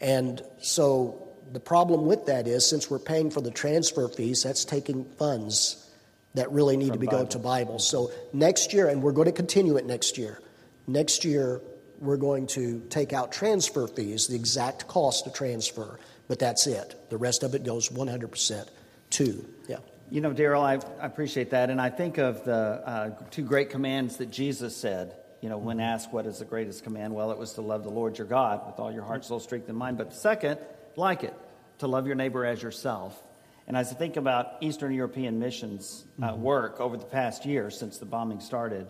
And 0.00 0.42
so 0.60 1.28
the 1.52 1.60
problem 1.60 2.06
with 2.06 2.26
that 2.26 2.46
is 2.48 2.68
since 2.68 2.90
we're 2.90 2.98
paying 2.98 3.30
for 3.30 3.40
the 3.40 3.50
transfer 3.50 4.08
fees, 4.08 4.42
that's 4.42 4.64
taking 4.64 5.04
funds 5.04 5.80
that 6.34 6.50
really 6.50 6.76
need 6.76 6.88
From 6.88 6.94
to 6.94 6.98
be 6.98 7.06
going 7.06 7.28
to 7.28 7.38
Bibles. 7.38 7.88
So 7.88 8.10
next 8.32 8.72
year, 8.72 8.88
and 8.88 9.02
we're 9.02 9.12
going 9.12 9.26
to 9.26 9.32
continue 9.32 9.76
it 9.76 9.86
next 9.86 10.18
year, 10.18 10.40
next 10.86 11.24
year 11.24 11.60
we're 12.00 12.16
going 12.16 12.46
to 12.48 12.80
take 12.90 13.12
out 13.12 13.32
transfer 13.32 13.86
fees, 13.86 14.26
the 14.26 14.34
exact 14.34 14.88
cost 14.88 15.26
of 15.26 15.32
transfer, 15.32 15.98
but 16.28 16.38
that's 16.38 16.66
it. 16.66 17.08
The 17.10 17.16
rest 17.16 17.42
of 17.42 17.54
it 17.54 17.64
goes 17.64 17.88
100% 17.88 18.68
to, 19.10 19.48
yeah. 19.68 19.76
You 20.10 20.20
know, 20.20 20.32
Daryl, 20.32 20.60
I, 20.60 20.74
I, 21.00 21.06
appreciate 21.06 21.50
that. 21.50 21.70
And 21.70 21.80
I 21.80 21.88
think 21.88 22.18
of 22.18 22.44
the 22.44 22.54
uh, 22.54 23.10
two 23.30 23.42
great 23.42 23.70
commands 23.70 24.18
that 24.18 24.30
Jesus 24.30 24.76
said 24.76 25.14
you 25.44 25.50
know, 25.50 25.58
when 25.58 25.78
asked 25.78 26.10
what 26.10 26.24
is 26.24 26.38
the 26.38 26.46
greatest 26.46 26.84
command, 26.84 27.14
well, 27.14 27.30
it 27.30 27.36
was 27.36 27.52
to 27.52 27.60
love 27.60 27.84
the 27.84 27.90
Lord 27.90 28.16
your 28.16 28.26
God 28.26 28.66
with 28.66 28.78
all 28.78 28.90
your 28.90 29.02
heart, 29.02 29.26
soul, 29.26 29.38
strength, 29.38 29.68
and 29.68 29.76
mind. 29.76 29.98
But 29.98 30.08
the 30.08 30.16
second, 30.16 30.58
like 30.96 31.22
it, 31.22 31.34
to 31.80 31.86
love 31.86 32.06
your 32.06 32.16
neighbor 32.16 32.46
as 32.46 32.62
yourself. 32.62 33.22
And 33.66 33.76
as 33.76 33.92
I 33.92 33.94
think 33.94 34.16
about 34.16 34.54
Eastern 34.62 34.94
European 34.94 35.38
missions 35.38 36.06
uh, 36.22 36.30
mm-hmm. 36.30 36.40
work 36.40 36.80
over 36.80 36.96
the 36.96 37.04
past 37.04 37.44
year 37.44 37.68
since 37.68 37.98
the 37.98 38.06
bombing 38.06 38.40
started, 38.40 38.86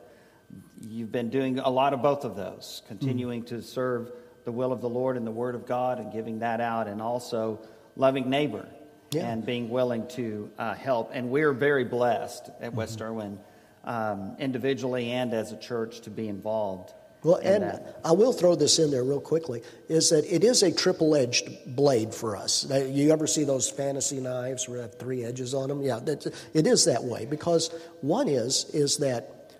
you've 0.80 1.10
been 1.10 1.28
doing 1.28 1.58
a 1.58 1.68
lot 1.68 1.92
of 1.92 2.02
both 2.02 2.24
of 2.24 2.36
those, 2.36 2.82
continuing 2.86 3.42
mm-hmm. 3.42 3.56
to 3.56 3.60
serve 3.60 4.12
the 4.44 4.52
will 4.52 4.70
of 4.70 4.80
the 4.80 4.88
Lord 4.88 5.16
and 5.16 5.26
the 5.26 5.32
Word 5.32 5.56
of 5.56 5.66
God 5.66 5.98
and 5.98 6.12
giving 6.12 6.38
that 6.38 6.60
out, 6.60 6.86
and 6.86 7.02
also 7.02 7.66
loving 7.96 8.30
neighbor 8.30 8.68
yeah. 9.10 9.28
and 9.28 9.44
being 9.44 9.70
willing 9.70 10.06
to 10.10 10.48
uh, 10.56 10.74
help. 10.74 11.10
And 11.14 11.30
we're 11.30 11.52
very 11.52 11.84
blessed 11.84 12.48
at 12.60 12.74
West 12.74 13.00
mm-hmm. 13.00 13.08
Erwin 13.08 13.38
um, 13.84 14.36
individually 14.38 15.10
and 15.10 15.32
as 15.32 15.52
a 15.52 15.56
church 15.56 16.00
to 16.02 16.10
be 16.10 16.28
involved. 16.28 16.92
Well, 17.22 17.36
in 17.36 17.62
and 17.62 17.64
that. 17.64 18.00
I 18.04 18.12
will 18.12 18.34
throw 18.34 18.54
this 18.54 18.78
in 18.78 18.90
there 18.90 19.02
real 19.02 19.20
quickly 19.20 19.62
is 19.88 20.10
that 20.10 20.24
it 20.30 20.44
is 20.44 20.62
a 20.62 20.70
triple 20.70 21.16
edged 21.16 21.48
blade 21.74 22.14
for 22.14 22.36
us. 22.36 22.70
You 22.70 23.12
ever 23.12 23.26
see 23.26 23.44
those 23.44 23.68
fantasy 23.68 24.20
knives 24.20 24.68
where 24.68 24.78
they 24.78 24.82
have 24.82 24.98
three 24.98 25.24
edges 25.24 25.54
on 25.54 25.70
them? 25.70 25.80
Yeah, 25.80 26.00
that, 26.00 26.26
it 26.52 26.66
is 26.66 26.84
that 26.84 27.02
way 27.02 27.24
because 27.24 27.70
one 28.02 28.28
is 28.28 28.66
is 28.74 28.98
that 28.98 29.54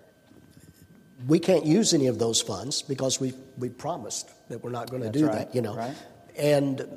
we 1.27 1.39
can't 1.39 1.65
use 1.65 1.95
any 1.95 2.05
of 2.05 2.19
those 2.19 2.39
funds 2.39 2.83
because 2.83 3.19
we 3.19 3.33
we 3.57 3.69
promised 3.69 4.29
that 4.49 4.63
we're 4.63 4.69
not 4.69 4.91
going 4.91 5.01
to 5.01 5.09
do 5.09 5.25
right, 5.25 5.33
that. 5.33 5.55
You 5.55 5.63
know, 5.63 5.75
right. 5.75 5.95
and 6.37 6.87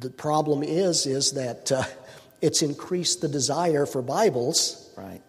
the 0.00 0.10
problem 0.10 0.62
is 0.62 1.06
is 1.06 1.32
that 1.32 1.72
uh, 1.72 1.84
it's 2.42 2.60
increased 2.60 3.22
the 3.22 3.28
desire 3.28 3.86
for 3.86 4.02
Bibles. 4.02 4.92
Right. 4.94 5.22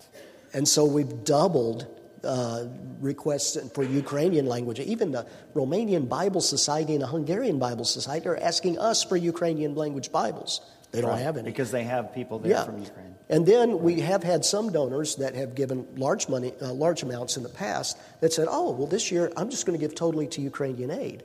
And 0.58 0.68
so 0.76 0.82
we've 0.98 1.16
doubled 1.24 1.80
uh, 2.24 2.66
requests 3.12 3.52
for 3.76 3.84
Ukrainian 3.84 4.46
language. 4.56 4.80
Even 4.96 5.08
the 5.18 5.24
Romanian 5.62 6.04
Bible 6.20 6.42
Society 6.56 6.94
and 6.98 7.04
the 7.06 7.12
Hungarian 7.18 7.58
Bible 7.68 7.86
Society 7.98 8.26
are 8.32 8.38
asking 8.52 8.76
us 8.90 8.98
for 9.10 9.16
Ukrainian 9.34 9.76
language 9.84 10.08
Bibles. 10.12 10.52
They 10.92 11.02
don't 11.02 11.12
Right, 11.12 11.22
have 11.28 11.38
any. 11.38 11.46
Because 11.54 11.70
they 11.78 11.84
have 11.96 12.06
people 12.20 12.36
there 12.40 12.52
yeah. 12.56 12.64
from 12.68 12.78
Ukraine. 12.90 13.14
And 13.36 13.42
then 13.54 13.68
we 13.88 13.94
have 14.12 14.24
had 14.32 14.42
some 14.54 14.66
donors 14.80 15.10
that 15.24 15.34
have 15.42 15.52
given 15.62 15.78
large 16.06 16.24
money, 16.36 16.52
uh, 16.62 16.74
large 16.86 17.02
amounts 17.08 17.34
in 17.38 17.44
the 17.50 17.54
past 17.66 17.92
that 18.22 18.32
said, 18.38 18.48
"Oh, 18.50 18.68
well, 18.78 18.88
this 18.96 19.06
year 19.14 19.24
I'm 19.38 19.50
just 19.56 19.64
going 19.66 19.78
to 19.80 19.84
give 19.86 19.94
totally 20.06 20.28
to 20.36 20.40
Ukrainian 20.54 20.92
aid." 21.06 21.20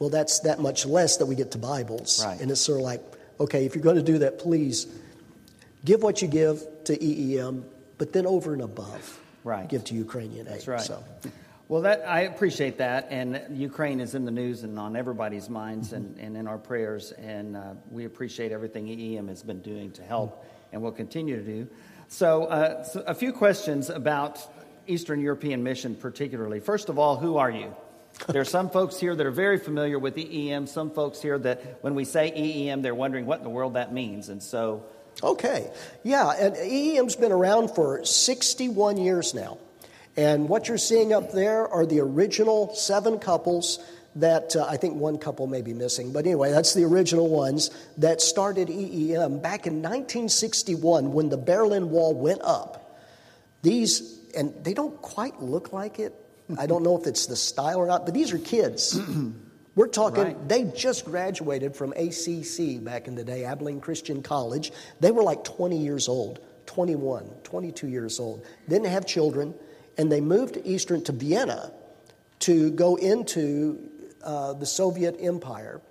Well, 0.00 0.10
that's 0.18 0.34
that 0.48 0.58
much 0.68 0.80
less 0.98 1.12
that 1.18 1.26
we 1.30 1.34
get 1.42 1.48
to 1.56 1.60
Bibles, 1.72 2.10
Mm-hmm. 2.18 2.28
Right. 2.28 2.40
and 2.40 2.46
it's 2.52 2.60
sort 2.70 2.78
of 2.80 2.84
like, 2.92 3.02
okay, 3.44 3.62
if 3.66 3.70
you're 3.74 3.86
going 3.90 4.00
to 4.04 4.08
do 4.14 4.18
that, 4.24 4.32
please 4.46 4.78
give 5.88 6.00
what 6.06 6.16
you 6.22 6.28
give 6.42 6.56
to 6.88 6.92
EEM, 7.10 7.54
but 7.98 8.12
then 8.12 8.26
over 8.26 8.52
and 8.52 8.62
above, 8.62 9.20
Right. 9.44 9.68
give 9.68 9.84
to 9.84 9.94
Ukrainian 9.94 10.46
aid. 10.46 10.54
That's 10.54 10.68
right. 10.68 10.80
So, 10.80 11.02
Well, 11.68 11.82
that 11.82 12.04
I 12.06 12.22
appreciate 12.22 12.78
that, 12.78 13.08
and 13.10 13.42
Ukraine 13.50 13.98
is 14.00 14.14
in 14.14 14.24
the 14.24 14.30
news 14.30 14.62
and 14.62 14.78
on 14.78 14.94
everybody's 14.94 15.48
minds 15.48 15.92
and, 15.92 16.16
and 16.18 16.36
in 16.36 16.46
our 16.46 16.58
prayers, 16.58 17.10
and 17.12 17.56
uh, 17.56 17.74
we 17.90 18.04
appreciate 18.04 18.52
everything 18.52 18.86
EEM 18.86 19.28
has 19.28 19.42
been 19.42 19.60
doing 19.62 19.90
to 19.92 20.02
help, 20.02 20.44
and 20.72 20.80
will 20.80 20.92
continue 20.92 21.36
to 21.36 21.42
do. 21.42 21.68
So, 22.08 22.44
uh, 22.44 22.84
so, 22.84 23.00
a 23.06 23.14
few 23.14 23.32
questions 23.32 23.90
about 23.90 24.38
Eastern 24.86 25.20
European 25.20 25.64
Mission, 25.64 25.96
particularly. 25.96 26.60
First 26.60 26.88
of 26.88 27.00
all, 27.00 27.16
who 27.16 27.36
are 27.36 27.50
you? 27.50 27.74
There 28.28 28.40
are 28.40 28.44
some 28.44 28.70
folks 28.70 28.98
here 29.00 29.16
that 29.16 29.26
are 29.26 29.32
very 29.32 29.58
familiar 29.58 29.98
with 29.98 30.16
EEM. 30.16 30.68
Some 30.68 30.90
folks 30.90 31.20
here 31.20 31.36
that, 31.40 31.78
when 31.82 31.96
we 31.96 32.04
say 32.04 32.30
EEM, 32.30 32.82
they're 32.82 32.94
wondering 32.94 33.26
what 33.26 33.38
in 33.38 33.44
the 33.44 33.50
world 33.50 33.74
that 33.74 33.92
means, 33.92 34.28
and 34.28 34.42
so. 34.42 34.84
Okay. 35.22 35.70
Yeah, 36.02 36.30
and 36.30 36.56
EEM's 36.56 37.16
been 37.16 37.32
around 37.32 37.74
for 37.74 38.04
61 38.04 38.98
years 38.98 39.34
now. 39.34 39.58
And 40.16 40.48
what 40.48 40.68
you're 40.68 40.78
seeing 40.78 41.12
up 41.12 41.32
there 41.32 41.68
are 41.68 41.84
the 41.84 42.00
original 42.00 42.74
seven 42.74 43.18
couples 43.18 43.78
that 44.16 44.56
uh, 44.56 44.64
I 44.64 44.78
think 44.78 44.94
one 44.94 45.18
couple 45.18 45.46
may 45.46 45.60
be 45.60 45.74
missing, 45.74 46.12
but 46.12 46.24
anyway, 46.24 46.50
that's 46.50 46.72
the 46.72 46.84
original 46.84 47.28
ones 47.28 47.70
that 47.98 48.22
started 48.22 48.68
EEM 48.68 49.42
back 49.42 49.66
in 49.66 49.82
1961 49.82 51.12
when 51.12 51.28
the 51.28 51.36
Berlin 51.36 51.90
Wall 51.90 52.14
went 52.14 52.40
up. 52.42 52.98
These, 53.60 54.18
and 54.34 54.54
they 54.64 54.72
don't 54.72 55.00
quite 55.02 55.42
look 55.42 55.72
like 55.72 55.98
it. 55.98 56.14
I 56.58 56.66
don't 56.66 56.82
know 56.82 56.96
if 56.98 57.06
it's 57.06 57.26
the 57.26 57.36
style 57.36 57.78
or 57.78 57.86
not, 57.86 58.06
but 58.06 58.14
these 58.14 58.32
are 58.32 58.38
kids. 58.38 58.98
We're 59.76 59.88
talking, 59.88 60.24
Right. 60.24 60.48
they 60.48 60.64
just 60.64 61.04
graduated 61.04 61.76
from 61.76 61.92
ACC 61.92 62.82
back 62.82 63.06
in 63.06 63.14
the 63.14 63.22
day, 63.22 63.44
Abilene 63.44 63.80
Christian 63.80 64.22
College. 64.22 64.72
They 65.00 65.10
were 65.10 65.22
like 65.22 65.44
20 65.44 65.76
years 65.76 66.08
old, 66.08 66.40
21, 66.64 67.24
22 67.44 67.86
years 67.86 68.18
old. 68.18 68.44
Didn't 68.68 68.86
have 68.86 69.04
children, 69.06 69.54
and 69.98 70.10
they 70.10 70.22
moved 70.22 70.54
to 70.54 70.66
Eastern 70.66 71.04
to 71.04 71.12
Vienna 71.12 71.72
to 72.40 72.70
go 72.70 72.96
into 72.96 73.78
uh, 74.24 74.54
the 74.54 74.66
Soviet 74.66 75.16
Empire 75.20 75.82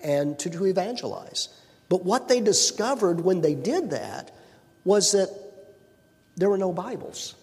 and 0.00 0.38
to, 0.38 0.48
to 0.48 0.64
evangelize. 0.64 1.48
But 1.90 2.04
what 2.06 2.28
they 2.28 2.40
discovered 2.40 3.20
when 3.20 3.42
they 3.42 3.54
did 3.54 3.90
that 3.90 4.34
was 4.84 5.12
that 5.12 5.28
there 6.36 6.48
were 6.48 6.58
no 6.58 6.72
Bibles 6.72 7.34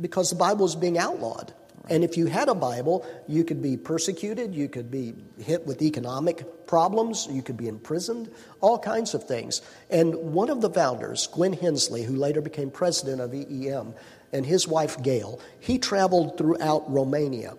because 0.00 0.30
the 0.30 0.36
Bible 0.36 0.62
was 0.62 0.76
being 0.76 0.96
outlawed. 0.96 1.52
And 1.88 2.04
if 2.04 2.16
you 2.16 2.26
had 2.26 2.48
a 2.48 2.54
Bible, 2.54 3.06
you 3.26 3.42
could 3.42 3.62
be 3.62 3.76
persecuted, 3.76 4.54
you 4.54 4.68
could 4.68 4.90
be 4.90 5.14
hit 5.38 5.66
with 5.66 5.80
economic 5.80 6.66
problems, 6.66 7.26
you 7.30 7.42
could 7.42 7.56
be 7.56 7.68
imprisoned, 7.68 8.30
all 8.60 8.78
kinds 8.78 9.14
of 9.14 9.24
things. 9.24 9.62
And 9.88 10.14
one 10.14 10.50
of 10.50 10.60
the 10.60 10.70
founders, 10.70 11.26
Gwin 11.28 11.54
Hensley, 11.54 12.02
who 12.02 12.16
later 12.16 12.42
became 12.42 12.70
president 12.70 13.20
of 13.20 13.32
EEM, 13.32 13.94
and 14.32 14.44
his 14.46 14.68
wife 14.68 15.02
Gail, 15.02 15.40
he 15.58 15.78
traveled 15.78 16.36
throughout 16.36 16.90
Romania. 16.92 17.54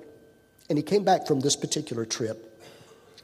And 0.70 0.78
he 0.78 0.84
came 0.84 1.04
back 1.04 1.28
from 1.28 1.40
this 1.40 1.56
particular 1.56 2.06
trip. 2.06 2.48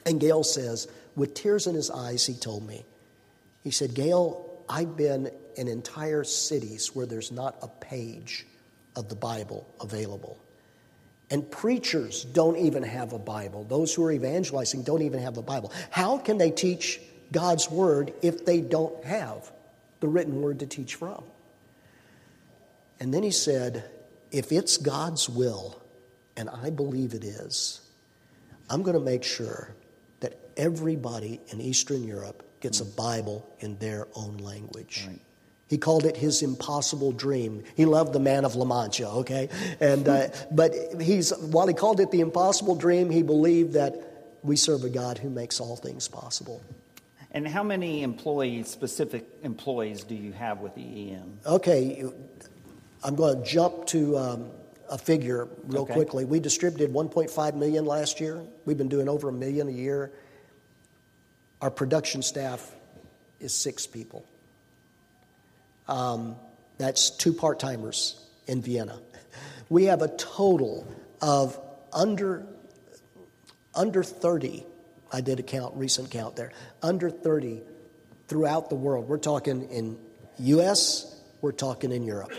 And 0.06 0.19
Gail 0.19 0.44
says, 0.44 0.88
with 1.15 1.34
tears 1.34 1.68
in 1.68 1.76
his 1.76 1.90
eyes, 1.90 2.26
he 2.26 2.34
told 2.34 2.68
me, 2.68 2.86
he 3.64 3.72
said, 3.72 3.94
Gail, 3.94 4.64
I've 4.68 4.98
been 4.98 5.32
in 5.56 5.68
entire 5.68 6.24
cities 6.24 6.95
where 6.95 7.06
there's 7.06 7.32
not 7.32 7.56
a 7.61 7.68
page 7.68 8.45
of 8.95 9.10
the 9.10 9.15
Bible 9.15 9.68
available. 9.80 10.38
And 11.30 11.49
preachers 11.49 12.24
don't 12.24 12.58
even 12.58 12.84
have 12.84 13.12
a 13.14 13.20
Bible. 13.20 13.66
Those 13.66 13.94
who 13.94 14.04
are 14.06 14.12
evangelizing 14.12 14.84
don't 14.84 15.02
even 15.02 15.22
have 15.22 15.38
a 15.38 15.41
Bible. 15.41 15.74
How 15.90 16.18
can 16.18 16.38
they 16.38 16.52
teach 16.52 17.02
God's 17.32 17.70
Word 17.70 18.14
if 18.22 18.45
they 18.45 18.62
don't 18.62 19.04
have 19.04 19.52
the 19.99 20.08
written 20.08 20.41
Word 20.41 20.60
to 20.60 20.68
teach 20.68 20.95
from? 20.95 21.24
And 22.99 23.14
then 23.14 23.24
he 23.24 23.32
said, 23.32 23.90
If 24.32 24.52
it's 24.52 24.78
God's 24.78 25.28
will, 25.28 25.82
and 26.38 26.49
I 26.49 26.70
believe 26.70 27.14
it 27.14 27.24
is, 27.24 27.82
I'm 28.70 28.84
going 28.84 28.98
to 28.98 29.04
make 29.04 29.24
sure 29.24 29.76
that 30.22 30.38
everybody 30.56 31.41
in 31.49 31.60
Eastern 31.60 32.04
Europe 32.04 32.44
gets 32.62 32.80
a 32.80 32.86
Bible 32.86 33.48
in 33.60 33.78
their 33.78 34.08
own 34.16 34.38
language. 34.38 35.06
Right. 35.08 35.20
He 35.68 35.77
called 35.77 36.06
it 36.06 36.15
his 36.15 36.41
impossible 36.41 37.11
dream. 37.11 37.64
He 37.76 37.85
loved 37.85 38.14
the 38.14 38.19
man 38.19 38.45
of 38.45 38.56
La 38.56 38.65
Mancha, 38.65 39.07
okay? 39.10 39.49
And, 39.81 40.07
uh, 40.07 40.27
but 40.49 40.73
he's, 41.02 41.35
while 41.38 41.68
he 41.68 41.73
called 41.73 41.99
it 41.99 42.10
the 42.11 42.22
impossible 42.22 42.76
dream, 42.76 43.10
he 43.10 43.22
believed 43.22 43.73
that 43.73 44.39
we 44.44 44.56
serve 44.56 44.84
a 44.85 44.89
God 44.89 45.18
who 45.18 45.30
makes 45.30 45.60
all 45.60 45.76
things 45.76 46.07
possible. 46.07 46.64
And 47.31 47.45
how 47.45 47.64
many 47.64 48.02
employees, 48.02 48.69
specific 48.69 49.26
employees, 49.44 50.03
do 50.06 50.15
you 50.15 50.31
have 50.31 50.61
with 50.61 50.76
EEM? 50.77 51.45
Okay, 51.45 52.06
I'm 53.03 53.15
going 53.15 53.44
to 53.44 53.49
jump 53.49 53.85
to 53.88 54.18
um, 54.18 54.49
a 54.89 54.98
figure 54.98 55.49
real 55.65 55.81
Okay. 55.81 55.94
quickly. 55.94 56.23
We 56.23 56.39
distributed 56.39 56.94
1.5 56.94 57.56
million 57.56 57.85
last 57.85 58.22
year. 58.22 58.41
We've 58.65 58.77
been 58.77 58.88
doing 58.88 59.10
over 59.10 59.27
a 59.30 59.34
million 59.34 59.68
a 59.68 59.72
year. 59.72 60.11
Our 61.61 61.69
production 61.72 62.22
staff 62.22 62.73
is 63.41 63.53
six 63.53 63.85
people. 63.85 64.26
Um, 65.88 66.36
that's 66.78 67.10
two 67.10 67.34
part 67.34 67.60
timers 67.60 68.24
in 68.48 68.62
Vienna. 68.62 69.00
We 69.70 69.86
have 69.86 70.02
a 70.02 70.08
total 70.08 70.88
of 71.22 71.60
under 71.94 72.46
under 73.76 74.04
30. 74.04 74.66
I 75.12 75.22
did 75.22 75.40
a 75.40 75.44
count, 75.44 75.76
recent 75.76 76.12
count 76.12 76.36
there. 76.36 76.52
Under 76.82 77.10
30 77.10 77.62
throughout 78.28 78.70
the 78.70 78.76
world. 78.76 79.08
We're 79.08 79.18
talking 79.18 79.70
in 79.70 79.98
U.S. 80.40 81.16
We're 81.42 81.52
talking 81.52 81.92
in 81.92 82.04
Europe, 82.04 82.34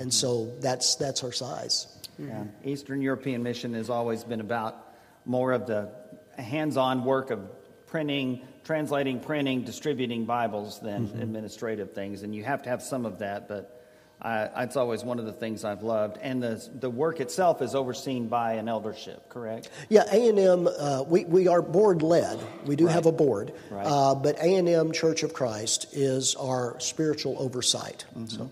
and 0.00 0.12
so 0.12 0.52
that's 0.60 0.96
that's 0.96 1.22
our 1.24 1.32
size. 1.32 1.86
Yeah. 2.18 2.44
Eastern 2.64 3.02
European 3.02 3.42
Mission 3.42 3.74
has 3.74 3.90
always 3.90 4.24
been 4.24 4.40
about 4.40 4.94
more 5.24 5.52
of 5.52 5.66
the 5.66 5.90
hands 6.36 6.76
on 6.76 7.04
work 7.04 7.30
of 7.30 7.40
printing, 7.86 8.46
translating, 8.76 9.20
printing, 9.20 9.60
distributing 9.60 10.24
Bibles 10.24 10.80
than 10.80 11.04
administrative 11.20 11.92
things. 11.92 12.22
And 12.22 12.34
you 12.34 12.42
have 12.44 12.62
to 12.62 12.70
have 12.70 12.80
some 12.80 13.04
of 13.04 13.18
that, 13.18 13.46
but 13.46 13.78
I, 14.22 14.48
it's 14.62 14.76
always 14.78 15.04
one 15.04 15.18
of 15.18 15.26
the 15.26 15.32
things 15.34 15.62
I've 15.62 15.82
loved. 15.82 16.16
And 16.22 16.42
the, 16.42 16.66
the 16.80 16.88
work 16.88 17.20
itself 17.20 17.60
is 17.60 17.74
overseen 17.74 18.28
by 18.28 18.54
an 18.54 18.70
eldership, 18.70 19.28
correct? 19.28 19.68
Yeah, 19.90 20.04
A 20.10 20.26
and 20.30 20.38
M. 20.38 20.66
Uh, 20.66 21.04
we 21.06 21.26
we 21.26 21.48
are 21.48 21.60
board 21.60 22.00
led. 22.00 22.38
We 22.64 22.74
do 22.74 22.86
have 22.86 23.04
a 23.04 23.12
board, 23.12 23.52
Right. 23.70 23.84
uh, 23.86 24.14
but 24.14 24.38
A 24.38 24.54
and 24.56 24.66
M 24.66 24.92
Church 24.92 25.22
of 25.22 25.34
Christ 25.34 25.88
is 25.92 26.34
our 26.36 26.80
spiritual 26.80 27.36
oversight. 27.38 28.06
So. 28.28 28.50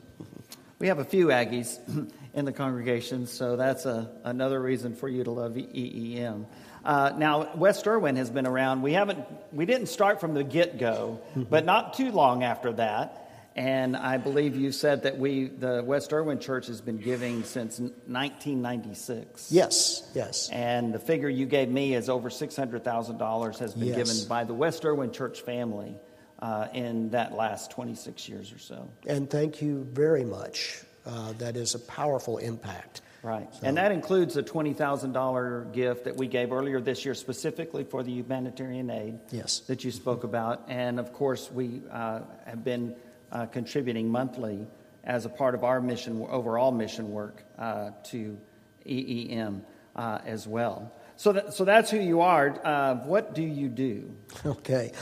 We 0.80 0.88
have 0.88 0.98
a 0.98 1.04
few 1.04 1.28
Aggies 1.28 1.78
in 2.34 2.44
the 2.44 2.52
congregation, 2.52 3.26
so 3.26 3.56
that's 3.56 3.86
a, 3.86 4.10
another 4.24 4.60
reason 4.60 4.94
for 4.96 5.08
you 5.08 5.24
to 5.24 5.30
love 5.30 5.54
EEM. 5.54 6.44
Uh, 6.84 7.12
now, 7.16 7.54
West 7.56 7.86
Erwin 7.86 8.16
has 8.16 8.30
been 8.30 8.46
around. 8.46 8.82
We 8.82 8.92
haven't, 8.94 9.20
we 9.52 9.66
didn't 9.66 9.88
start 9.88 10.20
from 10.20 10.34
the 10.34 10.44
get 10.44 10.78
go, 10.78 11.20
but 11.36 11.64
not 11.64 11.94
too 11.94 12.10
long 12.10 12.42
after 12.42 12.72
that. 12.74 13.26
And 13.56 13.96
I 13.96 14.16
believe 14.16 14.56
you 14.56 14.70
said 14.72 15.02
that 15.02 15.18
we, 15.18 15.48
the 15.48 15.82
West 15.84 16.12
Erwin 16.12 16.38
Church, 16.38 16.68
has 16.68 16.80
been 16.80 16.98
giving 16.98 17.42
since 17.42 17.78
1996. 17.80 19.50
Yes, 19.52 20.08
yes. 20.14 20.48
And 20.50 20.94
the 20.94 20.98
figure 20.98 21.28
you 21.28 21.46
gave 21.46 21.68
me 21.68 21.94
is 21.94 22.08
over 22.08 22.30
$600,000 22.30 23.58
has 23.58 23.74
been 23.74 23.88
Yes. 23.88 23.96
given 23.96 24.28
by 24.28 24.44
the 24.44 24.54
West 24.54 24.84
Erwin 24.84 25.12
Church 25.12 25.40
family 25.42 25.96
uh, 26.38 26.68
in 26.72 27.10
that 27.10 27.32
last 27.34 27.70
26 27.72 28.28
years 28.28 28.52
or 28.52 28.58
so. 28.58 28.88
And 29.06 29.28
thank 29.28 29.60
you 29.60 29.86
very 29.92 30.24
much. 30.24 30.82
Uh, 31.04 31.32
that 31.38 31.56
is 31.56 31.74
a 31.74 31.78
powerful 31.80 32.38
impact 32.38 33.00
Right. 33.22 33.54
So. 33.54 33.60
And 33.64 33.76
that 33.76 33.92
includes 33.92 34.36
a 34.36 34.42
$20,000 34.42 35.72
gift 35.72 36.04
that 36.04 36.16
we 36.16 36.26
gave 36.26 36.52
earlier 36.52 36.80
this 36.80 37.04
year 37.04 37.14
specifically 37.14 37.84
for 37.84 38.02
the 38.02 38.12
humanitarian 38.12 38.88
aid 38.90 39.18
yes. 39.30 39.60
that 39.60 39.84
you 39.84 39.90
spoke 39.90 40.24
about. 40.24 40.64
And 40.68 40.98
of 40.98 41.12
course, 41.12 41.50
we 41.52 41.82
uh, 41.90 42.20
have 42.46 42.64
been 42.64 42.96
uh, 43.30 43.46
contributing 43.46 44.08
monthly 44.08 44.66
as 45.04 45.26
a 45.26 45.28
part 45.28 45.54
of 45.54 45.64
our 45.64 45.80
mission, 45.80 46.26
overall 46.30 46.72
mission 46.72 47.10
work 47.10 47.44
uh, 47.58 47.90
to 48.04 48.38
EEM 48.86 49.62
uh, 49.96 50.18
as 50.24 50.46
well. 50.46 50.92
So, 51.16 51.32
that, 51.32 51.52
so 51.52 51.66
that's 51.66 51.90
who 51.90 51.98
you 51.98 52.22
are. 52.22 52.58
Uh, 52.64 52.94
what 53.04 53.34
do 53.34 53.42
you 53.42 53.68
do? 53.68 54.14
Okay. 54.46 54.92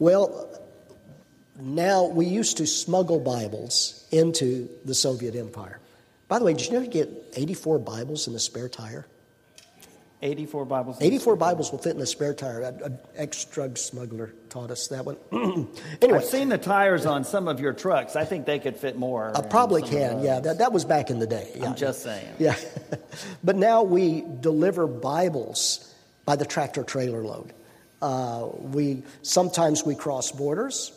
Well, 0.00 0.50
now 1.60 2.06
we 2.06 2.26
used 2.26 2.56
to 2.56 2.66
smuggle 2.66 3.20
Bibles 3.20 4.06
into 4.10 4.68
the 4.84 4.94
Soviet 4.94 5.36
Empire. 5.36 5.80
By 6.28 6.38
the 6.38 6.44
way, 6.44 6.52
did 6.52 6.66
you 6.66 6.72
know 6.74 6.80
you 6.80 6.88
get 6.88 7.10
84 7.34 7.78
Bibles 7.78 8.28
in 8.28 8.34
a 8.34 8.38
spare 8.38 8.68
tire? 8.68 9.06
84 10.20 10.64
Bibles. 10.64 10.98
84 11.00 11.36
Bibles 11.36 11.70
will 11.70 11.78
fit 11.78 11.94
in 11.94 12.02
a 12.02 12.06
spare 12.06 12.34
tire. 12.34 12.60
An 12.60 12.98
ex 13.14 13.44
drug 13.44 13.78
smuggler 13.78 14.34
taught 14.50 14.70
us 14.70 14.88
that 14.88 15.04
one. 15.04 15.16
anyway, 16.02 16.18
I've 16.18 16.24
seen 16.24 16.48
the 16.48 16.58
tires 16.58 17.06
on 17.06 17.24
some 17.24 17.46
of 17.46 17.60
your 17.60 17.72
trucks. 17.72 18.16
I 18.16 18.24
think 18.24 18.44
they 18.44 18.58
could 18.58 18.76
fit 18.76 18.98
more. 18.98 19.30
I 19.36 19.42
probably 19.42 19.80
can. 19.80 20.22
Yeah, 20.22 20.40
that, 20.40 20.58
that 20.58 20.72
was 20.72 20.84
back 20.84 21.10
in 21.10 21.20
the 21.20 21.26
day. 21.26 21.52
Yeah. 21.54 21.66
I'm 21.66 21.76
just 21.76 22.02
saying. 22.02 22.34
Yeah, 22.38 22.56
but 23.44 23.54
now 23.54 23.84
we 23.84 24.24
deliver 24.40 24.88
Bibles 24.88 25.94
by 26.24 26.34
the 26.34 26.46
tractor 26.46 26.82
trailer 26.82 27.22
load. 27.22 27.52
Uh, 28.02 28.48
we 28.58 29.04
sometimes 29.22 29.84
we 29.84 29.94
cross 29.94 30.32
borders. 30.32 30.92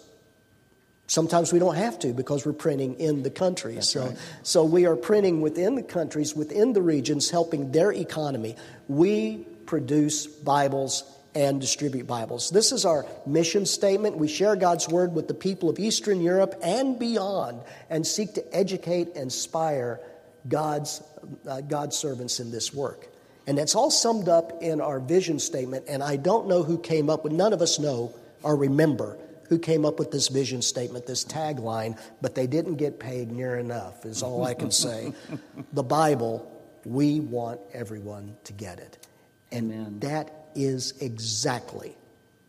Sometimes 1.12 1.52
we 1.52 1.60
don't 1.60 1.76
have 1.76 2.00
to 2.00 2.14
because 2.14 2.46
we're 2.46 2.54
printing 2.54 2.98
in 2.98 3.22
the 3.22 3.30
countries. 3.30 3.90
so, 3.90 4.06
right. 4.06 4.18
so 4.44 4.64
we 4.64 4.86
are 4.86 4.96
printing 4.96 5.42
within 5.42 5.76
the 5.76 5.84
countries, 5.84 6.34
within 6.34 6.72
the 6.72 6.82
regions, 6.82 7.30
helping 7.30 7.74
their 7.74 7.92
economy. 7.92 8.56
We 8.88 9.46
produce 9.66 10.26
Bibles 10.26 11.04
and 11.36 11.60
distribute 11.60 12.08
Bibles. 12.08 12.50
This 12.50 12.72
is 12.72 12.86
our 12.86 13.06
mission 13.26 13.66
statement. 13.66 14.20
We 14.20 14.30
share 14.30 14.56
God's 14.56 14.88
word 14.88 15.14
with 15.14 15.28
the 15.28 15.34
people 15.34 15.70
of 15.70 15.80
Eastern 15.80 16.22
Europe 16.22 16.56
and 16.64 16.98
beyond 16.98 17.62
and 17.90 18.08
seek 18.08 18.36
to 18.36 18.56
educate 18.56 19.08
and 19.08 19.24
inspire 19.24 20.00
God's, 20.48 21.04
uh, 21.46 21.60
God's 21.60 21.98
servants 21.98 22.40
in 22.40 22.52
this 22.52 22.74
work. 22.74 23.10
And 23.48 23.58
that's 23.58 23.76
all 23.76 23.92
summed 23.92 24.30
up 24.30 24.64
in 24.64 24.80
our 24.80 25.02
vision 25.02 25.40
statement. 25.40 25.88
And 25.90 26.02
I 26.02 26.16
don't 26.16 26.48
know 26.48 26.64
who 26.64 26.78
came 26.78 27.10
up 27.10 27.26
with, 27.26 27.34
none 27.34 27.52
of 27.52 27.62
us 27.62 27.80
know 27.80 28.16
or 28.44 28.56
remember 28.56 29.18
who 29.52 29.60
came 29.60 29.84
up 29.84 30.00
with 30.00 30.12
this 30.12 30.30
vision 30.30 30.62
statement, 30.62 31.06
this 31.06 31.26
tagline, 31.26 32.00
but 32.22 32.36
they 32.36 32.48
didn't 32.48 32.76
get 32.76 33.02
paid 33.02 33.30
near 33.30 33.58
enough, 33.58 34.06
is 34.06 34.24
all 34.24 34.46
I 34.46 34.54
can 34.54 34.72
say. 34.72 35.12
the 35.74 35.84
Bible, 35.84 36.50
we 36.86 37.20
want 37.20 37.60
everyone 37.74 38.38
to 38.46 38.54
get 38.54 38.80
it. 38.80 39.06
And 39.52 39.70
Amen. 39.74 40.00
that 40.00 40.48
is 40.56 40.94
exactly 41.02 41.98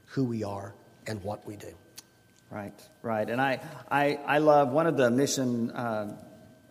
who 0.06 0.22
we 0.22 0.44
are 0.44 0.74
and 1.08 1.20
what 1.24 1.44
we 1.44 1.56
do. 1.56 1.74
Right, 2.52 2.80
right. 3.02 3.28
And 3.28 3.40
I, 3.40 3.58
I, 3.90 4.20
I 4.24 4.38
love 4.38 4.70
one 4.70 4.86
of 4.86 4.96
the 4.96 5.10
mission 5.10 5.72
uh, 5.72 6.16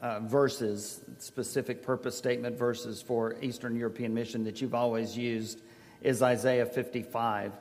uh, 0.02 0.22
verses, 0.22 1.02
specific 1.18 1.84
purpose 1.84 2.18
statement 2.18 2.58
verses 2.58 3.02
for 3.02 3.36
Eastern 3.42 3.76
European 3.76 4.14
mission 4.14 4.46
that 4.46 4.62
you've 4.62 4.76
always 4.76 5.18
used 5.18 5.62
is 6.02 6.22
Isaiah 6.22 6.66
55 6.66 7.52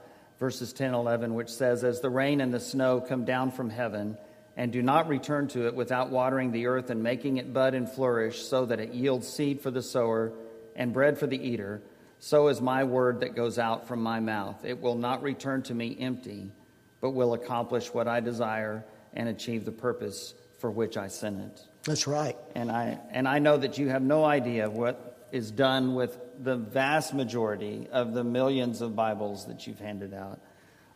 verses 0.40 0.72
10 0.72 0.94
11, 0.94 1.34
which 1.34 1.50
says, 1.50 1.84
As 1.84 2.00
the 2.00 2.10
rain 2.10 2.40
and 2.40 2.52
the 2.52 2.58
snow 2.58 3.00
come 3.00 3.24
down 3.24 3.52
from 3.52 3.70
heaven, 3.70 4.18
and 4.56 4.72
do 4.72 4.82
not 4.82 5.06
return 5.06 5.46
to 5.48 5.68
it 5.68 5.74
without 5.76 6.10
watering 6.10 6.50
the 6.50 6.66
earth 6.66 6.90
and 6.90 7.02
making 7.02 7.36
it 7.36 7.52
bud 7.52 7.74
and 7.74 7.88
flourish, 7.88 8.42
so 8.42 8.66
that 8.66 8.80
it 8.80 8.92
yields 8.92 9.28
seed 9.28 9.60
for 9.60 9.70
the 9.70 9.82
sower 9.82 10.32
and 10.74 10.92
bread 10.92 11.18
for 11.18 11.28
the 11.28 11.38
eater, 11.40 11.82
so 12.18 12.48
is 12.48 12.60
my 12.60 12.84
word 12.84 13.20
that 13.20 13.36
goes 13.36 13.58
out 13.58 13.86
from 13.86 14.02
my 14.02 14.18
mouth. 14.20 14.64
It 14.64 14.80
will 14.80 14.96
not 14.96 15.22
return 15.22 15.62
to 15.64 15.74
me 15.74 15.96
empty, 16.00 16.50
but 17.00 17.10
will 17.10 17.34
accomplish 17.34 17.94
what 17.94 18.08
I 18.08 18.20
desire 18.20 18.84
and 19.14 19.28
achieve 19.28 19.64
the 19.64 19.72
purpose 19.72 20.34
for 20.58 20.70
which 20.70 20.96
I 20.96 21.08
sent 21.08 21.40
it. 21.40 21.60
That's 21.84 22.06
right. 22.06 22.36
And 22.54 22.70
I, 22.70 22.98
and 23.10 23.26
I 23.26 23.38
know 23.38 23.56
that 23.56 23.78
you 23.78 23.88
have 23.88 24.02
no 24.02 24.24
idea 24.24 24.68
what 24.68 25.09
is 25.32 25.50
done 25.50 25.94
with 25.94 26.18
the 26.38 26.56
vast 26.56 27.14
majority 27.14 27.88
of 27.90 28.14
the 28.14 28.24
millions 28.24 28.80
of 28.80 28.96
Bibles 28.96 29.46
that 29.46 29.66
you've 29.66 29.78
handed 29.78 30.14
out. 30.14 30.40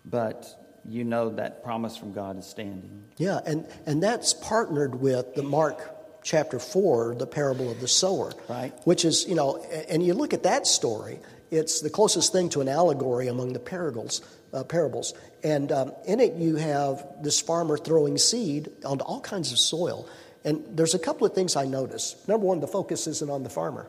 But 0.05 0.47
you 0.85 1.05
know 1.05 1.31
that 1.31 1.63
promise 1.65 1.97
from 1.97 2.13
God 2.13 2.39
is 2.39 2.47
standing. 2.47 3.05
Yeah, 3.17 3.41
and, 3.47 3.67
and 3.87 4.03
that's 4.03 4.35
partnered 4.35 4.95
with 4.95 5.35
the 5.35 5.43
Mark 5.43 6.23
chapter 6.23 6.59
4, 6.59 7.17
the 7.17 7.27
parable 7.27 7.71
of 7.71 7.81
the 7.81 7.89
sower. 7.89 8.33
Right. 8.49 8.73
Which 8.85 9.05
is, 9.05 9.27
you 9.27 9.35
know, 9.35 9.63
and 9.89 10.03
you 10.05 10.15
look 10.15 10.35
at 10.35 10.43
that 10.43 10.67
story, 10.67 11.21
it's 11.51 11.81
the 11.81 11.91
closest 11.91 12.33
thing 12.33 12.49
to 12.51 12.61
an 12.61 12.69
allegory 12.69 13.29
among 13.29 13.53
the 13.53 13.61
parables. 13.61 14.23
Uh, 14.53 14.63
parables. 14.63 15.15
And 15.43 15.73
um, 15.73 15.93
in 16.07 16.21
it, 16.21 16.35
you 16.35 16.55
have 16.55 17.05
this 17.21 17.41
farmer 17.41 17.77
throwing 17.77 18.17
seed 18.19 18.71
onto 18.85 19.03
all 19.03 19.21
kinds 19.21 19.51
of 19.51 19.59
soil. 19.59 20.09
And 20.45 20.65
there's 20.71 20.95
a 20.95 20.99
couple 20.99 21.27
of 21.27 21.35
things 21.35 21.57
I 21.57 21.65
notice. 21.65 22.15
Number 22.29 22.47
one, 22.47 22.61
the 22.61 22.69
focus 22.69 23.09
isn't 23.09 23.29
on 23.29 23.43
the 23.43 23.51
farmer, 23.51 23.89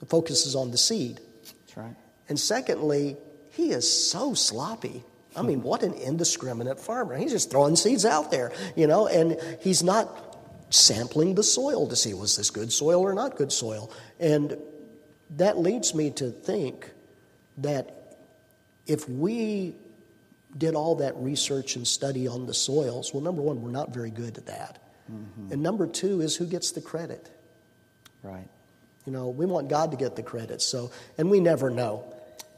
the 0.00 0.06
focus 0.06 0.46
is 0.46 0.54
on 0.54 0.70
the 0.70 0.78
seed. 0.78 1.20
That's 1.44 1.76
right. 1.76 1.96
And 2.28 2.38
secondly, 2.38 3.16
he 3.50 3.70
is 3.70 4.10
so 4.10 4.34
sloppy. 4.34 5.04
I 5.34 5.42
mean, 5.42 5.62
what 5.62 5.82
an 5.82 5.92
indiscriminate 5.94 6.80
farmer. 6.80 7.16
He's 7.16 7.32
just 7.32 7.50
throwing 7.50 7.76
seeds 7.76 8.04
out 8.04 8.30
there, 8.30 8.52
you 8.74 8.86
know, 8.86 9.06
and 9.06 9.36
he's 9.60 9.82
not 9.82 10.36
sampling 10.70 11.34
the 11.34 11.42
soil 11.42 11.86
to 11.88 11.96
see 11.96 12.14
was 12.14 12.36
this 12.36 12.50
good 12.50 12.72
soil 12.72 13.00
or 13.00 13.14
not 13.14 13.36
good 13.36 13.52
soil. 13.52 13.90
And 14.18 14.56
that 15.36 15.58
leads 15.58 15.94
me 15.94 16.10
to 16.12 16.30
think 16.30 16.90
that 17.58 18.18
if 18.86 19.08
we 19.08 19.74
did 20.56 20.74
all 20.74 20.96
that 20.96 21.14
research 21.16 21.76
and 21.76 21.86
study 21.86 22.26
on 22.26 22.46
the 22.46 22.54
soils, 22.54 23.12
well, 23.12 23.22
number 23.22 23.42
one, 23.42 23.60
we're 23.62 23.70
not 23.70 23.92
very 23.92 24.10
good 24.10 24.38
at 24.38 24.46
that. 24.46 24.78
Mm-hmm. 25.12 25.52
And 25.52 25.62
number 25.62 25.86
two 25.86 26.20
is 26.20 26.36
who 26.36 26.46
gets 26.46 26.72
the 26.72 26.80
credit. 26.80 27.30
Right. 28.22 28.48
You 29.06 29.12
know, 29.12 29.28
we 29.28 29.46
want 29.46 29.68
God 29.68 29.92
to 29.92 29.96
get 29.96 30.16
the 30.16 30.22
credit. 30.22 30.60
So, 30.60 30.90
and 31.16 31.30
we 31.30 31.40
never 31.40 31.70
know. 31.70 32.04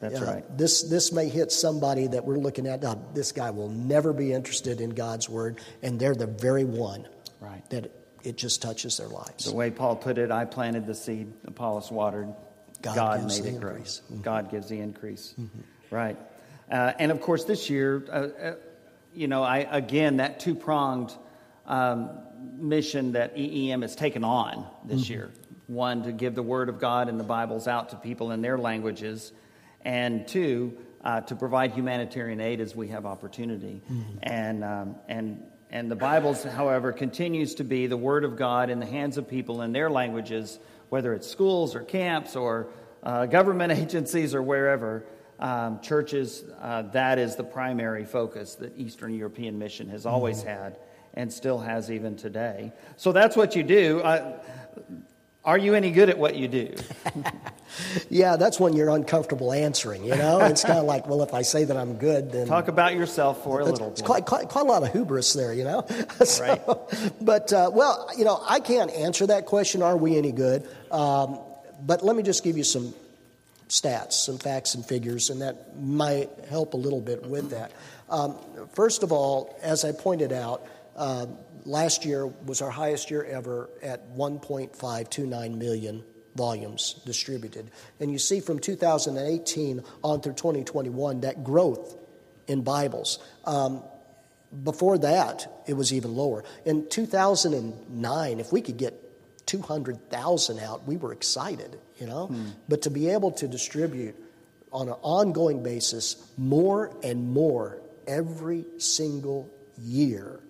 That's 0.00 0.20
uh, 0.20 0.24
right. 0.24 0.58
This 0.58 0.82
this 0.82 1.12
may 1.12 1.28
hit 1.28 1.52
somebody 1.52 2.06
that 2.06 2.24
we're 2.24 2.38
looking 2.38 2.66
at. 2.66 2.82
Now, 2.82 3.00
this 3.14 3.32
guy 3.32 3.50
will 3.50 3.68
never 3.68 4.12
be 4.12 4.32
interested 4.32 4.80
in 4.80 4.90
God's 4.90 5.28
word, 5.28 5.60
and 5.82 5.98
they're 5.98 6.14
the 6.14 6.26
very 6.26 6.64
one. 6.64 7.06
Right. 7.40 7.68
That 7.70 7.92
it 8.22 8.36
just 8.36 8.62
touches 8.62 8.96
their 8.96 9.08
lives. 9.08 9.44
The 9.44 9.54
way 9.54 9.70
Paul 9.70 9.96
put 9.96 10.18
it, 10.18 10.30
I 10.30 10.44
planted 10.44 10.86
the 10.86 10.94
seed, 10.94 11.32
Apollos 11.46 11.90
watered, 11.90 12.34
God, 12.82 12.94
God 12.94 13.26
made 13.26 13.44
it 13.44 13.60
grow. 13.60 13.74
Mm-hmm. 13.74 14.20
God 14.22 14.50
gives 14.50 14.68
the 14.68 14.78
increase. 14.80 15.34
Mm-hmm. 15.38 15.94
Right. 15.94 16.16
Uh, 16.70 16.92
and 16.98 17.10
of 17.10 17.20
course, 17.20 17.44
this 17.44 17.70
year, 17.70 18.04
uh, 18.08 18.12
uh 18.12 18.54
you 19.14 19.26
know, 19.26 19.42
I 19.42 19.58
again 19.58 20.18
that 20.18 20.40
two 20.40 20.54
pronged 20.54 21.12
um, 21.66 22.10
mission 22.56 23.12
that 23.12 23.36
EEM 23.36 23.82
has 23.82 23.96
taken 23.96 24.22
on 24.22 24.66
this 24.84 25.04
mm-hmm. 25.04 25.12
year. 25.12 25.30
One, 25.68 26.04
to 26.04 26.12
give 26.12 26.34
the 26.34 26.42
Word 26.42 26.70
of 26.70 26.80
God 26.80 27.10
and 27.10 27.20
the 27.20 27.24
Bibles 27.24 27.68
out 27.68 27.90
to 27.90 27.96
people 27.96 28.32
in 28.32 28.40
their 28.40 28.56
languages, 28.56 29.32
and 29.84 30.26
two, 30.26 30.78
uh, 31.04 31.20
to 31.20 31.36
provide 31.36 31.72
humanitarian 31.72 32.40
aid 32.40 32.62
as 32.62 32.74
we 32.74 32.88
have 32.88 33.04
opportunity. 33.04 33.82
Mm-hmm. 33.84 34.18
And, 34.22 34.64
um, 34.64 34.96
and, 35.08 35.42
and 35.70 35.90
the 35.90 35.96
Bibles, 35.96 36.42
however, 36.42 36.90
continues 36.92 37.56
to 37.56 37.64
be 37.64 37.86
the 37.86 37.98
Word 37.98 38.24
of 38.24 38.34
God 38.34 38.70
in 38.70 38.80
the 38.80 38.86
hands 38.86 39.18
of 39.18 39.28
people 39.28 39.60
in 39.60 39.72
their 39.72 39.90
languages, 39.90 40.58
whether 40.88 41.12
it's 41.12 41.28
schools 41.28 41.74
or 41.74 41.82
camps 41.82 42.34
or 42.34 42.68
uh, 43.02 43.26
government 43.26 43.70
agencies 43.78 44.34
or 44.34 44.42
wherever. 44.42 45.04
Um, 45.38 45.80
churches, 45.80 46.44
uh, 46.62 46.82
that 46.92 47.18
is 47.18 47.36
the 47.36 47.44
primary 47.44 48.06
focus 48.06 48.54
that 48.54 48.76
Eastern 48.78 49.14
European 49.14 49.58
Mission 49.58 49.90
has 49.90 50.06
always 50.06 50.38
mm-hmm. 50.38 50.48
had 50.48 50.78
and 51.12 51.32
still 51.32 51.58
has 51.58 51.90
even 51.90 52.16
today. 52.16 52.72
So 52.96 53.12
that's 53.12 53.36
what 53.36 53.54
you 53.54 53.62
do. 53.62 54.00
Uh, 54.00 54.40
are 55.44 55.58
you 55.58 55.74
any 55.74 55.90
good 55.90 56.10
at 56.10 56.18
what 56.18 56.36
you 56.36 56.48
do? 56.48 56.74
yeah, 58.10 58.36
that's 58.36 58.58
when 58.60 58.74
you're 58.74 58.90
uncomfortable 58.90 59.52
answering, 59.52 60.04
you 60.04 60.14
know? 60.14 60.40
It's 60.40 60.62
kind 60.62 60.78
of 60.78 60.84
like, 60.84 61.06
well, 61.06 61.22
if 61.22 61.32
I 61.32 61.42
say 61.42 61.64
that 61.64 61.76
I'm 61.76 61.94
good, 61.94 62.32
then. 62.32 62.46
Talk 62.46 62.68
about 62.68 62.94
yourself 62.94 63.44
for 63.44 63.60
a 63.60 63.64
little 63.64 63.90
It's 63.90 64.02
quite, 64.02 64.26
quite, 64.26 64.48
quite, 64.48 64.66
a 64.66 64.68
lot 64.68 64.82
of 64.82 64.92
hubris 64.92 65.32
there, 65.32 65.52
you 65.52 65.64
know? 65.64 65.86
so, 66.24 66.44
right. 66.44 67.12
But, 67.20 67.52
uh, 67.52 67.70
well, 67.72 68.10
you 68.16 68.24
know, 68.24 68.42
I 68.46 68.60
can't 68.60 68.90
answer 68.90 69.26
that 69.28 69.46
question, 69.46 69.82
are 69.82 69.96
we 69.96 70.18
any 70.18 70.32
good? 70.32 70.68
Um, 70.90 71.38
but 71.80 72.04
let 72.04 72.16
me 72.16 72.22
just 72.22 72.42
give 72.42 72.56
you 72.58 72.64
some 72.64 72.92
stats, 73.68 74.14
some 74.14 74.38
facts 74.38 74.74
and 74.74 74.84
figures, 74.84 75.30
and 75.30 75.40
that 75.42 75.80
might 75.80 76.30
help 76.48 76.74
a 76.74 76.76
little 76.76 77.00
bit 77.00 77.24
with 77.24 77.50
that. 77.50 77.72
Um, 78.10 78.36
first 78.74 79.02
of 79.02 79.12
all, 79.12 79.56
as 79.62 79.84
I 79.84 79.92
pointed 79.92 80.32
out, 80.32 80.66
uh, 80.96 81.26
last 81.68 82.04
year 82.04 82.26
was 82.26 82.62
our 82.62 82.70
highest 82.70 83.10
year 83.10 83.22
ever 83.24 83.68
at 83.82 84.14
1.529 84.16 85.56
million 85.56 86.02
volumes 86.34 86.94
distributed. 87.04 87.70
And 88.00 88.10
you 88.10 88.18
see 88.18 88.40
from 88.40 88.58
2018 88.58 89.82
on 90.02 90.20
through 90.20 90.34
2021 90.34 91.20
that 91.20 91.44
growth 91.44 91.96
in 92.46 92.62
Bibles. 92.62 93.18
Um, 93.44 93.82
before 94.64 94.96
that, 94.98 95.62
it 95.66 95.74
was 95.74 95.92
even 95.92 96.14
lower. 96.14 96.42
In 96.64 96.88
2009, 96.88 98.40
if 98.40 98.50
we 98.50 98.62
could 98.62 98.78
get 98.78 98.94
200,000 99.46 100.58
out, 100.60 100.86
we 100.86 100.96
were 100.96 101.12
excited, 101.12 101.78
you 101.98 102.06
know? 102.06 102.34
But 102.68 102.82
to 102.82 102.90
be 102.90 103.10
able 103.10 103.32
to 103.32 103.48
distribute 103.48 104.16
on 104.72 104.88
an 104.88 104.94
ongoing 105.02 105.62
basis 105.62 106.16
more 106.38 106.94
and 107.02 107.30
more 107.30 107.80
every 108.06 108.64
single 108.78 109.50
year 109.78 110.40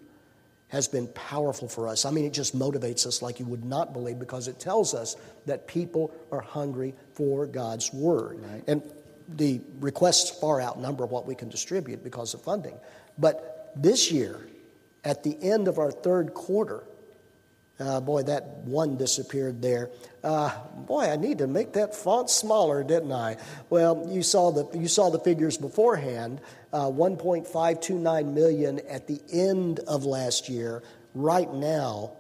has 0.69 0.87
been 0.89 1.09
powerful 1.09 1.69
for 1.69 1.89
us. 1.89 2.05
I 2.05 2.11
mean, 2.11 2.25
it 2.25 2.33
just 2.33 2.57
motivates 2.57 3.07
us 3.07 3.23
like 3.23 3.41
you 3.41 3.47
would 3.47 3.65
not 3.65 3.93
believe 3.93 4.19
because 4.19 4.49
it 4.49 4.61
tells 4.61 4.95
us 4.95 5.17
that 5.47 5.67
people 5.67 6.15
are 6.31 6.41
hungry 6.41 6.95
for 7.15 7.47
God's 7.47 7.93
Word. 7.93 8.41
Right. 8.43 8.63
And 8.67 8.83
the 9.29 9.61
requests 9.81 10.39
far 10.39 10.61
outnumber 10.61 11.07
what 11.07 11.27
we 11.27 11.35
can 11.35 11.49
distribute 11.49 12.05
because 12.05 12.35
of 12.35 12.43
funding. 12.43 12.77
But 13.19 13.73
this 13.77 14.11
year, 14.11 14.47
at 15.05 15.23
the 15.23 15.37
end 15.43 15.69
of 15.69 15.79
our 15.79 15.91
third 15.91 16.35
quarter, 16.35 16.85
uh, 17.81 18.01
boy, 18.01 18.25
that 18.25 18.59
one 18.65 18.97
disappeared 18.97 19.63
there. 19.63 19.91
Uh, 20.25 20.51
boy, 20.75 21.05
I 21.05 21.17
need 21.17 21.39
to 21.39 21.47
make 21.47 21.75
that 21.75 21.95
font 21.95 22.29
smaller, 22.29 22.83
didn't 22.83 23.13
I? 23.13 23.37
Well, 23.71 24.09
you 24.11 24.23
saw 24.23 24.51
the 24.51 24.77
you 24.77 24.89
saw 24.89 25.11
the 25.11 25.21
figures 25.21 25.57
beforehand. 25.57 26.41
Uh, 26.71 26.91
1.529 26.91 28.35
million 28.35 28.79
at 28.91 29.07
the 29.07 29.23
end 29.33 29.81
of 29.81 30.05
last 30.05 30.51
year. 30.51 30.83
Right 31.15 31.53
now, 31.53 32.13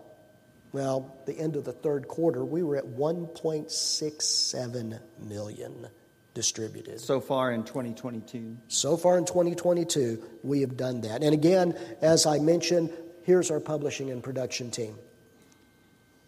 well, 0.73 1.15
the 1.27 1.39
end 1.39 1.57
of 1.57 1.65
the 1.65 1.73
third 1.73 2.09
quarter, 2.09 2.45
we 2.45 2.63
were 2.63 2.77
at 2.77 2.87
1.67 2.87 5.01
million 5.21 5.89
distributed. 6.35 7.01
So 7.01 7.21
far 7.21 7.53
in 7.53 7.65
2022. 7.65 8.57
So 8.69 8.97
far 8.97 9.19
in 9.19 9.25
2022, 9.25 10.23
we 10.43 10.61
have 10.61 10.77
done 10.77 11.01
that. 11.03 11.23
And 11.23 11.35
again, 11.35 11.77
as 12.01 12.27
I 12.27 12.39
mentioned, 12.39 12.93
here's 13.25 13.51
our 13.51 13.61
publishing 13.61 14.11
and 14.11 14.23
production 14.23 14.71
team. 14.71 14.97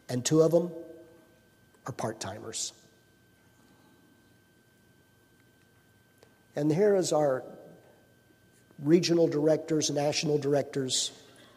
And 0.08 0.24
two 0.24 0.42
of 0.42 0.50
them 0.50 0.72
are 1.86 1.92
part 1.92 2.18
timers. 2.18 2.72
And 6.56 6.72
here 6.72 6.96
is 6.96 7.12
our 7.12 7.44
regional 8.82 9.28
directors, 9.28 9.90
national 9.90 10.38
directors 10.38 11.12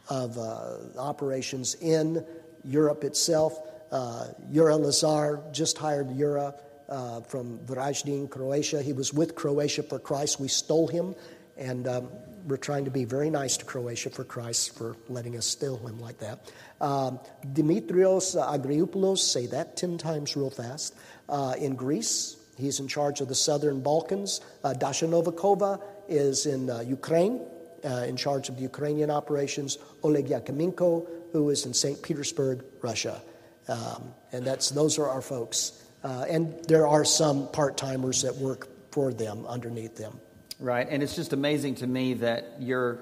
of 0.10 0.38
uh, 0.38 0.78
operations 0.98 1.76
in 1.76 2.26
Europe 2.64 3.04
itself. 3.04 3.58
Uh, 3.92 4.28
Jura 4.52 4.76
Lazar 4.76 5.42
just 5.52 5.78
hired 5.78 6.16
Jura 6.18 6.54
uh, 6.90 7.22
from 7.22 7.60
Varaždin, 7.60 8.30
Croatia. 8.30 8.82
He 8.82 8.94
was 8.94 9.14
with 9.14 9.36
Croatia 9.36 9.84
for 9.84 10.00
Christ. 10.00 10.40
We 10.40 10.48
stole 10.48 10.88
him, 10.88 11.16
and 11.58 11.88
um, 11.88 12.10
we're 12.46 12.58
trying 12.58 12.86
to 12.86 12.92
be 12.92 13.06
very 13.06 13.30
nice 13.30 13.58
to 13.58 13.66
Croatia 13.66 14.10
for 14.10 14.24
Christ 14.24 14.78
for 14.78 14.96
letting 15.08 15.38
us 15.38 15.46
steal 15.46 15.78
him 15.78 16.00
like 16.00 16.18
that. 16.20 16.52
Um, 16.82 17.20
Dimitrios 17.54 18.36
Agriopoulos, 18.36 19.20
say 19.20 19.46
that 19.48 19.78
10 19.78 19.98
times 19.98 20.36
real 20.36 20.50
fast, 20.50 20.96
uh, 21.30 21.56
in 21.58 21.76
Greece. 21.76 22.38
He's 22.58 22.80
in 22.80 22.88
charge 22.88 23.22
of 23.22 23.28
the 23.30 23.36
southern 23.36 23.82
Balkans. 23.82 24.42
Uh, 24.64 24.74
Dasha 24.74 25.06
Novikova 25.06 25.82
is 26.08 26.46
in 26.46 26.70
uh, 26.70 26.80
Ukraine, 26.82 27.42
uh, 27.84 28.06
in 28.08 28.16
charge 28.16 28.50
of 28.50 28.56
the 28.56 28.62
Ukrainian 28.62 29.10
operations. 29.10 29.78
Oleg 30.04 30.28
Yakimenko, 30.28 31.08
who 31.32 31.50
is 31.50 31.66
in 31.66 31.74
St. 31.74 32.02
Petersburg, 32.02 32.64
Russia. 32.82 33.22
Um, 33.68 34.14
and 34.32 34.46
that's, 34.46 34.70
those 34.70 35.00
are 35.00 35.08
our 35.08 35.22
folks. 35.22 35.84
Uh, 36.04 36.26
and 36.30 36.54
there 36.68 36.86
are 36.86 37.06
some 37.06 37.48
part 37.50 37.78
timers 37.78 38.22
that 38.24 38.36
work 38.36 38.68
for 38.92 39.14
them 39.14 39.46
underneath 39.46 39.96
them. 39.96 40.20
Right, 40.60 40.88
and 40.90 41.02
it's 41.02 41.16
just 41.16 41.34
amazing 41.34 41.76
to 41.76 41.88
me 41.88 42.14
that 42.16 42.56
your 42.60 43.00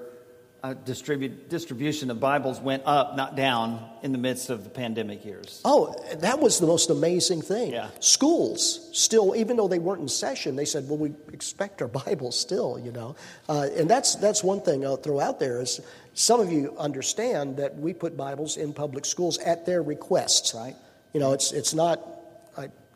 uh, 0.62 0.74
distribute, 0.74 1.48
distribution 1.48 2.10
of 2.10 2.20
Bibles 2.20 2.60
went 2.60 2.84
up, 2.86 3.16
not 3.16 3.34
down, 3.34 3.84
in 4.02 4.12
the 4.12 4.18
midst 4.18 4.48
of 4.48 4.62
the 4.62 4.70
pandemic 4.70 5.24
years. 5.24 5.60
Oh, 5.64 5.94
that 6.18 6.38
was 6.38 6.60
the 6.60 6.66
most 6.66 6.88
amazing 6.90 7.42
thing. 7.42 7.72
Yeah. 7.72 7.88
Schools 7.98 8.88
still, 8.92 9.34
even 9.34 9.56
though 9.56 9.66
they 9.66 9.80
weren't 9.80 10.02
in 10.02 10.08
session, 10.08 10.54
they 10.54 10.64
said, 10.64 10.88
"Well, 10.88 10.98
we 10.98 11.14
expect 11.32 11.82
our 11.82 11.88
Bibles 12.06 12.38
still," 12.38 12.78
you 12.78 12.92
know. 12.92 13.16
Uh, 13.48 13.68
and 13.76 13.90
that's 13.90 14.14
that's 14.16 14.44
one 14.44 14.60
thing 14.60 14.86
I'll 14.86 14.96
throw 14.96 15.18
out 15.18 15.40
there 15.40 15.60
is 15.60 15.80
some 16.14 16.40
of 16.40 16.52
you 16.52 16.76
understand 16.78 17.56
that 17.56 17.76
we 17.76 17.92
put 17.92 18.16
Bibles 18.16 18.56
in 18.56 18.72
public 18.72 19.04
schools 19.04 19.38
at 19.38 19.66
their 19.66 19.82
request. 19.82 20.52
Right. 20.54 20.76
You 21.12 21.20
know, 21.20 21.32
it's 21.32 21.52
it's 21.52 21.74
not. 21.74 22.00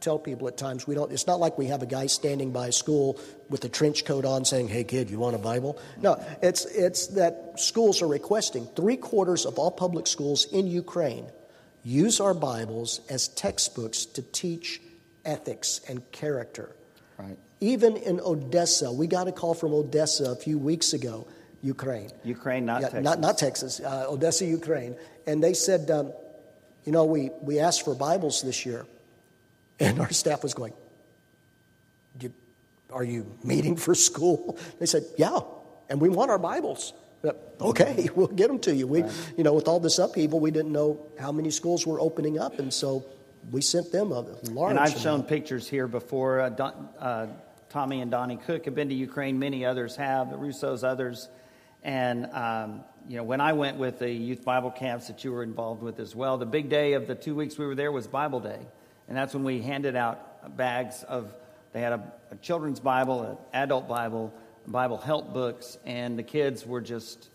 Tell 0.01 0.18
people 0.18 0.47
at 0.48 0.56
times 0.56 0.86
we 0.86 0.94
don't. 0.94 1.10
It's 1.10 1.27
not 1.27 1.40
like 1.40 1.59
we 1.59 1.66
have 1.66 1.82
a 1.82 1.86
guy 1.86 2.06
standing 2.06 2.52
by 2.52 2.68
a 2.68 2.73
school 2.73 3.18
with 3.48 3.64
a 3.64 3.68
trench 3.68 4.05
coat 4.05 4.24
on 4.24 4.44
saying, 4.44 4.68
"Hey, 4.68 4.85
kid, 4.85 5.10
you 5.10 5.18
want 5.18 5.35
a 5.35 5.39
Bible?" 5.39 5.78
No, 6.01 6.23
it's 6.43 6.64
it's 6.66 7.09
that 7.09 7.55
schools 7.56 8.02
are 8.02 8.06
requesting. 8.06 8.66
Three 8.77 8.97
quarters 8.97 9.47
of 9.47 9.59
all 9.59 9.70
public 9.70 10.06
schools 10.06 10.47
in 10.52 10.66
Ukraine 10.66 11.27
use 11.82 12.20
our 12.20 12.35
Bibles 12.35 13.01
as 13.09 13.28
textbooks 13.28 14.05
to 14.05 14.23
teach 14.23 14.81
ethics 15.24 15.81
and 15.89 16.10
character. 16.12 16.74
Right. 17.18 17.39
Even 17.60 17.97
in 17.97 18.20
Odessa, 18.20 18.93
we 18.93 19.06
got 19.06 19.28
a 19.28 19.32
call 19.32 19.55
from 19.55 19.73
Odessa 19.73 20.32
a 20.32 20.36
few 20.36 20.59
weeks 20.59 20.93
ago, 20.93 21.27
Ukraine. 21.62 22.10
Ukraine, 22.24 22.66
not 22.66 22.81
Yeah, 22.81 22.89
Texas. 22.89 23.05
Not, 23.05 23.20
not 23.20 23.39
Texas, 23.39 23.81
uh, 23.81 24.06
Odessa, 24.09 24.44
Ukraine. 24.44 24.97
And 25.27 25.43
they 25.43 25.55
said, 25.55 25.90
um, 25.90 26.12
you 26.85 26.93
know, 26.93 27.05
we, 27.05 27.31
we 27.43 27.59
asked 27.59 27.85
for 27.85 27.94
Bibles 27.94 28.43
this 28.43 28.66
year. 28.66 28.86
And 29.78 30.01
our 30.01 30.11
staff 30.11 30.43
was 30.43 30.55
going, 30.55 30.73
Are 32.90 33.05
you 33.05 33.39
meeting 33.44 33.77
for 33.77 33.94
school? 33.94 34.59
They 34.78 34.86
said, 34.86 35.05
Yeah, 35.16 35.40
and 35.89 36.01
we 36.01 36.09
want 36.09 36.31
our 36.31 36.39
Bibles. 36.39 36.93
Okay, 37.61 38.09
we'll 38.15 38.28
get 38.28 38.48
them 38.48 38.59
to 38.61 38.74
you. 38.74 38.86
We, 38.86 39.05
you 39.36 39.44
know, 39.44 39.55
with 39.55 39.69
all 39.69 39.81
this 39.81 39.98
upheaval, 39.98 40.40
we 40.40 40.51
didn't 40.51 40.73
know 40.73 41.07
how 41.19 41.32
many 41.32 41.51
schools 41.51 41.86
were 41.86 42.01
opening 42.01 42.39
up, 42.39 42.59
and 42.59 42.73
so 42.73 43.05
we 43.51 43.62
sent 43.62 43.93
them 43.93 44.12
a 44.12 44.20
large. 44.20 44.70
And 44.70 44.78
I've 44.78 44.90
amount. 44.90 45.01
shown 45.01 45.23
pictures 45.23 45.69
here 45.69 45.89
before. 45.89 46.40
Uh, 46.40 46.48
Don, 46.51 46.89
uh, 46.98 47.27
Tommy 47.69 48.01
and 48.01 48.11
Donnie 48.11 48.36
Cook 48.36 48.65
have 48.66 48.74
been 48.74 48.89
to 48.89 48.94
Ukraine. 48.94 49.39
Many 49.39 49.65
others 49.65 49.97
have. 49.97 50.31
The 50.31 50.36
Russos, 50.36 50.85
others. 50.85 51.28
And 51.82 52.27
um, 52.32 52.85
you 53.09 53.16
know, 53.16 53.23
when 53.23 53.40
I 53.40 53.53
went 53.53 53.77
with 53.77 53.98
the 53.98 54.11
youth 54.11 54.44
Bible 54.44 54.70
camps 54.70 55.09
that 55.09 55.24
you 55.24 55.32
were 55.32 55.43
involved 55.43 55.82
with 55.82 56.01
as 56.01 56.15
well, 56.15 56.39
the 56.39 56.47
big 56.47 56.69
day 56.69 56.94
of 56.94 57.07
the 57.07 57.15
two 57.15 57.35
weeks 57.35 57.59
we 57.59 57.66
were 57.66 57.74
there 57.74 57.93
was 57.93 58.07
Bible 58.07 58.40
Day, 58.40 58.61
and 59.09 59.16
that's 59.16 59.35
when 59.35 59.45
we 59.45 59.61
handed 59.61 59.97
out 59.97 60.57
bags 60.57 61.03
of. 61.05 61.33
They 61.73 61.83
had 61.83 61.93
a, 61.93 62.12
a 62.31 62.37
children's 62.37 62.81
Bible, 62.81 63.23
an 63.23 63.37
adult 63.53 63.87
Bible, 63.87 64.33
Bible 64.66 64.97
help 64.97 65.35
books, 65.35 65.78
and 65.85 66.19
the 66.19 66.23
kids 66.23 66.66
were 66.66 66.81
just 66.81 67.28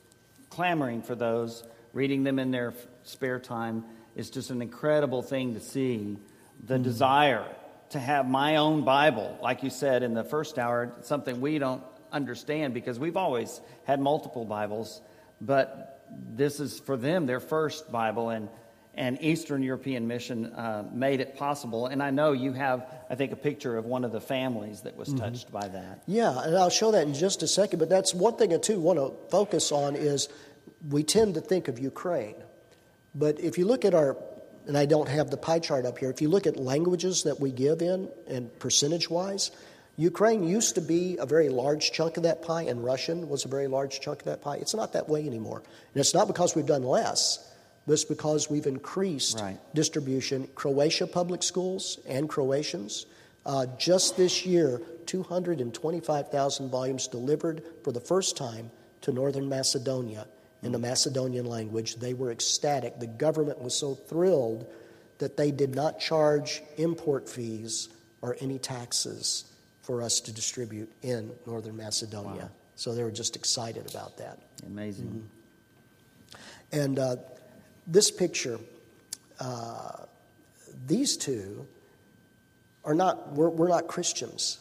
clamoring 0.49 1.03
for 1.03 1.15
those, 1.15 1.63
reading 1.93 2.23
them 2.23 2.39
in 2.39 2.51
their 2.51 2.73
spare 3.03 3.39
time. 3.39 3.83
It's 4.15 4.29
just 4.29 4.49
an 4.49 4.61
incredible 4.61 5.21
thing 5.21 5.53
to 5.53 5.59
see 5.59 6.17
the 6.65 6.77
hmm. 6.77 6.83
desire 6.83 7.45
to 7.91 7.99
have 7.99 8.27
my 8.27 8.55
own 8.55 8.83
Bible, 8.83 9.37
like 9.41 9.63
you 9.63 9.69
said 9.69 10.01
in 10.01 10.13
the 10.13 10.23
first 10.23 10.57
hour, 10.57 10.93
something 11.01 11.41
we 11.41 11.59
don't 11.59 11.83
understand 12.11 12.73
because 12.73 12.97
we've 12.97 13.17
always 13.17 13.59
had 13.83 13.99
multiple 13.99 14.45
Bibles, 14.45 15.01
but 15.41 16.05
this 16.33 16.59
is 16.59 16.79
for 16.79 16.95
them 16.95 17.25
their 17.25 17.39
first 17.39 17.91
Bible, 17.91 18.29
and 18.29 18.49
and 18.95 19.21
Eastern 19.21 19.63
European 19.63 20.07
Mission 20.07 20.47
uh, 20.47 20.83
made 20.91 21.21
it 21.21 21.37
possible. 21.37 21.87
And 21.87 22.03
I 22.03 22.11
know 22.11 22.33
you 22.33 22.53
have, 22.53 22.85
I 23.09 23.15
think, 23.15 23.31
a 23.31 23.37
picture 23.37 23.77
of 23.77 23.85
one 23.85 24.03
of 24.03 24.11
the 24.11 24.21
families 24.21 24.81
that 24.81 24.97
was 24.97 25.13
touched 25.13 25.51
by 25.51 25.67
that. 25.67 26.03
Yeah, 26.07 26.37
and 26.41 26.57
I'll 26.57 26.69
show 26.69 26.91
that 26.91 27.07
in 27.07 27.13
just 27.13 27.41
a 27.41 27.47
second. 27.47 27.79
But 27.79 27.89
that's 27.89 28.13
one 28.13 28.35
thing 28.35 28.53
I 28.53 28.57
too 28.57 28.79
want 28.79 28.99
to 28.99 29.13
focus 29.29 29.71
on 29.71 29.95
is 29.95 30.27
we 30.89 31.03
tend 31.03 31.35
to 31.35 31.41
think 31.41 31.67
of 31.67 31.79
Ukraine, 31.79 32.35
but 33.15 33.39
if 33.39 33.57
you 33.57 33.65
look 33.65 33.85
at 33.85 33.93
our, 33.93 34.17
and 34.67 34.77
I 34.77 34.85
don't 34.85 35.07
have 35.07 35.29
the 35.29 35.37
pie 35.37 35.59
chart 35.59 35.85
up 35.85 35.97
here. 35.97 36.09
If 36.09 36.21
you 36.21 36.29
look 36.29 36.45
at 36.45 36.57
languages 36.57 37.23
that 37.23 37.39
we 37.39 37.51
give 37.51 37.81
in 37.81 38.09
and 38.27 38.57
percentage 38.59 39.09
wise, 39.09 39.51
Ukraine 39.97 40.47
used 40.47 40.75
to 40.75 40.81
be 40.81 41.17
a 41.17 41.25
very 41.25 41.49
large 41.49 41.91
chunk 41.91 42.17
of 42.17 42.23
that 42.23 42.41
pie, 42.41 42.63
and 42.63 42.83
Russian 42.83 43.27
was 43.27 43.45
a 43.45 43.47
very 43.47 43.67
large 43.67 43.99
chunk 44.01 44.19
of 44.19 44.25
that 44.25 44.41
pie. 44.41 44.57
It's 44.57 44.73
not 44.73 44.93
that 44.93 45.09
way 45.09 45.25
anymore, 45.25 45.57
and 45.93 45.99
it's 45.99 46.13
not 46.13 46.27
because 46.27 46.55
we've 46.55 46.65
done 46.65 46.83
less. 46.83 47.50
It's 47.87 48.05
because 48.05 48.49
we've 48.49 48.67
increased 48.67 49.39
Right. 49.39 49.59
distribution. 49.73 50.47
Croatia 50.55 51.07
public 51.07 51.43
schools 51.43 51.99
and 52.05 52.29
Croatians. 52.29 53.05
Uh, 53.45 53.65
just 53.77 54.17
this 54.17 54.45
year, 54.45 54.81
225,000 55.07 56.69
volumes 56.69 57.07
delivered 57.07 57.63
for 57.83 57.91
the 57.91 57.99
first 57.99 58.37
time 58.37 58.71
to 59.01 59.11
Northern 59.11 59.49
Macedonia 59.49 60.27
in 60.61 60.71
the 60.71 60.79
Macedonian 60.79 61.45
language. 61.47 61.95
They 61.95 62.13
were 62.13 62.31
ecstatic. 62.31 62.99
The 62.99 63.07
government 63.07 63.59
was 63.59 63.73
so 63.75 63.95
thrilled 63.95 64.67
that 65.17 65.35
they 65.37 65.51
did 65.51 65.73
not 65.75 65.99
charge 65.99 66.61
import 66.77 67.27
fees 67.27 67.89
or 68.21 68.37
any 68.39 68.59
taxes 68.59 69.45
for 69.81 70.01
us 70.03 70.19
to 70.21 70.31
distribute 70.31 70.91
in 71.01 71.31
Northern 71.47 71.75
Macedonia. 71.75 72.51
So 72.75 72.93
they 72.93 73.03
were 73.03 73.11
just 73.11 73.35
excited 73.35 73.89
about 73.89 74.17
that. 74.17 74.39
Amazing. 74.65 75.27
And 76.71 76.99
uh, 76.99 77.17
this 77.87 78.11
picture, 78.11 78.59
uh, 79.39 79.91
these 80.87 81.17
two 81.17 81.65
are 82.83 82.93
not, 82.93 83.33
we're, 83.33 83.49
we're 83.49 83.69
not 83.69 83.87
Christians. 83.87 84.59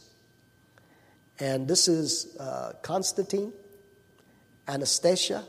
And 1.39 1.67
this 1.67 1.89
is 1.89 2.37
uh, 2.39 2.73
Constantine, 2.83 3.53
Anastasia, 4.69 5.45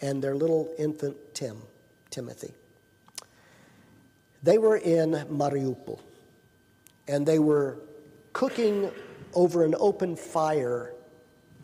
and 0.00 0.22
their 0.22 0.34
little 0.34 0.68
infant 0.78 1.16
Tim, 1.34 1.56
Timothy. 2.10 2.52
They 4.42 4.58
were 4.58 4.76
in 4.76 5.12
Mariupol, 5.12 6.00
and 7.06 7.24
they 7.24 7.38
were 7.38 7.78
cooking 8.32 8.90
over 9.34 9.64
an 9.64 9.74
open 9.78 10.16
fire 10.16 10.92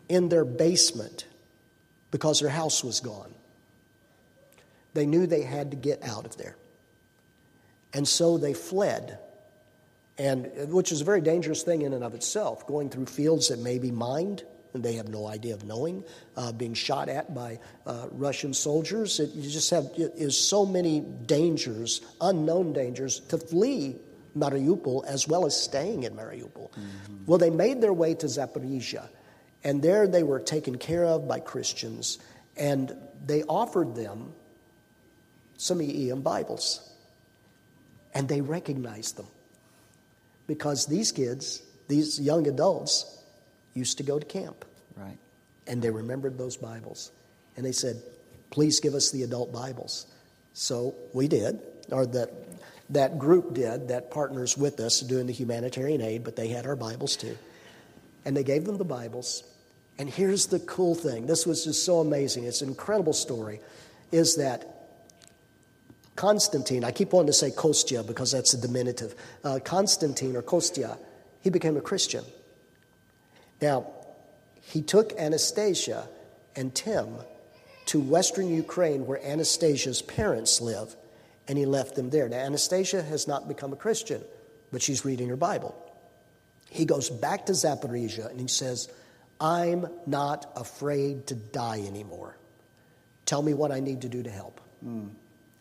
in 0.07 0.29
their 0.29 0.45
basement 0.45 1.25
because 2.09 2.39
their 2.39 2.49
house 2.49 2.83
was 2.83 2.99
gone. 2.99 3.33
They 4.93 5.05
knew 5.05 5.27
they 5.27 5.43
had 5.43 5.71
to 5.71 5.77
get 5.77 6.03
out 6.03 6.25
of 6.25 6.37
there. 6.37 6.55
And 7.93 8.07
so 8.07 8.37
they 8.37 8.53
fled, 8.53 9.19
and, 10.17 10.71
which 10.71 10.91
is 10.91 11.01
a 11.01 11.03
very 11.03 11.21
dangerous 11.21 11.63
thing 11.63 11.81
in 11.81 11.93
and 11.93 12.03
of 12.03 12.13
itself, 12.13 12.67
going 12.67 12.89
through 12.89 13.07
fields 13.07 13.49
that 13.49 13.59
may 13.59 13.79
be 13.79 13.91
mined 13.91 14.43
and 14.73 14.83
they 14.83 14.93
have 14.93 15.09
no 15.09 15.27
idea 15.27 15.53
of 15.53 15.63
knowing, 15.63 16.03
uh, 16.37 16.51
being 16.51 16.73
shot 16.73 17.09
at 17.09 17.33
by 17.33 17.59
uh, 17.85 18.07
Russian 18.11 18.53
soldiers. 18.53 19.19
It, 19.19 19.31
you 19.31 19.49
just 19.49 19.69
have 19.71 19.85
it 19.97 20.13
is 20.15 20.37
so 20.37 20.65
many 20.65 21.01
dangers, 21.01 22.01
unknown 22.21 22.73
dangers, 22.73 23.19
to 23.29 23.37
flee 23.37 23.95
Mariupol 24.37 25.05
as 25.05 25.27
well 25.27 25.45
as 25.45 25.59
staying 25.59 26.03
in 26.03 26.13
Mariupol. 26.13 26.71
Mm-hmm. 26.71 27.25
Well, 27.25 27.39
they 27.39 27.49
made 27.49 27.81
their 27.81 27.93
way 27.93 28.13
to 28.15 28.27
Zaporizhia, 28.27 29.09
and 29.63 29.81
there 29.81 30.07
they 30.07 30.23
were 30.23 30.39
taken 30.39 30.77
care 30.77 31.05
of 31.05 31.27
by 31.27 31.39
Christians, 31.39 32.19
and 32.55 32.95
they 33.25 33.43
offered 33.43 33.95
them 33.95 34.33
some 35.59 35.79
EEM 35.79 36.23
Bibles. 36.23 36.89
And 38.13 38.27
they 38.27 38.41
recognized 38.41 39.17
them 39.17 39.27
because 40.47 40.87
these 40.87 41.11
kids, 41.11 41.61
these 41.87 42.19
young 42.19 42.47
adults, 42.47 43.21
used 43.75 43.97
to 43.97 44.03
go 44.03 44.17
to 44.17 44.25
camp. 44.25 44.65
Right. 44.95 45.17
And 45.67 45.81
they 45.81 45.91
remembered 45.91 46.37
those 46.37 46.57
Bibles. 46.57 47.11
And 47.55 47.65
they 47.65 47.71
said, 47.71 48.01
please 48.49 48.79
give 48.79 48.95
us 48.95 49.11
the 49.11 49.21
adult 49.23 49.51
Bibles. 49.51 50.07
So 50.53 50.95
we 51.13 51.27
did, 51.27 51.59
or 51.91 52.05
that, 52.07 52.31
that 52.89 53.19
group 53.19 53.53
did, 53.53 53.89
that 53.89 54.09
partners 54.09 54.57
with 54.57 54.79
us 54.79 55.01
doing 55.01 55.27
the 55.27 55.33
humanitarian 55.33 56.01
aid, 56.01 56.23
but 56.23 56.35
they 56.35 56.47
had 56.47 56.65
our 56.65 56.75
Bibles 56.75 57.15
too. 57.15 57.37
And 58.25 58.35
they 58.35 58.43
gave 58.43 58.65
them 58.65 58.77
the 58.77 58.85
Bibles. 58.85 59.43
And 59.99 60.09
here's 60.09 60.47
the 60.47 60.59
cool 60.61 60.95
thing 60.95 61.25
this 61.27 61.45
was 61.45 61.65
just 61.65 61.85
so 61.85 61.99
amazing. 61.99 62.45
It's 62.45 62.61
an 62.61 62.69
incredible 62.69 63.13
story. 63.13 63.59
Is 64.11 64.37
that 64.37 64.78
Constantine, 66.19 66.83
I 66.83 66.91
keep 66.91 67.13
wanting 67.13 67.27
to 67.27 67.33
say 67.33 67.49
Kostya 67.49 68.03
because 68.03 68.33
that's 68.33 68.53
a 68.53 68.59
diminutive. 68.59 69.15
Uh, 69.41 69.59
Constantine 69.63 70.35
or 70.35 70.41
Kostya, 70.41 70.97
he 71.39 71.49
became 71.49 71.77
a 71.77 71.81
Christian. 71.81 72.25
Now, 73.61 73.87
he 74.59 74.81
took 74.81 75.13
Anastasia 75.17 76.09
and 76.57 76.75
Tim 76.75 77.07
to 77.85 78.01
western 78.01 78.53
Ukraine 78.53 79.07
where 79.07 79.25
Anastasia's 79.25 80.01
parents 80.01 80.59
live, 80.59 80.93
and 81.47 81.57
he 81.57 81.65
left 81.65 81.95
them 81.95 82.09
there. 82.09 82.27
Now, 82.27 82.39
Anastasia 82.39 83.01
has 83.01 83.25
not 83.25 83.47
become 83.47 83.71
a 83.71 83.77
Christian, 83.77 84.21
but 84.73 84.81
she's 84.81 85.05
reading 85.05 85.29
her 85.29 85.37
Bible. 85.37 85.73
He 86.69 86.83
goes 86.83 87.09
back 87.09 87.45
to 87.45 87.53
Zaporizhia 87.53 88.29
and 88.29 88.41
he 88.41 88.49
says, 88.49 88.89
I'm 89.39 89.87
not 90.05 90.51
afraid 90.57 91.27
to 91.27 91.35
die 91.35 91.79
anymore. 91.87 92.35
Tell 93.25 93.41
me 93.41 93.53
what 93.53 93.71
I 93.71 93.79
need 93.79 94.01
to 94.01 94.09
do 94.09 94.21
to 94.21 94.29
help. 94.29 94.59
Mm. 94.85 95.11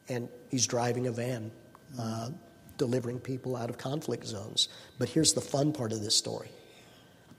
And 0.08 0.28
he's 0.50 0.66
driving 0.66 1.06
a 1.06 1.12
van, 1.12 1.50
uh, 1.98 2.30
delivering 2.76 3.18
people 3.20 3.56
out 3.56 3.70
of 3.70 3.78
conflict 3.78 4.26
zones. 4.26 4.68
But 4.98 5.08
here's 5.08 5.34
the 5.34 5.40
fun 5.40 5.72
part 5.72 5.92
of 5.92 6.02
this 6.02 6.16
story 6.16 6.48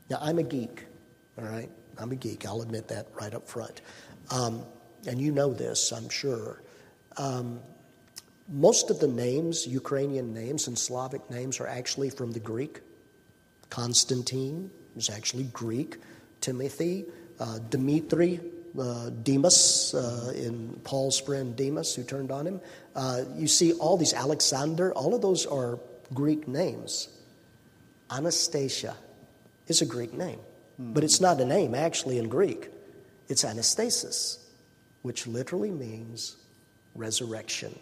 now, 0.10 0.18
I'm 0.22 0.40
a 0.40 0.44
geek, 0.44 0.86
all 1.38 1.46
right? 1.46 1.70
I'm 1.98 2.12
a 2.12 2.16
geek. 2.16 2.46
I'll 2.46 2.62
admit 2.62 2.88
that 2.88 3.08
right 3.14 3.34
up 3.34 3.48
front. 3.48 3.82
Um, 4.32 4.64
and 5.08 5.22
you 5.22 5.32
know 5.32 5.54
this, 5.54 5.92
I'm 5.92 6.10
sure. 6.10 6.64
Um, 7.18 7.60
most 8.48 8.90
of 8.90 9.00
the 9.00 9.08
names, 9.08 9.68
Ukrainian 9.68 10.34
names 10.34 10.68
and 10.68 10.78
Slavic 10.78 11.30
names, 11.30 11.60
are 11.60 11.68
actually 11.68 12.10
from 12.10 12.32
the 12.32 12.40
Greek. 12.40 12.82
Constantine 13.70 14.72
is 14.96 15.10
actually 15.10 15.44
Greek. 15.54 15.98
Timothy, 16.42 17.06
uh, 17.40 17.60
Dmitri, 17.70 18.40
uh, 18.78 19.10
Demas, 19.10 19.94
uh, 19.94 20.34
in 20.36 20.80
Paul's 20.84 21.20
friend 21.20 21.56
Demas, 21.56 21.96
who 21.96 22.04
turned 22.04 22.32
on 22.32 22.46
him. 22.46 22.62
Uh, 22.96 23.24
you 23.36 23.48
see 23.48 23.74
all 23.74 23.98
these 23.98 24.14
Alexander, 24.14 24.92
all 24.94 25.16
of 25.16 25.22
those 25.22 25.46
are 25.46 25.80
Greek 26.14 26.48
names. 26.48 27.10
Anastasia 28.12 28.96
is 29.68 29.82
a 29.82 29.86
Greek 29.86 30.14
name. 30.14 30.40
But 30.80 31.04
it's 31.04 31.20
not 31.20 31.42
a 31.42 31.46
name 31.46 31.76
actually 31.76 32.20
in 32.20 32.30
Greek. 32.30 32.70
It's 33.28 33.44
anastasis, 33.44 34.38
which 35.02 35.28
literally 35.28 35.72
means 35.72 36.38
resurrection. 36.96 37.78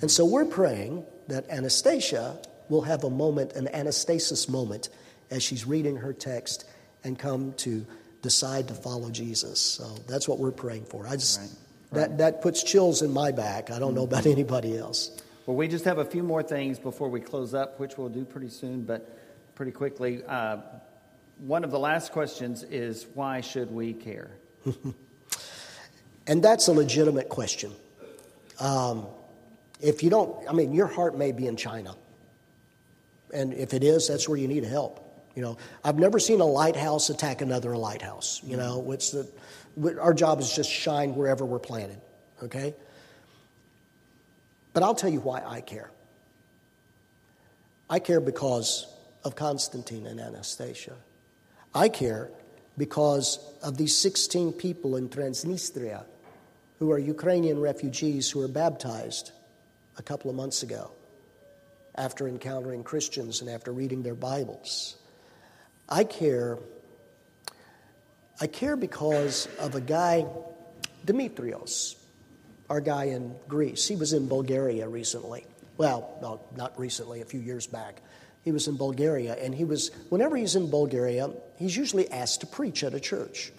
And 0.00 0.10
so 0.10 0.24
we're 0.24 0.44
praying 0.44 1.04
that 1.28 1.48
Anastasia 1.48 2.38
will 2.68 2.82
have 2.82 3.04
a 3.04 3.10
moment, 3.10 3.52
an 3.52 3.68
anastasis 3.72 4.48
moment, 4.48 4.88
as 5.30 5.44
she's 5.44 5.64
reading 5.64 5.96
her 5.96 6.12
text 6.12 6.68
and 7.04 7.16
come 7.16 7.52
to 7.54 7.86
decide 8.26 8.66
to 8.68 8.74
follow 8.74 9.08
Jesus. 9.08 9.60
So 9.60 9.84
that's 10.08 10.26
what 10.26 10.40
we're 10.40 10.50
praying 10.50 10.86
for. 10.86 11.06
I 11.06 11.14
just 11.14 11.38
right. 11.38 11.48
Right. 11.92 12.08
that 12.08 12.18
that 12.18 12.42
puts 12.42 12.64
chills 12.64 13.02
in 13.02 13.12
my 13.12 13.30
back. 13.30 13.70
I 13.70 13.78
don't 13.78 13.94
know 13.94 14.02
about 14.02 14.26
anybody 14.36 14.76
else. 14.76 15.22
Well, 15.46 15.56
we 15.56 15.68
just 15.68 15.84
have 15.84 15.98
a 15.98 16.04
few 16.04 16.24
more 16.24 16.42
things 16.42 16.80
before 16.80 17.08
we 17.08 17.20
close 17.20 17.54
up, 17.54 17.78
which 17.78 17.96
we'll 17.96 18.08
do 18.08 18.24
pretty 18.24 18.48
soon, 18.48 18.82
but 18.82 19.54
pretty 19.54 19.70
quickly. 19.70 20.24
Uh, 20.26 20.56
one 21.38 21.62
of 21.62 21.70
the 21.70 21.78
last 21.78 22.10
questions 22.10 22.64
is 22.64 23.06
why 23.14 23.40
should 23.42 23.70
we 23.70 23.92
care? 23.92 24.30
and 26.26 26.42
that's 26.42 26.66
a 26.66 26.72
legitimate 26.72 27.28
question. 27.28 27.70
Um, 28.58 29.06
if 29.80 30.02
you 30.02 30.10
don't, 30.10 30.48
I 30.48 30.52
mean, 30.52 30.72
your 30.72 30.88
heart 30.88 31.16
may 31.16 31.30
be 31.30 31.46
in 31.46 31.56
China. 31.56 31.94
And 33.32 33.54
if 33.54 33.72
it 33.72 33.84
is, 33.84 34.08
that's 34.08 34.28
where 34.28 34.38
you 34.38 34.48
need 34.48 34.64
help. 34.64 35.05
You 35.36 35.42
know, 35.42 35.58
I've 35.84 35.98
never 35.98 36.18
seen 36.18 36.40
a 36.40 36.46
lighthouse 36.46 37.10
attack 37.10 37.42
another 37.42 37.76
lighthouse. 37.76 38.40
You 38.42 38.56
mm. 38.56 38.60
know, 38.60 38.90
it's 38.90 39.10
the, 39.10 39.30
our 40.00 40.14
job 40.14 40.40
is 40.40 40.50
just 40.50 40.70
shine 40.70 41.14
wherever 41.14 41.44
we're 41.44 41.58
planted. 41.58 42.00
Okay? 42.42 42.74
But 44.72 44.82
I'll 44.82 44.94
tell 44.94 45.10
you 45.10 45.20
why 45.20 45.42
I 45.46 45.60
care. 45.60 45.90
I 47.88 47.98
care 47.98 48.20
because 48.20 48.86
of 49.24 49.36
Constantine 49.36 50.06
and 50.06 50.20
Anastasia. 50.20 50.96
I 51.74 51.90
care 51.90 52.30
because 52.78 53.38
of 53.62 53.76
these 53.76 53.94
16 53.96 54.54
people 54.54 54.96
in 54.96 55.08
Transnistria 55.08 56.04
who 56.78 56.90
are 56.92 56.98
Ukrainian 56.98 57.60
refugees 57.60 58.30
who 58.30 58.40
were 58.40 58.48
baptized 58.48 59.32
a 59.98 60.02
couple 60.02 60.30
of 60.30 60.36
months 60.36 60.62
ago 60.62 60.90
after 61.94 62.26
encountering 62.26 62.82
Christians 62.82 63.42
and 63.42 63.50
after 63.50 63.72
reading 63.72 64.02
their 64.02 64.14
Bibles. 64.14 64.96
I 65.88 66.04
care 66.04 66.58
I 68.38 68.46
care 68.46 68.76
because 68.76 69.48
of 69.58 69.74
a 69.74 69.80
guy 69.80 70.26
Dimitrios, 71.06 71.94
our 72.68 72.80
guy 72.80 73.04
in 73.04 73.34
Greece. 73.48 73.86
He 73.86 73.96
was 73.96 74.12
in 74.12 74.28
Bulgaria 74.28 74.88
recently. 74.88 75.46
Well, 75.78 76.18
no, 76.20 76.40
not 76.56 76.78
recently, 76.78 77.20
a 77.20 77.24
few 77.24 77.40
years 77.40 77.66
back. 77.66 78.02
He 78.42 78.52
was 78.52 78.68
in 78.68 78.76
Bulgaria, 78.76 79.34
and 79.34 79.54
he 79.54 79.64
was, 79.64 79.90
whenever 80.08 80.36
he's 80.36 80.56
in 80.56 80.70
Bulgaria, 80.70 81.30
he's 81.56 81.76
usually 81.76 82.10
asked 82.10 82.40
to 82.40 82.46
preach 82.46 82.84
at 82.84 82.92
a 82.92 83.00
church. 83.00 83.52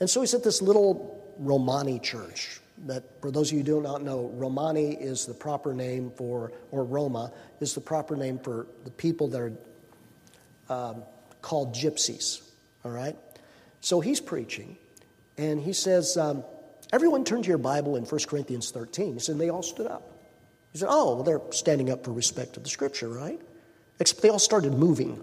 And 0.00 0.10
so 0.10 0.20
he's 0.20 0.34
at 0.34 0.44
this 0.44 0.60
little 0.60 1.34
Romani 1.38 1.98
church. 1.98 2.60
That, 2.86 3.04
for 3.20 3.30
those 3.30 3.50
of 3.50 3.54
you 3.54 3.64
who 3.64 3.64
do 3.64 3.80
not 3.80 4.02
know, 4.02 4.30
Romani 4.34 4.92
is 4.92 5.26
the 5.26 5.34
proper 5.34 5.74
name 5.74 6.12
for, 6.16 6.52
or 6.70 6.84
Roma 6.84 7.32
is 7.60 7.74
the 7.74 7.80
proper 7.80 8.16
name 8.16 8.38
for 8.38 8.66
the 8.84 8.90
people 8.90 9.28
that 9.28 9.40
are 9.40 9.52
um, 10.68 11.02
called 11.48 11.74
gypsies. 11.74 12.42
All 12.84 12.90
right? 12.90 13.16
So 13.80 14.00
he's 14.00 14.20
preaching, 14.20 14.76
and 15.38 15.58
he 15.58 15.72
says, 15.72 16.18
um, 16.18 16.44
Everyone 16.92 17.24
turn 17.24 17.42
to 17.42 17.48
your 17.48 17.58
Bible 17.58 17.96
in 17.96 18.04
1 18.04 18.20
Corinthians 18.26 18.70
13. 18.70 19.14
He 19.14 19.18
said, 19.18 19.32
and 19.32 19.40
they 19.40 19.50
all 19.50 19.62
stood 19.62 19.86
up. 19.86 20.10
He 20.72 20.78
said, 20.78 20.88
Oh, 20.90 21.16
well, 21.16 21.22
they're 21.22 21.40
standing 21.50 21.90
up 21.90 22.04
for 22.04 22.12
respect 22.12 22.56
of 22.56 22.64
the 22.64 22.68
scripture, 22.68 23.08
right? 23.08 23.40
Except 23.98 24.22
they 24.22 24.28
all 24.28 24.38
started 24.38 24.74
moving 24.74 25.22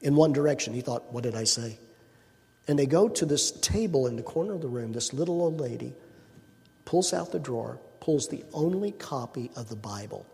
in 0.00 0.14
one 0.14 0.32
direction. 0.32 0.74
He 0.74 0.80
thought, 0.80 1.12
What 1.12 1.24
did 1.24 1.34
I 1.34 1.44
say? 1.44 1.78
And 2.68 2.78
they 2.78 2.86
go 2.86 3.08
to 3.08 3.26
this 3.26 3.50
table 3.50 4.06
in 4.06 4.16
the 4.16 4.22
corner 4.22 4.54
of 4.54 4.60
the 4.60 4.68
room. 4.68 4.92
This 4.92 5.12
little 5.12 5.42
old 5.42 5.60
lady 5.60 5.92
pulls 6.84 7.12
out 7.12 7.32
the 7.32 7.40
drawer, 7.40 7.78
pulls 8.00 8.28
the 8.28 8.44
only 8.52 8.92
copy 8.92 9.50
of 9.56 9.68
the 9.68 9.76
Bible, 9.76 10.24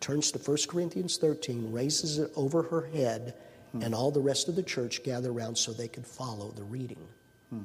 turns 0.00 0.32
to 0.32 0.38
1 0.38 0.56
Corinthians 0.68 1.18
13, 1.18 1.72
raises 1.72 2.18
it 2.18 2.32
over 2.36 2.62
her 2.64 2.86
head, 2.92 3.34
hmm. 3.78 3.82
and 3.82 3.94
all 3.94 4.10
the 4.10 4.20
rest 4.20 4.48
of 4.48 4.56
the 4.56 4.62
church 4.62 5.02
gather 5.02 5.30
around 5.30 5.56
so 5.56 5.72
they 5.72 5.88
could 5.88 6.06
follow 6.06 6.50
the 6.50 6.64
reading. 6.64 7.06
Hmm. 7.50 7.62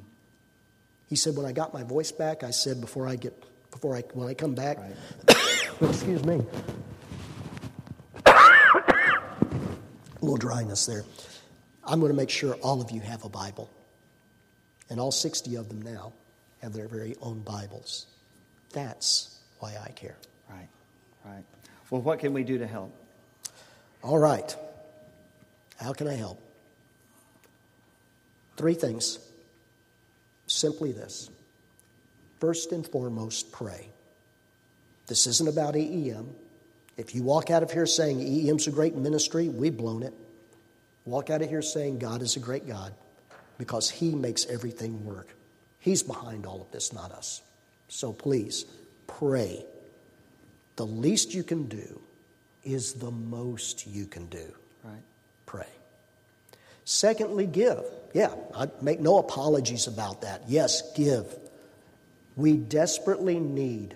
He 1.08 1.16
said, 1.16 1.36
When 1.36 1.46
I 1.46 1.52
got 1.52 1.74
my 1.74 1.82
voice 1.82 2.12
back, 2.12 2.42
I 2.42 2.50
said, 2.50 2.80
Before 2.80 3.06
I 3.06 3.16
get, 3.16 3.34
before 3.70 3.96
I, 3.96 4.02
when 4.14 4.28
I 4.28 4.34
come 4.34 4.54
back, 4.54 4.78
right. 4.78 5.36
excuse 5.80 6.24
me, 6.24 6.40
a 8.26 8.32
little 10.20 10.36
dryness 10.36 10.86
there. 10.86 11.04
I'm 11.84 12.00
going 12.00 12.12
to 12.12 12.16
make 12.16 12.30
sure 12.30 12.54
all 12.54 12.80
of 12.80 12.90
you 12.90 13.00
have 13.00 13.24
a 13.24 13.28
Bible. 13.28 13.68
And 14.88 15.00
all 15.00 15.10
60 15.10 15.56
of 15.56 15.68
them 15.68 15.82
now 15.82 16.12
have 16.60 16.72
their 16.72 16.86
very 16.86 17.16
own 17.20 17.40
Bibles. 17.40 18.06
That's 18.72 19.38
why 19.58 19.74
I 19.82 19.90
care. 19.90 20.16
Right. 20.50 20.68
Right. 21.24 21.44
Well, 21.90 22.02
what 22.02 22.18
can 22.18 22.32
we 22.32 22.44
do 22.44 22.58
to 22.58 22.66
help? 22.66 22.94
All 24.02 24.18
right. 24.18 24.54
How 25.82 25.92
can 25.92 26.06
I 26.06 26.14
help? 26.14 26.40
Three 28.56 28.74
things. 28.74 29.18
Simply 30.46 30.92
this. 30.92 31.30
First 32.40 32.72
and 32.72 32.86
foremost, 32.86 33.52
pray. 33.52 33.88
This 35.06 35.26
isn't 35.26 35.48
about 35.48 35.74
EEM. 35.74 36.26
If 36.96 37.14
you 37.14 37.22
walk 37.22 37.50
out 37.50 37.62
of 37.62 37.70
here 37.70 37.86
saying 37.86 38.20
EEM's 38.20 38.66
a 38.66 38.70
great 38.70 38.94
ministry, 38.94 39.48
we've 39.48 39.76
blown 39.76 40.02
it. 40.02 40.14
Walk 41.04 41.30
out 41.30 41.42
of 41.42 41.48
here 41.48 41.62
saying 41.62 41.98
God 41.98 42.22
is 42.22 42.36
a 42.36 42.40
great 42.40 42.66
God 42.66 42.92
because 43.58 43.90
He 43.90 44.14
makes 44.14 44.46
everything 44.46 45.04
work. 45.04 45.28
He's 45.80 46.02
behind 46.02 46.46
all 46.46 46.60
of 46.60 46.70
this, 46.70 46.92
not 46.92 47.10
us. 47.10 47.42
So 47.88 48.12
please, 48.12 48.66
pray. 49.06 49.64
The 50.76 50.86
least 50.86 51.34
you 51.34 51.42
can 51.42 51.66
do 51.66 52.00
is 52.64 52.94
the 52.94 53.10
most 53.10 53.86
you 53.86 54.06
can 54.06 54.26
do. 54.26 54.52
Right. 54.84 55.02
Pray. 55.52 55.66
Secondly, 56.84 57.46
give. 57.46 57.84
Yeah, 58.14 58.34
I 58.56 58.68
make 58.80 59.00
no 59.00 59.18
apologies 59.18 59.86
about 59.86 60.22
that. 60.22 60.44
Yes, 60.48 60.92
give. 60.94 61.26
We 62.36 62.56
desperately 62.56 63.38
need 63.38 63.94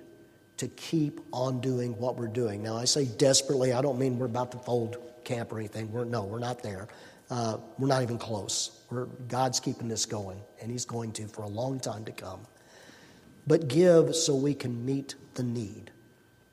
to 0.58 0.68
keep 0.68 1.20
on 1.32 1.60
doing 1.60 1.98
what 1.98 2.16
we're 2.16 2.28
doing. 2.28 2.62
Now, 2.62 2.76
I 2.76 2.84
say 2.84 3.06
desperately, 3.06 3.72
I 3.72 3.80
don't 3.80 3.98
mean 3.98 4.18
we're 4.18 4.26
about 4.26 4.52
to 4.52 4.58
fold 4.58 4.98
camp 5.24 5.50
or 5.50 5.58
anything. 5.58 5.90
We're, 5.90 6.04
no, 6.04 6.24
we're 6.24 6.38
not 6.38 6.62
there. 6.62 6.88
Uh, 7.30 7.56
we're 7.78 7.88
not 7.88 8.02
even 8.02 8.18
close. 8.18 8.78
We're, 8.90 9.06
God's 9.06 9.58
keeping 9.58 9.88
this 9.88 10.04
going, 10.04 10.40
and 10.60 10.70
He's 10.70 10.84
going 10.84 11.12
to 11.12 11.26
for 11.26 11.42
a 11.42 11.48
long 11.48 11.80
time 11.80 12.04
to 12.04 12.12
come. 12.12 12.40
But 13.46 13.68
give 13.68 14.14
so 14.14 14.34
we 14.34 14.54
can 14.54 14.84
meet 14.84 15.14
the 15.34 15.42
need. 15.42 15.90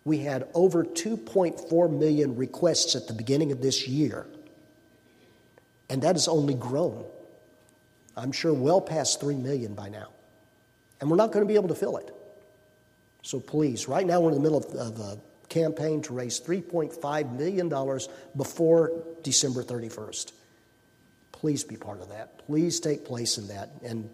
We 0.05 0.19
had 0.19 0.47
over 0.53 0.85
2.4 0.85 1.91
million 1.91 2.37
requests 2.37 2.95
at 2.95 3.07
the 3.07 3.13
beginning 3.13 3.51
of 3.51 3.61
this 3.61 3.85
year, 3.87 4.25
and 5.89 6.01
that 6.01 6.15
has 6.15 6.27
only 6.27 6.53
grown. 6.53 7.05
I'm 8.15 8.31
sure 8.31 8.53
well 8.53 8.81
past 8.81 9.19
3 9.19 9.35
million 9.35 9.73
by 9.73 9.89
now. 9.89 10.09
And 11.01 11.09
we're 11.09 11.17
not 11.17 11.31
going 11.31 11.45
to 11.45 11.47
be 11.47 11.55
able 11.55 11.69
to 11.69 11.75
fill 11.75 11.97
it. 11.97 12.13
So 13.23 13.39
please, 13.39 13.87
right 13.87 14.05
now 14.05 14.21
we're 14.21 14.29
in 14.29 14.35
the 14.35 14.41
middle 14.41 14.57
of, 14.57 14.99
a 14.99 15.17
campaign 15.49 16.01
to 16.03 16.13
raise 16.13 16.39
$3.5 16.39 17.37
million 17.37 17.99
before 18.35 18.91
December 19.23 19.63
31st. 19.63 20.31
Please 21.31 21.63
be 21.63 21.75
part 21.75 22.01
of 22.01 22.09
that. 22.09 22.45
Please 22.45 22.79
take 22.79 23.05
place 23.05 23.37
in 23.37 23.47
that. 23.49 23.69
And, 23.83 24.09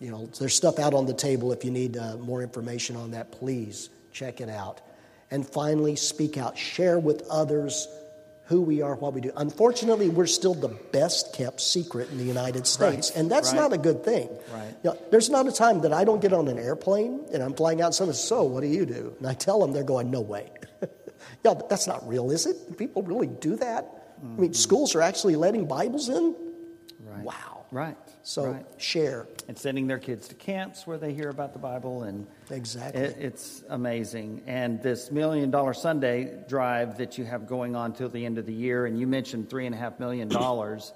you 0.00 0.10
know, 0.10 0.26
there's 0.38 0.54
stuff 0.54 0.78
out 0.78 0.94
on 0.94 1.06
the 1.06 1.14
table 1.14 1.52
if 1.52 1.64
you 1.64 1.70
need 1.70 1.96
uh, 1.96 2.16
more 2.16 2.42
information 2.42 2.96
on 2.96 3.12
that. 3.12 3.32
Please 3.32 3.90
check 4.12 4.40
it 4.40 4.48
out. 4.48 4.80
And 5.30 5.46
finally, 5.46 5.96
speak 5.96 6.36
out. 6.36 6.56
Share 6.56 6.98
with 6.98 7.22
others 7.30 7.88
who 8.48 8.62
we 8.62 8.80
are, 8.80 8.94
what 8.96 9.12
we 9.12 9.20
do. 9.20 9.30
Unfortunately, 9.36 10.08
we're 10.08 10.26
still 10.26 10.54
the 10.54 10.68
best 10.68 11.34
kept 11.34 11.60
secret 11.60 12.10
in 12.10 12.16
the 12.16 12.24
United 12.24 12.66
States, 12.66 13.10
Right. 13.10 13.20
and 13.20 13.30
that's 13.30 13.52
Right. 13.52 13.60
not 13.60 13.72
a 13.74 13.78
good 13.78 14.02
thing. 14.04 14.28
Right. 14.52 14.74
You 14.82 14.90
know, 14.90 14.96
there's 15.10 15.28
not 15.28 15.46
a 15.46 15.52
time 15.52 15.82
that 15.82 15.92
I 15.92 16.04
don't 16.04 16.20
get 16.20 16.32
on 16.32 16.48
an 16.48 16.58
airplane 16.58 17.26
and 17.32 17.42
I'm 17.42 17.52
flying 17.52 17.82
out 17.82 17.86
and 17.86 17.94
someone 17.94 18.14
says, 18.14 18.24
So, 18.24 18.44
what 18.44 18.62
do 18.62 18.66
you 18.68 18.86
do? 18.86 19.12
And 19.18 19.26
I 19.26 19.34
tell 19.34 19.60
them, 19.60 19.72
they're 19.72 19.82
going, 19.84 20.10
No 20.10 20.22
way. 20.22 20.50
yeah, 21.44 21.54
but 21.54 21.68
that's 21.68 21.86
not 21.86 22.08
real, 22.08 22.30
is 22.30 22.46
it? 22.46 22.78
People 22.78 23.02
really 23.02 23.26
do 23.26 23.56
that? 23.56 24.14
I 24.20 24.24
mean, 24.24 24.36
mm-hmm. 24.36 24.52
schools 24.54 24.94
are 24.94 25.02
actually 25.02 25.36
letting 25.36 25.66
Bibles 25.66 26.08
in? 26.08 26.34
Right. 27.04 27.22
Wow. 27.22 27.66
Right. 27.70 27.96
So, 28.22 28.44
right. 28.52 28.66
share. 28.76 29.26
and 29.48 29.56
sending 29.56 29.86
their 29.86 29.98
kids 29.98 30.28
to 30.28 30.34
camps 30.34 30.86
where 30.86 30.98
they 30.98 31.14
hear 31.14 31.30
about 31.30 31.54
the 31.54 31.58
Bible, 31.58 32.02
and 32.02 32.26
Exactly. 32.50 33.00
it, 33.00 33.16
it's 33.18 33.62
amazing. 33.70 34.42
And 34.46 34.82
this 34.82 35.10
Million 35.10 35.50
Dollar 35.50 35.72
Sunday 35.72 36.44
drive 36.48 36.98
that 36.98 37.16
you 37.16 37.24
have 37.24 37.46
going 37.46 37.74
on 37.74 37.94
till 37.94 38.10
the 38.10 38.26
end 38.26 38.36
of 38.36 38.44
the 38.44 38.52
year, 38.52 38.84
and 38.84 39.00
you 39.00 39.06
mentioned 39.06 39.48
three 39.48 39.64
and 39.64 39.74
a 39.74 39.78
half 39.78 39.98
million 39.98 40.28
dollars. 40.28 40.92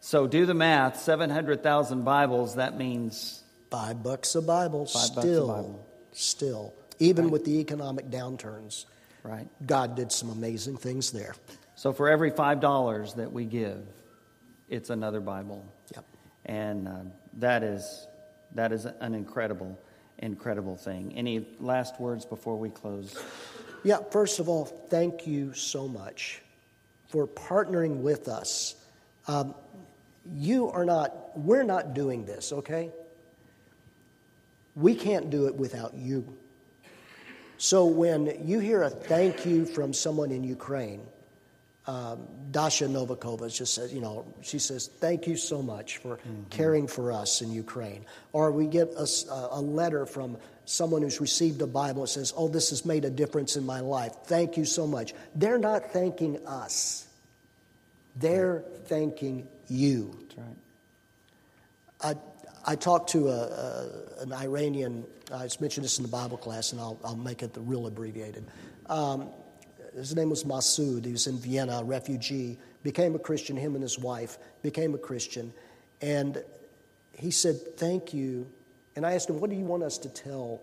so 0.00 0.26
do 0.28 0.46
the 0.46 0.54
math: 0.54 1.00
seven 1.00 1.30
hundred 1.30 1.62
thousand 1.64 2.04
Bibles. 2.04 2.54
That 2.56 2.76
means 2.78 3.42
Five 3.70 4.04
bucks 4.04 4.36
a 4.36 4.42
Bible, 4.42 4.86
Five 4.86 5.14
bucks 5.14 5.16
a 5.16 5.20
still, 5.28 5.46
Bible. 5.48 5.86
still, 6.12 6.74
even 7.00 7.24
Right. 7.24 7.32
with 7.32 7.44
the 7.44 7.58
economic 7.58 8.08
downturns, 8.10 8.84
right. 9.24 9.48
God 9.66 9.96
did 9.96 10.12
some 10.12 10.30
amazing 10.30 10.76
things 10.76 11.10
there. 11.10 11.34
So 11.74 11.92
for 11.92 12.08
every 12.08 12.30
five 12.30 12.60
dollars 12.60 13.14
that 13.14 13.32
we 13.32 13.44
give, 13.44 13.84
it's 14.68 14.90
another 14.90 15.18
Bible. 15.20 15.64
And 16.46 16.88
uh, 16.88 16.92
that 17.34 17.62
is 17.62 18.06
that 18.54 18.72
is 18.72 18.86
an 18.86 19.14
incredible, 19.14 19.78
incredible 20.18 20.76
thing. 20.76 21.12
Any 21.14 21.46
last 21.60 22.00
words 22.00 22.24
before 22.24 22.56
we 22.56 22.70
close? 22.70 23.22
Yeah, 23.84 23.98
first 24.10 24.40
of 24.40 24.48
all, 24.48 24.64
thank 24.64 25.26
you 25.26 25.52
so 25.52 25.86
much 25.86 26.40
for 27.08 27.26
partnering 27.26 27.98
with 27.98 28.28
us. 28.28 28.74
Um, 29.28 29.54
you 30.34 30.70
are 30.70 30.84
not, 30.84 31.38
we're 31.38 31.62
not 31.62 31.94
doing 31.94 32.24
this, 32.24 32.52
okay? 32.52 32.90
We 34.74 34.94
can't 34.94 35.30
do 35.30 35.46
it 35.46 35.54
without 35.54 35.94
you. 35.94 36.36
So 37.58 37.86
when 37.86 38.46
you 38.46 38.58
hear 38.58 38.82
a 38.82 38.90
thank 38.90 39.46
you 39.46 39.64
from 39.64 39.92
someone 39.92 40.30
in 40.30 40.44
Ukraine, 40.44 41.06
um, 41.86 42.26
Dasha 42.50 42.86
Novakova 42.86 43.54
just 43.54 43.74
says, 43.74 43.92
you 43.92 44.00
know, 44.00 44.26
she 44.42 44.58
says, 44.58 44.88
thank 44.88 45.26
you 45.26 45.36
so 45.36 45.62
much 45.62 45.98
for 45.98 46.18
caring 46.50 46.88
for 46.88 47.12
us 47.12 47.42
in 47.42 47.52
Ukraine. 47.52 48.04
Or 48.32 48.50
we 48.50 48.66
get 48.66 48.92
a 48.96 49.60
letter 49.60 50.04
from 50.06 50.36
someone 50.64 51.02
who's 51.02 51.20
received 51.20 51.62
a 51.62 51.66
Bible 51.66 52.02
that 52.02 52.08
says, 52.08 52.32
oh, 52.36 52.48
this 52.48 52.70
has 52.70 52.84
made 52.84 53.04
a 53.04 53.10
difference 53.10 53.56
in 53.56 53.64
my 53.64 53.80
life. 53.80 54.12
Thank 54.24 54.56
you 54.56 54.64
so 54.64 54.86
much. 54.86 55.14
They're 55.34 55.58
not 55.58 55.92
thanking 55.92 56.44
us, 56.46 57.06
they're 58.16 58.64
thanking 58.86 59.46
you. 59.68 60.18
That's 60.20 60.38
right. 60.38 60.56
I, 62.02 62.72
I 62.72 62.74
talked 62.74 63.10
to 63.10 63.28
a, 63.28 63.30
a, 63.30 64.22
an 64.22 64.32
Iranian, 64.32 65.04
I 65.32 65.44
just 65.44 65.60
mentioned 65.60 65.84
this 65.84 65.98
in 65.98 66.02
the 66.02 66.10
Bible 66.10 66.36
class, 66.36 66.72
and 66.72 66.80
I'll, 66.80 66.98
I'll 67.04 67.16
make 67.16 67.42
it 67.42 67.52
the 67.54 67.60
real 67.60 67.86
abbreviated. 67.86 68.44
Um, 68.88 69.28
his 70.00 70.14
name 70.14 70.30
was 70.30 70.44
Masood. 70.44 71.04
He 71.04 71.12
was 71.12 71.26
in 71.26 71.38
Vienna, 71.38 71.78
a 71.78 71.84
refugee, 71.84 72.58
became 72.82 73.14
a 73.14 73.18
Christian, 73.18 73.56
him 73.56 73.74
and 73.74 73.82
his 73.82 73.98
wife 73.98 74.38
became 74.62 74.94
a 74.94 74.98
Christian. 74.98 75.52
And 76.00 76.42
he 77.12 77.30
said, 77.30 77.76
Thank 77.76 78.12
you. 78.12 78.46
And 78.94 79.06
I 79.06 79.14
asked 79.14 79.30
him, 79.30 79.40
What 79.40 79.50
do 79.50 79.56
you 79.56 79.64
want 79.64 79.82
us 79.82 79.98
to 79.98 80.08
tell 80.08 80.60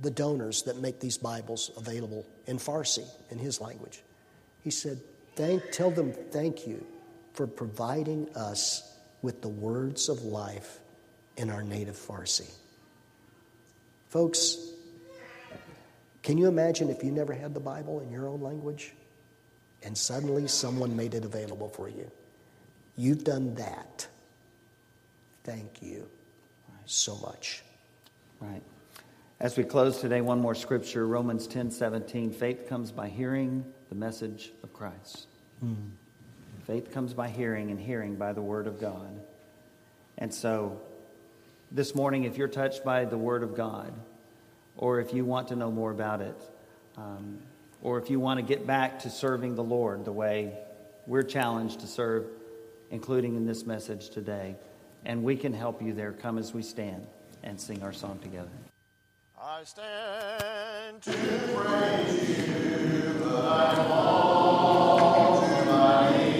the 0.00 0.10
donors 0.10 0.62
that 0.64 0.78
make 0.80 1.00
these 1.00 1.18
Bibles 1.18 1.70
available 1.76 2.26
in 2.46 2.58
Farsi, 2.58 3.04
in 3.30 3.38
his 3.38 3.60
language? 3.60 4.02
He 4.62 4.70
said, 4.70 5.00
thank, 5.36 5.70
Tell 5.70 5.90
them 5.90 6.12
thank 6.12 6.66
you 6.66 6.84
for 7.34 7.46
providing 7.46 8.28
us 8.34 8.96
with 9.22 9.42
the 9.42 9.48
words 9.48 10.08
of 10.08 10.22
life 10.22 10.78
in 11.36 11.50
our 11.50 11.62
native 11.62 11.96
Farsi. 11.96 12.50
Folks, 14.08 14.72
can 16.26 16.38
you 16.38 16.48
imagine 16.48 16.90
if 16.90 17.04
you 17.04 17.12
never 17.12 17.32
had 17.32 17.54
the 17.54 17.60
Bible 17.60 18.00
in 18.00 18.10
your 18.10 18.26
own 18.26 18.40
language 18.40 18.92
and 19.84 19.96
suddenly 19.96 20.48
someone 20.48 20.96
made 20.96 21.14
it 21.14 21.24
available 21.24 21.68
for 21.68 21.88
you? 21.88 22.10
You've 22.96 23.22
done 23.22 23.54
that. 23.54 24.08
Thank 25.44 25.80
you 25.80 26.08
so 26.84 27.14
much. 27.18 27.62
Right. 28.40 28.60
As 29.38 29.56
we 29.56 29.62
close 29.62 30.00
today, 30.00 30.20
one 30.20 30.40
more 30.40 30.56
scripture 30.56 31.06
Romans 31.06 31.46
ten 31.46 31.70
seventeen. 31.70 32.32
Faith 32.32 32.68
comes 32.68 32.90
by 32.90 33.08
hearing 33.08 33.64
the 33.88 33.94
message 33.94 34.50
of 34.64 34.72
Christ. 34.72 35.28
Hmm. 35.60 35.74
Faith 36.66 36.92
comes 36.92 37.14
by 37.14 37.28
hearing, 37.28 37.70
and 37.70 37.78
hearing 37.78 38.16
by 38.16 38.32
the 38.32 38.42
word 38.42 38.66
of 38.66 38.80
God. 38.80 39.20
And 40.18 40.34
so, 40.34 40.80
this 41.70 41.94
morning, 41.94 42.24
if 42.24 42.36
you're 42.36 42.48
touched 42.48 42.84
by 42.84 43.04
the 43.04 43.16
word 43.16 43.44
of 43.44 43.54
God, 43.54 43.92
or 44.76 45.00
if 45.00 45.12
you 45.14 45.24
want 45.24 45.48
to 45.48 45.56
know 45.56 45.70
more 45.70 45.90
about 45.90 46.20
it, 46.20 46.36
um, 46.96 47.38
or 47.82 47.98
if 47.98 48.10
you 48.10 48.20
want 48.20 48.38
to 48.38 48.42
get 48.44 48.66
back 48.66 48.98
to 49.00 49.10
serving 49.10 49.54
the 49.54 49.62
Lord 49.62 50.04
the 50.04 50.12
way 50.12 50.52
we're 51.06 51.22
challenged 51.22 51.80
to 51.80 51.86
serve, 51.86 52.26
including 52.90 53.36
in 53.36 53.46
this 53.46 53.64
message 53.64 54.10
today, 54.10 54.56
and 55.04 55.22
we 55.22 55.36
can 55.36 55.52
help 55.52 55.80
you 55.80 55.92
there, 55.92 56.12
come 56.12 56.38
as 56.38 56.52
we 56.52 56.62
stand 56.62 57.06
and 57.42 57.60
sing 57.60 57.82
our 57.82 57.92
song 57.92 58.18
together. 58.20 58.48
I 59.40 59.62
stand 59.64 61.02
to 61.02 61.12
praise 61.12 62.38
you, 62.38 63.20
but 63.22 63.44
I'm 63.44 63.78
I 65.68 66.35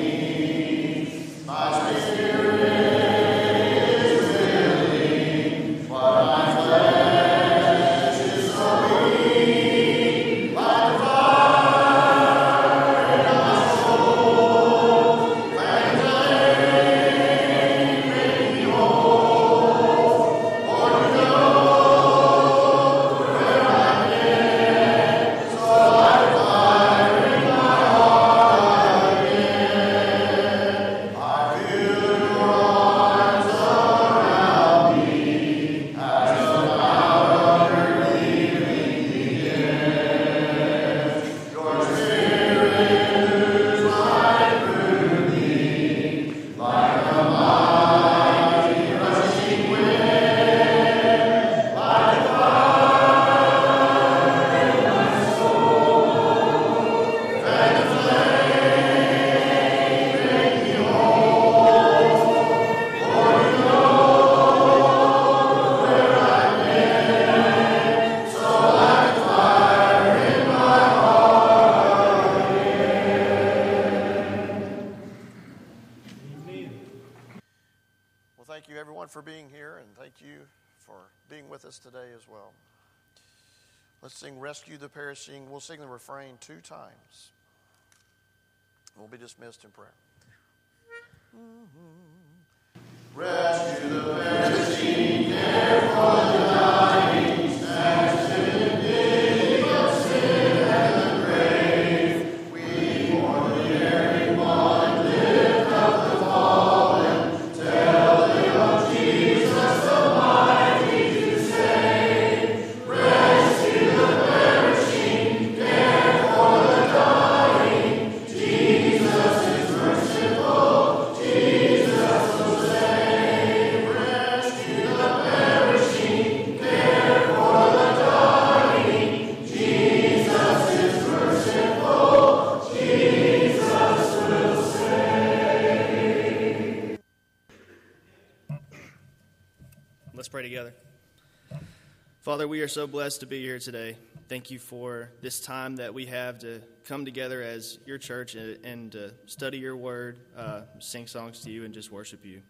are 142.66 142.69
so 142.69 142.88
blessed 142.88 143.20
to 143.20 143.27
be 143.27 143.40
here 143.40 143.61
today. 143.61 143.96
Thank 144.28 144.51
you 144.51 144.59
for 144.59 145.12
this 145.20 145.38
time 145.38 145.77
that 145.77 145.95
we 145.95 146.06
have 146.06 146.40
to 146.40 146.61
come 146.85 147.04
together 147.04 147.40
as 147.40 147.78
your 147.86 147.96
church 147.96 148.35
and, 148.35 148.59
and 148.66 149.12
study 149.27 149.59
your 149.59 149.77
word, 149.77 150.19
uh, 150.36 150.62
sing 150.80 151.06
songs 151.06 151.43
to 151.43 151.51
you, 151.53 151.64
and 151.64 151.72
just 151.72 151.93
worship 151.93 152.24
you. 152.24 152.43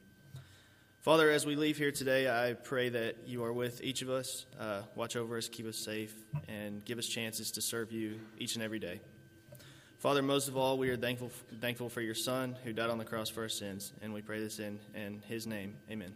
Father, 1.02 1.30
as 1.30 1.44
we 1.44 1.54
leave 1.54 1.76
here 1.76 1.92
today, 1.92 2.30
I 2.30 2.54
pray 2.54 2.88
that 2.88 3.28
you 3.28 3.44
are 3.44 3.52
with 3.52 3.82
each 3.82 4.00
of 4.00 4.08
us. 4.08 4.46
Uh, 4.58 4.84
watch 4.94 5.16
over 5.16 5.36
us, 5.36 5.50
keep 5.50 5.66
us 5.66 5.76
safe, 5.76 6.14
and 6.48 6.82
give 6.82 6.96
us 6.96 7.06
chances 7.06 7.50
to 7.50 7.60
serve 7.60 7.92
you 7.92 8.18
each 8.38 8.54
and 8.54 8.64
every 8.64 8.78
day. 8.78 9.02
Father, 9.98 10.22
most 10.22 10.48
of 10.48 10.56
all, 10.56 10.78
we 10.78 10.88
are 10.88 10.96
thankful, 10.96 11.30
thankful 11.60 11.90
for 11.90 12.00
your 12.00 12.14
Son 12.14 12.56
who 12.64 12.72
died 12.72 12.88
on 12.88 12.96
the 12.96 13.04
cross 13.04 13.28
for 13.28 13.42
our 13.42 13.50
sins, 13.50 13.92
and 14.00 14.14
we 14.14 14.22
pray 14.22 14.40
this 14.40 14.60
in, 14.60 14.80
in 14.94 15.20
his 15.28 15.46
name. 15.46 15.76
Amen. 15.90 16.14